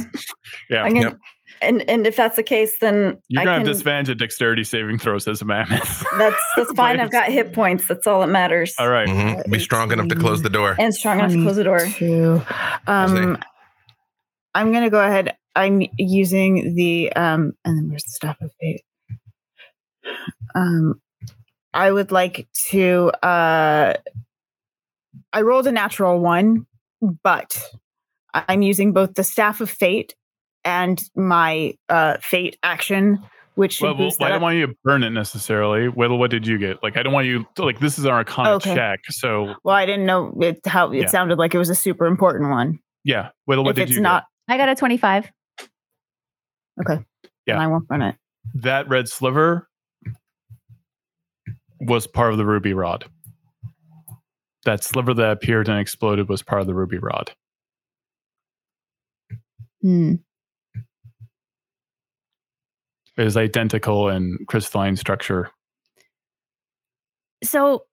Yeah. 0.69 0.89
Gonna, 0.89 1.01
Yep. 1.01 1.19
and 1.63 1.83
and 1.91 2.07
if 2.07 2.17
that's 2.17 2.37
the 2.37 2.43
case, 2.43 2.79
then 2.81 3.19
You're 3.29 3.43
I 3.43 3.45
going 3.45 3.47
to 3.47 3.61
can, 3.61 3.67
have 3.67 3.67
disadvantage 3.67 4.09
at 4.11 4.19
dexterity 4.19 4.65
saving 4.65 4.99
throws 4.99 5.29
as 5.29 5.43
a 5.43 5.45
mammoth. 5.45 6.05
that's 6.19 6.37
that's 6.57 6.73
fine. 6.73 6.99
I've 7.01 7.13
got 7.13 7.31
hit 7.31 7.53
points. 7.53 7.87
That's 7.87 8.07
all 8.07 8.21
that 8.21 8.29
matters. 8.29 8.75
All 8.79 8.89
right. 8.89 9.09
Mhm. 9.09 9.51
Be 9.51 9.59
strong 9.59 9.93
enough 9.93 10.09
to 10.09 10.17
close 10.17 10.43
the 10.43 10.51
door. 10.51 10.75
And 10.79 10.95
strong 10.95 11.19
enough 11.21 11.33
to 11.33 11.43
close 11.43 11.57
the 11.57 11.65
door. 11.65 11.87
Two. 11.87 12.43
Um, 12.87 13.39
I'm 14.55 14.73
gonna 14.73 14.91
go 14.91 15.01
ahead. 15.05 15.37
I'm 15.55 15.83
using 15.99 16.75
the 16.75 17.13
um, 17.13 17.53
and 17.65 17.77
then 17.79 17.89
where's 17.91 18.05
the 18.05 18.11
staff 18.11 18.41
of 18.41 18.51
fate? 18.61 18.83
Um, 20.55 21.01
I 21.73 21.91
would 21.91 22.11
like 22.13 22.49
to. 22.71 23.11
Uh, 23.23 23.95
I 25.33 25.41
rolled 25.43 25.67
a 25.67 25.73
natural 25.73 26.21
one, 26.21 26.67
but 27.23 27.57
I'm 28.33 28.63
using 28.63 28.93
both 28.93 29.15
the 29.15 29.25
staff 29.25 29.61
of 29.61 29.71
fate 29.71 30.15
and 30.65 31.01
my 31.15 31.75
uh, 31.89 32.17
fate 32.21 32.59
action, 32.63 33.19
which 33.55 33.75
should 33.75 33.85
Well, 33.85 33.97
well, 33.97 34.17
I 34.21 34.29
don't 34.29 34.37
up. 34.37 34.43
want 34.43 34.57
you 34.57 34.67
to 34.67 34.75
burn 34.85 35.03
it 35.03 35.11
necessarily. 35.11 35.89
Whittle, 35.89 36.19
what 36.19 36.31
did 36.31 36.47
you 36.47 36.59
get? 36.59 36.83
Like, 36.83 36.97
I 36.97 37.03
don't 37.03 37.13
want 37.13 37.27
you 37.27 37.47
to, 37.55 37.65
like, 37.65 37.79
this 37.81 37.99
is 37.99 38.07
our 38.07 38.19
arcana 38.19 38.51
Okay. 38.57 38.75
check. 38.75 39.01
So, 39.11 39.55
Well, 39.65 39.75
I 39.77 39.87
didn't 39.87 40.07
know 40.07 40.37
it, 40.41 40.61
how 40.67 40.91
it 40.93 40.99
Yeah. 41.03 41.07
sounded 41.09 41.39
like 41.39 41.55
it 41.55 41.59
was 41.59 41.71
a 41.71 41.75
super 41.75 42.07
important 42.07 42.51
one. 42.51 42.79
yeah. 43.05 43.31
Whittle, 43.47 43.65
what 43.65 43.71
if 43.71 43.77
did 43.77 43.89
it's 43.89 43.97
you 43.97 44.03
not, 44.03 44.25
I 44.49 44.57
got 44.59 44.69
a 44.69 44.75
25. 44.75 45.31
okay, 46.81 46.99
Yeah. 47.47 47.55
then 47.55 47.59
I 47.59 47.67
won't 47.69 47.87
burn 47.89 48.03
it. 48.03 48.17
That 48.55 48.89
red 48.89 49.09
sliver 49.09 49.69
was 51.81 52.07
part 52.07 52.33
of 52.33 52.39
the 52.39 52.45
ruby 52.45 52.75
rod. 52.75 53.05
That 54.65 54.85
sliver 54.85 55.15
that 55.15 55.33
appeared 55.33 55.69
and 55.69 55.79
exploded 55.79 56.29
was 56.29 56.43
part 56.43 56.61
of 56.61 56.67
the 56.67 56.75
ruby 56.75 56.99
rod. 56.99 57.33
Hmm. 59.81 60.17
It 63.17 63.27
is 63.27 63.37
identical 63.37 64.09
in 64.09 64.39
crystalline 64.47 64.97
structure. 64.97 65.51
So 67.43 67.85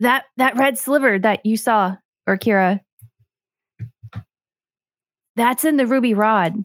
that 0.00 0.24
that 0.36 0.56
red 0.56 0.78
sliver 0.78 1.18
that 1.18 1.46
you 1.46 1.56
saw, 1.56 1.96
Orkira, 2.28 2.80
that's 5.36 5.64
in 5.64 5.76
the 5.76 5.86
ruby 5.86 6.14
rod. 6.14 6.56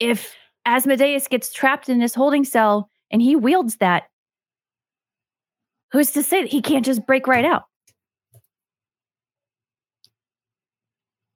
If 0.00 0.34
Asmodeus 0.66 1.28
gets 1.28 1.52
trapped 1.52 1.88
in 1.88 2.00
his 2.00 2.14
holding 2.14 2.44
cell 2.44 2.89
and 3.10 3.20
he 3.20 3.36
wields 3.36 3.76
that, 3.76 4.04
who's 5.92 6.12
to 6.12 6.22
say 6.22 6.42
that 6.42 6.50
he 6.50 6.62
can't 6.62 6.84
just 6.84 7.06
break 7.06 7.26
right 7.26 7.44
out? 7.44 7.64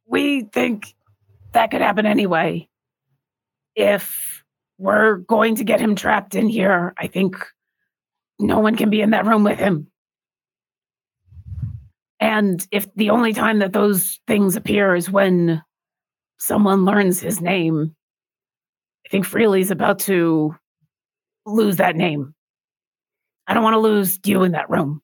We 0.06 0.42
think 0.42 0.94
that 1.52 1.70
could 1.70 1.80
happen 1.80 2.06
anyway. 2.06 2.68
If 3.74 4.44
we're 4.78 5.16
going 5.16 5.56
to 5.56 5.64
get 5.64 5.80
him 5.80 5.96
trapped 5.96 6.34
in 6.34 6.48
here, 6.48 6.94
I 6.96 7.06
think 7.06 7.36
no 8.38 8.58
one 8.58 8.76
can 8.76 8.90
be 8.90 9.00
in 9.00 9.10
that 9.10 9.26
room 9.26 9.44
with 9.44 9.58
him. 9.58 9.88
And 12.20 12.66
if 12.70 12.92
the 12.94 13.10
only 13.10 13.32
time 13.32 13.58
that 13.58 13.72
those 13.72 14.20
things 14.26 14.56
appear 14.56 14.94
is 14.94 15.10
when 15.10 15.62
someone 16.38 16.84
learns 16.84 17.20
his 17.20 17.40
name, 17.40 17.94
I 19.06 19.08
think 19.08 19.26
Freely's 19.26 19.70
about 19.70 19.98
to 20.00 20.56
lose 21.46 21.76
that 21.76 21.96
name. 21.96 22.34
I 23.46 23.54
don't 23.54 23.62
want 23.62 23.74
to 23.74 23.78
lose 23.78 24.18
you 24.24 24.42
in 24.42 24.52
that 24.52 24.70
room. 24.70 25.02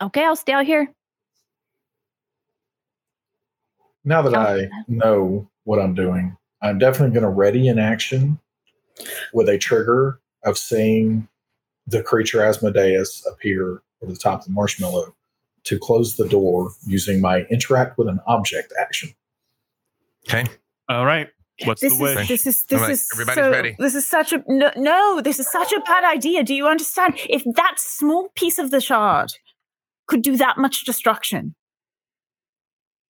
Okay, 0.00 0.24
I'll 0.24 0.36
stay 0.36 0.52
out 0.52 0.66
here. 0.66 0.92
Now 4.04 4.22
that. 4.22 4.34
I 4.34 4.68
know 4.88 5.48
what 5.64 5.78
I'm 5.78 5.94
doing, 5.94 6.36
I'm 6.60 6.78
definitely 6.78 7.14
going 7.14 7.22
to 7.22 7.28
ready 7.28 7.68
an 7.68 7.78
action 7.78 8.38
with 9.32 9.48
a 9.48 9.58
trigger 9.58 10.20
of 10.44 10.58
seeing 10.58 11.28
the 11.86 12.02
creature 12.02 12.42
Asmodeus 12.42 13.24
appear 13.26 13.82
over 14.02 14.12
the 14.12 14.18
top 14.18 14.40
of 14.40 14.46
the 14.46 14.52
marshmallow 14.52 15.14
to 15.64 15.78
close 15.78 16.16
the 16.16 16.28
door 16.28 16.72
using 16.86 17.20
my 17.20 17.42
interact 17.42 17.96
with 17.96 18.08
an 18.08 18.18
object 18.26 18.72
action. 18.80 19.14
Okay. 20.28 20.44
All 20.88 21.06
right. 21.06 21.28
What's 21.64 21.80
This 21.80 21.96
the 21.96 22.04
is 22.20 22.28
this 22.28 22.46
is 22.46 22.64
this 22.64 22.78
All 22.80 22.86
right, 22.86 22.90
is 22.92 23.08
everybody's 23.12 23.44
so, 23.44 23.50
ready. 23.50 23.76
This 23.78 23.94
is 23.94 24.08
such 24.08 24.32
a 24.32 24.42
no, 24.48 24.70
no. 24.76 25.20
This 25.20 25.38
is 25.38 25.50
such 25.50 25.72
a 25.72 25.80
bad 25.80 26.02
idea. 26.04 26.42
Do 26.42 26.54
you 26.54 26.66
understand? 26.66 27.14
If 27.28 27.44
that 27.54 27.74
small 27.76 28.30
piece 28.34 28.58
of 28.58 28.70
the 28.70 28.80
shard 28.80 29.30
could 30.08 30.22
do 30.22 30.36
that 30.38 30.58
much 30.58 30.84
destruction, 30.84 31.54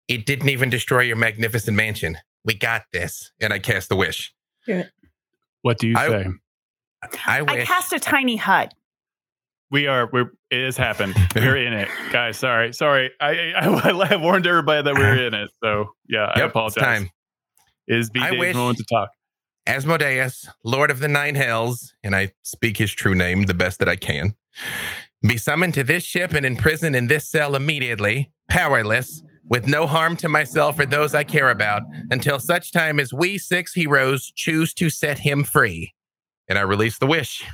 It 0.09 0.27
didn't 0.27 0.49
even 0.49 0.71
destroy 0.71 1.03
your 1.03 1.17
magnificent 1.17 1.77
mansion. 1.77 2.17
We 2.45 2.55
got 2.55 2.83
this. 2.93 3.31
And 3.41 3.53
I 3.53 3.59
cast 3.59 3.89
the 3.91 3.97
wish. 3.97 4.33
what 5.63 5.79
do 5.79 5.89
you 5.89 5.95
I- 5.97 6.09
say? 6.09 6.27
I 7.27 7.39
I 7.39 7.43
wish. 7.43 7.67
cast 7.67 7.93
a 7.93 7.99
tiny 8.01 8.37
hut. 8.37 8.75
We 9.71 9.87
are. 9.87 10.09
We're. 10.13 10.33
It 10.51 10.65
has 10.65 10.77
happened. 10.77 11.15
We're 11.37 11.57
in 11.59 11.73
it, 11.73 11.89
guys. 12.11 12.37
Sorry. 12.39 12.73
Sorry. 12.73 13.11
I. 13.21 13.53
I, 13.57 13.91
I 14.13 14.17
warned 14.17 14.47
everybody 14.47 14.83
that 14.83 14.95
we 14.95 15.03
are 15.03 15.17
in 15.27 15.33
it. 15.35 15.51
So 15.63 15.91
yeah, 16.09 16.25
I 16.35 16.39
Yep, 16.41 16.45
it's 16.47 16.51
apologize. 16.51 16.83
time. 16.83 17.11
Is 17.91 18.09
B 18.09 18.21
wish- 18.39 18.55
moment 18.55 18.79
to 18.79 18.85
talk? 18.85 19.11
Asmodeus, 19.67 20.49
Lord 20.65 20.91
of 20.91 21.01
the 21.01 21.09
Nine 21.09 21.35
Hells, 21.35 21.93
and 22.03 22.17
I 22.17 22.33
speak 22.43 22.79
his 22.79 22.93
true 22.93 23.15
name 23.15 23.43
the 23.45 23.55
best 23.55 23.79
that 23.81 23.89
I 23.89 23.97
can, 23.97 24.35
be 25.23 25.37
summoned 25.37 25.75
to 25.75 25.85
this 25.85 26.03
ship 26.03 26.33
and 26.33 26.47
imprisoned 26.47 26.97
in 26.97 27.09
this 27.09 27.29
cell 27.29 27.55
immediately, 27.55 28.33
powerless, 28.49 29.23
with 29.49 29.67
no 29.67 29.87
harm 29.87 30.17
to 30.19 30.29
myself 30.29 30.79
or 30.79 30.87
those 30.87 31.15
I 31.15 31.25
care 31.25 31.51
about, 31.51 31.83
until 32.11 32.39
such 32.39 32.73
time 32.73 32.99
as 32.99 33.13
we 33.13 33.37
six 33.37 33.75
heroes 33.75 34.33
choose 34.35 34.73
to 34.75 34.89
set 34.89 35.19
him 35.19 35.45
free. 35.45 35.93
And 36.49 36.59
I 36.59 36.63
release 36.63 36.99
the 36.99 37.07
wish. 37.07 37.45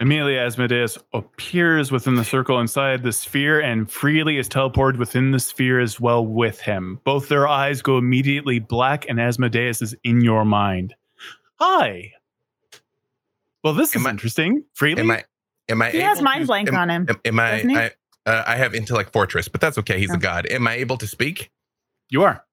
Immediately, 0.00 0.38
Asmodeus 0.38 0.98
appears 1.14 1.90
within 1.90 2.16
the 2.16 2.24
circle 2.24 2.60
inside 2.60 3.02
the 3.02 3.12
sphere 3.12 3.60
and 3.60 3.90
freely 3.90 4.36
is 4.36 4.46
teleported 4.48 4.98
within 4.98 5.30
the 5.30 5.40
sphere 5.40 5.80
as 5.80 5.98
well 5.98 6.24
with 6.26 6.60
him. 6.60 7.00
Both 7.04 7.28
their 7.28 7.48
eyes 7.48 7.80
go 7.80 7.96
immediately 7.96 8.58
black, 8.58 9.06
and 9.08 9.18
Asmodeus 9.18 9.80
is 9.80 9.96
in 10.04 10.20
your 10.20 10.44
mind. 10.44 10.94
Hi. 11.58 12.12
Well, 13.64 13.72
this 13.72 13.96
Am 13.96 14.02
is 14.02 14.06
I- 14.06 14.10
interesting. 14.10 14.64
Freely? 14.74 15.00
Am 15.00 15.10
I? 15.10 15.24
Am 15.70 15.80
I? 15.82 15.90
He 15.90 15.98
has 16.00 16.18
able 16.18 16.24
mind 16.24 16.40
to- 16.42 16.46
blank 16.46 16.68
am, 16.68 16.74
on 16.76 16.90
him. 16.90 17.06
Am, 17.08 17.20
am 17.24 17.40
I? 17.40 17.52
I, 17.74 17.90
uh, 18.30 18.44
I 18.46 18.56
have 18.56 18.74
intellect 18.74 19.12
fortress, 19.14 19.48
but 19.48 19.60
that's 19.62 19.78
okay. 19.78 19.98
He's 19.98 20.10
Oh. 20.10 20.14
a 20.14 20.18
god. 20.18 20.46
Am 20.46 20.66
I 20.68 20.74
able 20.74 20.98
to 20.98 21.06
speak? 21.06 21.50
you 22.10 22.22
are. 22.22 22.44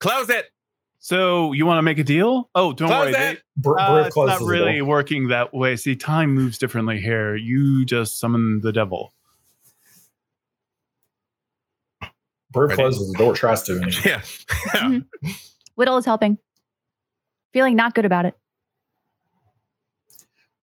Close 0.00 0.30
it. 0.30 0.46
So 1.04 1.50
you 1.50 1.66
want 1.66 1.78
to 1.78 1.82
make 1.82 1.98
a 1.98 2.04
deal? 2.04 2.48
Oh, 2.54 2.72
don't 2.72 2.86
Close 2.86 3.06
worry. 3.06 3.12
they- 3.12 3.30
it. 3.32 3.42
Br- 3.56 3.76
Uh, 3.76 4.04
it's 4.06 4.16
not 4.16 4.40
really 4.42 4.78
door. 4.78 4.86
working 4.88 5.28
that 5.28 5.52
way. 5.52 5.74
See, 5.74 5.96
time 5.96 6.32
moves 6.32 6.58
differently 6.58 7.00
here. 7.00 7.34
You 7.34 7.84
just 7.84 8.20
summon 8.20 8.60
the 8.60 8.72
devil. 8.72 9.12
Briv 12.54 12.68
Ready? 12.68 12.74
closes 12.76 13.10
the 13.10 13.18
door, 13.18 13.34
tries 13.34 13.62
to. 13.64 13.72
Anyway. 13.78 13.92
Yeah. 14.04 14.20
Mhm. 14.74 15.06
Whittle 15.74 15.96
is 15.96 16.04
helping. 16.04 16.38
Feeling 17.52 17.74
not 17.74 17.94
good 17.94 18.04
about 18.04 18.26
it. 18.26 18.34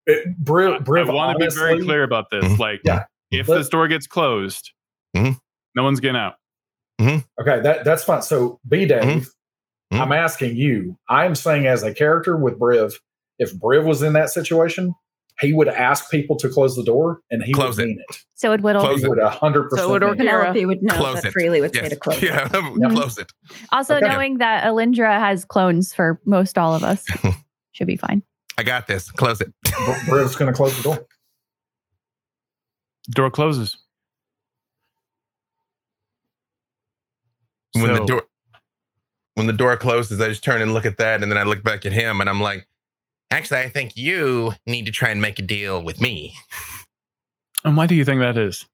It, 0.07 0.43
Briv, 0.45 0.85
Briv 0.85 1.09
I 1.09 1.13
want 1.13 1.39
to 1.41 1.47
be 1.49 1.53
very 1.55 1.83
clear 1.83 2.05
about 2.05 2.31
this. 2.31 2.45
Mhm. 2.45 2.59
Like, 2.59 2.81
Yeah. 2.85 3.05
if 3.33 3.49
Let- 3.49 3.59
this 3.59 3.69
door 3.69 3.89
gets 3.89 4.07
closed, 4.07 4.71
Mhm. 5.17 5.41
no 5.75 5.83
one's 5.83 5.99
getting 5.99 6.17
out. 6.17 6.37
Okay, 7.01 7.61
that 7.61 7.85
that's 7.85 8.05
fine. 8.05 8.23
So, 8.23 8.61
B 8.69 8.85
Dave, 8.87 9.29
Mhm. 9.93 10.01
I'm 10.01 10.13
asking 10.13 10.57
you. 10.57 10.99
I'm 11.09 11.35
saying 11.35 11.67
as 11.67 11.83
a 11.83 11.95
character 11.95 12.37
with 12.37 12.59
Briv, 12.59 12.93
if 13.39 13.55
Briv 13.55 13.85
was 13.85 14.03
in 14.03 14.13
that 14.15 14.29
situation, 14.31 14.95
he 15.41 15.53
would 15.53 15.69
ask 15.69 16.11
people 16.11 16.37
to 16.37 16.49
close 16.49 16.75
the 16.77 16.83
door, 16.83 17.21
and 17.31 17.43
he 17.43 17.53
Close 17.53 17.77
would 17.77 17.85
it. 17.85 17.87
mean 17.89 18.05
it. 18.09 18.17
So 18.35 18.49
it 18.49 18.51
would 18.55 18.63
Whittle. 18.63 18.83
Close 18.83 18.99
He 19.01 19.07
it. 19.07 19.09
would 19.09 19.19
hundred 19.23 19.71
So 19.71 19.89
would 19.91 20.03
percent. 20.03 20.19
mean 20.19 20.29
it. 20.29 20.31
Orkira. 20.33 20.39
Penelope 20.41 20.67
would 20.67 20.83
know 20.83 20.95
Close 20.95 21.23
that 21.23 21.29
it. 21.29 21.33
freely 21.33 21.61
would 21.61 21.75
say 21.75 21.83
Yes. 21.83 21.91
to 21.91 21.97
close. 21.97 22.23
it. 22.23 22.23
Yeah. 22.79 22.89
Close 22.91 23.19
it. 23.19 23.33
Also, 23.71 23.97
Okay. 23.97 24.09
knowing 24.09 24.39
that 24.39 24.65
Alindra 24.65 25.19
has 25.19 25.45
clones 25.45 25.95
for 25.95 26.21
most 26.27 26.59
all 26.59 26.75
of 26.75 26.83
us 26.83 27.05
should 27.73 27.87
be 27.87 27.97
fine. 27.97 28.23
I 28.59 28.65
got 28.65 28.89
this. 28.89 29.11
Close 29.13 29.41
it. 29.41 29.53
Br- 29.63 29.71
Briv's 30.11 30.35
going 30.37 30.53
to 30.53 30.57
close 30.57 30.77
the 30.77 30.83
door. 30.83 31.07
Door 33.11 33.31
closes. 33.31 33.77
when 37.75 37.93
the 37.93 37.97
So- 37.99 38.07
door 38.07 38.23
when 39.39 39.47
the 39.47 39.53
door 39.53 39.77
closes, 39.77 40.21
I 40.21 40.29
just 40.29 40.45
turn 40.45 40.61
and 40.61 40.75
look 40.75 40.85
at 40.85 40.99
that, 40.99 41.23
and 41.23 41.31
then 41.31 41.39
I 41.39 41.45
look 41.45 41.63
back 41.63 41.87
at 41.87 41.93
him, 41.93 42.21
and 42.21 42.29
I'm 42.29 42.41
like, 42.41 42.69
actually, 43.31 43.61
I 43.61 43.69
think 43.69 43.97
you 43.97 44.53
need 44.67 44.85
to 44.87 44.93
try 44.93 45.09
and 45.11 45.23
make 45.23 45.39
a 45.39 45.43
deal 45.43 45.83
with 45.83 46.01
me. 46.01 46.35
And 47.65 47.77
why 47.77 47.87
do 47.87 47.95
you 47.95 48.05
think 48.05 48.21
that 48.21 48.37
is? 48.37 48.67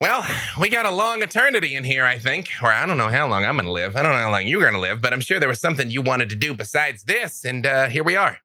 Well, 0.00 0.24
we 0.60 0.68
got 0.68 0.86
a 0.86 0.90
long 0.90 1.22
eternity 1.22 1.74
in 1.74 1.84
here, 1.84 2.04
I 2.04 2.18
think, 2.18 2.50
or 2.62 2.72
I 2.72 2.84
don't 2.86 2.98
know 2.98 3.08
how 3.08 3.26
long 3.28 3.44
I'm 3.44 3.56
going 3.56 3.66
to 3.66 3.72
live. 3.72 3.96
I 3.96 4.02
don't 4.02 4.12
know 4.12 4.18
how 4.18 4.30
long 4.30 4.46
you're 4.46 4.60
going 4.60 4.74
to 4.74 4.80
live, 4.80 5.00
but 5.00 5.12
I'm 5.12 5.20
sure 5.20 5.40
there 5.40 5.48
was 5.48 5.60
something 5.60 5.90
you 5.90 6.02
wanted 6.02 6.28
to 6.30 6.36
do 6.36 6.54
besides 6.54 7.04
this, 7.04 7.44
and 7.44 7.64
uh, 7.66 7.88
here 7.88 8.04
we 8.04 8.16
are. 8.16 8.38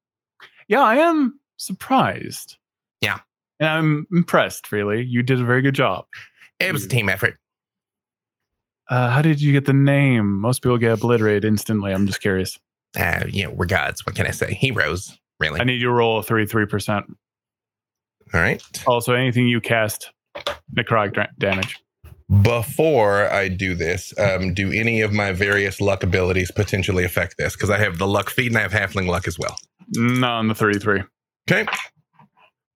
Yeah, 0.68 0.82
I 0.82 0.96
am 0.96 1.38
surprised. 1.56 2.56
Yeah. 3.00 3.18
And 3.60 3.68
I'm 3.68 4.06
impressed, 4.12 4.72
really. 4.72 5.04
You 5.04 5.22
did 5.22 5.40
a 5.40 5.44
very 5.44 5.62
good 5.62 5.74
job. 5.74 6.06
It 6.58 6.72
was 6.72 6.84
a 6.84 6.88
team 6.88 7.08
effort. 7.08 7.38
Uh, 8.88 9.10
how 9.10 9.22
did 9.22 9.40
you 9.40 9.52
get 9.52 9.64
the 9.64 9.72
name? 9.72 10.40
Most 10.40 10.62
people 10.62 10.78
get 10.78 10.92
obliterated 10.92 11.44
instantly. 11.44 11.92
I'm 11.92 12.06
just 12.06 12.20
curious. 12.20 12.58
Uh, 12.96 13.24
you 13.28 13.44
know, 13.44 13.50
we're 13.50 13.66
gods. 13.66 14.04
What 14.06 14.14
can 14.14 14.26
I 14.26 14.30
say? 14.30 14.54
Heroes, 14.54 15.18
really. 15.40 15.60
I 15.60 15.64
need 15.64 15.80
you 15.80 15.88
to 15.88 15.92
roll 15.92 16.18
a 16.18 16.22
33%. 16.22 17.04
All 18.32 18.40
right. 18.40 18.62
Also, 18.86 19.14
anything 19.14 19.46
you 19.48 19.60
cast, 19.60 20.12
necrotic 20.76 21.14
dra- 21.14 21.30
damage. 21.38 21.78
Before 22.42 23.30
I 23.30 23.48
do 23.48 23.74
this, 23.74 24.12
um, 24.18 24.54
do 24.54 24.72
any 24.72 25.02
of 25.02 25.12
my 25.12 25.32
various 25.32 25.80
luck 25.80 26.02
abilities 26.02 26.50
potentially 26.50 27.04
affect 27.04 27.36
this? 27.38 27.54
Because 27.54 27.70
I 27.70 27.78
have 27.78 27.98
the 27.98 28.06
luck 28.06 28.30
feed 28.30 28.48
and 28.48 28.58
I 28.58 28.62
have 28.62 28.72
halfling 28.72 29.06
luck 29.06 29.28
as 29.28 29.38
well. 29.38 29.56
Not 29.92 30.38
on 30.38 30.48
the 30.48 30.54
33. 30.54 31.02
Okay. 31.50 31.70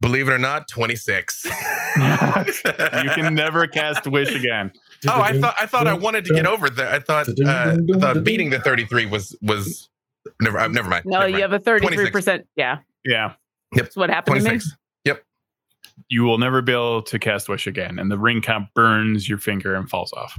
Believe 0.01 0.29
it 0.29 0.33
or 0.33 0.39
not, 0.39 0.69
26. 0.69 1.45
you 1.97 3.11
can 3.15 3.35
never 3.35 3.67
cast 3.67 4.07
Wish 4.07 4.33
again. 4.33 4.71
Oh, 5.07 5.21
I 5.21 5.39
thought 5.39 5.55
I 5.61 5.67
thought 5.67 5.87
I 5.87 5.95
wanted 5.95 6.25
to 6.25 6.35
get 6.35 6.47
over 6.47 6.69
that. 6.69 6.95
I 6.95 6.99
thought 6.99 7.29
uh, 7.29 7.77
I 7.95 7.99
thought 7.99 8.25
beating 8.25 8.51
the 8.51 8.59
33 8.59 9.07
was 9.07 9.37
was 9.43 9.89
never 10.41 10.59
uh, 10.59 10.69
never 10.69 10.89
mind. 10.89 11.05
No, 11.07 11.19
never 11.19 11.29
you 11.29 11.33
mind. 11.35 11.53
have 11.53 11.53
a 11.53 11.59
33%. 11.61 12.45
Yeah. 12.57 12.79
Yeah. 13.05 13.35
That's 13.73 13.97
what 13.97 14.11
happened 14.11 14.37
to 14.37 14.43
me. 14.43 14.49
26. 14.51 14.77
Yep. 15.05 15.25
You 16.09 16.25
will 16.25 16.39
never 16.39 16.63
be 16.63 16.73
able 16.73 17.03
to 17.03 17.19
cast 17.19 17.49
Wish 17.49 17.67
again. 17.67 17.99
And 17.99 18.11
the 18.11 18.19
ring 18.19 18.41
kind 18.41 18.65
of 18.65 18.75
burns 18.75 19.29
your 19.29 19.39
finger 19.39 19.75
and 19.75 19.89
falls 19.89 20.13
off. 20.13 20.39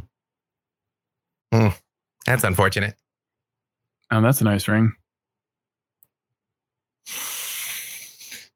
That's 2.25 2.43
unfortunate. 2.43 2.95
Oh, 4.11 4.21
that's 4.21 4.41
a 4.41 4.43
nice 4.43 4.67
ring. 4.67 4.93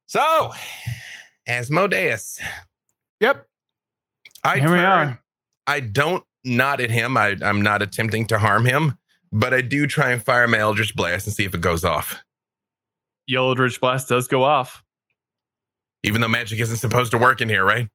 So, 0.06 0.52
Asmodeus. 1.48 2.40
Yep. 3.20 3.48
I 4.44 4.60
Here 4.60 4.72
we 4.72 4.78
are. 4.80 5.23
I 5.68 5.80
don't 5.80 6.24
nod 6.44 6.82
at 6.82 6.92
him. 6.92 7.18
I, 7.18 7.38
I'm 7.42 7.62
not 7.62 7.82
attempting 7.82 8.26
to 8.28 8.38
harm 8.38 8.66
him, 8.66 8.98
but 9.32 9.54
I 9.54 9.62
do 9.62 9.88
try 9.88 10.12
and 10.12 10.22
fire 10.24 10.48
my 10.48 10.60
Eldritch 10.60 10.96
Blast 10.96 11.28
and 11.28 11.36
see 11.36 11.46
if 11.46 11.56
it 11.56 11.62
goes 11.62 11.84
off. 11.86 12.24
Eldritch 13.34 13.80
Blast 13.80 14.10
does 14.10 14.28
go 14.28 14.44
off. 14.44 14.84
Even 16.04 16.20
though 16.22 16.28
magic 16.28 16.60
isn't 16.60 16.78
supposed 16.78 17.12
to 17.12 17.18
work 17.18 17.40
in 17.40 17.48
here, 17.48 17.64
right? 17.64 17.88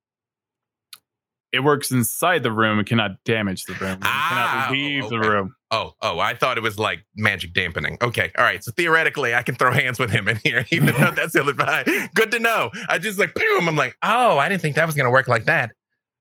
It 1.53 1.61
works 1.61 1.91
inside 1.91 2.43
the 2.43 2.53
room. 2.53 2.79
It 2.79 2.87
cannot 2.87 3.23
damage 3.25 3.65
the 3.65 3.73
room. 3.75 3.93
It 3.93 3.99
Ah, 4.03 4.67
cannot 4.67 4.73
leave 4.73 5.09
the 5.09 5.19
room. 5.19 5.55
Oh, 5.71 5.93
oh, 6.03 6.19
I 6.19 6.35
thought 6.35 6.57
it 6.59 6.63
was 6.63 6.79
like 6.79 7.05
magic 7.17 7.53
dampening. 7.55 7.97
Okay, 8.03 8.31
all 8.37 8.45
right. 8.45 8.63
So 8.63 8.71
theoretically, 8.73 9.35
I 9.35 9.43
can 9.43 9.55
throw 9.55 9.73
hands 9.73 9.99
with 9.99 10.11
him 10.11 10.29
in 10.29 10.39
here, 10.45 10.65
even 10.73 10.95
though 10.95 11.11
that's 11.17 11.35
ill 11.35 11.49
advised. 11.49 11.89
Good 12.15 12.31
to 12.33 12.39
know. 12.39 12.71
I 12.89 12.99
just 12.99 13.19
like 13.19 13.35
boom. 13.35 13.69
I'm 13.69 13.77
like, 13.77 13.97
oh, 14.03 14.39
I 14.39 14.49
didn't 14.49 14.61
think 14.63 14.77
that 14.77 14.87
was 14.87 14.95
gonna 14.95 15.11
work 15.11 15.29
like 15.29 15.45
that. 15.47 15.73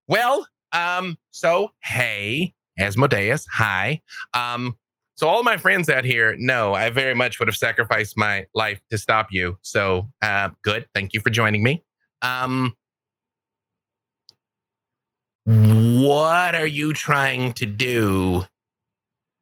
Well, 0.07 0.45
um, 0.72 1.18
so 1.31 1.69
hey, 1.84 2.53
Asmodeus, 2.80 3.45
hi. 3.52 4.02
Um, 4.34 4.76
so 5.18 5.27
all 5.27 5.41
my 5.41 5.57
friends 5.57 5.89
out 5.89 6.06
here 6.06 6.35
know 6.38 6.76
I 6.76 6.91
very 6.91 7.15
much 7.15 7.39
would 7.39 7.48
have 7.48 7.57
sacrificed 7.57 8.15
my 8.18 8.45
life 8.53 8.80
to 8.91 8.99
stop 8.99 9.27
you. 9.31 9.57
So 9.64 10.07
uh 10.22 10.49
good. 10.61 10.88
Thank 10.94 11.14
you 11.14 11.22
for 11.22 11.31
joining 11.31 11.64
me. 11.64 11.84
Um 12.22 12.76
what 15.45 16.56
are 16.56 16.68
you 16.68 16.94
trying 16.94 17.53
to 17.53 17.65
do 17.65 18.45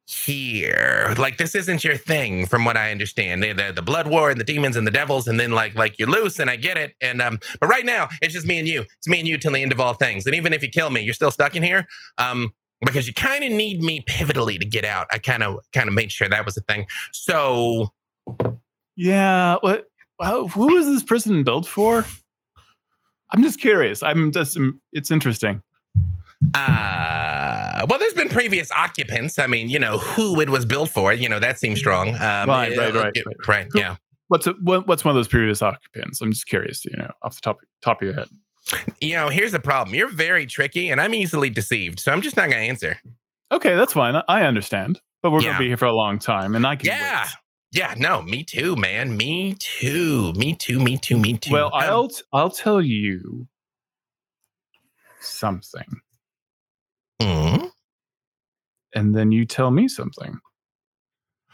here? 0.06 1.14
Like 1.18 1.36
this 1.36 1.54
isn't 1.54 1.84
your 1.84 1.96
thing, 1.96 2.46
from 2.46 2.64
what 2.64 2.76
I 2.76 2.90
understand. 2.90 3.42
The, 3.42 3.52
the 3.52 3.72
the 3.74 3.82
blood 3.82 4.06
war 4.08 4.30
and 4.30 4.40
the 4.40 4.44
demons 4.44 4.76
and 4.76 4.86
the 4.86 4.90
devils, 4.90 5.26
and 5.28 5.38
then 5.38 5.52
like 5.52 5.74
like 5.74 5.98
you're 5.98 6.08
loose, 6.08 6.38
and 6.38 6.48
I 6.48 6.56
get 6.56 6.76
it. 6.76 6.94
And 7.00 7.20
um, 7.20 7.38
but 7.60 7.68
right 7.68 7.84
now 7.84 8.08
it's 8.22 8.32
just 8.32 8.46
me 8.46 8.58
and 8.58 8.68
you. 8.68 8.82
It's 8.82 9.08
me 9.08 9.18
and 9.18 9.28
you 9.28 9.38
till 9.38 9.52
the 9.52 9.62
end 9.62 9.72
of 9.72 9.80
all 9.80 9.94
things. 9.94 10.26
And 10.26 10.34
even 10.34 10.52
if 10.52 10.62
you 10.62 10.68
kill 10.68 10.90
me, 10.90 11.02
you're 11.02 11.14
still 11.14 11.30
stuck 11.30 11.54
in 11.56 11.62
here. 11.62 11.86
Um, 12.18 12.52
because 12.84 13.06
you 13.06 13.14
kind 13.14 13.42
of 13.42 13.50
need 13.50 13.82
me 13.82 14.02
pivotally 14.02 14.58
to 14.60 14.66
get 14.66 14.84
out. 14.84 15.06
I 15.10 15.18
kind 15.18 15.42
of 15.42 15.58
kind 15.72 15.88
of 15.88 15.94
made 15.94 16.12
sure 16.12 16.28
that 16.28 16.44
was 16.44 16.56
a 16.56 16.60
thing. 16.62 16.86
So 17.12 17.90
Yeah. 18.96 19.56
What? 19.60 19.86
How, 20.20 20.48
who 20.48 20.76
is 20.76 20.86
this 20.86 21.02
prison 21.02 21.44
built 21.44 21.66
for? 21.66 22.06
I'm 23.32 23.42
just 23.42 23.60
curious. 23.60 24.02
I'm 24.02 24.32
just. 24.32 24.58
It's 24.92 25.10
interesting. 25.10 25.62
Uh, 26.54 27.86
well, 27.88 27.98
there's 27.98 28.14
been 28.14 28.28
previous 28.28 28.70
occupants. 28.72 29.38
I 29.38 29.46
mean, 29.46 29.68
you 29.68 29.78
know, 29.78 29.98
who 29.98 30.40
it 30.40 30.48
was 30.50 30.64
built 30.64 30.90
for. 30.90 31.12
You 31.12 31.28
know, 31.28 31.38
that 31.38 31.58
seems 31.58 31.78
strong. 31.78 32.10
Um, 32.10 32.48
Right, 32.48 32.76
right, 32.76 32.94
right, 32.94 33.12
it- 33.14 33.26
right. 33.26 33.48
right. 33.48 33.66
Yeah. 33.74 33.96
What's 34.28 34.46
a, 34.48 34.52
what's 34.62 35.04
one 35.04 35.10
of 35.10 35.16
those 35.16 35.28
previous 35.28 35.62
occupants? 35.62 36.20
I'm 36.20 36.32
just 36.32 36.46
curious. 36.46 36.84
You 36.84 36.96
know, 36.96 37.10
off 37.22 37.36
the 37.36 37.40
top 37.42 37.58
top 37.82 38.02
of 38.02 38.06
your 38.06 38.14
head. 38.14 38.28
You 39.00 39.14
know, 39.14 39.28
here's 39.28 39.52
the 39.52 39.60
problem. 39.60 39.94
You're 39.94 40.08
very 40.08 40.46
tricky, 40.46 40.88
and 40.90 41.00
I'm 41.00 41.14
easily 41.14 41.48
deceived. 41.48 42.00
So 42.00 42.10
I'm 42.10 42.20
just 42.22 42.36
not 42.36 42.50
going 42.50 42.60
to 42.62 42.68
answer. 42.68 42.98
Okay, 43.52 43.76
that's 43.76 43.92
fine. 43.92 44.16
I- 44.16 44.24
I 44.26 44.42
understand. 44.42 45.00
But 45.22 45.30
we're 45.30 45.40
Yeah. 45.42 45.48
gonna 45.50 45.58
be 45.60 45.68
here 45.68 45.76
for 45.76 45.84
a 45.86 45.92
long 45.92 46.18
time, 46.18 46.54
and 46.56 46.66
I 46.66 46.74
can. 46.76 46.86
Yeah. 46.86 47.22
wait. 47.24 47.30
Yeah. 47.72 47.94
No, 47.96 48.22
me 48.22 48.42
too, 48.44 48.74
man. 48.76 49.16
Me 49.16 49.54
too. 49.58 50.32
Me 50.34 50.54
too. 50.54 50.78
Me 50.80 50.98
too. 50.98 51.16
Me 51.18 51.36
too. 51.38 51.52
Well, 51.52 51.66
Um, 51.74 51.80
I'll 51.82 52.08
t- 52.08 52.22
I'll 52.32 52.50
tell 52.50 52.80
you 52.82 53.46
something, 55.20 56.00
mm, 57.20 57.70
and 58.94 59.14
then 59.14 59.32
you 59.32 59.44
tell 59.44 59.70
me 59.70 59.88
something, 59.88 60.38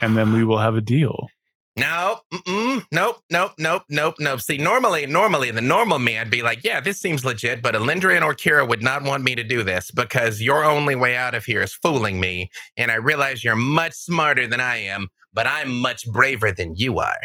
and 0.00 0.16
then 0.16 0.32
we 0.32 0.44
will 0.44 0.58
have 0.58 0.76
a 0.76 0.80
deal. 0.80 1.28
No, 1.74 2.20
mm-mm, 2.30 2.84
nope, 2.92 3.22
nope, 3.30 3.52
nope, 3.56 3.84
nope, 3.88 4.16
nope. 4.18 4.40
See, 4.42 4.58
normally, 4.58 5.06
normally, 5.06 5.50
the 5.50 5.62
normal 5.62 5.98
me, 5.98 6.18
I'd 6.18 6.28
be 6.28 6.42
like, 6.42 6.64
yeah, 6.64 6.80
this 6.80 7.00
seems 7.00 7.24
legit, 7.24 7.62
but 7.62 7.74
Alindra 7.74 8.14
and 8.14 8.24
Orkira 8.24 8.68
would 8.68 8.82
not 8.82 9.04
want 9.04 9.24
me 9.24 9.34
to 9.36 9.42
do 9.42 9.62
this 9.62 9.90
because 9.90 10.42
your 10.42 10.66
only 10.66 10.94
way 10.94 11.16
out 11.16 11.34
of 11.34 11.46
here 11.46 11.62
is 11.62 11.72
fooling 11.72 12.20
me. 12.20 12.50
And 12.76 12.90
I 12.90 12.96
realize 12.96 13.42
you're 13.42 13.56
much 13.56 13.94
smarter 13.94 14.46
than 14.46 14.60
I 14.60 14.76
am, 14.82 15.08
but 15.32 15.46
I'm 15.46 15.74
much 15.74 16.06
braver 16.12 16.52
than 16.52 16.76
you 16.76 16.98
are. 16.98 17.20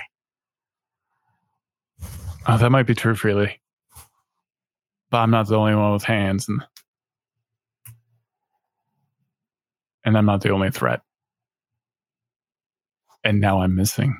Oh, 2.48 2.58
that 2.58 2.70
might 2.70 2.88
be 2.88 2.96
true, 2.96 3.16
freely. 3.16 3.60
But 5.10 5.18
I'm 5.18 5.32
not 5.32 5.48
the 5.48 5.58
only 5.58 5.76
one 5.76 5.92
with 5.92 6.04
hands, 6.04 6.48
and 6.48 6.64
and 10.08 10.18
I'm 10.18 10.26
not 10.26 10.40
the 10.42 10.52
only 10.52 10.72
threat. 10.72 11.02
And 13.26 13.42
now 13.42 13.60
I'm 13.62 13.76
missing. 13.76 14.18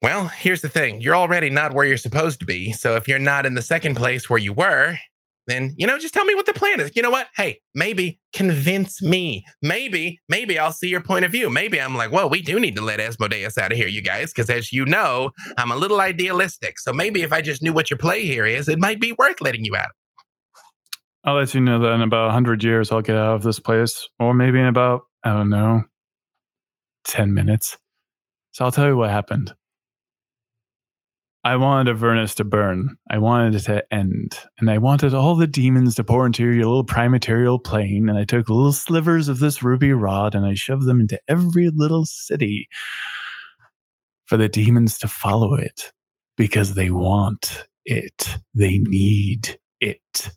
Well, 0.00 0.28
here's 0.28 0.60
the 0.60 0.68
thing 0.68 1.00
you're 1.00 1.16
already 1.16 1.50
not 1.50 1.74
where 1.74 1.84
you're 1.84 1.96
supposed 1.96 2.38
to 2.40 2.46
be. 2.46 2.70
So 2.72 2.94
if 2.94 3.08
you're 3.08 3.18
not 3.18 3.44
in 3.44 3.54
the 3.54 3.62
second 3.62 3.96
place 3.96 4.30
where 4.30 4.38
you 4.38 4.52
were, 4.52 4.96
then, 5.48 5.74
you 5.76 5.86
know, 5.88 5.98
just 5.98 6.14
tell 6.14 6.24
me 6.24 6.36
what 6.36 6.46
the 6.46 6.52
plan 6.52 6.78
is. 6.78 6.92
You 6.94 7.02
know 7.02 7.10
what? 7.10 7.26
Hey, 7.34 7.60
maybe 7.74 8.20
convince 8.32 9.02
me. 9.02 9.44
Maybe, 9.60 10.20
maybe 10.28 10.60
I'll 10.60 10.72
see 10.72 10.88
your 10.88 11.02
point 11.02 11.24
of 11.24 11.32
view. 11.32 11.50
Maybe 11.50 11.80
I'm 11.80 11.96
like, 11.96 12.12
well, 12.12 12.30
we 12.30 12.40
do 12.40 12.60
need 12.60 12.76
to 12.76 12.82
let 12.82 13.00
Asmodeus 13.00 13.58
out 13.58 13.72
of 13.72 13.78
here, 13.78 13.88
you 13.88 14.00
guys, 14.00 14.32
because 14.32 14.48
as 14.48 14.72
you 14.72 14.86
know, 14.86 15.32
I'm 15.58 15.72
a 15.72 15.76
little 15.76 16.00
idealistic. 16.00 16.78
So 16.78 16.92
maybe 16.92 17.22
if 17.22 17.32
I 17.32 17.42
just 17.42 17.62
knew 17.62 17.72
what 17.72 17.90
your 17.90 17.98
play 17.98 18.24
here 18.24 18.46
is, 18.46 18.68
it 18.68 18.78
might 18.78 19.00
be 19.00 19.12
worth 19.18 19.40
letting 19.40 19.64
you 19.64 19.74
out. 19.74 19.90
I'll 21.24 21.36
let 21.36 21.54
you 21.54 21.60
know 21.60 21.78
that 21.78 21.92
in 21.92 22.02
about 22.02 22.26
100 22.26 22.62
years, 22.62 22.92
I'll 22.92 23.00
get 23.00 23.16
out 23.16 23.36
of 23.36 23.42
this 23.42 23.58
place. 23.58 24.08
Or 24.18 24.34
maybe 24.34 24.60
in 24.60 24.66
about, 24.66 25.02
I 25.24 25.32
don't 25.32 25.48
know, 25.48 25.82
10 27.06 27.32
minutes. 27.32 27.78
So 28.52 28.64
I'll 28.64 28.72
tell 28.72 28.86
you 28.86 28.96
what 28.96 29.10
happened. 29.10 29.54
I 31.42 31.56
wanted 31.56 31.90
Avernus 31.90 32.34
to 32.36 32.44
burn. 32.44 32.96
I 33.10 33.18
wanted 33.18 33.54
it 33.54 33.64
to 33.64 33.84
end. 33.92 34.38
And 34.58 34.70
I 34.70 34.78
wanted 34.78 35.12
all 35.12 35.34
the 35.34 35.46
demons 35.46 35.94
to 35.96 36.04
pour 36.04 36.24
into 36.24 36.42
your 36.42 36.64
little 36.64 36.84
prime 36.84 37.10
material 37.10 37.58
plane. 37.58 38.08
And 38.08 38.18
I 38.18 38.24
took 38.24 38.48
little 38.48 38.72
slivers 38.72 39.28
of 39.28 39.40
this 39.40 39.62
ruby 39.62 39.92
rod 39.92 40.34
and 40.34 40.46
I 40.46 40.54
shoved 40.54 40.86
them 40.86 41.00
into 41.00 41.20
every 41.28 41.70
little 41.74 42.06
city 42.06 42.68
for 44.24 44.36
the 44.38 44.48
demons 44.48 44.96
to 44.98 45.08
follow 45.08 45.54
it 45.54 45.92
because 46.36 46.74
they 46.74 46.90
want 46.90 47.66
it. 47.84 48.38
They 48.54 48.78
need 48.78 49.58
it 49.80 50.30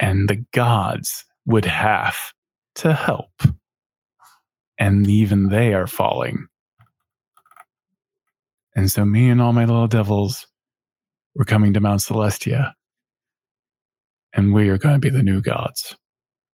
and 0.00 0.28
the 0.28 0.44
gods 0.52 1.24
would 1.44 1.66
have 1.66 2.16
to 2.76 2.94
help. 2.94 3.30
And 4.78 5.06
even 5.06 5.50
they 5.50 5.74
are 5.74 5.86
falling. 5.86 6.46
And 8.74 8.90
so, 8.90 9.04
me 9.04 9.28
and 9.28 9.42
all 9.42 9.52
my 9.52 9.66
little 9.66 9.88
devils 9.88 10.46
were 11.34 11.44
coming 11.44 11.74
to 11.74 11.80
Mount 11.80 12.00
Celestia. 12.00 12.72
And 14.32 14.54
we 14.54 14.70
are 14.70 14.78
going 14.78 14.94
to 14.94 15.00
be 15.00 15.10
the 15.10 15.22
new 15.22 15.42
gods. 15.42 15.96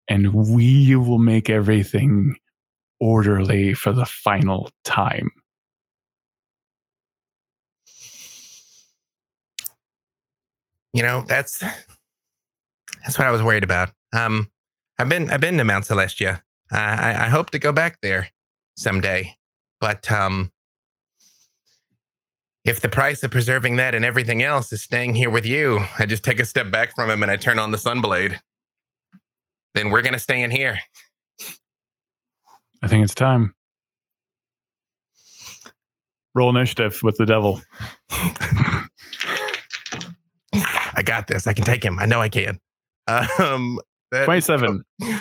And 0.09 0.33
we 0.33 0.97
will 0.97 1.19
make 1.19 1.51
everything 1.51 2.37
orderly 3.01 3.75
for 3.75 3.93
the 3.93 4.07
final 4.07 4.71
time. 4.85 5.31
You 10.93 11.03
know, 11.03 11.25
that's 11.27 11.63
that's 13.05 13.19
what 13.19 13.29
I 13.29 13.31
was 13.31 13.43
worried 13.43 13.65
about. 13.65 13.91
Um, 14.13 14.51
I've 14.99 15.09
been 15.09 15.31
I've 15.31 15.41
been 15.41 15.59
to 15.59 15.65
Mount 15.65 15.85
Celestia. 15.85 16.41
I, 16.73 16.79
I, 16.79 17.27
I 17.27 17.29
hope 17.29 17.51
to 17.51 17.59
go 17.59 17.73
back 17.73 18.01
there 18.01 18.29
someday, 18.77 19.37
but 19.81 20.11
um, 20.11 20.51
if 22.65 22.81
the 22.81 22.89
price 22.89 23.23
of 23.23 23.31
preserving 23.31 23.77
that 23.77 23.95
and 23.95 24.05
everything 24.05 24.43
else 24.43 24.73
is 24.73 24.83
staying 24.83 25.15
here 25.15 25.31
with 25.31 25.45
you, 25.45 25.85
I 25.99 26.07
just 26.07 26.25
take 26.25 26.41
a 26.41 26.47
step 26.47 26.71
back 26.71 26.95
from 26.95 27.11
him 27.11 27.23
and 27.23 27.31
I 27.31 27.37
turn 27.37 27.59
on 27.59 27.71
the 27.71 27.79
sunblade. 27.79 28.39
Then 29.75 29.91
we're 29.91 30.03
gonna 30.03 30.19
stay 30.19 30.43
in 30.43 30.51
here. 30.51 30.79
I 32.83 32.89
think 32.89 33.05
it's 33.05 33.15
time. 33.15 33.55
Roll 36.35 36.51
initiative 36.51 37.01
with 37.03 37.17
the 37.17 37.27
devil. 37.27 37.61
I 40.97 41.03
got 41.05 41.27
this. 41.27 41.47
I 41.47 41.53
can 41.53 41.65
take 41.65 41.85
him. 41.85 41.99
I 41.99 42.07
know 42.07 42.21
I 42.21 42.29
can. 42.29 42.61
Um, 43.39 43.79
that- 44.11 44.25
27. 44.25 44.85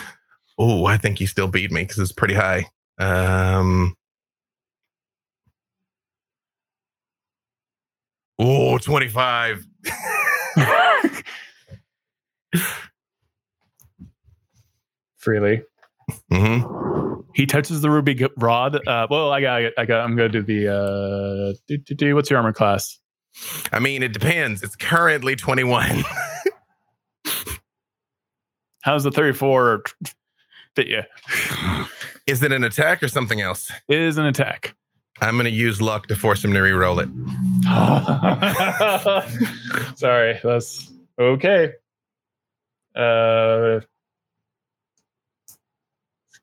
Oh, 0.60 0.86
I 0.86 0.98
think 0.98 1.18
he 1.18 1.26
still 1.26 1.48
beat 1.48 1.72
me 1.72 1.82
because 1.82 1.98
it's 1.98 2.12
pretty 2.12 2.36
high. 2.36 2.68
Um, 3.00 3.96
oh, 8.38 8.78
25. 8.78 9.66
Freely. 15.18 15.64
Mm-hmm. 16.32 17.22
He 17.34 17.48
touches 17.48 17.82
the 17.82 17.90
ruby 17.90 18.28
rod. 18.38 18.76
Uh, 18.88 19.08
well, 19.10 19.32
I 19.32 19.42
got, 19.42 19.64
I 19.78 19.86
got, 19.86 20.02
I'm 20.02 20.16
going 20.16 20.32
to 20.32 20.42
do 20.42 20.46
the, 20.46 20.72
uh, 20.72 21.54
do, 21.68 21.78
do, 21.78 21.96
do, 21.96 22.14
what's 22.14 22.30
your 22.30 22.38
armor 22.38 22.54
class? 22.54 23.00
I 23.72 23.80
mean, 23.80 24.04
it 24.04 24.14
depends. 24.14 24.62
It's 24.62 24.76
currently 24.76 25.36
21. 25.36 26.04
How's 28.84 29.06
the 29.06 29.12
34 29.12 29.84
fit 30.76 30.88
you? 30.88 31.04
Is 32.28 32.44
it 32.44 32.52
an 32.52 32.66
attack 32.66 33.02
or 33.02 33.08
something 33.08 33.40
else? 33.40 33.72
It 33.88 34.00
is 34.00 34.18
an 34.18 34.26
attack. 34.26 34.76
I'm 35.22 35.36
going 35.36 35.46
to 35.46 35.52
use 35.52 35.82
luck 35.82 36.08
to 36.08 36.16
force 36.16 36.44
him 36.44 36.54
to 36.54 36.60
re-roll 36.60 37.00
it. 37.00 37.10
Sorry, 39.98 40.40
that's 40.44 40.92
okay. 41.20 41.74
Uh, 42.96 43.80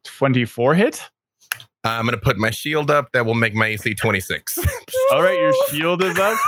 24 0.05 0.75
hit? 0.75 1.11
I'm 1.85 2.05
going 2.05 2.19
to 2.19 2.21
put 2.21 2.39
my 2.39 2.51
shield 2.51 2.91
up. 2.91 3.13
That 3.13 3.27
will 3.27 3.35
make 3.35 3.55
my 3.55 3.67
AC 3.67 3.95
26. 3.95 4.59
All 5.13 5.23
right, 5.23 5.39
your 5.39 5.53
shield 5.69 6.03
is 6.03 6.19
up. 6.19 6.39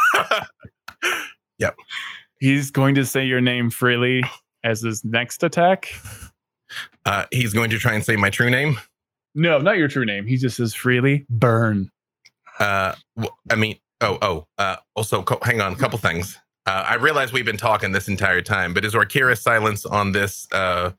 Yep. 1.59 1.77
He's 2.39 2.71
going 2.71 2.95
to 2.95 3.05
say 3.05 3.27
your 3.27 3.41
name 3.41 3.71
freely 3.71 4.23
as 4.65 4.81
his 4.81 5.05
next 5.05 5.43
attack. 5.43 5.89
Uh, 7.05 7.25
he's 7.31 7.53
going 7.53 7.71
to 7.71 7.79
try 7.79 7.95
and 7.95 8.05
say 8.05 8.17
my 8.17 8.31
true 8.31 8.51
name. 8.51 8.79
No, 9.35 9.59
not 9.59 9.77
your 9.79 9.89
true 9.89 10.05
name. 10.05 10.27
He 10.27 10.37
just 10.37 10.57
says 10.57 10.75
freely 10.75 11.27
burn. 11.31 11.91
Uh, 12.59 12.95
I 13.51 13.55
mean, 13.57 13.77
oh, 14.01 14.19
oh. 14.23 14.47
Uh, 14.59 14.77
also, 14.95 15.23
co- 15.23 15.39
hang 15.43 15.61
on, 15.61 15.73
a 15.73 15.77
couple 15.77 15.99
things. 15.99 16.39
Uh, 16.67 16.85
I 16.89 16.95
realize 16.95 17.33
we've 17.33 17.45
been 17.45 17.57
talking 17.57 17.93
this 17.93 18.09
entire 18.09 18.41
time, 18.43 18.73
but 18.73 18.85
is 18.85 18.95
Orkira's 18.95 19.41
silence 19.41 19.85
on 19.85 20.13
this 20.13 20.47
uh, 20.53 20.93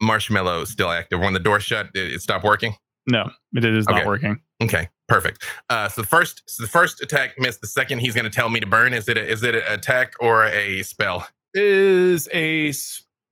marshmallow 0.00 0.64
still 0.64 0.90
active? 0.90 1.20
When 1.20 1.32
the 1.34 1.40
door 1.40 1.60
shut, 1.60 1.88
it, 1.94 2.14
it 2.14 2.22
stopped 2.22 2.44
working. 2.44 2.74
No, 3.06 3.28
it 3.54 3.64
is 3.64 3.86
not 3.86 3.98
Okay. 3.98 4.06
working. 4.06 4.40
Okay, 4.62 4.88
perfect. 5.08 5.44
Uh, 5.68 5.88
so 5.88 6.00
the 6.00 6.06
first, 6.06 6.42
so 6.46 6.62
the 6.62 6.68
first 6.68 7.02
attack 7.02 7.34
missed. 7.38 7.60
The 7.60 7.66
second, 7.66 7.98
he's 7.98 8.14
going 8.14 8.24
to 8.24 8.30
tell 8.30 8.48
me 8.48 8.60
to 8.60 8.66
burn. 8.66 8.94
Is 8.94 9.08
it? 9.08 9.18
A, 9.18 9.28
is 9.28 9.42
it 9.42 9.54
an 9.56 9.62
attack 9.66 10.14
or 10.20 10.46
a 10.46 10.82
spell? 10.82 11.26
Is 11.54 12.28
a 12.34 12.72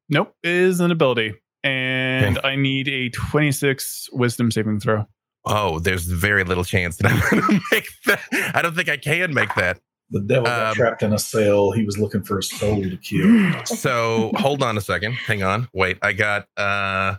nope 0.08 0.34
is 0.44 0.78
an 0.80 0.90
ability, 0.92 1.34
and 1.64 2.38
I 2.44 2.54
need 2.56 2.88
a 2.88 3.08
26 3.10 4.10
Wisdom 4.12 4.50
saving 4.52 4.78
throw. 4.80 5.06
Oh, 5.44 5.80
there's 5.80 6.04
very 6.04 6.44
little 6.44 6.62
chance 6.64 6.96
that 6.98 7.10
I'm 7.10 7.20
going 7.40 7.42
to 7.58 7.60
make 7.72 7.88
that. 8.06 8.20
I 8.54 8.62
don't 8.62 8.76
think 8.76 8.88
I 8.88 8.96
can 8.96 9.34
make 9.34 9.52
that. 9.56 9.80
The 10.10 10.20
devil 10.20 10.44
got 10.44 10.68
Um, 10.68 10.74
trapped 10.76 11.02
in 11.02 11.12
a 11.12 11.18
cell. 11.18 11.72
He 11.72 11.84
was 11.84 11.98
looking 11.98 12.22
for 12.22 12.38
a 12.38 12.42
soul 12.44 12.80
to 12.82 12.96
kill. 12.98 13.52
So 13.66 14.30
hold 14.36 14.62
on 14.62 14.76
a 14.76 14.80
second. 14.80 15.14
Hang 15.14 15.42
on. 15.42 15.68
Wait, 15.72 15.98
I 16.02 16.12
got. 16.12 16.46
uh 16.56 17.16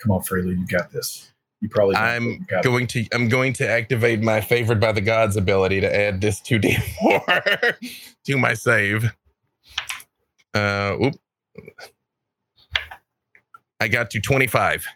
Come 0.00 0.10
on, 0.12 0.22
Freely, 0.22 0.50
you 0.54 0.66
got 0.66 0.92
this. 0.92 1.32
You 1.60 1.68
probably. 1.68 1.96
I'm 1.96 2.44
got 2.48 2.58
it. 2.58 2.64
going 2.64 2.86
to 2.88 3.06
I'm 3.12 3.28
going 3.28 3.54
to 3.54 3.68
activate 3.68 4.20
my 4.20 4.40
favored 4.40 4.78
by 4.78 4.92
the 4.92 5.00
gods 5.00 5.36
ability 5.36 5.80
to 5.80 5.92
add 5.96 6.20
this 6.20 6.40
2d4 6.42 7.74
to 8.26 8.36
my 8.38 8.54
save. 8.54 9.10
Uh 10.54 10.96
oop. 11.02 11.14
I 13.80 13.88
got 13.88 14.10
to 14.10 14.20
25. 14.20 14.86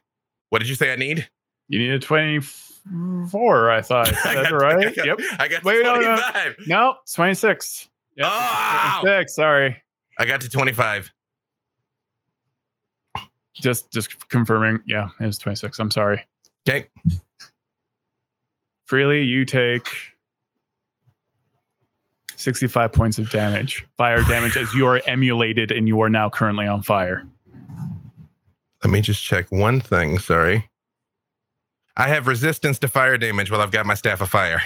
What 0.50 0.60
did 0.60 0.68
you 0.68 0.74
say 0.74 0.92
I 0.92 0.96
need? 0.96 1.28
You 1.68 1.78
need 1.78 1.90
a 1.90 1.98
24, 1.98 3.70
I 3.70 3.82
thought. 3.82 4.08
Is 4.10 4.16
I 4.24 4.34
that 4.36 4.50
got- 4.50 4.60
right? 4.62 4.86
I 4.86 4.92
got- 4.94 5.06
yep. 5.06 5.18
I 5.38 5.48
got 5.48 5.64
Wait, 5.64 5.82
no, 5.82 5.94
no. 5.96 6.16
25. 6.16 6.56
No, 6.66 6.94
it's 7.02 7.12
26. 7.14 7.88
Yep. 8.16 8.26
Oh! 8.30 8.98
26, 9.02 9.34
sorry. 9.34 9.82
I 10.18 10.24
got 10.24 10.40
to 10.42 10.48
25. 10.48 11.12
Just 13.54 13.90
just 13.92 14.28
confirming. 14.28 14.80
Yeah, 14.86 15.08
it 15.20 15.26
was 15.26 15.38
26. 15.38 15.78
I'm 15.80 15.90
sorry. 15.90 16.24
Okay. 16.68 16.86
Freely, 18.86 19.22
you 19.24 19.44
take 19.44 19.88
65 22.38 22.92
points 22.92 23.18
of 23.18 23.30
damage, 23.30 23.84
fire 23.96 24.22
damage, 24.22 24.56
as 24.56 24.72
you 24.72 24.86
are 24.86 25.00
emulated 25.06 25.72
and 25.72 25.88
you 25.88 26.00
are 26.00 26.08
now 26.08 26.30
currently 26.30 26.66
on 26.66 26.82
fire. 26.82 27.24
Let 28.84 28.92
me 28.92 29.00
just 29.00 29.22
check 29.22 29.50
one 29.50 29.80
thing. 29.80 30.18
Sorry. 30.20 30.70
I 31.96 32.06
have 32.08 32.28
resistance 32.28 32.78
to 32.78 32.88
fire 32.88 33.18
damage 33.18 33.50
while 33.50 33.60
I've 33.60 33.72
got 33.72 33.86
my 33.86 33.94
staff 33.94 34.20
of 34.20 34.28
fire. 34.28 34.62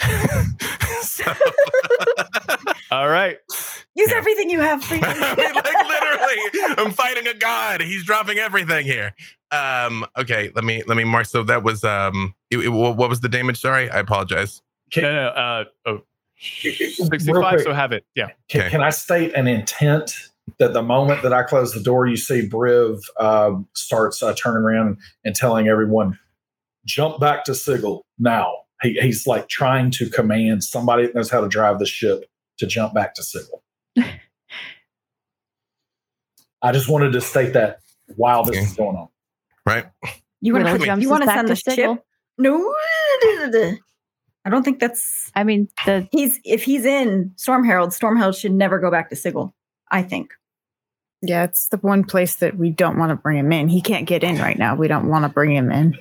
so, 1.02 1.32
All 2.90 3.08
right. 3.08 3.38
Use 3.94 4.10
Yeah. 4.10 4.16
everything 4.16 4.50
you 4.50 4.58
have. 4.60 4.82
Freely. 4.82 5.02
like 5.08 5.38
literally, 5.38 6.74
I'm 6.76 6.90
fighting 6.90 7.28
a 7.28 7.34
god. 7.34 7.80
He's 7.82 8.04
dropping 8.04 8.38
everything 8.38 8.84
here. 8.84 9.14
Um, 9.52 10.04
okay, 10.18 10.50
let 10.56 10.64
me 10.64 10.82
let 10.88 10.96
me 10.96 11.04
mark. 11.04 11.26
So 11.26 11.44
that 11.44 11.62
was 11.62 11.84
um, 11.84 12.34
it, 12.50 12.58
it- 12.58 12.68
what 12.70 12.96
what 12.96 13.08
was 13.08 13.20
the 13.20 13.28
damage? 13.28 13.60
Sorry, 13.60 13.88
I 13.90 14.00
apologize. 14.00 14.60
Can, 14.90 15.04
No, 15.04 15.12
no, 15.12 15.28
uh, 15.28 15.64
oh, 15.86 15.92
Real 15.92 16.02
65, 16.40 17.54
quick. 17.54 17.60
so 17.60 17.72
have 17.72 17.92
it. 17.92 18.04
Yeah. 18.14 18.30
can, 18.48 18.62
Okay. 18.62 18.70
can 18.70 18.82
I 18.82 18.90
state 18.90 19.34
an 19.34 19.46
intent 19.46 20.12
that 20.58 20.72
the 20.72 20.82
moment 20.82 21.22
that 21.22 21.32
I 21.32 21.42
close 21.42 21.74
the 21.74 21.80
door, 21.80 22.06
you 22.06 22.16
see 22.16 22.48
Briv 22.48 23.00
um, 23.18 23.68
starts 23.74 24.22
uh, 24.22 24.34
turning 24.34 24.62
around 24.62 24.98
and 25.24 25.34
telling 25.34 25.68
everyone, 25.68 26.18
"Jump 26.86 27.20
back 27.20 27.44
to 27.44 27.54
Sigil 27.54 28.04
now." 28.18 28.52
He, 28.82 28.94
he's 29.00 29.26
like 29.26 29.48
trying 29.48 29.90
to 29.92 30.08
command 30.08 30.64
somebody 30.64 31.06
that 31.06 31.14
knows 31.14 31.30
how 31.30 31.42
to 31.42 31.48
drive 31.48 31.78
the 31.78 31.86
ship 31.86 32.24
to 32.58 32.66
jump 32.66 32.94
back 32.94 33.14
to 33.14 33.22
Sigil. 33.22 33.62
I 36.62 36.72
just 36.72 36.88
wanted 36.88 37.12
to 37.12 37.20
state 37.20 37.52
that 37.52 37.80
while 38.16 38.42
this 38.44 38.56
is 38.56 38.76
going 38.76 38.96
on. 38.96 39.08
Right. 39.66 39.86
You 40.40 40.54
want 40.54 40.66
to 40.66 40.86
jumps 40.86 41.02
you 41.02 41.10
want 41.10 41.24
to 41.24 41.28
send 41.28 41.48
the 41.48 41.56
ship? 41.56 42.02
No, 42.38 42.74
I 44.44 44.50
don't 44.50 44.62
think 44.62 44.80
that's. 44.80 45.30
I 45.34 45.44
mean, 45.44 45.68
the 45.86 46.08
He's 46.12 46.40
if 46.44 46.62
he's 46.62 46.84
in 46.84 47.32
Storm 47.36 47.64
Herald, 47.64 47.92
Storm 47.92 48.16
Herald 48.16 48.34
should 48.36 48.52
never 48.52 48.78
go 48.78 48.90
back 48.90 49.10
to 49.10 49.16
Sigil. 49.16 49.54
I 49.90 50.02
think. 50.02 50.30
yeah, 51.22 51.44
it's 51.44 51.68
the 51.68 51.76
one 51.78 52.04
place 52.04 52.36
that 52.36 52.56
we 52.56 52.70
don't 52.70 52.96
want 52.98 53.10
to 53.10 53.16
bring 53.16 53.36
him 53.38 53.52
in. 53.52 53.68
He 53.68 53.80
can't 53.82 54.06
get 54.06 54.22
in 54.24 54.38
right 54.38 54.58
now. 54.58 54.74
We 54.76 54.88
don't 54.88 55.08
want 55.08 55.24
to 55.24 55.28
bring 55.28 55.54
him 55.54 55.70
in. 55.70 55.98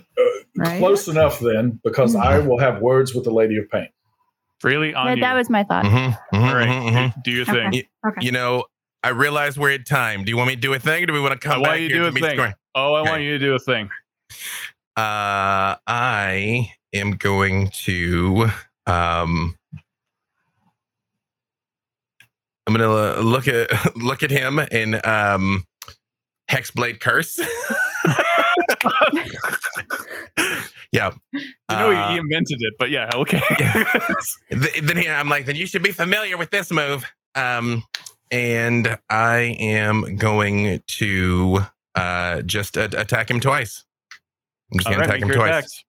Right? 0.56 0.78
Close 0.80 1.08
enough 1.08 1.40
then, 1.40 1.80
because 1.84 2.16
I 2.16 2.38
will 2.40 2.60
have 2.60 2.82
words 2.82 3.14
with 3.16 3.24
the 3.24 3.32
Lady 3.32 3.58
of 3.58 3.70
Pain. 3.70 3.88
Really, 4.64 4.94
on 4.94 5.08
yeah, 5.08 5.16
you. 5.16 5.22
that 5.22 5.34
was 5.36 5.50
my 5.50 5.64
thought. 5.64 5.86
Mhm, 5.86 6.18
mhm, 6.34 6.50
All 6.50 6.56
right. 6.56 6.68
mhm, 6.68 6.92
mhm. 7.14 7.24
Do 7.24 7.32
your 7.32 7.44
Okay. 7.44 7.54
thing. 7.70 7.84
Okay. 8.06 8.26
You 8.26 8.32
know, 8.34 8.66
I 9.04 9.10
realize 9.10 9.58
we're 9.58 9.72
at 9.74 9.86
time. 9.88 10.24
Do 10.26 10.30
you 10.32 10.38
want 10.38 10.50
me 10.50 10.56
to 10.56 10.62
do 10.62 10.74
a 10.74 10.80
thing, 10.80 11.04
or 11.04 11.06
do 11.06 11.14
we 11.14 11.22
want 11.22 11.40
to 11.40 11.48
I 11.48 11.52
come 11.54 11.62
want 11.62 11.74
back 11.74 11.80
you 11.82 11.88
to 11.90 11.94
here 11.96 12.04
do 12.04 12.08
a 12.10 12.12
thing. 12.12 12.36
scoring? 12.38 12.54
Oh, 12.76 12.94
I 12.94 13.00
Okay. 13.02 13.10
want 13.10 13.24
you 13.24 13.32
to 13.32 13.40
do 13.40 13.56
a 13.56 13.60
thing. 13.60 13.90
Uh, 14.98 15.76
I 15.88 16.72
am 16.94 17.12
going 17.12 17.70
to 17.86 18.48
um. 18.86 19.56
I'm 22.68 22.76
gonna 22.76 23.22
look 23.22 23.48
at 23.48 23.96
look 23.98 24.22
at 24.22 24.30
him 24.32 24.60
and 24.60 25.04
um, 25.06 25.66
hexblade 26.52 27.00
curse. 27.00 27.40
yeah. 30.92 31.12
I 31.68 31.80
know 31.82 31.92
Uh, 31.92 32.12
he, 32.12 32.18
invented 32.18 32.58
it, 32.60 32.74
but 32.78 32.90
yeah, 32.92 33.10
okay. 33.16 33.42
Th- 34.52 34.82
then 34.84 34.98
he, 34.98 35.08
I'm 35.10 35.30
like, 35.30 35.46
then 35.46 35.56
you 35.56 35.66
should 35.66 35.84
be 35.84 35.92
familiar 35.92 36.38
with 36.38 36.50
this 36.52 36.72
move. 36.72 37.06
Um, 37.36 37.84
and 38.32 38.98
I 39.10 39.56
am 39.60 40.16
going 40.18 40.82
to 40.88 41.60
uh, 41.96 42.42
just 42.44 42.78
a- 42.78 43.00
attack 43.02 43.30
him 43.32 43.40
twice. 43.40 43.84
I'm 44.72 44.78
just 44.80 44.88
All 44.88 44.94
going 44.94 45.10
right, 45.10 45.20
to 45.20 45.26
attack 45.26 45.30
him 45.30 45.36
twice. 45.36 45.50
attacks. 45.50 45.84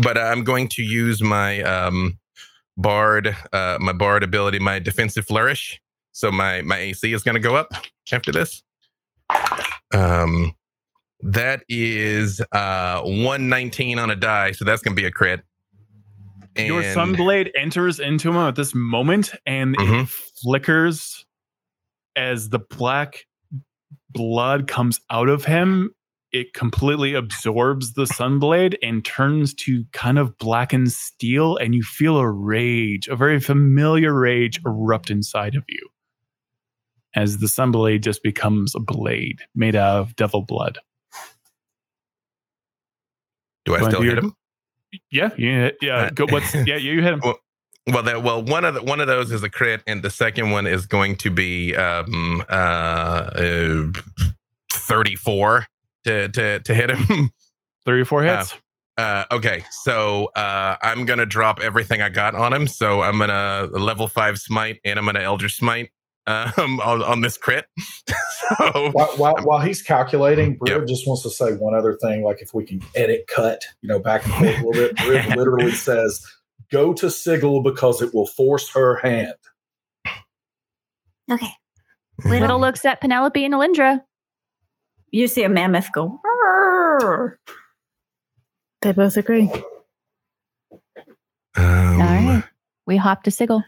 But 0.00 0.18
I'm 0.18 0.44
going 0.44 0.68
to 0.68 0.82
use 0.82 1.22
my 1.22 1.62
um, 1.62 2.18
bard, 2.76 3.34
uh, 3.52 3.78
my 3.80 3.92
bard 3.92 4.22
ability, 4.22 4.58
my 4.58 4.78
defensive 4.78 5.26
flourish. 5.26 5.80
So 6.12 6.30
my 6.32 6.62
my 6.62 6.78
AC 6.78 7.12
is 7.12 7.22
going 7.22 7.36
to 7.36 7.40
go 7.40 7.56
up 7.56 7.72
after 8.12 8.32
this. 8.32 8.62
Um, 9.94 10.54
that 11.22 11.62
is 11.68 12.40
uh 12.52 13.00
119 13.02 13.98
on 13.98 14.10
a 14.10 14.16
die, 14.16 14.52
so 14.52 14.64
that's 14.64 14.82
going 14.82 14.94
to 14.96 15.00
be 15.00 15.06
a 15.06 15.10
crit. 15.10 15.40
Your 16.56 16.82
And- 16.82 16.96
sunblade 16.96 17.50
enters 17.56 18.00
into 18.00 18.30
him 18.30 18.36
at 18.36 18.56
this 18.56 18.74
moment 18.74 19.32
and 19.46 19.76
Mhm. 19.76 20.02
it 20.04 20.08
flickers 20.08 21.24
as 22.16 22.48
the 22.50 22.58
black 22.58 23.26
blood 24.10 24.66
comes 24.66 25.00
out 25.10 25.28
of 25.28 25.44
him. 25.44 25.94
It 26.38 26.54
completely 26.54 27.14
absorbs 27.14 27.94
the 27.94 28.04
sunblade 28.04 28.76
and 28.80 29.04
turns 29.04 29.52
to 29.54 29.84
kind 29.92 30.20
of 30.20 30.38
blackened 30.38 30.92
steel, 30.92 31.56
and 31.56 31.74
you 31.74 31.82
feel 31.82 32.16
a 32.16 32.30
rage, 32.30 33.08
a 33.08 33.16
very 33.16 33.40
familiar 33.40 34.14
rage 34.14 34.60
erupt 34.64 35.10
inside 35.10 35.56
of 35.56 35.64
you 35.68 35.88
as 37.16 37.38
the 37.38 37.48
sunblade 37.48 38.02
just 38.02 38.22
becomes 38.22 38.76
a 38.76 38.78
blade 38.78 39.40
made 39.52 39.74
out 39.74 39.98
of 39.98 40.14
devil 40.14 40.42
blood. 40.42 40.78
Do 43.64 43.74
I 43.74 43.80
still 43.80 44.02
do 44.02 44.08
hit 44.08 44.18
him? 44.18 44.36
Yeah, 45.10 45.30
yeah, 45.36 45.70
yeah. 45.82 46.10
Go, 46.10 46.26
what's, 46.30 46.54
yeah, 46.66 46.76
you 46.76 47.02
hit 47.02 47.14
him. 47.14 47.22
Well, 47.88 48.02
that 48.04 48.22
well 48.22 48.44
one 48.44 48.64
of 48.64 48.74
the, 48.74 48.82
one 48.84 49.00
of 49.00 49.08
those 49.08 49.32
is 49.32 49.42
a 49.42 49.50
crit, 49.50 49.82
and 49.88 50.04
the 50.04 50.10
second 50.10 50.52
one 50.52 50.68
is 50.68 50.86
going 50.86 51.16
to 51.16 51.32
be 51.32 51.74
um 51.74 52.44
uh, 52.48 52.52
uh 52.52 53.86
thirty 54.70 55.16
four 55.16 55.66
to 56.04 56.28
to 56.28 56.60
to 56.60 56.74
hit 56.74 56.90
him. 56.90 57.30
Three 57.84 58.00
or 58.00 58.04
four 58.04 58.26
Uh, 58.26 58.38
hits. 58.38 58.54
Uh, 58.96 59.24
okay, 59.30 59.64
so 59.70 60.26
uh, 60.34 60.76
I'm 60.82 61.04
gonna 61.04 61.24
drop 61.26 61.60
everything 61.60 62.02
I 62.02 62.08
got 62.08 62.34
on 62.34 62.52
him. 62.52 62.66
So 62.66 63.00
I'm 63.02 63.18
gonna 63.18 63.68
level 63.72 64.08
five 64.08 64.38
smite, 64.38 64.80
and 64.84 64.98
I'm 64.98 65.04
gonna 65.04 65.20
eldritch 65.20 65.56
smite 65.56 65.90
um, 66.26 66.80
on, 66.84 67.02
on 67.02 67.20
this 67.20 67.38
crit. 67.38 67.66
so 68.58 68.90
While, 68.92 69.06
while, 69.16 69.36
while 69.44 69.60
he's 69.60 69.82
calculating, 69.82 70.58
Briv 70.58 70.68
Yep. 70.80 70.86
just 70.88 71.06
wants 71.06 71.22
to 71.22 71.30
say 71.30 71.52
one 71.52 71.74
other 71.74 71.96
thing. 72.02 72.24
Like 72.24 72.42
if 72.42 72.52
we 72.52 72.64
can 72.66 72.82
edit, 72.96 73.28
cut, 73.32 73.62
you 73.82 73.88
know, 73.88 74.00
back 74.00 74.24
and 74.24 74.34
forth 74.34 74.46
a 74.48 74.66
little 74.66 74.72
bit. 74.72 74.96
Briv 74.96 75.36
literally 75.36 75.70
says, 75.72 76.20
"Go 76.72 76.92
to 76.94 77.08
Sigil 77.08 77.62
because 77.62 78.02
it 78.02 78.12
will 78.12 78.26
force 78.26 78.68
her 78.74 78.96
hand." 78.96 79.34
Okay. 81.30 81.50
Little 82.24 82.58
looks 82.58 82.84
at 82.84 83.00
Penelope 83.00 83.44
and 83.44 83.54
Alindra. 83.54 84.02
You 85.10 85.26
see 85.28 85.42
a 85.44 85.48
mammoth 85.48 85.90
go. 85.92 86.20
"Rrrr." 86.24 87.36
They 88.82 88.92
both 88.92 89.16
agree. 89.16 89.50
um, 91.56 91.56
All 91.56 91.98
right. 91.98 92.44
We 92.86 92.96
hop 92.96 93.22
to 93.24 93.30
Sigil. 93.30 93.62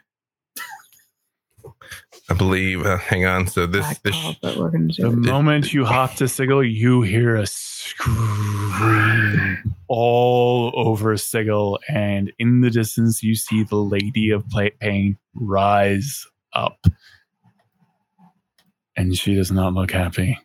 I 2.29 2.35
believe. 2.35 2.85
Uh, 2.87 2.97
hang 2.99 3.25
on. 3.27 3.49
So 3.49 3.67
this 3.67 3.85
Black 3.85 4.03
this 4.03 4.15
ball, 4.15 4.35
but 4.41 4.57
we're 4.57 4.71
gonna 4.71 4.89
do 4.89 5.03
The 5.03 5.09
it. 5.09 5.17
moment 5.17 5.73
you 5.73 5.85
hop 5.85 6.15
to 6.17 6.29
Sigil, 6.29 6.63
you 6.63 7.03
hear 7.03 7.35
a 7.37 7.47
scream 7.47 9.75
all 9.89 10.73
over 10.77 11.17
Sigil, 11.17 11.79
and 11.89 12.33
in 12.39 12.61
the 12.61 12.71
distance, 12.71 13.23
you 13.23 13.35
see 13.35 13.65
the 13.65 13.77
Lady 13.77 14.31
of 14.31 14.45
Pain 14.81 15.19
rise 15.35 16.25
up. 16.53 16.87
And 18.97 19.17
she 19.19 19.35
does 19.35 19.51
not 19.51 19.75
look 19.75 19.91
happy. 19.91 20.39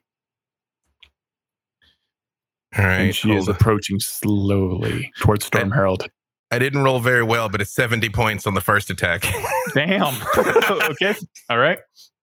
All 2.78 2.86
right. 2.86 3.00
and 3.02 3.16
she 3.16 3.32
is 3.32 3.48
on. 3.48 3.56
approaching 3.56 4.00
slowly 4.00 5.12
towards 5.20 5.46
Storm 5.46 5.72
Herald. 5.72 6.08
I 6.52 6.60
didn't 6.60 6.84
roll 6.84 7.00
very 7.00 7.24
well, 7.24 7.50
but 7.50 7.62
it's 7.62 7.72
70 7.72 8.10
points 8.10 8.46
on 8.46 8.54
the 8.54 8.62
first 8.62 8.90
attack. 8.90 9.26
Damn. 9.74 10.16
okay. 10.38 11.16
All 11.50 11.58
right. 11.58 11.80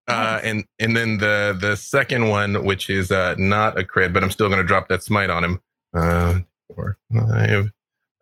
Uh, 0.09 0.41
and 0.43 0.65
and 0.81 0.97
then 0.97 1.19
the 1.19 1.57
the 1.59 1.77
second 1.77 2.29
one, 2.29 2.65
which 2.65 2.91
is 2.91 3.13
uh, 3.13 3.35
not 3.39 3.79
a 3.79 3.85
crit, 3.85 4.13
but 4.13 4.25
I'm 4.25 4.31
still 4.33 4.49
going 4.49 4.61
to 4.61 4.67
drop 4.67 4.89
that 4.89 5.03
smite 5.03 5.31
on 5.31 5.45
him. 5.45 5.61
Uh, 5.95 6.41
four, 6.75 6.99
five, 7.15 7.71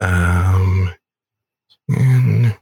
um, 0.00 0.92
10, 1.90 2.54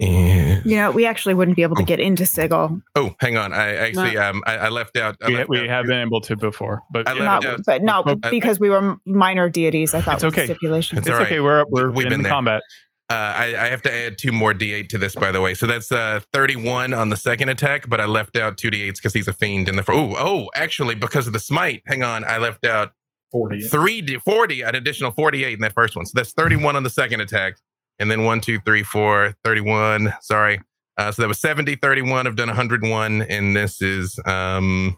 is- 0.00 0.64
You 0.66 0.76
know, 0.76 0.90
we 0.90 1.06
actually 1.06 1.34
wouldn't 1.34 1.56
be 1.56 1.62
able 1.62 1.76
to 1.76 1.82
Oh. 1.82 1.86
get 1.86 2.00
into 2.00 2.26
Sigil. 2.26 2.80
Oh, 2.94 3.14
hang 3.20 3.36
on. 3.36 3.52
I 3.52 3.74
actually 3.74 4.16
um 4.18 4.42
I, 4.46 4.56
I 4.56 4.68
left 4.68 4.96
out. 4.96 5.16
I 5.22 5.28
We, 5.28 5.36
left 5.36 5.48
we 5.48 5.60
out- 5.60 5.68
have 5.68 5.86
been 5.86 6.00
able 6.06 6.20
to 6.22 6.36
before, 6.36 6.82
but 6.90 7.08
I 7.08 7.12
left 7.12 7.24
Not, 7.24 7.44
out- 7.44 7.60
but 7.66 7.82
not 7.82 8.08
I- 8.24 8.30
because 8.30 8.58
we 8.58 8.70
were 8.70 8.96
minor 9.06 9.48
deities. 9.48 9.94
I 9.94 10.00
thought 10.00 10.14
It's 10.16 10.24
okay. 10.24 10.42
the 10.42 10.54
stipulation. 10.54 10.98
It's 10.98 11.06
it's 11.06 11.12
all 11.14 11.18
right. 11.20 11.26
okay. 11.26 11.40
We're 11.40 11.64
we're 11.68 11.90
We've 11.90 12.06
in 12.06 12.10
been 12.10 12.18
the 12.20 12.24
there. 12.24 12.32
combat. 12.32 12.62
Uh, 13.10 13.14
I, 13.36 13.44
I 13.58 13.66
have 13.66 13.82
to 13.82 13.94
add 13.94 14.16
two 14.16 14.32
more 14.32 14.54
d8 14.54 14.88
to 14.88 14.98
this, 14.98 15.14
by 15.14 15.30
the 15.30 15.42
way. 15.42 15.52
So 15.52 15.66
that's 15.66 15.92
uh, 15.92 16.20
31 16.32 16.94
on 16.94 17.10
the 17.10 17.18
second 17.18 17.50
attack, 17.50 17.86
but 17.86 18.00
I 18.00 18.06
left 18.06 18.34
out 18.34 18.56
two 18.56 18.70
d8s 18.70 18.94
because 18.96 19.12
he's 19.12 19.28
a 19.28 19.34
fiend 19.34 19.68
in 19.68 19.76
the. 19.76 19.84
Oh, 19.88 20.14
oh, 20.18 20.48
actually, 20.54 20.94
because 20.94 21.26
of 21.26 21.34
the 21.34 21.38
smite. 21.38 21.82
Hang 21.86 22.02
on, 22.02 22.24
I 22.24 22.38
left 22.38 22.64
out 22.64 22.92
40. 23.30 23.60
three 23.60 24.00
d 24.00 24.16
40, 24.16 24.62
an 24.62 24.74
additional 24.74 25.10
48 25.10 25.52
in 25.52 25.60
that 25.60 25.74
first 25.74 25.94
one. 25.96 26.06
So 26.06 26.12
that's 26.14 26.32
31 26.32 26.76
on 26.76 26.82
the 26.82 26.88
second 26.90 27.20
attack, 27.20 27.56
and 27.98 28.10
then 28.10 28.24
one, 28.24 28.40
two, 28.40 28.60
three, 28.60 28.82
four, 28.82 29.34
31. 29.44 30.14
Sorry, 30.20 30.60
uh, 30.96 31.10
so 31.10 31.22
that 31.22 31.28
was 31.28 31.40
70, 31.40 31.76
31. 31.76 32.26
I've 32.26 32.36
done 32.36 32.48
101, 32.48 33.22
and 33.22 33.56
this 33.56 33.82
is 33.82 34.18
um, 34.26 34.96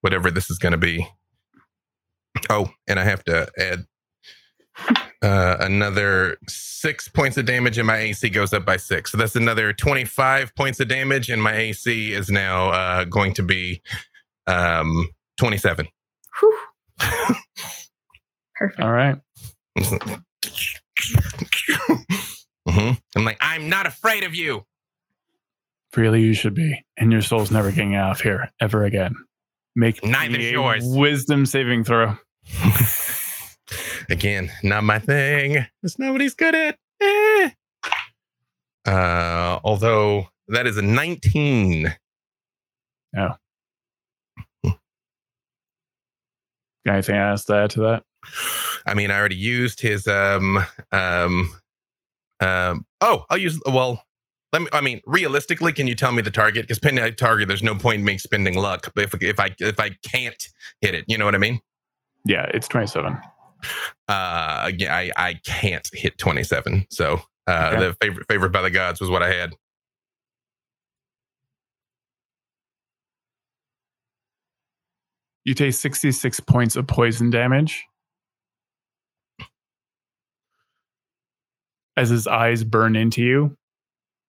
whatever 0.00 0.30
this 0.30 0.50
is 0.50 0.58
going 0.58 0.72
to 0.72 0.78
be. 0.78 1.06
Oh, 2.50 2.70
and 2.86 3.00
I 3.00 3.04
have 3.04 3.24
to 3.24 3.48
add 3.58 3.86
uh, 5.22 5.56
another 5.60 6.36
six 6.48 7.08
points 7.08 7.36
of 7.36 7.46
damage, 7.46 7.78
and 7.78 7.86
my 7.86 7.96
AC 7.96 8.28
goes 8.30 8.52
up 8.52 8.64
by 8.64 8.76
six. 8.76 9.10
So 9.10 9.18
that's 9.18 9.36
another 9.36 9.72
25 9.72 10.54
points 10.54 10.78
of 10.80 10.88
damage, 10.88 11.30
and 11.30 11.42
my 11.42 11.56
AC 11.56 12.12
is 12.12 12.30
now 12.30 12.68
uh, 12.68 13.04
going 13.04 13.34
to 13.34 13.42
be 13.42 13.82
um, 14.46 15.08
27. 15.38 15.88
Whew. 16.40 16.58
Perfect. 18.54 18.80
All 18.80 18.92
right. 18.92 19.16
Mhm. 22.68 22.98
I'm 23.16 23.24
like, 23.24 23.38
I'm 23.40 23.68
not 23.68 23.86
afraid 23.86 24.24
of 24.24 24.34
you. 24.34 24.64
Really, 25.96 26.20
you 26.22 26.34
should 26.34 26.52
be, 26.54 26.84
and 26.96 27.12
your 27.12 27.22
soul's 27.22 27.50
never 27.52 27.70
getting 27.70 27.94
out 27.94 28.10
of 28.10 28.20
here 28.20 28.50
ever 28.60 28.84
again. 28.84 29.14
Make 29.76 30.02
Neither 30.04 30.36
me 30.36 30.44
is 30.46 30.50
a 30.50 30.52
yours. 30.52 30.82
Wisdom 30.84 31.46
saving 31.46 31.84
throw. 31.84 32.16
Again, 34.08 34.50
not 34.62 34.84
my 34.84 34.98
thing. 34.98 35.66
It's 35.82 35.98
not 35.98 36.12
what 36.12 36.20
he's 36.20 36.34
good 36.34 36.54
at. 36.54 36.78
Eh. 37.00 37.50
Uh, 38.86 39.58
although 39.64 40.28
that 40.48 40.66
is 40.66 40.76
a 40.76 40.82
19. 40.82 41.94
Got 43.14 43.38
anything 46.86 47.16
else 47.16 47.44
to 47.46 47.54
add 47.54 47.70
to 47.70 47.80
that? 47.80 48.02
I 48.86 48.94
mean, 48.94 49.10
I 49.10 49.18
already 49.18 49.36
used 49.36 49.80
his 49.80 50.06
um 50.06 50.58
um 50.92 51.50
um. 52.40 52.86
Oh, 53.00 53.24
I'll 53.30 53.38
use. 53.38 53.60
Well, 53.66 54.02
let 54.52 54.62
me. 54.62 54.68
I 54.72 54.80
mean, 54.80 55.00
realistically, 55.06 55.72
can 55.72 55.86
you 55.86 55.94
tell 55.94 56.12
me 56.12 56.22
the 56.22 56.30
target? 56.30 56.62
Because 56.64 56.78
pinning 56.78 57.02
a 57.04 57.10
target, 57.12 57.48
there's 57.48 57.62
no 57.62 57.74
point 57.74 58.00
in 58.00 58.04
me 58.04 58.18
spending 58.18 58.54
luck. 58.56 58.92
But 58.94 59.04
if 59.04 59.22
if 59.22 59.40
I 59.40 59.54
if 59.58 59.78
I 59.80 59.90
can't 60.02 60.48
hit 60.80 60.94
it, 60.94 61.04
you 61.08 61.18
know 61.18 61.24
what 61.24 61.34
I 61.34 61.38
mean? 61.38 61.60
Yeah, 62.24 62.50
it's 62.54 62.68
27. 62.68 63.16
Uh, 64.08 64.62
again, 64.64 64.90
I 64.90 65.10
I 65.16 65.34
can't 65.44 65.88
hit 65.92 66.18
27. 66.18 66.86
So 66.90 67.20
uh, 67.46 67.72
Okay. 67.74 67.86
the 67.88 67.96
favorite 68.00 68.26
favorite 68.28 68.50
by 68.52 68.62
the 68.62 68.70
gods 68.70 69.00
was 69.00 69.10
what 69.10 69.22
I 69.22 69.32
had. 69.32 69.54
You 75.44 75.54
take 75.54 75.74
66 75.74 76.40
points 76.40 76.76
of 76.76 76.86
poison 76.86 77.30
damage. 77.30 77.84
As 81.96 82.10
his 82.10 82.26
eyes 82.26 82.62
burn 82.62 82.94
into 82.96 83.22
you, 83.22 83.56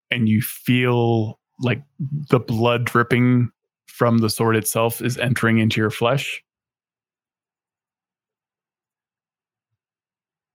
and 0.10 0.30
you 0.30 0.42
feel 0.42 1.40
like 1.60 1.82
the 2.00 2.40
blood 2.40 2.86
dripping 2.86 3.50
from 3.88 4.20
the 4.20 4.30
sword 4.30 4.56
itself 4.56 5.02
is 5.02 5.18
entering 5.18 5.58
into 5.58 5.82
your 5.82 5.90
flesh. 5.90 6.42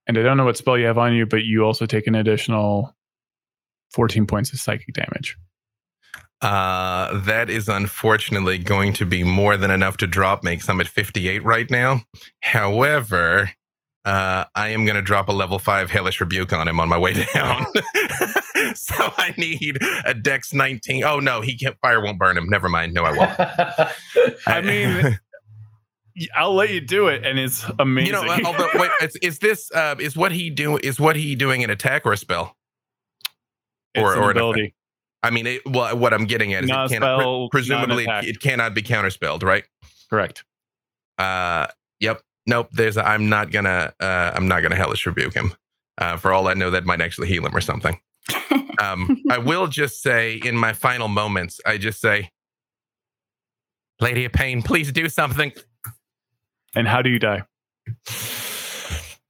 And 0.07 0.17
I 0.17 0.23
don't 0.23 0.37
know 0.37 0.45
what 0.45 0.57
spell 0.57 0.77
you 0.77 0.85
have 0.85 0.97
on 0.97 1.13
you, 1.13 1.25
but 1.25 1.43
you 1.43 1.63
also 1.63 1.85
take 1.85 2.07
an 2.07 2.15
additional 2.15 2.95
14 3.93 4.25
points 4.25 4.51
of 4.51 4.59
psychic 4.59 4.93
damage. 4.93 5.37
Uh, 6.41 7.19
that 7.21 7.49
is 7.49 7.69
unfortunately 7.69 8.57
going 8.57 8.91
to 8.93 9.05
be 9.05 9.23
more 9.23 9.55
than 9.55 9.71
enough 9.71 9.95
to 9.97 10.07
drop 10.07 10.43
me 10.43 10.57
'cause 10.57 10.67
I'm 10.67 10.81
at 10.81 10.89
58 10.89 11.41
right 11.43 11.69
now. 11.71 12.01
However, 12.41 13.51
uh, 14.05 14.45
I 14.55 14.69
am 14.69 14.85
going 14.85 14.95
to 14.95 15.01
drop 15.01 15.29
a 15.29 15.31
level 15.31 15.59
five 15.59 15.89
hellish 15.91 16.19
rebuke 16.19 16.51
on 16.53 16.67
him 16.67 16.79
on 16.79 16.89
my 16.89 16.97
way 16.97 17.13
down. 17.33 17.65
so 18.75 18.95
I 19.17 19.33
need 19.37 19.77
a 20.05 20.13
dex 20.13 20.53
19. 20.53 21.03
Oh 21.03 21.19
no, 21.19 21.41
he 21.41 21.57
can't. 21.57 21.77
Fire 21.81 22.01
won't 22.01 22.19
burn 22.19 22.37
him. 22.37 22.49
Never 22.49 22.69
mind. 22.69 22.93
No, 22.93 23.03
I 23.03 23.11
won't. 23.17 24.37
I 24.47 24.61
mean, 24.61 25.19
I'll 26.35 26.53
let 26.53 26.69
you 26.71 26.81
do 26.81 27.07
it, 27.07 27.25
and 27.25 27.39
it's 27.39 27.65
amazing. 27.79 28.07
you 28.07 28.11
know, 28.13 28.37
although 28.45 28.69
wait, 28.75 28.91
is, 29.01 29.15
is 29.21 29.39
this 29.39 29.71
uh, 29.73 29.95
is 29.99 30.15
what 30.15 30.31
he 30.31 30.49
do? 30.49 30.77
Is 30.77 30.99
what 30.99 31.15
he 31.15 31.35
doing 31.35 31.63
an 31.63 31.69
attack 31.69 32.05
or 32.05 32.13
a 32.13 32.17
spell? 32.17 32.55
it's 33.95 34.03
or- 34.03 34.13
an 34.15 34.19
or 34.19 34.31
ability. 34.31 34.75
I 35.25 35.29
mean, 35.29 35.47
it, 35.47 35.61
well, 35.65 35.95
what 35.97 36.13
I'm 36.13 36.25
getting 36.25 36.53
at 36.53 36.65
is 36.65 36.69
Not 36.69 36.91
it 36.91 36.95
cannot, 36.95 37.21
spell, 37.21 37.47
presumably 37.49 38.05
not 38.05 38.15
an 38.15 38.19
attack. 38.19 38.29
it 38.29 38.41
cannot 38.41 38.73
be 38.75 38.81
counterspelled, 38.81 39.41
right? 39.43 39.63
Correct. 40.09 40.43
Uh, 41.17 41.67
yep. 42.01 42.21
Nope. 42.45 42.69
There's. 42.71 42.97
A, 42.97 43.07
I'm 43.07 43.29
not 43.29 43.51
gonna. 43.51 43.93
Uh, 43.99 44.31
I'm 44.33 44.47
not 44.47 44.61
gonna 44.61 44.75
hellish 44.75 45.05
rebuke 45.05 45.33
him. 45.33 45.53
Uh, 45.97 46.17
for 46.17 46.33
all 46.33 46.47
I 46.47 46.53
know, 46.53 46.71
that 46.71 46.85
might 46.85 47.01
actually 47.01 47.27
heal 47.27 47.45
him 47.45 47.55
or 47.55 47.61
something. 47.61 47.99
Um, 48.79 49.21
I 49.29 49.37
will 49.39 49.67
just 49.67 50.01
say, 50.01 50.39
in 50.43 50.57
my 50.57 50.73
final 50.73 51.07
moments, 51.07 51.61
I 51.65 51.77
just 51.77 52.01
say, 52.01 52.31
"Lady 53.99 54.25
of 54.25 54.33
Pain, 54.33 54.61
please 54.61 54.91
do 54.91 55.07
something." 55.09 55.51
And 56.75 56.87
how 56.87 57.01
do 57.01 57.09
you 57.09 57.19
die? 57.19 57.43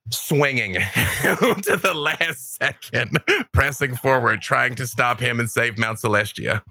Swinging 0.09 0.73
to 1.21 1.79
the 1.81 1.93
last 1.93 2.55
second, 2.55 3.19
pressing 3.51 3.95
forward, 3.95 4.41
trying 4.41 4.75
to 4.75 4.87
stop 4.87 5.19
him 5.19 5.39
and 5.39 5.49
save 5.49 5.77
Mount 5.77 5.99
Celestia. 5.99 6.61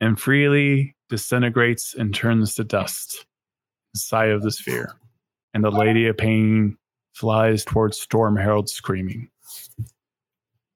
And 0.00 0.18
freely 0.18 0.94
disintegrates 1.10 1.94
and 1.94 2.14
turns 2.14 2.54
to 2.54 2.64
dust 2.64 3.26
inside 3.94 4.30
of 4.30 4.42
the 4.42 4.50
sphere. 4.50 4.94
And 5.54 5.64
the 5.64 5.70
oh. 5.70 5.78
Lady 5.78 6.06
of 6.06 6.16
Pain 6.16 6.76
flies 7.12 7.64
towards 7.64 8.00
Storm 8.00 8.36
Herald 8.36 8.68
screaming. 8.68 9.30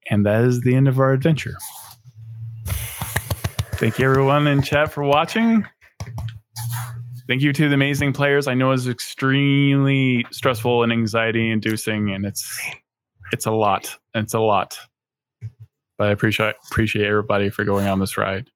And 0.09 0.25
that 0.25 0.43
is 0.43 0.61
the 0.61 0.75
end 0.75 0.87
of 0.87 0.99
our 0.99 1.13
adventure. 1.13 1.55
Thank 3.75 3.99
you, 3.99 4.09
everyone 4.09 4.47
in 4.47 4.61
chat, 4.61 4.91
for 4.91 5.03
watching. 5.03 5.65
Thank 7.27 7.41
you 7.41 7.51
to 7.53 7.67
the 7.67 7.73
amazing 7.73 8.13
players. 8.13 8.47
I 8.47 8.53
know 8.53 8.71
it's 8.71 8.87
extremely 8.87 10.25
stressful 10.31 10.83
and 10.83 10.91
anxiety 10.91 11.49
inducing, 11.49 12.11
and 12.11 12.25
it's 12.25 12.59
it's 13.31 13.47
a 13.47 13.51
lot. 13.51 13.97
It's 14.13 14.33
a 14.33 14.39
lot. 14.39 14.77
But 15.97 16.09
I 16.09 16.11
appreciate 16.11 16.55
appreciate 16.71 17.07
everybody 17.07 17.49
for 17.49 17.63
going 17.63 17.87
on 17.87 17.99
this 17.99 18.17
ride. 18.17 18.49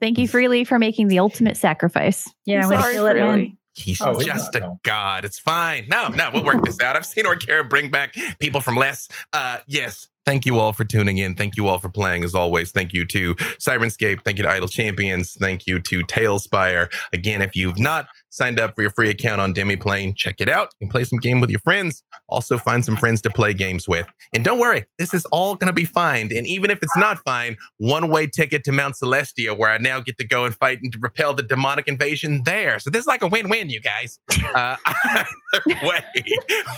Thank 0.00 0.18
you, 0.18 0.28
Freely, 0.28 0.64
for 0.64 0.78
making 0.78 1.08
the 1.08 1.18
ultimate 1.18 1.56
sacrifice. 1.56 2.28
Yeah, 2.44 2.68
way 2.68 2.76
to 2.76 2.82
Sorry, 2.82 2.94
feel 2.94 3.06
it, 3.06 3.16
man. 3.16 3.32
Freely. 3.32 3.58
He's 3.80 4.00
Oh, 4.00 4.20
just 4.20 4.54
a 4.54 4.76
god. 4.82 5.24
It's 5.24 5.38
fine. 5.38 5.86
No, 5.88 6.08
no, 6.08 6.30
we'll 6.32 6.44
work 6.44 6.64
this 6.64 6.80
out. 6.80 6.96
I've 6.96 7.06
seen 7.06 7.24
Orkira 7.24 7.68
bring 7.68 7.90
back 7.90 8.14
people 8.38 8.60
from 8.60 8.76
less. 8.76 9.08
Uh, 9.32 9.58
yes. 9.66 10.06
Thank 10.26 10.44
you 10.46 10.58
all 10.58 10.72
for 10.74 10.84
tuning 10.84 11.16
in. 11.18 11.34
Thank 11.34 11.56
you 11.56 11.66
all 11.66 11.78
for 11.78 11.88
playing 11.88 12.24
as 12.24 12.34
always. 12.34 12.70
Thank 12.72 12.92
you 12.92 13.06
to 13.06 13.34
Cyberndscape. 13.34 14.22
Thank 14.22 14.36
you 14.36 14.44
to 14.44 14.50
Idle 14.50 14.68
Champions. 14.68 15.32
Thank 15.34 15.66
you 15.66 15.80
to 15.80 16.00
TaleSpire. 16.02 16.92
Again, 17.12 17.40
if 17.42 17.56
you've 17.56 17.78
not 17.78 18.06
signed 18.30 18.58
up 18.58 18.74
for 18.74 18.82
your 18.82 18.90
free 18.90 19.10
account 19.10 19.40
on 19.40 19.52
Demiplane, 19.52 20.16
check 20.16 20.36
it 20.38 20.48
out 20.48 20.72
and 20.80 20.90
play 20.90 21.04
some 21.04 21.18
game 21.18 21.40
with 21.40 21.50
your 21.50 21.60
friends. 21.60 22.02
Also 22.28 22.56
find 22.56 22.84
some 22.84 22.96
friends 22.96 23.20
to 23.22 23.30
play 23.30 23.52
games 23.52 23.86
with. 23.86 24.06
And 24.32 24.44
don't 24.44 24.58
worry, 24.58 24.86
this 24.98 25.12
is 25.12 25.24
all 25.26 25.54
going 25.56 25.66
to 25.66 25.72
be 25.72 25.84
fine. 25.84 26.34
And 26.34 26.46
even 26.46 26.70
if 26.70 26.78
it's 26.82 26.96
not 26.96 27.18
fine, 27.24 27.56
one 27.78 28.08
way 28.08 28.26
ticket 28.26 28.64
to 28.64 28.72
Mount 28.72 28.94
Celestia, 28.94 29.56
where 29.56 29.70
I 29.70 29.78
now 29.78 30.00
get 30.00 30.16
to 30.18 30.26
go 30.26 30.44
and 30.44 30.54
fight 30.54 30.78
and 30.82 30.94
repel 31.00 31.34
the 31.34 31.42
demonic 31.42 31.88
invasion 31.88 32.42
there. 32.44 32.78
So 32.78 32.90
this 32.90 33.00
is 33.00 33.06
like 33.06 33.22
a 33.22 33.28
win 33.28 33.48
win, 33.48 33.70
you 33.70 33.80
guys. 33.80 34.18
Uh, 34.50 34.74
either 35.68 35.86
way, 35.86 36.02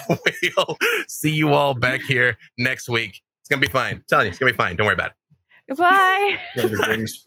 we'll 0.09 0.77
see 1.09 1.31
you 1.31 1.55
all 1.55 1.73
back 1.75 2.03
here 2.03 2.37
next 2.59 2.87
week. 2.89 3.23
It's 3.41 3.49
going 3.49 3.63
to 3.63 3.67
be 3.67 3.73
fine. 3.73 3.95
I'm 3.95 4.05
telling 4.09 4.27
you, 4.27 4.31
it's 4.31 4.39
going 4.39 4.53
to 4.53 4.57
be 4.57 4.63
fine. 4.63 4.77
Don't 4.77 4.87
worry 4.87 4.95
about 4.95 5.13
it. 5.13 5.17
Goodbye. 5.69 6.39
Thunder 6.55 6.77
Breeze. 6.85 7.25